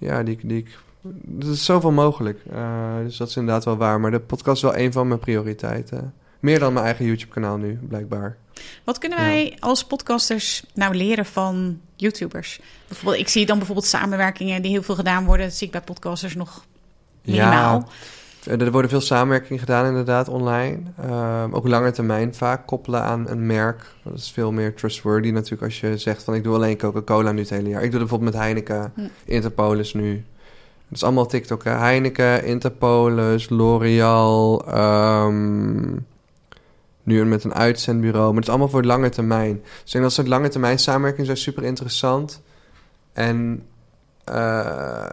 Ja, 0.00 0.22
die, 0.22 0.38
die 0.42 0.58
ik... 0.58 0.78
Er 1.40 1.50
is 1.50 1.64
zoveel 1.64 1.90
mogelijk. 1.90 2.40
Eh, 2.52 2.96
dus 3.04 3.16
dat 3.16 3.28
is 3.28 3.36
inderdaad 3.36 3.64
wel 3.64 3.76
waar. 3.76 4.00
Maar 4.00 4.10
de 4.10 4.20
podcast 4.20 4.56
is 4.56 4.70
wel 4.70 4.76
een 4.76 4.92
van 4.92 5.08
mijn 5.08 5.20
prioriteiten. 5.20 6.14
Meer 6.40 6.58
dan 6.58 6.72
mijn 6.72 6.84
eigen 6.84 7.04
YouTube-kanaal 7.04 7.56
nu, 7.56 7.78
blijkbaar. 7.88 8.36
Wat 8.84 8.98
kunnen 8.98 9.18
Ja. 9.18 9.24
wij 9.24 9.56
als 9.60 9.84
podcasters 9.84 10.64
nou 10.74 10.94
leren 10.94 11.26
van 11.26 11.80
YouTubers? 11.96 12.60
Bijvoorbeeld, 12.88 13.20
ik 13.22 13.28
zie 13.28 13.46
dan 13.46 13.56
bijvoorbeeld 13.56 13.86
samenwerkingen 13.86 14.62
die 14.62 14.70
heel 14.70 14.82
veel 14.82 14.94
gedaan 14.94 15.24
worden. 15.24 15.46
Dat 15.46 15.54
zie 15.54 15.66
ik 15.66 15.72
bij 15.72 15.80
podcasters 15.80 16.34
nog 16.34 16.64
minimaal. 17.24 17.78
Ja, 17.78 17.86
er 18.44 18.70
worden 18.70 18.90
veel 18.90 19.00
samenwerkingen 19.00 19.58
gedaan 19.58 19.86
inderdaad 19.86 20.28
online. 20.28 20.78
Ehm, 21.02 21.52
ook 21.52 21.68
lange 21.68 21.90
termijn 21.90 22.34
vaak 22.34 22.66
koppelen 22.66 23.02
aan 23.02 23.28
een 23.28 23.46
merk. 23.46 23.86
Dat 24.04 24.14
is 24.14 24.30
veel 24.30 24.52
meer 24.52 24.74
trustworthy 24.74 25.30
natuurlijk 25.30 25.62
als 25.62 25.80
je 25.80 25.96
zegt 25.98 26.22
van 26.22 26.34
ik 26.34 26.42
doe 26.44 26.54
alleen 26.54 26.78
Coca-Cola 26.78 27.32
nu 27.32 27.40
het 27.40 27.50
hele 27.50 27.68
jaar. 27.68 27.82
Ik 27.82 27.90
doe 27.90 28.00
het 28.00 28.08
bijvoorbeeld 28.08 28.32
met 28.32 28.42
Heineken, 28.42 28.92
Hm. 28.94 29.00
Interpolis 29.24 29.94
nu. 29.94 30.24
Het 30.88 30.98
is 30.98 31.04
allemaal 31.04 31.26
TikTok. 31.26 31.64
Hè? 31.64 31.70
Heineken, 31.70 32.44
Interpolis, 32.44 33.48
L'Oreal. 33.48 34.64
ehm, 34.68 35.96
nu 37.02 37.24
met 37.24 37.44
een 37.44 37.54
uitzendbureau. 37.54 38.26
Maar 38.26 38.34
het 38.34 38.44
is 38.44 38.48
allemaal 38.48 38.68
voor 38.68 38.84
lange 38.84 39.08
termijn. 39.08 39.60
Dus 39.62 39.84
ik 39.84 39.90
denk 39.92 40.04
dat 40.04 40.12
soort 40.12 40.28
lange 40.28 40.48
termijn 40.48 40.78
samenwerkingen 40.78 41.26
zijn 41.26 41.38
super 41.38 41.62
interessant. 41.62 42.42
En 43.12 43.62
eh, 44.24 45.06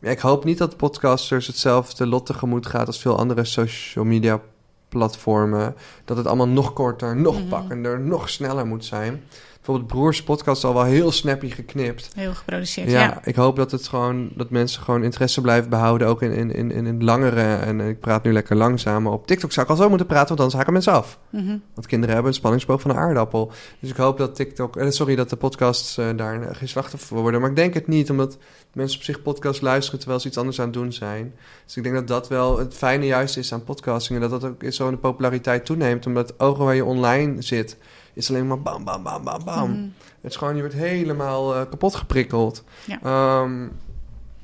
ja, 0.00 0.10
ik 0.10 0.18
hoop 0.18 0.44
niet 0.44 0.58
dat 0.58 0.76
podcasters 0.76 1.46
hetzelfde 1.46 2.06
lot 2.06 2.26
tegemoet 2.26 2.66
gaat 2.66 2.86
als 2.86 2.98
veel 3.00 3.18
andere 3.18 3.44
social 3.44 4.04
media 4.04 4.40
platformen. 4.88 5.74
Dat 6.04 6.16
het 6.16 6.26
allemaal 6.26 6.48
nog 6.48 6.72
korter, 6.72 7.16
nog 7.16 7.38
Mhm. 7.38 7.48
pakkender, 7.48 8.00
nog 8.00 8.28
sneller 8.28 8.66
moet 8.66 8.84
zijn. 8.84 9.22
Bijvoorbeeld 9.68 10.00
Broers 10.00 10.22
podcast 10.22 10.64
al 10.64 10.74
wel 10.74 10.84
heel 10.84 11.12
snappy 11.12 11.50
geknipt. 11.50 12.10
Heel 12.14 12.34
geproduceerd, 12.34 12.90
Ja, 12.90 13.00
ja. 13.00 13.20
ik 13.24 13.34
hoop 13.34 13.56
dat 13.56 13.70
het 13.70 13.88
gewoon 13.88 14.30
dat 14.34 14.50
mensen 14.50 14.82
gewoon 14.82 15.02
interesse 15.02 15.40
blijven 15.40 15.70
behouden, 15.70 16.06
ook 16.08 16.22
in, 16.22 16.32
in, 16.32 16.54
in, 16.54 16.70
in 16.70 16.86
het 16.86 17.02
langere. 17.02 17.54
En 17.54 17.80
ik 17.80 18.00
praat 18.00 18.22
nu 18.24 18.32
lekker 18.32 18.56
langzaam. 18.56 19.06
Op 19.06 19.26
TikTok 19.26 19.52
zou 19.52 19.66
ik 19.66 19.72
al 19.72 19.78
zo 19.78 19.88
moeten 19.88 20.06
praten, 20.06 20.28
want 20.28 20.40
anders 20.40 20.56
haken 20.56 20.72
mensen 20.72 20.92
af. 20.92 21.18
Mhm. 21.30 21.56
Want 21.74 21.86
kinderen 21.86 22.14
hebben 22.14 22.32
een 22.32 22.38
spanningsboog 22.38 22.80
van 22.80 22.90
een 22.90 22.96
aardappel. 22.96 23.52
Dus 23.80 23.90
ik 23.90 23.96
hoop 23.96 24.18
dat 24.18 24.34
TikTok, 24.34 24.76
eh, 24.76 24.90
sorry 24.90 25.16
dat 25.16 25.30
de 25.30 25.36
podcasts 25.36 25.98
eh, 25.98 26.06
daar 26.16 26.54
geen 26.54 26.68
slachtoffer 26.68 27.08
voor 27.08 27.20
worden. 27.20 27.40
Maar 27.40 27.50
ik 27.50 27.56
denk 27.56 27.74
het 27.74 27.86
niet, 27.86 28.10
omdat 28.10 28.38
mensen 28.72 28.98
op 28.98 29.04
zich 29.04 29.22
podcast 29.22 29.62
luisteren 29.62 29.98
terwijl 29.98 30.20
ze 30.20 30.28
iets 30.28 30.38
anders 30.38 30.58
aan 30.58 30.64
het 30.64 30.74
doen 30.74 30.92
zijn. 30.92 31.34
Dus 31.64 31.76
ik 31.76 31.82
denk 31.82 31.94
dat 31.94 32.08
dat 32.08 32.28
wel 32.28 32.58
het 32.58 32.74
fijne 32.74 33.06
juist 33.06 33.36
is 33.36 33.52
aan 33.52 33.64
podcasting. 33.64 34.22
En 34.22 34.28
dat 34.28 34.40
dat 34.40 34.50
ook 34.50 34.72
zo 34.72 34.84
in 34.84 34.92
de 34.92 34.98
populariteit 34.98 35.64
toeneemt. 35.64 36.06
Omdat 36.06 36.40
ogen 36.40 36.64
waar 36.64 36.74
je 36.74 36.84
online 36.84 37.42
zit, 37.42 37.76
is 38.18 38.28
alleen 38.28 38.46
maar 38.46 38.60
bam, 38.60 38.84
bam, 38.84 39.02
bam, 39.02 39.24
bam, 39.24 39.44
bam. 39.44 39.70
Mhm. 39.70 39.88
Het 40.20 40.30
is 40.30 40.36
gewoon, 40.36 40.54
je 40.54 40.60
wordt 40.60 40.74
helemaal 40.74 41.54
eh, 41.54 41.60
kapot 41.70 41.94
geprikkeld. 41.94 42.64
Ja. 42.84 42.98
Ehm, 43.02 43.68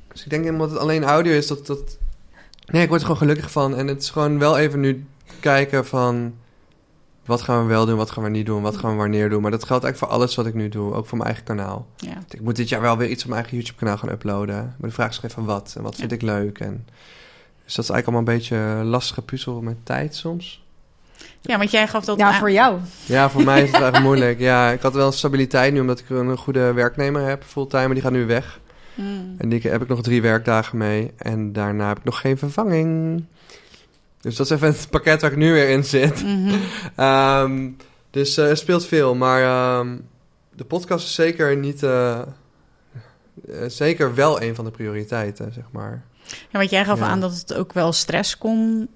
dus 0.07 0.23
ik 0.23 0.29
denk 0.29 0.49
omdat 0.49 0.69
het 0.69 0.79
alleen 0.79 1.03
audio 1.03 1.33
is, 1.33 1.47
dat, 1.47 1.65
dat... 1.65 1.97
Nee, 2.65 2.81
ik 2.81 2.87
word 2.87 2.99
er 3.01 3.07
gewoon 3.07 3.21
gelukkig 3.21 3.51
van. 3.51 3.75
En 3.75 3.87
het 3.87 4.01
is 4.01 4.09
gewoon 4.09 4.39
wel 4.39 4.57
even 4.57 4.79
nu 4.79 5.05
kijken 5.39 5.85
van... 5.85 6.33
Wat 7.25 7.41
gaan 7.41 7.61
we 7.61 7.67
wel 7.67 7.85
doen, 7.85 7.97
wat 7.97 8.11
gaan 8.11 8.23
we 8.23 8.29
niet 8.29 8.45
doen, 8.45 8.61
wat 8.61 8.77
gaan 8.77 8.91
we 8.91 8.97
wanneer 8.97 9.29
doen. 9.29 9.41
Maar 9.41 9.51
dat 9.51 9.63
geldt 9.63 9.83
eigenlijk 9.83 10.11
voor 10.11 10.21
alles 10.21 10.35
wat 10.35 10.45
ik 10.45 10.53
nu 10.53 10.69
doe, 10.69 10.93
ook 10.93 11.05
voor 11.05 11.17
mijn 11.17 11.29
eigen 11.29 11.45
kanaal. 11.45 11.87
ja. 11.95 12.17
Ik 12.29 12.41
moet 12.41 12.55
dit 12.55 12.69
jaar 12.69 12.81
wel 12.81 12.97
weer 12.97 13.09
iets 13.09 13.23
op 13.23 13.29
mijn 13.29 13.41
eigen 13.41 13.57
YouTube-kanaal 13.57 13.97
gaan 13.97 14.09
uploaden. 14.09 14.75
Maar 14.77 14.89
de 14.89 14.95
vraag 14.95 15.09
is 15.09 15.21
even 15.23 15.45
wat 15.45 15.73
en 15.77 15.83
wat 15.83 15.95
vind 15.95 16.11
ik 16.11 16.21
leuk. 16.21 16.59
En... 16.59 16.85
Dus 17.63 17.75
dat 17.75 17.85
is 17.85 17.91
eigenlijk 17.91 18.05
allemaal 18.05 18.33
een 18.33 18.39
beetje 18.39 18.55
een 18.55 18.85
lastige 18.85 19.21
puzzel 19.21 19.61
met 19.61 19.75
tijd 19.83 20.15
soms. 20.15 20.64
Ja, 21.41 21.57
want 21.57 21.71
jij 21.71 21.87
gaf 21.87 22.05
dat 22.05 22.17
Ja, 22.17 22.27
aan- 22.27 22.39
voor 22.39 22.51
jou. 22.51 22.79
Ja, 23.05 23.29
voor 23.29 23.43
mij 23.43 23.57
is 23.61 23.71
het 23.71 23.73
eigenlijk 23.81 24.03
moeilijk. 24.03 24.39
Ja, 24.39 24.69
ik 24.71 24.81
had 24.81 24.93
wel 24.93 25.11
stabiliteit 25.11 25.73
nu, 25.73 25.79
omdat 25.79 25.99
ik 25.99 26.09
een 26.09 26.37
goede 26.37 26.73
werknemer 26.73 27.27
heb, 27.27 27.43
fulltime, 27.43 27.85
maar 27.85 27.93
die 27.93 28.03
gaat 28.03 28.11
nu 28.11 28.25
weg. 28.25 28.59
Mm. 28.93 29.35
En 29.37 29.49
die 29.49 29.61
heb 29.61 29.81
ik 29.81 29.87
nog 29.87 30.01
drie 30.01 30.21
werkdagen 30.21 30.77
mee. 30.77 31.11
En 31.17 31.53
daarna 31.53 31.87
heb 31.87 31.97
ik 31.97 32.03
nog 32.03 32.19
geen 32.19 32.37
vervanging. 32.37 33.23
Dus 34.21 34.35
dat 34.35 34.45
is 34.45 34.51
even 34.51 34.67
het 34.67 34.87
pakket 34.89 35.21
waar 35.21 35.31
ik 35.31 35.37
nu 35.37 35.51
weer 35.53 35.69
in 35.69 35.83
zit. 35.83 36.23
Mhm. 36.23 36.55
Ehm, 36.95 37.69
dus 38.11 38.37
eh, 38.37 38.49
er 38.49 38.57
speelt 38.57 38.85
veel. 38.85 39.15
Maar 39.15 39.43
ehm, 39.43 39.97
de 40.55 40.63
podcast 40.65 41.05
is 41.05 41.13
zeker 41.13 41.57
niet... 41.57 41.83
eh, 41.83 42.19
eh, 42.19 42.25
zeker 43.67 44.15
wel 44.15 44.41
een 44.41 44.55
van 44.55 44.65
de 44.65 44.71
prioriteiten, 44.71 45.53
zeg 45.53 45.63
maar. 45.71 46.03
Ja, 46.27 46.57
want 46.59 46.69
jij 46.69 46.85
gaf 46.85 46.99
Ja. 46.99 47.05
aan 47.05 47.19
dat 47.19 47.33
het 47.35 47.53
ook 47.53 47.73
wel 47.73 47.91
stress 47.93 48.37
kon 48.37 48.87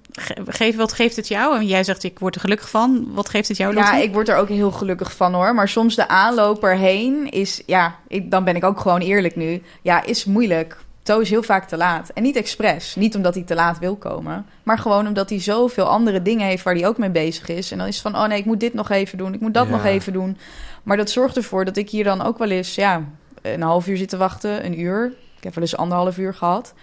Wat 0.76 0.92
geeft 0.92 1.16
het 1.16 1.28
jou? 1.28 1.56
En 1.56 1.66
jij 1.66 1.84
zegt, 1.84 2.02
ik 2.04 2.18
word 2.18 2.34
er 2.34 2.40
gelukkig 2.40 2.70
van. 2.70 3.08
Wat 3.12 3.28
geeft 3.28 3.48
het 3.48 3.56
jou, 3.56 3.74
Lotte? 3.74 3.90
Ja, 3.96 4.02
ik 4.02 4.12
word 4.12 4.28
er 4.28 4.36
ook 4.36 4.48
heel 4.48 4.70
gelukkig 4.70 5.16
van 5.16 5.34
hoor. 5.34 5.54
Maar 5.54 5.68
soms 5.68 5.94
de 5.94 6.08
aanloop 6.08 6.64
erheen 6.64 7.30
is, 7.30 7.62
ja, 7.66 7.94
ik, 8.08 8.30
dan 8.30 8.44
ben 8.44 8.56
ik 8.56 8.64
ook 8.64 8.80
gewoon 8.80 9.00
eerlijk 9.00 9.36
nu. 9.36 9.62
Ja, 9.82 10.04
is 10.04 10.24
moeilijk. 10.24 10.76
To 11.02 11.18
is 11.18 11.30
heel 11.30 11.42
vaak 11.42 11.68
te 11.68 11.76
laat. 11.76 12.08
En 12.14 12.22
niet 12.22 12.36
expres. 12.36 12.94
Niet 12.94 13.14
omdat 13.16 13.34
hij 13.34 13.42
te 13.42 13.54
laat 13.54 13.78
wil 13.78 13.96
komen. 13.96 14.46
Maar 14.62 14.78
gewoon 14.78 15.06
omdat 15.06 15.30
hij 15.30 15.40
zoveel 15.40 15.84
andere 15.84 16.22
dingen 16.22 16.46
heeft 16.46 16.62
waar 16.62 16.74
hij 16.74 16.86
ook 16.86 16.98
mee 16.98 17.10
bezig 17.10 17.48
is. 17.48 17.70
En 17.72 17.78
dan 17.78 17.86
is 17.86 17.94
het 17.94 18.02
van, 18.12 18.22
oh 18.22 18.28
nee, 18.28 18.38
ik 18.38 18.44
moet 18.44 18.60
dit 18.60 18.74
nog 18.74 18.90
even 18.90 19.18
doen. 19.18 19.34
Ik 19.34 19.40
moet 19.40 19.54
dat 19.54 19.66
Ja. 19.66 19.70
nog 19.72 19.84
even 19.84 20.12
doen. 20.12 20.38
Maar 20.82 20.96
dat 20.96 21.10
zorgt 21.10 21.36
ervoor 21.36 21.64
dat 21.64 21.76
ik 21.76 21.90
hier 21.90 22.04
dan 22.04 22.22
ook 22.22 22.38
wel 22.38 22.50
eens, 22.50 22.74
ja, 22.74 23.02
een 23.42 23.62
half 23.62 23.86
uur 23.86 23.96
zit 23.96 24.08
te 24.08 24.16
wachten. 24.16 24.64
Een 24.64 24.80
uur. 24.80 25.12
Ik 25.36 25.44
heb 25.46 25.54
wel 25.54 25.62
eens 25.64 25.76
anderhalf 25.76 26.18
uur 26.18 26.34
gehad. 26.34 26.74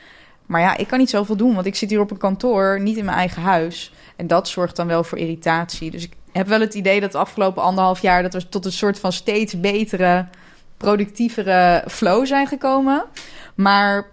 Maar 0.47 0.61
ja, 0.61 0.77
ik 0.77 0.87
kan 0.87 0.99
niet 0.99 1.09
zoveel 1.09 1.35
doen, 1.35 1.53
want 1.53 1.65
ik 1.65 1.75
zit 1.75 1.89
hier 1.89 1.99
op 1.99 2.11
een 2.11 2.17
kantoor, 2.17 2.81
niet 2.81 2.97
in 2.97 3.05
mijn 3.05 3.17
eigen 3.17 3.41
huis. 3.41 3.93
En 4.15 4.27
dat 4.27 4.47
zorgt 4.47 4.75
dan 4.75 4.87
wel 4.87 5.03
voor 5.03 5.17
irritatie. 5.17 5.91
Dus 5.91 6.03
ik 6.03 6.13
heb 6.31 6.47
wel 6.47 6.59
het 6.59 6.73
idee 6.73 6.99
dat 6.99 7.11
de 7.11 7.17
afgelopen 7.17 7.63
anderhalf 7.63 8.01
jaar... 8.01 8.23
dat 8.23 8.33
we 8.33 8.49
tot 8.49 8.65
een 8.65 8.71
soort 8.71 8.99
van 8.99 9.11
steeds 9.11 9.59
betere, 9.59 10.25
productievere 10.77 11.83
flow 11.87 12.25
zijn 12.25 12.47
gekomen. 12.47 13.03
Maar 13.55 14.07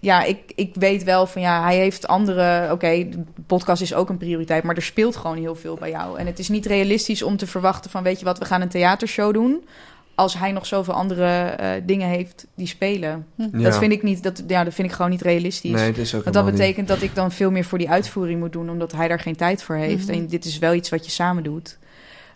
ja, 0.00 0.22
ik, 0.22 0.52
ik 0.54 0.74
weet 0.74 1.04
wel 1.04 1.26
van 1.26 1.42
ja, 1.42 1.62
hij 1.62 1.76
heeft 1.76 2.06
andere... 2.06 2.72
Oké, 2.72 3.08
de 3.08 3.24
podcast 3.46 3.82
is 3.82 3.94
ook 3.94 4.08
een 4.08 4.16
prioriteit, 4.16 4.62
maar 4.62 4.76
er 4.76 4.82
speelt 4.82 5.16
gewoon 5.16 5.36
heel 5.36 5.54
veel 5.54 5.76
bij 5.76 5.90
jou. 5.90 6.18
En 6.18 6.26
het 6.26 6.38
is 6.38 6.48
niet 6.48 6.66
realistisch 6.66 7.22
om 7.22 7.36
te 7.36 7.46
verwachten 7.46 7.90
van... 7.90 8.02
weet 8.02 8.18
je 8.18 8.24
wat, 8.24 8.38
we 8.38 8.44
gaan 8.44 8.60
een 8.60 8.68
theatershow 8.68 9.34
doen... 9.34 9.64
als 10.14 10.38
hij 10.38 10.52
nog 10.52 10.66
zoveel 10.66 10.94
andere 10.94 11.26
eh, 11.26 11.70
dingen 11.86 12.08
heeft 12.08 12.46
die 12.54 12.66
spelen. 12.66 13.26
Ja. 13.36 13.48
Dat 13.52 13.78
vind 13.78 13.92
ik 13.92 14.02
niet, 14.02 14.22
dat, 14.22 14.42
ja, 14.46 14.64
dat 14.64 14.74
vind 14.74 14.88
ik 14.88 14.94
gewoon 14.94 15.10
niet 15.10 15.22
realistisch. 15.22 15.70
Nee, 15.70 15.86
het 15.86 15.98
is 15.98 16.14
ook 16.14 16.22
Want 16.22 16.34
dat 16.34 16.44
niet. 16.44 16.54
betekent 16.54 16.88
dat 16.88 17.02
ik 17.02 17.14
dan 17.14 17.32
veel 17.32 17.50
meer 17.50 17.64
voor 17.64 17.78
die 17.78 17.90
uitvoering 17.90 18.40
moet 18.40 18.52
doen, 18.52 18.70
omdat 18.70 18.92
hij 18.92 19.08
daar 19.08 19.20
geen 19.20 19.36
tijd 19.36 19.62
voor 19.62 19.76
heeft. 19.76 20.06
Mhm. 20.06 20.16
En 20.18 20.26
dit 20.26 20.44
is 20.44 20.58
wel 20.58 20.74
iets 20.74 20.88
wat 20.88 21.04
je 21.04 21.10
samen 21.10 21.42
doet. 21.42 21.78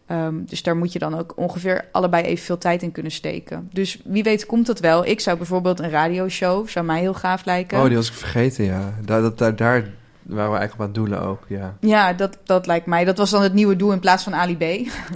Ehm, 0.06 0.34
dus 0.46 0.62
daar 0.62 0.76
moet 0.76 0.92
je 0.92 0.98
dan 0.98 1.18
ook 1.18 1.32
ongeveer 1.36 1.84
allebei 1.92 2.24
evenveel 2.24 2.58
tijd 2.58 2.82
in 2.82 2.92
kunnen 2.92 3.12
steken. 3.12 3.68
Dus 3.72 4.00
wie 4.04 4.22
weet 4.22 4.46
komt 4.46 4.66
dat 4.66 4.80
wel. 4.80 5.06
Ik 5.06 5.20
zou 5.20 5.36
bijvoorbeeld 5.36 5.80
een 5.80 5.90
radioshow, 5.90 6.68
zou 6.68 6.84
mij 6.84 7.00
heel 7.00 7.14
gaaf 7.14 7.44
lijken. 7.44 7.78
Oh, 7.78 7.86
die 7.86 7.96
was 7.96 8.08
ik 8.08 8.14
vergeten, 8.14 8.64
ja. 8.64 8.94
Daar, 9.04 9.20
dat, 9.20 9.38
daar, 9.38 9.56
daar 9.56 9.84
waren 10.26 10.50
we 10.52 10.56
eigenlijk 10.58 10.74
op 10.74 10.80
aan 10.80 10.92
doelen 10.92 11.20
ook, 11.22 11.42
ja. 11.46 11.76
Ja, 11.80 12.12
dat, 12.12 12.38
dat 12.44 12.66
lijkt 12.66 12.86
mij. 12.86 13.04
Dat 13.04 13.18
was 13.18 13.30
dan 13.30 13.42
het 13.42 13.52
nieuwe 13.52 13.76
doel 13.76 13.92
in 13.92 14.00
plaats 14.00 14.22
van 14.24 14.34
Ali 14.34 14.56
B. 14.56 14.60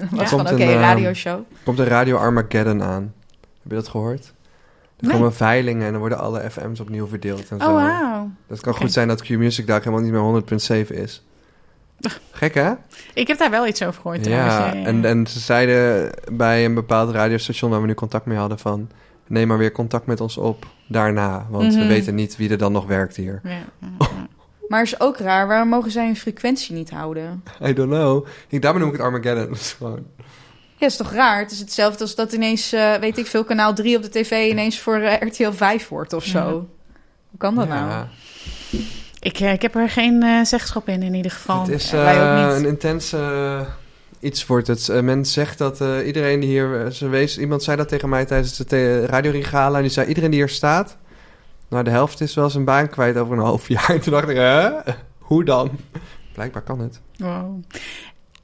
Dat 0.00 0.08
was 0.11 0.28
van, 0.28 0.38
Komt 0.38 0.50
oké, 0.52 0.62
een 0.62 0.68
ehm, 0.68 0.80
radioshow. 0.80 1.40
Komt 1.64 1.78
een 1.78 1.84
Radio 1.86 2.16
Armageddon 2.16 2.82
aan. 2.82 3.14
Heb 3.62 3.70
je 3.70 3.74
dat 3.74 3.88
gehoord? 3.88 4.32
Er 5.00 5.06
Nee. 5.06 5.14
komen 5.16 5.34
veilingen 5.34 5.84
en 5.86 5.90
dan 5.90 6.00
worden 6.00 6.18
alle 6.18 6.50
FM's 6.50 6.80
opnieuw 6.80 7.06
verdeeld 7.06 7.48
en 7.48 7.61
zo. 7.61 7.66
Oh, 7.68 7.74
wauw. 7.74 8.30
Dat 8.46 8.61
kan 8.61 8.74
goed 8.74 8.92
zijn 8.92 9.08
dat 9.08 9.22
Q-Music 9.22 9.66
daar 9.66 9.78
helemaal 9.78 10.00
niet 10.00 10.12
meer 10.12 10.20
100.7 10.84 10.94
is. 10.94 11.24
Gek, 12.30 12.54
hè? 12.54 12.72
Ik 13.14 13.26
heb 13.28 13.38
daar 13.38 13.50
wel 13.50 13.66
iets 13.66 13.82
over 13.82 14.00
gehoord 14.00 14.26
Ja, 14.26 14.74
en, 14.74 15.04
en 15.04 15.26
ze 15.26 15.38
zeiden 15.40 16.11
bij 16.32 16.64
een 16.64 16.74
bepaald 16.74 17.11
radiostation 17.11 17.70
waar 17.70 17.80
we 17.80 17.86
nu 17.86 17.94
contact 17.94 18.26
mee 18.26 18.38
hadden 18.38 18.58
van... 18.58 18.90
neem 19.26 19.48
maar 19.48 19.58
weer 19.58 19.72
contact 19.72 20.06
met 20.06 20.20
ons 20.20 20.36
op 20.36 20.66
daarna, 20.88 21.46
want 21.50 21.74
we 21.74 21.78
Mhm. 21.80 21.88
weten 21.88 22.14
niet 22.14 22.36
wie 22.36 22.50
er 22.50 22.58
dan 22.58 22.72
nog 22.72 22.86
werkt 22.86 23.16
hier. 23.16 23.40
Ja, 23.44 23.50
ja, 23.50 23.56
ja. 23.98 24.06
Maar 24.70 24.82
is 24.82 25.00
ook 25.00 25.18
raar, 25.18 25.46
waarom 25.46 25.68
mogen 25.68 25.90
zij 25.90 26.04
hun 26.04 26.16
frequentie 26.16 26.74
niet 26.74 26.90
houden? 26.90 27.44
I 27.64 27.72
don't 27.72 27.90
know. 27.90 28.26
Ik, 28.48 28.62
daarom 28.62 28.80
noem 28.80 28.90
ik 28.90 28.96
het 28.96 29.04
Armageddon. 29.04 29.46
Dat 29.52 29.56
is 29.56 29.72
gewoon... 29.78 30.06
Ja, 30.76 30.86
is 30.86 30.96
toch 30.96 31.12
raar? 31.12 31.38
Het 31.38 31.50
is 31.50 31.58
hetzelfde 31.58 32.00
als 32.00 32.14
dat 32.14 32.32
ineens, 32.32 32.72
eh, 32.72 32.94
weet 32.94 33.18
ik 33.18 33.26
veel, 33.26 33.44
kanaal 33.44 33.74
3 33.74 33.96
op 33.96 34.02
de 34.02 34.08
tv 34.08 34.50
ineens 34.50 34.80
voor 34.80 34.96
eh, 34.96 35.28
RTL 35.28 35.50
5 35.50 35.88
wordt 35.88 36.12
of 36.12 36.24
zo. 36.24 36.38
Ja. 36.38 36.52
Hoe 37.30 37.38
kan 37.38 37.54
dat 37.54 37.66
Ja, 37.66 37.86
nou? 37.86 38.06
Ik, 39.20 39.40
eh, 39.40 39.52
ik 39.52 39.62
heb 39.62 39.74
er 39.74 39.88
geen 39.88 40.22
eh, 40.22 40.44
zeggenschap 40.44 40.88
in, 40.88 41.02
in 41.02 41.14
ieder 41.14 41.30
geval. 41.30 41.60
Het 41.60 41.68
is 41.68 41.92
eh, 41.92 42.54
een 42.56 42.66
intense 42.66 43.66
iets 44.20 44.46
wordt 44.46 44.66
het. 44.66 45.02
Men 45.02 45.24
zegt 45.24 45.58
dat 45.58 45.80
eh, 45.80 46.06
iedereen 46.06 46.40
die 46.40 46.48
hier... 46.48 46.92
Ze 46.92 47.08
wees, 47.08 47.38
iemand 47.38 47.62
zei 47.62 47.76
dat 47.76 47.88
tegen 47.88 48.08
mij 48.08 48.24
tijdens 48.24 48.56
de 48.56 49.06
radiorigala. 49.06 49.76
En 49.76 49.82
die 49.82 49.90
zei, 49.90 50.06
iedereen 50.06 50.30
die 50.30 50.38
hier 50.40 50.48
staat... 50.48 50.96
Nou, 51.70 51.84
de 51.84 51.90
helft 51.90 52.20
is 52.20 52.34
wel 52.34 52.50
zijn 52.50 52.64
baan 52.64 52.88
kwijt 52.88 53.16
over 53.16 53.36
een 53.36 53.44
half 53.44 53.68
jaar. 53.68 53.90
En 53.90 54.00
toen 54.02 54.12
dacht 54.12 54.28
ik, 54.28 54.36
hè? 54.36 54.70
Hoe 55.18 55.44
dan? 55.44 55.70
Blijkbaar 56.32 56.62
kan 56.62 56.80
het. 56.80 57.00
Wow. 57.16 57.62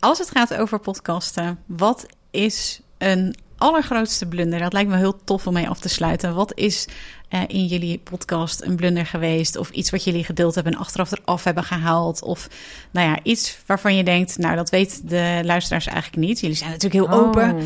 Als 0.01 0.19
het 0.19 0.31
gaat 0.31 0.55
over 0.55 0.79
podcasten, 0.79 1.59
wat 1.67 2.07
is 2.31 2.81
een 2.99 3.35
allergrootste 3.59 4.27
blunder? 4.27 4.59
Dat 4.59 4.73
lijkt 4.73 4.91
me 4.91 4.97
heel 4.97 5.25
tof 5.25 5.47
om 5.47 5.53
mee 5.53 5.69
af 5.69 5.81
te 5.81 5.89
sluiten. 5.89 6.35
Wat 6.35 6.55
is 6.55 6.89
eh, 7.29 7.43
in 7.47 7.67
jullie 7.67 7.99
podcast 7.99 8.63
een 8.63 8.77
blunder 8.77 9.07
geweest? 9.07 9.57
Of 9.57 9.71
iets 9.71 9.91
wat 9.91 10.05
jullie 10.05 10.25
gedeeld 10.25 10.55
hebben 10.55 10.73
en 10.73 10.79
achteraf 10.79 11.13
eraf 11.13 11.45
hebben 11.45 11.65
gehaald? 11.65 12.23
Of 12.23 12.49
nou 12.91 13.09
ja, 13.09 13.19
iets 13.23 13.59
waarvan 13.67 13.97
je 13.97 14.05
denkt, 14.05 14.39
nou 14.39 14.57
dat 14.57 14.71
weet 14.71 15.09
de 15.09 15.41
luisteraars 15.45 15.87
eigenlijk 15.87 16.27
niet. 16.27 16.41
Jullie 16.41 16.57
zijn 16.57 16.71
natuurlijk 16.71 17.11
heel 17.11 17.21
open. 17.21 17.55
Oh. 17.55 17.63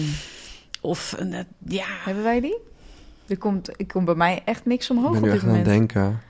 Of 0.80 1.12
eh, 1.12 1.38
ja, 1.66 1.86
Hebben 2.04 2.22
wij 2.22 2.40
die? 2.40 2.68
Er 3.30 3.38
komt, 3.38 3.70
ik 3.76 3.88
kom 3.88 4.04
bij 4.04 4.14
mij 4.14 4.42
echt 4.44 4.66
niks 4.66 4.90
omhoog 4.90 5.14
ik 5.14 5.20
ben 5.20 5.22
op 5.22 5.24
dit 5.24 5.34
echt 5.34 5.42
aan 5.42 5.48
moment. 5.48 5.66
denken. 5.66 6.20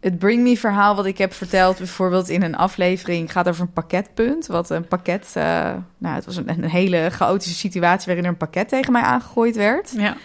Het 0.00 0.18
Bring 0.18 0.42
Me 0.42 0.56
verhaal 0.56 0.96
wat 0.96 1.06
ik 1.06 1.18
heb 1.18 1.32
verteld, 1.32 1.78
bijvoorbeeld 1.78 2.28
in 2.28 2.42
een 2.42 2.56
aflevering, 2.56 3.32
gaat 3.32 3.48
over 3.48 3.62
een 3.62 3.72
pakketpunt. 3.72 4.46
Wat 4.46 4.70
een 4.70 4.88
pakket, 4.88 5.30
eh, 5.34 5.72
nou 5.98 6.14
het 6.14 6.24
was 6.24 6.36
een, 6.36 6.48
een 6.48 6.64
hele 6.64 7.10
chaotische 7.10 7.56
situatie 7.56 8.06
waarin 8.06 8.24
er 8.24 8.30
een 8.30 8.36
pakket 8.36 8.68
tegen 8.68 8.92
mij 8.92 9.02
aangegooid 9.02 9.56
werd. 9.56 9.92
ja. 9.96 10.16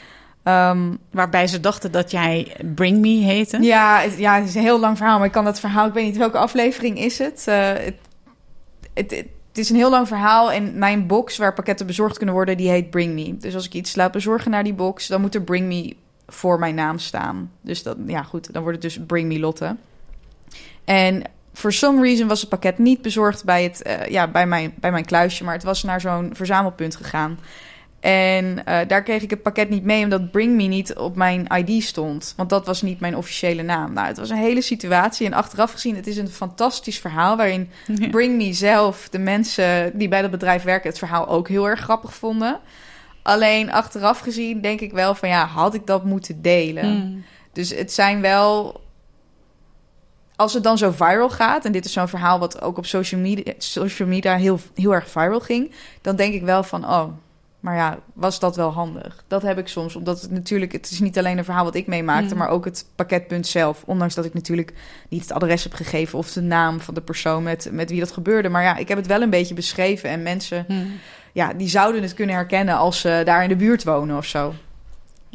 Ehm, 0.43 0.93
waarbij 1.11 1.47
ze 1.47 1.59
dachten 1.59 1.91
dat 1.91 2.11
jij 2.11 2.55
Bring 2.75 2.99
Me 2.99 3.07
heette. 3.07 3.61
ja, 3.61 3.99
het, 3.99 4.17
ja, 4.17 4.35
het 4.35 4.47
is 4.47 4.55
een 4.55 4.61
heel 4.61 4.79
lang 4.79 4.97
verhaal, 4.97 5.17
maar 5.17 5.27
ik 5.27 5.31
kan 5.31 5.45
dat 5.45 5.59
verhaal, 5.59 5.87
ik 5.87 5.93
weet 5.93 6.05
niet 6.05 6.17
welke 6.17 6.37
aflevering 6.37 6.99
is 6.99 7.17
het. 7.17 7.47
Eh, 7.47 7.67
het, 7.67 7.95
het, 8.93 9.11
het, 9.11 9.27
het 9.55 9.63
is 9.63 9.69
een 9.69 9.75
heel 9.75 9.89
lang 9.89 10.07
verhaal 10.07 10.51
en 10.51 10.77
mijn 10.77 11.07
box 11.07 11.37
waar 11.37 11.53
pakketten 11.53 11.85
bezorgd 11.85 12.17
kunnen 12.17 12.35
worden, 12.35 12.57
die 12.57 12.69
heet 12.69 12.89
Bring 12.89 13.13
Me. 13.13 13.37
Dus 13.37 13.55
als 13.55 13.65
ik 13.65 13.73
iets 13.73 13.95
laat 13.95 14.11
bezorgen 14.11 14.51
naar 14.51 14.63
die 14.63 14.73
box, 14.73 15.07
dan 15.07 15.21
moet 15.21 15.35
er 15.35 15.41
Bring 15.41 15.67
Me 15.67 15.95
voor 16.27 16.59
mijn 16.59 16.75
naam 16.75 16.99
staan. 16.99 17.51
Dus 17.61 17.83
dat, 17.83 17.97
ja 18.05 18.23
goed, 18.23 18.53
dan 18.53 18.61
wordt 18.61 18.83
het 18.83 18.93
dus 18.93 19.05
Bring 19.05 19.27
Me 19.27 19.39
Lotte. 19.39 19.75
En 20.83 21.23
for 21.53 21.73
some 21.73 22.01
reason 22.01 22.27
was 22.27 22.39
het 22.39 22.49
pakket 22.49 22.77
niet 22.77 23.01
bezorgd 23.01 23.43
bij, 23.43 23.63
het, 23.63 23.81
eh, 23.81 24.05
ja, 24.05 24.27
bij, 24.27 24.47
mijn, 24.47 24.73
bij 24.79 24.91
mijn 24.91 25.05
kluisje, 25.05 25.43
maar 25.43 25.53
het 25.53 25.63
was 25.63 25.83
naar 25.83 26.01
zo'n 26.01 26.29
verzamelpunt 26.33 26.95
gegaan. 26.95 27.39
En 28.05 28.65
eh, 28.65 28.87
daar 28.87 29.03
kreeg 29.03 29.21
ik 29.21 29.29
het 29.29 29.41
pakket 29.41 29.69
niet 29.69 29.83
mee, 29.83 30.03
omdat 30.03 30.31
Bring 30.31 30.55
Me 30.55 30.63
niet 30.63 30.95
op 30.95 31.15
mijn 31.15 31.47
ID 31.55 31.83
stond. 31.83 32.33
Want 32.37 32.49
dat 32.49 32.65
was 32.65 32.81
niet 32.81 32.99
mijn 32.99 33.17
officiële 33.17 33.61
naam. 33.61 33.93
Nou, 33.93 34.07
het 34.07 34.17
was 34.17 34.29
een 34.29 34.37
hele 34.37 34.61
situatie. 34.61 35.25
En 35.25 35.33
achteraf 35.33 35.71
gezien, 35.71 35.95
het 35.95 36.07
is 36.07 36.17
een 36.17 36.27
fantastisch 36.27 36.99
verhaal... 36.99 37.37
waarin 37.37 37.69
Ja. 37.87 38.09
Bring 38.09 38.37
Me 38.37 38.53
zelf, 38.53 39.09
de 39.09 39.19
mensen 39.19 39.97
die 39.97 40.07
bij 40.07 40.21
dat 40.21 40.31
bedrijf 40.31 40.63
werken... 40.63 40.89
het 40.89 40.97
verhaal 40.97 41.27
ook 41.27 41.47
heel 41.47 41.69
erg 41.69 41.79
grappig 41.79 42.13
vonden. 42.13 42.59
Alleen 43.21 43.71
achteraf 43.71 44.19
gezien 44.19 44.61
denk 44.61 44.81
ik 44.81 44.91
wel 44.91 45.15
van... 45.15 45.29
ja, 45.29 45.45
had 45.45 45.73
ik 45.73 45.85
dat 45.85 46.03
moeten 46.03 46.41
delen? 46.41 46.85
Hmm. 46.85 47.23
Dus 47.53 47.69
het 47.69 47.93
zijn 47.93 48.21
wel. 48.21 48.81
Als 50.35 50.53
het 50.53 50.63
dan 50.63 50.77
zo 50.77 50.91
viral 50.91 51.29
gaat, 51.29 51.65
en 51.65 51.71
dit 51.71 51.85
is 51.85 51.93
zo'n 51.93 52.07
verhaal 52.07 52.39
wat 52.39 52.61
ook 52.61 52.77
op 52.77 52.85
social 52.85 53.21
media, 53.21 53.53
social 53.57 54.07
media 54.07 54.35
heel, 54.35 54.59
heel 54.75 54.93
erg 54.93 55.09
viral 55.09 55.39
ging, 55.39 55.71
dan 56.01 56.15
denk 56.15 56.33
ik 56.33 56.43
wel 56.43 56.63
van, 56.63 56.85
oh, 56.85 57.07
maar 57.65 57.75
ja, 57.75 57.99
was 58.13 58.39
dat 58.39 58.55
wel 58.55 58.69
handig? 58.71 59.23
Dat 59.27 59.41
heb 59.41 59.57
ik 59.57 59.67
soms, 59.67 59.95
omdat 59.95 60.21
het 60.21 60.31
natuurlijk, 60.31 60.71
het 60.71 60.89
is 60.91 60.99
niet 60.99 61.17
alleen 61.17 61.37
een 61.37 61.43
verhaal 61.43 61.63
wat 61.63 61.75
ik 61.75 61.87
meemaakte, 61.87 62.33
Mm. 62.33 62.39
maar 62.39 62.49
ook 62.49 62.65
het 62.65 62.85
pakketpunt 62.95 63.47
zelf. 63.47 63.83
Ondanks 63.85 64.15
dat 64.15 64.25
ik 64.25 64.33
natuurlijk 64.33 64.73
niet 65.09 65.21
het 65.21 65.31
adres 65.31 65.63
heb 65.63 65.73
gegeven 65.73 66.17
of 66.17 66.31
de 66.31 66.41
naam 66.41 66.79
van 66.79 66.93
de 66.93 67.01
persoon 67.01 67.43
met, 67.43 67.69
met 67.71 67.89
wie 67.89 67.99
dat 67.99 68.11
gebeurde. 68.11 68.49
Maar 68.49 68.63
ja, 68.63 68.75
ik 68.77 68.87
heb 68.87 68.97
het 68.97 69.07
wel 69.07 69.21
een 69.21 69.29
beetje 69.29 69.53
beschreven 69.53 70.09
en 70.09 70.23
mensen, 70.23 70.65
Hmm. 70.67 70.91
ja, 71.31 71.53
die 71.53 71.67
zouden 71.67 72.01
het 72.01 72.13
kunnen 72.13 72.35
herkennen 72.35 72.75
als 72.77 72.99
ze 72.99 73.21
daar 73.25 73.43
in 73.43 73.49
de 73.49 73.55
buurt 73.55 73.83
wonen 73.83 74.17
of 74.17 74.25
zo. 74.25 74.53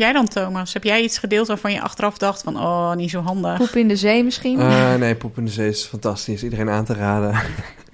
Jij 0.00 0.12
dan, 0.12 0.28
Thomas? 0.28 0.72
Heb 0.72 0.84
jij 0.84 1.02
iets 1.02 1.18
gedeeld 1.18 1.46
waarvan 1.46 1.72
je 1.72 1.80
achteraf 1.80 2.18
dacht 2.18 2.42
van... 2.42 2.56
oh, 2.56 2.94
niet 2.94 3.10
zo 3.10 3.20
handig? 3.20 3.56
Poep 3.56 3.68
in 3.68 3.88
de 3.88 3.96
zee 3.96 4.24
misschien? 4.24 4.60
Eh, 4.60 4.94
nee, 4.94 5.14
Poep 5.14 5.38
in 5.38 5.44
de 5.44 5.50
Zee 5.50 5.68
is 5.68 5.84
fantastisch. 5.84 6.42
Iedereen 6.42 6.68
aan 6.68 6.84
te 6.84 6.94
raden. 6.94 7.40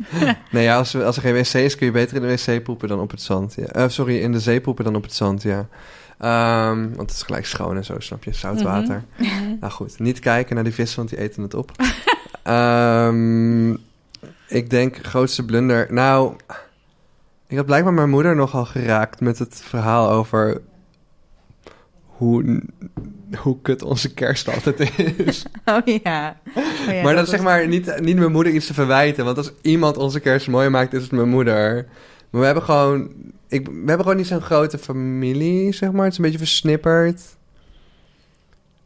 nee, 0.50 0.62
ja, 0.62 0.76
als, 0.76 0.96
als 0.96 1.16
er 1.16 1.22
geen 1.22 1.34
wc 1.34 1.52
is, 1.52 1.76
kun 1.76 1.86
je 1.86 1.92
beter 1.92 2.16
in 2.16 2.22
de 2.22 2.28
wc 2.28 2.62
poepen 2.62 2.88
dan 2.88 3.00
op 3.00 3.11
het 3.11 3.22
zand. 3.22 3.54
Ja. 3.54 3.66
Eh, 3.66 3.88
sorry, 3.88 4.20
in 4.20 4.32
de 4.32 4.40
zee 4.40 4.61
poepen 4.61 4.84
dan 4.84 4.96
op 4.96 5.02
het 5.02 5.14
zand, 5.14 5.42
ja. 5.42 5.68
Ehm, 6.18 6.80
want 6.80 7.11
het 7.11 7.11
is 7.11 7.22
gelijk 7.22 7.46
schoon 7.46 7.76
en 7.76 7.84
zo, 7.84 7.94
snap 7.98 8.24
je? 8.24 8.32
Zout 8.32 8.62
water. 8.62 9.04
Mhm. 9.16 9.57
Nou 9.61 9.72
goed, 9.72 9.98
niet 9.98 10.18
kijken 10.18 10.54
naar 10.54 10.64
die 10.64 10.74
vissen, 10.74 10.98
want 10.98 11.11
die 11.11 11.18
eten 11.18 11.42
het 11.42 11.54
op. 11.54 11.70
Ehm, 12.42 13.70
ik 14.48 14.70
denk 14.70 14.98
grootste 15.02 15.44
blunder. 15.44 15.86
Nou, 15.90 16.36
ik 17.46 17.57
had 17.57 17.66
blijkbaar 17.66 17.92
mijn 17.92 18.11
moeder 18.11 18.36
nogal 18.36 18.64
geraakt 18.64 19.20
met 19.20 19.38
het 19.38 19.62
verhaal 19.64 20.11
over 20.11 20.61
hoe, 22.17 22.62
hoe 23.39 23.61
kut 23.62 23.83
onze 23.83 24.14
kerst 24.14 24.49
altijd 24.55 24.93
is. 25.27 25.45
Oh 25.64 25.99
ja. 26.03 26.37
Oh 26.55 26.64
ja, 26.95 27.03
maar 27.03 27.14
dat 27.14 27.25
is 27.25 27.31
zeg 27.31 27.43
maar 27.43 27.69
niet, 27.69 28.01
niet 28.01 28.17
mijn 28.17 28.33
moeder 28.33 28.53
iets 28.53 28.67
te 28.67 28.75
verwijten. 28.75 29.25
Want 29.25 29.37
als 29.37 29.53
iemand 29.62 29.97
onze 29.97 30.21
kerst 30.21 30.49
mooi 30.49 30.69
maakt, 30.69 30.93
is 30.93 31.03
het 31.03 31.12
mijn 31.12 31.29
moeder. 31.29 31.87
Maar 32.31 32.41
we 32.41 32.47
hebben 32.47 32.64
gewoon... 32.64 33.11
Ik, 33.49 33.67
we 33.67 33.73
hebben 33.87 34.01
gewoon 34.01 34.17
niet 34.17 34.27
zo'n 34.27 34.41
grote 34.41 34.79
familie, 34.79 35.73
zeg 35.73 35.93
maar. 35.93 36.03
Het 36.03 36.12
is 36.12 36.19
een 36.19 36.25
beetje 36.25 36.39
versnipperd. 36.39 37.23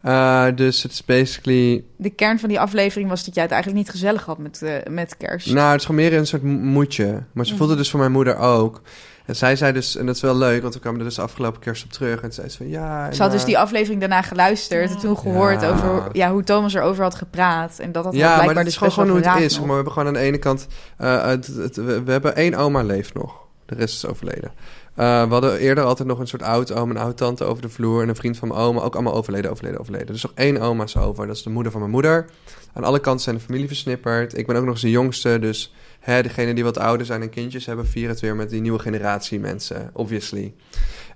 Eh, 0.00 0.46
dus 0.54 0.82
het 0.82 0.92
is 0.92 1.04
basically... 1.04 1.84
De 1.96 2.10
kern 2.10 2.38
van 2.38 2.48
die 2.48 2.60
aflevering 2.60 3.08
was 3.08 3.24
dat 3.24 3.34
jij 3.34 3.42
het 3.42 3.52
eigenlijk 3.52 3.82
niet 3.82 3.92
gezellig 3.92 4.24
had 4.24 4.38
met, 4.38 4.62
eh, 4.62 4.74
met 4.92 5.16
kerst. 5.16 5.52
Nou, 5.52 5.70
het 5.70 5.80
is 5.80 5.86
gewoon 5.86 6.00
meer 6.00 6.14
een 6.14 6.26
soort 6.26 6.42
mo- 6.42 6.58
moedje. 6.58 7.22
Maar 7.32 7.44
ze 7.44 7.50
Mhm. 7.50 7.60
voelde 7.60 7.76
dus 7.76 7.90
voor 7.90 8.00
mijn 8.00 8.12
moeder 8.12 8.36
ook. 8.36 8.82
En 9.30 9.36
zij 9.36 9.56
zei 9.56 9.72
dus... 9.72 9.96
En 9.96 10.06
dat 10.06 10.14
is 10.14 10.20
wel 10.20 10.36
leuk, 10.36 10.62
want 10.62 10.74
we 10.74 10.80
kwamen 10.80 10.98
er 11.00 11.06
dus 11.06 11.18
afgelopen 11.18 11.60
kerst 11.60 11.84
op 11.84 11.90
terug. 11.92 12.20
En 12.20 12.32
zei 12.32 12.48
ze 12.48 12.56
van, 12.56 12.68
ja... 12.68 13.06
en, 13.08 13.14
Ze 13.14 13.22
had 13.22 13.30
dus 13.30 13.40
eh, 13.40 13.46
die 13.46 13.58
aflevering 13.58 14.00
daarna 14.00 14.22
geluisterd 14.22 14.90
en 14.90 14.98
toen 14.98 15.18
gehoord 15.18 15.60
Ja. 15.60 15.70
over 15.70 16.08
ja, 16.12 16.32
hoe 16.32 16.42
Thomas 16.44 16.74
erover 16.74 17.02
had 17.02 17.14
gepraat. 17.14 17.78
En 17.78 17.92
dat 17.92 18.04
had 18.04 18.14
Ja, 18.14 18.20
maar 18.20 18.32
blijkbaar 18.32 18.54
dat 18.54 18.64
dus 18.64 18.74
is 18.74 18.80
wel 18.80 18.90
gewoon 18.90 19.08
hoe 19.08 19.20
het 19.30 19.42
is. 19.42 19.50
nog. 19.52 19.58
Maar 19.60 19.68
we 19.68 19.74
hebben 19.74 19.92
gewoon 19.92 20.08
aan 20.08 20.14
de 20.14 20.20
ene 20.20 20.38
kant... 20.38 20.66
eh, 20.96 21.24
het, 21.26 21.46
het- 21.46 21.76
we, 21.76 22.02
we 22.02 22.10
hebben 22.12 22.36
één 22.36 22.54
oma 22.54 22.82
leeft 22.82 23.14
nog. 23.14 23.34
De 23.66 23.74
rest 23.74 23.94
is 23.94 24.06
overleden. 24.10 24.52
Eh, 24.94 25.22
we 25.24 25.32
hadden 25.32 25.56
eerder 25.58 25.84
altijd 25.84 26.08
nog 26.08 26.18
een 26.18 26.26
soort 26.28 26.42
oud-oom 26.42 26.90
en 26.90 26.96
oud-tante 26.96 27.44
over 27.44 27.62
de 27.62 27.68
vloer. 27.68 28.02
En 28.02 28.08
een 28.08 28.16
vriend 28.16 28.36
van 28.36 28.48
mijn 28.48 28.60
oma. 28.60 28.80
Ook 28.80 28.94
allemaal 28.94 29.14
overleden, 29.14 29.50
overleden, 29.50 29.80
overleden. 29.80 30.06
Dus 30.06 30.22
nog 30.22 30.32
één 30.34 30.60
oma 30.60 30.84
is 30.84 30.96
over. 30.96 31.26
Dat 31.26 31.36
is 31.36 31.42
de 31.42 31.50
moeder 31.50 31.72
van 31.72 31.80
mijn 31.80 31.92
moeder. 31.92 32.26
Aan 32.72 32.84
alle 32.84 32.98
kanten 33.00 33.22
zijn 33.22 33.36
de 33.36 33.42
familie 33.42 33.66
versnipperd. 33.66 34.38
Ik 34.38 34.46
ben 34.46 34.56
ook 34.56 34.62
nog 34.64 34.72
eens 34.72 34.82
de 34.82 34.90
jongste. 34.90 35.38
Dus 35.38 35.74
hè, 36.00 36.22
degenen 36.22 36.54
die 36.54 36.64
wat 36.64 36.78
ouder 36.78 37.06
zijn 37.06 37.22
en 37.22 37.30
kindjes 37.30 37.66
hebben... 37.66 37.86
vieren 37.86 38.10
het 38.10 38.20
weer 38.20 38.36
met 38.36 38.50
die 38.50 38.60
nieuwe 38.60 38.78
generatie 38.78 39.40
mensen. 39.40 39.90
Obviously. 39.92 40.54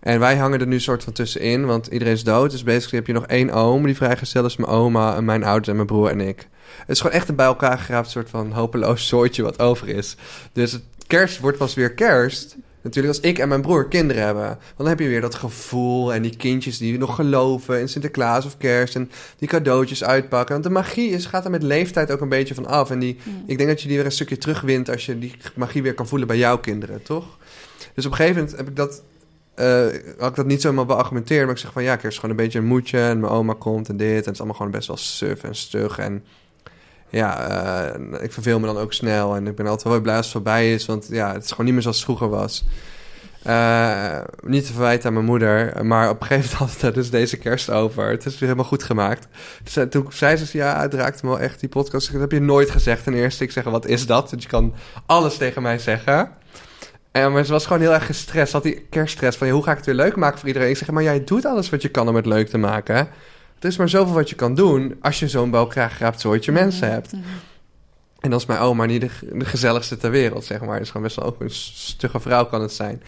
En 0.01 0.20
wij 0.20 0.37
hangen 0.37 0.61
er 0.61 0.66
nu 0.66 0.80
soort 0.80 1.05
van 1.05 1.12
tussenin. 1.12 1.66
Want 1.66 1.87
iedereen 1.87 2.14
is 2.14 2.24
dood. 2.24 2.51
Dus 2.51 2.62
basically 2.62 2.97
heb 2.99 3.07
je 3.07 3.12
nog 3.12 3.26
één 3.26 3.51
oom 3.51 3.85
die 3.85 3.97
vrijgesteld 3.97 4.47
is. 4.47 4.57
Mijn 4.57 4.70
oma, 4.70 5.16
en 5.16 5.24
mijn 5.24 5.45
ouders 5.45 5.68
en 5.68 5.74
mijn 5.74 5.87
broer 5.87 6.11
en 6.11 6.20
ik. 6.20 6.49
Het 6.78 6.89
is 6.89 7.01
gewoon 7.01 7.16
echt 7.16 7.28
een 7.28 7.37
bij 7.37 7.47
elkaar 7.47 7.78
geraapt 7.78 8.11
soort 8.11 8.30
van 8.30 8.53
hopeloos 8.53 9.07
soortje 9.09 9.43
wat 9.43 9.61
over 9.61 9.89
is. 9.89 10.16
Dus 10.53 10.72
het 10.72 10.82
kerst 11.07 11.41
wordt 11.41 11.59
pas 11.59 11.74
weer 11.74 11.93
kerst. 11.95 12.57
Natuurlijk 12.85 13.14
als 13.14 13.24
ik 13.24 13.39
en 13.39 13.49
mijn 13.49 13.61
broer 13.61 13.89
kinderen 13.89 14.22
hebben. 14.22 14.59
Dan 14.76 14.87
heb 14.87 14.99
je 14.99 15.09
weer 15.09 15.20
dat 15.20 15.35
gevoel 15.35 16.14
en 16.14 16.22
die 16.22 16.37
kindjes 16.37 16.78
die 16.78 16.99
nog 16.99 17.14
geloven 17.14 17.80
in 17.80 17.89
Sinterklaas 17.89 18.47
of 18.47 18.57
kerst. 18.57 18.95
En 18.95 19.11
die 19.39 19.49
cadeautjes 19.49 20.05
uitpakken. 20.05 20.53
Want 20.53 20.64
de 20.64 20.70
magie 20.70 21.11
is, 21.11 21.26
gaat 21.26 21.45
er 21.45 21.51
met 21.51 21.62
leeftijd 21.62 22.11
ook 22.11 22.20
een 22.20 22.28
beetje 22.28 22.55
van 22.55 22.66
af. 22.66 22.91
En 22.91 22.99
die, 22.99 23.16
ik 23.47 23.57
denk 23.57 23.68
dat 23.68 23.82
je 23.82 23.89
die 23.89 23.97
weer 23.97 24.07
een 24.07 24.12
stukje 24.12 24.39
terugwint 24.39 24.91
als 24.91 25.07
je 25.07 25.18
die 25.18 25.37
magie 25.55 25.82
weer 25.82 25.95
kan 25.95 26.09
voelen 26.09 26.28
bij 26.28 26.39
jouw 26.39 26.59
kinderen, 26.59 27.03
toch? 27.03 27.39
Dus 27.95 28.07
op 28.07 28.11
een 28.11 28.16
gegeven 28.16 28.41
moment 28.41 28.57
heb 28.57 28.68
ik 28.68 28.76
dat, 28.76 29.03
eh, 29.55 29.87
had 30.18 30.30
ik 30.30 30.37
dat 30.37 30.47
niet 30.47 30.61
zomaar 30.61 30.87
beargumenteerd. 30.87 31.45
Maar 31.45 31.55
ik 31.55 31.61
zeg 31.61 31.72
van 31.72 31.82
ja, 31.82 31.97
kerst 31.97 32.12
is 32.12 32.14
gewoon 32.14 32.30
een 32.30 32.45
beetje 32.45 32.59
een 32.59 32.66
moedje. 32.66 32.99
En 32.99 33.20
mijn 33.20 33.32
oma 33.32 33.55
komt 33.59 33.89
en 33.89 33.97
dit. 33.97 34.09
En 34.09 34.16
het 34.16 34.28
is 34.28 34.39
allemaal 34.39 34.57
gewoon 34.57 34.72
best 34.72 34.87
wel 34.87 34.97
suf 34.97 35.43
en 35.43 35.55
stug. 35.55 35.99
En 35.99 36.24
ja, 37.09 37.48
eh, 37.48 38.22
ik 38.22 38.32
verveel 38.32 38.61
me 38.61 38.66
dan 38.66 38.78
ook 38.78 38.92
snel. 38.92 39.36
En 39.36 39.46
ik 39.46 39.55
ben 39.55 39.66
altijd 39.66 39.88
wel 39.88 40.02
blij 40.02 40.16
als 40.16 40.24
het 40.24 40.34
voorbij 40.34 40.72
is. 40.72 40.86
Want 40.86 41.07
ja, 41.11 41.32
het 41.32 41.44
is 41.44 41.50
gewoon 41.50 41.64
niet 41.64 41.74
meer 41.74 41.82
zoals 41.82 41.96
het 41.96 42.05
vroeger 42.05 42.28
was. 42.28 42.64
Eh, 43.42 44.18
niet 44.40 44.66
te 44.66 44.72
verwijten 44.72 45.07
aan 45.09 45.12
mijn 45.14 45.24
moeder, 45.24 45.86
maar 45.86 46.11
op 46.11 46.20
een 46.20 46.26
gegeven 46.26 46.57
moment 46.59 46.72
had 46.80 46.80
het 46.80 46.94
dus 46.94 47.11
deze 47.11 47.36
kerst 47.36 47.70
over. 47.70 48.11
Het 48.11 48.26
is 48.26 48.32
weer 48.32 48.48
helemaal 48.48 48.64
goed 48.64 48.82
gemaakt. 48.82 49.28
Dus, 49.62 49.86
toen 49.90 50.07
zei 50.09 50.36
ze, 50.36 50.59
ja, 50.59 50.80
het 50.80 50.94
raakte 50.94 51.26
me 51.26 51.30
wel 51.30 51.40
echt, 51.40 51.61
die 51.61 51.68
podcast. 51.68 52.12
Dat 52.12 52.20
heb 52.20 52.32
je 52.32 52.40
nooit 52.40 52.70
gezegd 52.70 53.05
ten 53.05 53.14
eerste. 53.14 53.44
Ik 53.44 53.50
zeg, 53.50 53.64
wat 53.64 53.86
is 53.86 54.07
dat? 54.07 54.30
Want 54.30 54.42
je 54.42 54.48
kan 54.48 54.74
alles 55.07 55.36
tegen 55.36 55.62
mij 55.62 55.78
zeggen. 55.78 56.30
En 57.12 57.32
maar 57.32 57.44
ze 57.44 57.52
was 57.52 57.66
gewoon 57.66 57.82
heel 57.82 57.92
erg 57.92 58.07
gestrest. 58.07 58.52
Had 58.52 58.62
die 58.62 58.86
kerststress 58.90 59.38
van, 59.38 59.46
ja, 59.46 59.52
hoe 59.52 59.62
ga 59.62 59.70
ik 59.70 59.76
het 59.76 59.86
weer 59.86 59.94
leuk 59.94 60.16
maken 60.16 60.38
voor 60.38 60.48
iedereen? 60.48 60.70
Ik 60.70 60.76
zeg, 60.76 60.90
maar 60.90 61.02
jij 61.02 61.24
doet 61.24 61.44
alles 61.44 61.70
wat 61.70 61.82
je 61.82 61.88
kan 61.88 62.09
om 62.09 62.14
het 62.14 62.26
leuk 62.26 62.48
te 62.48 62.59
maken. 62.59 63.09
Er 63.65 63.71
is 63.71 63.77
maar 63.77 63.89
zoveel 63.89 64.15
wat 64.15 64.29
je 64.29 64.35
kan 64.35 64.55
doen 64.55 64.95
als 65.01 65.19
je 65.19 65.29
zo'n 65.29 65.51
bij 65.51 65.61
elkaar 65.61 65.91
geraapt 65.91 66.21
soortje 66.21 66.53
mensen 66.53 66.91
hebt. 66.91 67.12
En 68.21 68.31
dan 68.31 68.39
is 68.39 68.47
mijn 68.47 68.61
oma 68.61 68.85
niet 68.85 69.01
de, 69.01 69.39
de 69.39 69.45
gezelligste 69.45 69.97
ter 69.97 70.11
wereld, 70.11 70.45
zeg 70.45 70.61
maar. 70.61 70.79
Dus 70.79 70.89
gewoon 70.89 71.03
best 71.03 71.17
wel 71.17 71.27
ook 71.27 71.41
een 71.41 71.51
stugge 71.51 72.21
vrouw 72.21 72.47
kan 72.47 72.61
het 72.61 72.73
zijn. 72.73 73.03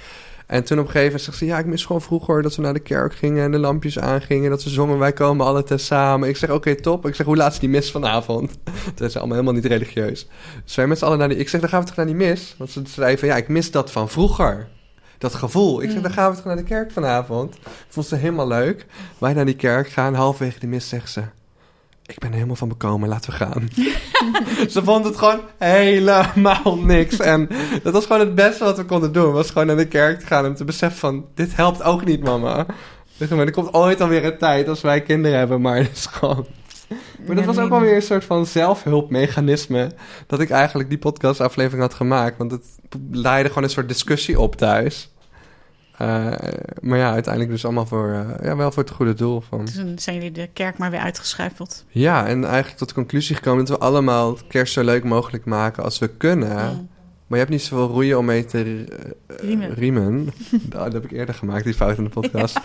En 0.47 0.65
toen 0.65 0.79
op 0.79 0.85
een 0.85 0.91
gegeven 0.91 1.07
moment 1.07 1.25
zegt 1.25 1.37
ze... 1.37 1.45
ja, 1.45 1.59
ik 1.59 1.67
mis 1.67 1.85
gewoon 1.85 2.03
vroeger 2.03 2.43
dat 2.43 2.57
we 2.57 2.63
naar 2.63 2.73
de 2.73 2.81
kerk 2.81 3.15
gingen... 3.15 3.45
en 3.45 3.51
de 3.51 3.59
lampjes 3.59 3.99
aangingen, 3.99 4.51
dat 4.51 4.63
ze 4.63 4.71
zongen... 4.71 4.99
wij 4.99 5.13
komen 5.13 5.47
alle 5.47 5.63
tezamen. 5.63 6.29
Ik 6.29 6.37
zeg, 6.37 6.51
oké, 6.51 6.75
top. 6.75 7.07
Ik 7.07 7.15
zeg, 7.15 7.27
hoe 7.27 7.37
laat 7.37 7.53
is 7.53 7.59
die 7.59 7.69
mis 7.69 7.91
vanavond? 7.91 8.59
Toen 8.95 9.07
is 9.07 9.13
ze 9.13 9.19
allemaal 9.19 9.37
helemaal 9.37 9.61
niet 9.61 9.71
religieus. 9.71 10.27
Dus 10.65 10.75
wij 10.75 10.87
met 10.87 10.99
z'n 10.99 11.05
allen 11.05 11.19
naar 11.19 11.29
die... 11.29 11.39
Ik 11.39 11.49
zeg, 11.49 11.61
dan 11.61 11.71
gaan 11.71 11.81
we 11.81 11.87
toch 11.87 11.97
naar 11.97 12.07
die 12.07 12.15
mis? 12.15 12.55
Want 12.59 12.71
ze 12.71 12.83
zei 12.85 13.19
van, 13.19 13.29
ja, 13.29 13.37
ik 13.37 13.49
mis 13.49 13.71
dat 13.71 13.93
van 13.93 14.09
vroeger. 14.09 14.69
Dat 15.19 15.35
gevoel. 15.35 15.83
Ik 15.83 15.91
zeg, 15.91 16.03
dan 16.03 16.13
gaan 16.13 16.31
we 16.31 16.37
toch 16.37 16.45
naar 16.45 16.57
de 16.57 16.63
kerk 16.63 16.93
vanavond? 16.93 17.57
Vond 17.89 18.07
ze 18.07 18.17
helemaal 18.17 18.49
leuk. 18.49 18.87
Wij 19.19 19.33
naar 19.33 19.45
die 19.45 19.57
kerk 19.57 19.89
gaan, 19.89 20.15
halverwege 20.15 20.59
de 20.59 20.67
mis 20.67 20.89
zegt 20.89 21.11
ze... 21.11 21.23
Ik 22.07 22.19
ben 22.19 22.29
er 22.29 22.35
helemaal 22.35 22.57
van 22.57 22.69
bekomen, 22.69 23.09
laten 23.09 23.31
we 23.31 23.37
gaan. 23.37 23.69
ze 24.71 24.85
vond 24.85 25.05
het 25.05 25.17
gewoon 25.17 25.41
helemaal 25.59 26.77
niks. 26.77 27.17
En 27.17 27.49
dat 27.83 27.93
was 27.93 28.07
gewoon 28.07 28.21
het 28.21 28.35
beste 28.35 28.65
wat 28.65 28.77
we 28.77 28.85
konden 28.85 29.13
doen. 29.13 29.33
Was 29.33 29.51
gewoon 29.51 29.67
naar 29.67 29.77
de 29.77 29.89
kerk 29.89 30.21
te 30.21 30.27
gaan 30.27 30.45
en 30.45 30.55
te 30.55 30.65
beseffen 30.65 30.99
van... 30.99 31.27
Dit 31.35 31.57
helpt 31.57 31.83
ook 31.83 32.05
niet, 32.05 32.23
mama. 32.23 32.67
Maar, 33.31 33.39
er 33.39 33.51
komt 33.51 33.73
ooit 33.73 34.01
alweer 34.01 34.25
een 34.25 34.39
tijd 34.39 34.69
als 34.69 34.81
wij 34.81 35.03
kinderen 35.03 35.39
hebben, 35.39 35.61
maar 35.61 35.77
het 35.77 35.93
is 35.93 36.07
gewoon... 36.07 36.47
Maar 37.27 37.37
dat 37.37 37.45
was 37.45 37.59
ook 37.59 37.71
alweer 37.71 37.95
een 37.95 38.03
soort 38.03 38.25
van 38.25 38.47
zelfhulpmechanisme... 38.47 39.91
dat 40.27 40.41
ik 40.41 40.51
eigenlijk 40.51 40.89
die 40.89 40.99
podcastaflevering 40.99 41.83
had 41.83 41.95
gemaakt. 41.95 42.39
Want 42.39 42.51
het 42.51 42.65
leidde 43.11 43.49
gewoon 43.49 43.65
een 43.65 43.71
soort 43.71 43.89
discussie 43.89 44.41
op 44.41 44.57
thuis. 44.57 45.11
Uh, 46.03 46.33
maar 46.81 46.99
ja, 46.99 47.13
uiteindelijk 47.13 47.53
dus 47.53 47.65
allemaal 47.65 47.87
voor, 47.87 48.09
uh, 48.09 48.45
ja, 48.47 48.57
wel 48.57 48.73
voor 48.73 48.83
het 48.83 48.93
goede 48.93 49.15
doel. 49.15 49.41
Van. 49.41 49.65
Toen 49.65 49.99
zijn 49.99 50.17
jullie 50.17 50.33
de 50.33 50.49
kerk 50.53 50.79
maar 50.79 50.91
weer 50.91 51.01
uitgeschuifeld. 51.01 51.85
Ja, 51.89 52.27
en 52.27 52.45
eigenlijk 52.45 52.77
tot 52.77 52.89
de 52.89 52.95
conclusie 52.95 53.37
gekomen 53.37 53.65
dat 53.65 53.79
we 53.79 53.85
allemaal 53.85 54.39
kerst 54.49 54.73
zo 54.73 54.85
leuk 54.85 55.05
mogelijk 55.05 55.45
maken 55.45 55.83
als 55.85 55.99
we 55.99 56.09
kunnen. 56.09 56.75
Mm. 56.75 56.89
Maar 57.27 57.39
je 57.39 57.45
hebt 57.45 57.51
niet 57.57 57.63
zoveel 57.63 57.95
roeien 57.95 58.19
om 58.19 58.25
mee 58.25 58.45
te 58.45 58.65
uh, 58.65 58.85
riemen. 59.27 59.75
riemen. 59.75 60.29
dat 60.63 60.93
heb 60.93 61.05
ik 61.05 61.13
eerder 61.13 61.35
gemaakt, 61.35 61.65
die 61.65 61.75
fout 61.75 61.99
in 61.99 62.05
de 62.05 62.11
podcast. 62.11 62.61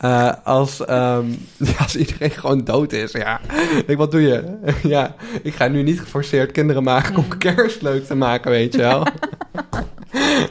Ja. 0.00 0.40
als, 0.44 0.80
um, 0.80 1.46
ja, 1.56 1.78
als 1.82 1.96
iedereen 1.96 2.30
gewoon 2.30 2.64
dood 2.64 2.92
is, 2.92 3.12
ja. 3.12 3.40
Ik, 3.86 3.96
wat 3.96 4.10
doe 4.10 4.20
je? 4.20 4.58
ja, 4.82 5.14
ik 5.42 5.54
ga 5.54 5.68
nu 5.68 5.82
niet 5.82 6.00
geforceerd 6.00 6.52
kinderen 6.52 6.82
maken 6.82 7.16
om 7.16 7.38
kerst 7.38 7.82
leuk 7.82 8.06
te 8.06 8.14
maken, 8.14 8.50
weet 8.50 8.72
je 8.72 8.78
wel. 8.78 9.06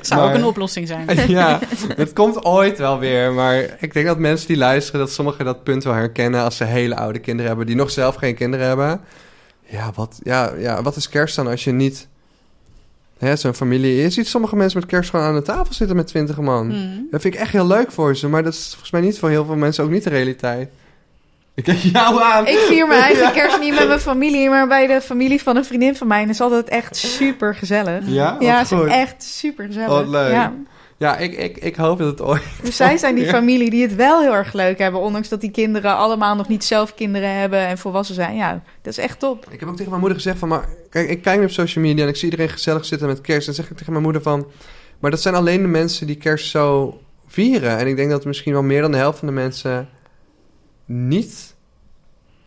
Zou 0.02 0.22
maar, 0.22 0.30
ook 0.30 0.36
een 0.36 0.46
oplossing 0.46 0.88
zijn. 0.88 1.28
ja, 1.28 1.60
het 1.96 2.14
komt 2.14 2.46
ooit 2.46 2.78
wel 2.78 3.00
weer. 3.00 3.34
Maar 3.34 3.78
ik 3.80 3.94
denk 3.94 4.06
dat 4.06 4.20
mensen 4.20 4.48
die 4.48 4.58
luisteren, 4.58 5.00
dat 5.00 5.12
sommigen 5.12 5.46
dat 5.46 5.64
punt 5.64 5.84
wel 5.84 5.94
herkennen 5.94 6.44
als 6.44 6.58
ze 6.58 6.64
hele 6.64 6.96
oude 6.96 7.20
kinderen 7.20 7.48
hebben, 7.48 7.66
die 7.66 7.76
nog 7.76 7.92
zelf 7.92 8.16
geen 8.16 8.36
kinderen 8.36 8.68
hebben. 8.68 9.02
Ja, 9.66 9.92
wat, 9.96 10.20
ja, 10.24 10.54
ja, 10.58 10.82
wat 10.82 10.96
is 10.96 11.10
kerst 11.10 11.36
dan 11.36 11.48
als 11.48 11.64
je 11.64 11.72
niet. 11.72 12.09
Zo'n 13.34 13.54
familie. 13.54 14.02
Je 14.02 14.10
ziet 14.10 14.28
sommige 14.28 14.56
mensen 14.56 14.80
met 14.80 14.90
kerst 14.90 15.10
gewoon 15.10 15.26
aan 15.26 15.36
de 15.36 15.42
tafel 15.42 15.74
zitten 15.74 15.96
met 15.96 16.08
twintig 16.08 16.38
man. 16.38 16.68
Mm. 16.68 17.08
Dat 17.12 17.22
vind 17.22 17.34
ik 17.34 17.40
echt 17.40 17.52
heel 17.52 17.68
leuk 17.68 17.92
voor 17.92 18.16
ze. 18.16 18.28
Maar 18.28 18.44
dat 18.44 18.54
is 18.54 18.68
volgens 18.70 18.92
mij 18.92 19.02
niet 19.02 19.20
voor 19.20 19.30
heel 19.30 19.46
veel 19.46 19.56
mensen 19.56 19.84
ook 19.84 19.90
niet 19.90 20.04
de 20.04 20.10
realiteit. 20.10 20.70
Ik 21.54 21.64
kijk 21.64 21.78
jou 21.78 22.22
aan. 22.22 22.48
Ik 22.48 22.58
vier 22.58 22.88
mijn 22.88 23.02
eigen 23.02 23.32
kerst 23.32 23.60
niet 23.60 23.76
met 23.76 23.88
mijn 23.88 24.00
familie, 24.00 24.50
maar 24.50 24.68
bij 24.68 24.88
de 24.88 25.02
familie 25.02 25.42
van 25.42 25.56
een 25.56 25.66
vriendin 25.66 25.96
van 25.96 26.08
mij. 26.08 26.22
En 26.22 26.30
is 26.30 26.42
altijd 26.42 26.70
echt 26.70 26.96
super 26.96 27.56
gezellig. 27.56 28.04
Ja, 28.06 28.36
ja, 28.40 28.62
is 28.62 28.72
echt 28.72 29.24
super 29.24 29.66
gezellig. 29.66 29.90
Wat 29.90 30.08
leuk. 30.08 30.32
Ja. 30.32 30.54
Ja, 31.00 31.18
ik, 31.18 31.38
ik, 31.38 31.58
ik 31.58 31.76
hoop 31.76 31.98
dat 31.98 32.08
het 32.08 32.22
ooit... 32.22 32.44
Dus 32.64 32.76
zij 32.76 32.98
zijn 32.98 33.16
die 33.16 33.26
familie 33.26 33.70
die 33.70 33.82
het 33.82 33.96
wel 33.96 34.22
heel 34.22 34.34
erg 34.34 34.54
leuk 34.54 34.78
hebben... 34.78 35.02
ondanks 35.02 35.30
dat 35.30 35.42
die 35.42 35.52
kinderen 35.52 35.96
allemaal 35.96 36.36
nog 36.36 36.48
niet 36.48 36.64
zelf 36.64 36.96
kinderen 36.96 37.40
hebben... 37.40 37.60
en 37.60 37.78
volwassen 37.78 38.16
zijn. 38.16 38.36
Ja, 38.36 38.64
dat 38.82 38.94
is 38.94 39.00
echt 39.00 39.20
top. 39.20 39.46
Ik 39.50 39.60
heb 39.60 39.70
ook 39.70 39.76
tegen 39.76 39.90
mijn 39.90 40.02
moeder 40.02 40.18
gezegd 40.18 40.40
van... 40.40 40.48
maar 40.48 40.70
kijk, 40.90 41.10
ik 41.10 41.22
kijk 41.22 41.40
nu 41.40 41.46
op 41.46 41.52
social 41.52 41.84
media 41.84 42.04
en 42.04 42.10
ik 42.10 42.16
zie 42.16 42.30
iedereen 42.30 42.50
gezellig 42.50 42.86
zitten 42.86 43.08
met 43.08 43.22
kerst... 43.22 43.48
en 43.48 43.54
zeg 43.54 43.70
ik 43.70 43.78
tegen 43.78 43.92
mijn 43.92 44.04
moeder 44.04 44.22
van... 44.22 44.48
maar 45.00 45.12
dat 45.12 45.22
zijn 45.22 45.36
alleen 45.36 45.62
de 45.62 45.68
mensen 45.68 46.08
die 46.08 46.16
kerst 46.16 46.50
zo 46.50 47.00
vieren. 47.28 47.78
En 47.78 47.88
ik 47.88 47.96
denk 47.96 48.10
dat 48.10 48.26
misschien 48.26 48.54
wel 48.54 48.64
meer 48.64 48.82
dan 48.82 48.92
de 48.92 48.98
helft 48.98 49.20
van 49.20 49.28
de 49.28 49.34
mensen... 49.34 49.90
niet 50.86 51.56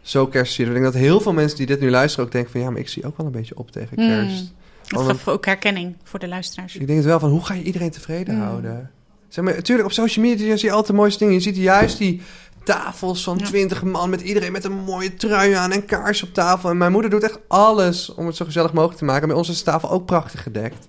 zo 0.01 0.27
kerst 0.27 0.55
vieren. 0.55 0.75
Ik 0.75 0.81
denk 0.81 0.93
dat 0.93 1.03
heel 1.03 1.21
veel 1.21 1.33
mensen 1.33 1.59
die 1.59 1.67
dit 1.67 1.81
nu 1.81 1.91
luisteren 1.91 2.27
ook 2.27 2.33
denken 2.33 2.51
van... 2.51 2.61
ja, 2.61 2.71
maar 2.71 2.81
ik 2.81 2.89
zie 2.89 3.07
ook 3.07 3.17
wel 3.17 3.27
een 3.27 3.33
beetje 3.33 3.57
op 3.57 3.71
tegen 3.71 3.97
kerst. 3.97 4.43
Mm. 4.43 4.61
Dat 4.93 5.07
geeft 5.07 5.29
ook 5.29 5.47
herkenning 5.47 5.97
voor 6.05 6.19
de 6.19 6.29
luisteraars. 6.29 6.75
Ik 6.75 6.87
denk 6.87 6.99
het 6.99 7.09
wel 7.09 7.19
van, 7.19 7.31
hoe 7.31 7.45
ga 7.45 7.55
je 7.55 7.63
iedereen 7.63 7.91
tevreden 7.91 8.35
mm. 8.35 8.41
houden? 8.41 8.91
Zeg 9.29 9.45
maar, 9.45 9.55
natuurlijk, 9.55 9.89
op 9.89 9.95
social 9.95 10.25
media 10.25 10.57
zie 10.57 10.69
je 10.69 10.75
altijd 10.75 10.87
de 10.87 11.01
mooiste 11.01 11.19
dingen. 11.19 11.35
Je 11.35 11.41
ziet 11.41 11.57
juist 11.57 11.99
die 11.99 12.23
tafels 12.65 13.23
van 13.23 13.39
twintig 13.39 13.83
man 13.83 14.11
met 14.11 14.21
iedereen 14.21 14.53
met 14.53 14.65
een 14.65 14.79
mooie 14.85 15.15
trui 15.15 15.53
aan 15.53 15.73
en 15.73 15.85
kaars 15.85 16.23
op 16.23 16.35
tafel. 16.35 16.71
En 16.71 16.77
mijn 16.77 16.93
moeder 16.93 17.11
doet 17.11 17.23
echt 17.23 17.39
alles 17.49 18.15
om 18.15 18.27
het 18.27 18.37
zo 18.37 18.45
gezellig 18.45 18.73
mogelijk 18.73 18.99
te 18.99 19.05
maken. 19.05 19.29
Bij 19.29 19.37
ons 19.37 19.49
is 19.49 19.59
de 19.59 19.65
tafel 19.65 19.91
ook 19.91 20.07
prachtig 20.07 20.43
gedekt. 20.43 20.89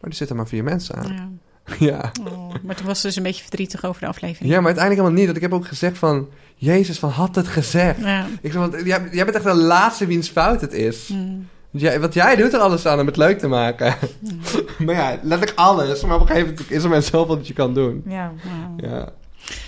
Maar 0.00 0.10
er 0.10 0.16
zitten 0.16 0.36
maar 0.36 0.48
vier 0.48 0.64
mensen 0.64 0.94
aan. 0.94 1.12
Ja. 1.12 1.28
Ja. 1.78 2.12
Oh, 2.24 2.54
maar 2.62 2.76
toen 2.76 2.86
was 2.86 3.00
ze 3.00 3.06
dus 3.06 3.16
een 3.16 3.22
beetje 3.22 3.42
verdrietig 3.42 3.84
over 3.84 4.00
de 4.00 4.06
aflevering. 4.06 4.52
Ja, 4.52 4.56
maar 4.56 4.66
uiteindelijk 4.66 5.06
helemaal 5.06 5.18
niet. 5.18 5.26
Dat 5.26 5.36
ik 5.36 5.42
heb 5.42 5.52
ook 5.52 5.66
gezegd 5.66 5.98
van... 5.98 6.28
Jezus, 6.54 6.98
van 6.98 7.10
had 7.10 7.34
het 7.34 7.48
gezegd. 7.48 8.00
Ja. 8.00 8.26
Ik 8.40 8.52
zeg, 8.52 8.60
want 8.60 8.74
jij, 8.84 9.08
jij 9.10 9.24
bent 9.24 9.36
echt 9.36 9.44
de 9.44 9.54
laatste 9.54 10.06
wiens 10.06 10.28
fout 10.28 10.60
het 10.60 10.72
is. 10.72 11.08
Mm. 11.08 11.48
Jij, 11.72 12.00
wat 12.00 12.14
jij 12.14 12.36
doet 12.36 12.52
er 12.52 12.60
alles 12.60 12.86
aan 12.86 13.00
om 13.00 13.06
het 13.06 13.16
leuk 13.16 13.38
te 13.38 13.48
maken. 13.48 13.94
Maar 14.78 14.94
ja, 14.94 15.18
letterlijk 15.22 15.58
alles. 15.58 16.02
Maar 16.02 16.14
op 16.14 16.20
een 16.20 16.26
gegeven 16.26 16.48
moment 16.48 16.70
is 16.70 16.82
er 16.82 16.90
maar 16.90 17.02
zoveel 17.02 17.36
dat 17.36 17.46
je 17.46 17.54
kan 17.54 17.74
doen. 17.74 18.02
Ja. 18.06 18.32
ja. 18.76 19.08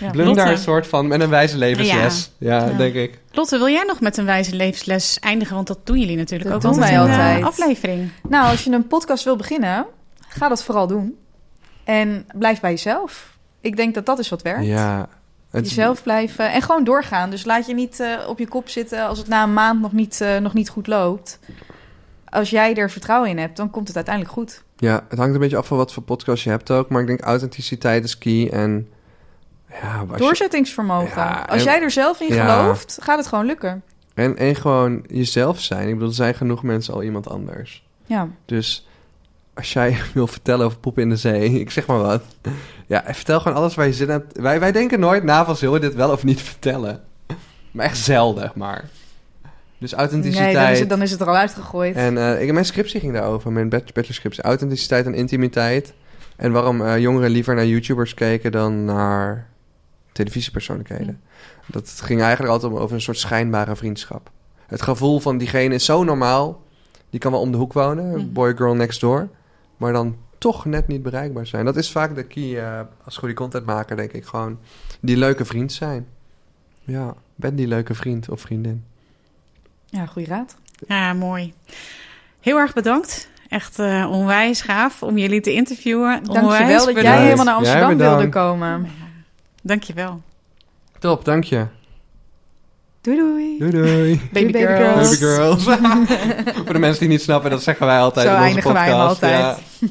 ja. 0.01 0.35
Daar 0.35 0.51
een 0.51 0.59
soort 0.59 0.87
van 0.87 1.07
met 1.07 1.21
een 1.21 1.29
wijze 1.29 1.59
levensles. 1.59 2.31
Ja, 2.39 2.69
ja, 2.69 2.77
denk 2.77 2.95
ik. 2.95 3.19
Lotte, 3.33 3.59
wil 3.59 3.69
jij 3.69 3.85
nog 3.87 4.01
met 4.01 4.17
een 4.17 4.25
wijze 4.25 4.57
levensles 4.57 5.19
eindigen? 5.19 5.55
Want 5.55 5.67
dat 5.67 5.87
doen 5.87 5.99
jullie 5.99 6.17
natuurlijk 6.17 6.51
dat 6.51 6.67
ook 6.67 6.73
doen 6.73 6.81
wij 6.81 7.01
altijd. 7.01 7.39
Een 7.39 7.45
aflevering. 7.45 8.11
Nou, 8.29 8.51
als 8.51 8.65
je 8.65 8.71
een 8.71 8.87
podcast 8.87 9.25
wil 9.25 9.37
beginnen, 9.37 9.87
ga 10.29 10.49
dat 10.49 10.65
vooral 10.65 10.87
doen. 10.87 11.19
En 11.85 12.27
blijf 12.35 12.61
bij 12.61 12.71
jezelf. 12.71 13.37
Ik 13.61 13.77
denk 13.77 13.95
dat 13.95 14.07
dat 14.07 14.19
is 14.19 14.29
wat 14.29 14.43
werkt. 14.43 14.67
Ja. 14.67 15.09
Het... 15.51 15.69
Jezelf 15.69 16.03
blijven 16.03 16.53
en 16.53 16.63
gewoon 16.63 16.85
doorgaan. 16.85 17.31
Dus 17.31 17.45
laat 17.45 17.67
je 17.67 17.75
niet 17.75 18.01
uh, 18.01 18.29
op 18.29 18.39
je 18.39 18.49
kop 18.49 18.69
zitten 18.69 19.07
als 19.07 19.19
het 19.19 19.29
na 19.29 19.43
een 19.43 19.53
maand 19.53 19.81
nog 19.81 19.93
niet, 19.93 20.21
uh, 20.23 20.37
nog 20.37 20.55
niet 20.55 20.69
goed 20.69 20.87
loopt. 20.87 21.39
Als 22.35 22.51
jij 22.51 22.75
er 22.75 22.91
vertrouwen 22.91 23.31
in 23.31 23.39
hebt, 23.39 23.57
dan 23.57 23.71
komt 23.71 23.87
het 23.87 23.97
uiteindelijk 23.97 24.35
goed. 24.35 24.63
Ja, 24.77 25.05
het 25.09 25.19
hangt 25.19 25.35
een 25.35 25.41
beetje 25.41 25.57
af 25.57 25.67
van 25.67 25.77
wat 25.77 25.93
voor 25.93 26.03
podcast 26.03 26.45
je 26.45 26.51
hebt 26.51 26.71
ook. 26.71 26.89
Maar 26.89 27.01
ik 27.01 27.07
denk 27.07 27.21
authenticiteit 27.21 28.05
is 28.05 28.19
key 28.19 28.51
en... 28.51 28.89
Ja, 29.83 30.05
Doorzettingsvermogen. 30.17 31.23
Ja, 31.23 31.47
als 31.49 31.63
jij 31.63 31.83
er 31.83 31.91
zelf 31.91 32.21
in 32.21 32.35
ja, 32.35 32.63
gelooft, 32.63 32.99
gaat 33.03 33.19
het 33.19 33.27
gewoon 33.27 33.47
lukken. 33.47 33.83
En, 34.15 34.37
en 34.37 34.55
gewoon 34.55 35.05
jezelf 35.07 35.61
zijn. 35.61 35.89
Ik 35.89 35.95
bedoel, 35.95 36.09
er 36.09 36.15
zijn 36.15 36.35
genoeg 36.35 36.63
mensen 36.63 36.95
al 36.95 37.03
iemand 37.03 37.29
anders. 37.29 37.87
Ja. 38.07 38.29
Dus 38.45 38.89
als 39.55 39.73
jij 39.73 39.97
wil 40.15 40.27
vertellen 40.27 40.67
over 40.67 40.79
poepen 40.79 41.03
in 41.03 41.09
de 41.09 41.17
zee, 41.17 41.51
ik 41.61 41.71
zeg 41.71 41.87
maar 41.87 42.01
wat. 42.01 42.23
Ja, 42.87 43.03
vertel 43.07 43.41
gewoon 43.41 43.59
alles 43.59 43.75
waar 43.75 43.87
je 43.87 43.93
zin 43.93 44.09
hebt. 44.09 44.39
Wij, 44.39 44.61
wij 44.61 44.73
denken 44.73 45.01
nooit 45.01 45.23
na 45.23 45.45
van 45.45 45.57
zullen 45.57 45.75
we 45.75 45.87
dit 45.87 45.95
wel 45.95 46.11
of 46.11 46.25
niet 46.25 46.43
vertellen. 46.43 47.03
Maar 47.71 47.87
echt 47.87 47.99
zelden, 47.99 48.53
maar. 48.55 48.85
Dus 49.79 49.93
authenticiteit. 49.93 50.55
Nee, 50.55 50.63
dan 50.63 50.73
is 50.73 50.81
het, 50.81 50.89
dan 50.89 51.03
is 51.03 51.11
het 51.11 51.21
er 51.21 51.27
al 51.27 51.37
uitgegooid. 51.37 51.97
En 51.97 52.15
uh, 52.15 52.43
ik, 52.43 52.53
mijn 52.53 52.65
scriptie 52.65 53.01
ging 53.01 53.13
daarover, 53.13 53.53
mijn 53.53 53.69
bachelorscriptie. 53.69 54.43
Authenticiteit 54.43 55.07
en 55.07 55.15
intimiteit. 55.15 55.95
En 56.37 56.53
waarom 56.53 56.81
uh, 56.81 56.99
jongeren 56.99 57.31
liever 57.31 57.55
naar 57.55 57.67
YouTubers 57.67 58.15
keken 58.15 58.53
dan 58.53 58.85
naar 58.85 59.49
televisiepersoonlijkheden. 60.13 61.21
Dat 61.67 61.91
ging 61.91 62.21
eigenlijk 62.21 62.53
altijd 62.53 62.73
om, 62.73 62.79
over 62.79 62.95
een 62.95 63.03
soort 63.03 63.19
schijnbare 63.19 63.77
vriendschap. 63.77 64.31
Het 64.67 64.83
gevoel 64.83 65.21
van 65.21 65.39
diegene 65.39 65.75
is 65.75 65.85
zo 65.85 66.05
normaal. 66.05 66.63
Die 67.11 67.21
kan 67.21 67.33
wel 67.33 67.41
om 67.41 67.51
de 67.51 67.57
hoek 67.57 67.73
wonen, 67.73 68.19
mm. 68.19 68.33
boy, 68.33 68.57
girl 68.57 68.75
next 68.75 69.01
door 69.01 69.29
maar 69.77 69.93
dan 69.93 70.17
toch 70.39 70.65
net 70.65 70.89
niet 70.89 71.03
bereikbaar 71.03 71.47
zijn. 71.47 71.65
Dat 71.65 71.77
is 71.77 71.91
vaak 71.91 72.15
de 72.15 72.23
key 72.23 72.43
uh, 72.43 72.81
als 73.05 73.17
goede 73.17 73.35
content 73.35 73.67
maken, 73.67 73.97
denk 73.97 74.13
ik. 74.13 74.25
Gewoon 74.25 74.59
die 75.01 75.17
leuke 75.17 75.45
vriend 75.45 75.73
zijn. 75.73 76.07
Ja, 76.81 77.15
ben 77.35 77.55
die 77.55 77.67
leuke 77.67 77.95
vriend 77.95 78.29
of 78.29 78.41
vriendin. 78.41 78.85
Ja, 79.95 80.07
goede 80.07 80.29
raad. 80.29 80.57
Ja, 80.89 81.13
mooi. 81.13 81.55
Heel 82.41 82.59
erg 82.59 82.73
bedankt. 82.73 83.29
Echt 83.49 83.79
uh, 83.79 84.11
onwijs 84.11 84.61
gaaf 84.61 85.03
om 85.03 85.19
jullie 85.19 85.41
te 85.41 85.53
interviewen. 85.53 86.25
Dankjewel 86.25 86.87
dat 86.87 87.01
jij 87.01 87.23
helemaal 87.23 87.45
naar 87.45 87.55
Amsterdam 87.55 87.97
wilde 87.97 88.29
komen. 88.29 88.91
Dankjewel. 89.63 90.23
Top, 90.99 91.25
dank 91.25 91.45
je. 91.45 91.67
Doei 93.01 93.17
doei. 93.17 93.59
Doei 93.59 93.71
doei. 93.71 94.21
Baby, 94.33 94.53
baby 94.53 94.67
girls. 94.67 95.09
Baby 95.09 95.17
girls. 95.17 95.63
Voor 96.65 96.73
de 96.73 96.79
mensen 96.79 97.01
die 97.01 97.09
niet 97.09 97.23
snappen, 97.23 97.51
dat 97.51 97.63
zeggen 97.63 97.87
wij 97.87 97.99
altijd 97.99 98.29
Zo 98.29 98.35
in 98.35 98.43
onze 98.43 98.61
podcast. 98.61 98.75
wij 98.87 98.95
altijd. 98.95 99.59
Ja. 99.79 99.89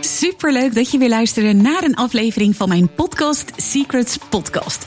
superleuk 0.00 0.74
dat 0.74 0.90
je 0.90 0.98
weer 0.98 1.08
luisterde 1.08 1.52
naar 1.52 1.82
een 1.82 1.94
aflevering 1.94 2.56
van 2.56 2.68
mijn 2.68 2.88
podcast 2.94 3.52
Secrets 3.56 4.18
Podcast. 4.28 4.86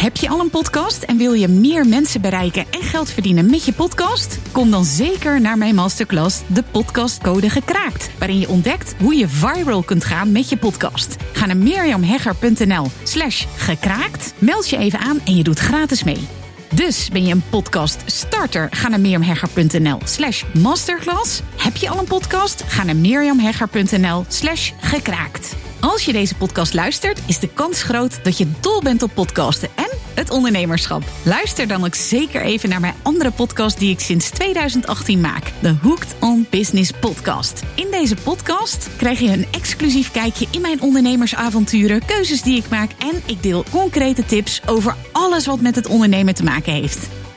Heb 0.00 0.16
je 0.16 0.28
al 0.28 0.40
een 0.40 0.50
podcast 0.50 1.02
en 1.02 1.16
wil 1.16 1.32
je 1.32 1.48
meer 1.48 1.86
mensen 1.86 2.20
bereiken 2.20 2.66
en 2.70 2.82
geld 2.82 3.10
verdienen 3.10 3.50
met 3.50 3.64
je 3.64 3.72
podcast? 3.72 4.38
Kom 4.52 4.70
dan 4.70 4.84
zeker 4.84 5.40
naar 5.40 5.58
mijn 5.58 5.74
masterclass 5.74 6.42
De 6.46 6.62
Podcastcode 6.62 7.50
Gekraakt, 7.50 8.10
waarin 8.18 8.38
je 8.38 8.48
ontdekt 8.48 8.94
hoe 8.98 9.14
je 9.14 9.28
viral 9.28 9.82
kunt 9.82 10.04
gaan 10.04 10.32
met 10.32 10.48
je 10.48 10.56
podcast. 10.56 11.16
Ga 11.32 11.46
naar 11.46 11.56
mirjamhegger.nl 11.56 12.86
slash 13.02 13.46
gekraakt, 13.56 14.34
meld 14.38 14.68
je 14.68 14.76
even 14.76 14.98
aan 14.98 15.20
en 15.24 15.36
je 15.36 15.42
doet 15.42 15.58
gratis 15.58 16.04
mee. 16.04 16.28
Dus 16.74 17.08
ben 17.08 17.26
je 17.26 17.32
een 17.32 17.44
podcast 17.50 18.02
starter? 18.06 18.68
Ga 18.70 18.88
naar 18.88 19.00
mirjamhegger.nl 19.00 19.98
slash 20.04 20.44
masterclass. 20.54 21.40
Heb 21.56 21.76
je 21.76 21.88
al 21.88 21.98
een 21.98 22.04
podcast? 22.04 22.62
Ga 22.66 22.84
naar 22.84 22.96
mirjamhegger.nl 22.96 24.24
slash 24.28 24.72
gekraakt. 24.80 25.56
Als 25.80 26.04
je 26.04 26.12
deze 26.12 26.34
podcast 26.34 26.74
luistert, 26.74 27.22
is 27.26 27.38
de 27.38 27.48
kans 27.48 27.82
groot 27.82 28.24
dat 28.24 28.38
je 28.38 28.50
dol 28.60 28.82
bent 28.82 29.02
op 29.02 29.10
podcasten 29.14 29.68
en 29.74 29.90
het 30.14 30.30
ondernemerschap. 30.30 31.02
Luister 31.24 31.68
dan 31.68 31.84
ook 31.84 31.94
zeker 31.94 32.42
even 32.42 32.68
naar 32.68 32.80
mijn 32.80 32.94
andere 33.02 33.30
podcast 33.30 33.78
die 33.78 33.90
ik 33.90 34.00
sinds 34.00 34.30
2018 34.30 35.20
maak. 35.20 35.52
De 35.60 35.74
Hooked 35.82 36.14
on 36.20 36.46
Business 36.50 36.90
podcast. 36.90 37.62
In 37.74 37.86
deze 37.90 38.14
podcast 38.14 38.88
krijg 38.96 39.18
je 39.18 39.28
een 39.28 39.46
exclusief 39.50 40.10
kijkje 40.10 40.46
in 40.50 40.60
mijn 40.60 40.80
ondernemersavonturen, 40.80 42.04
keuzes 42.04 42.42
die 42.42 42.56
ik 42.56 42.68
maak 42.68 42.90
en 42.98 43.22
ik 43.26 43.42
deel 43.42 43.64
concrete 43.70 44.24
tips 44.24 44.60
over 44.66 44.96
alles 45.12 45.46
wat 45.46 45.60
met 45.60 45.74
het 45.74 45.86
ondernemen 45.86 46.34
te 46.34 46.44
maken 46.44 46.72
heeft. 46.72 47.08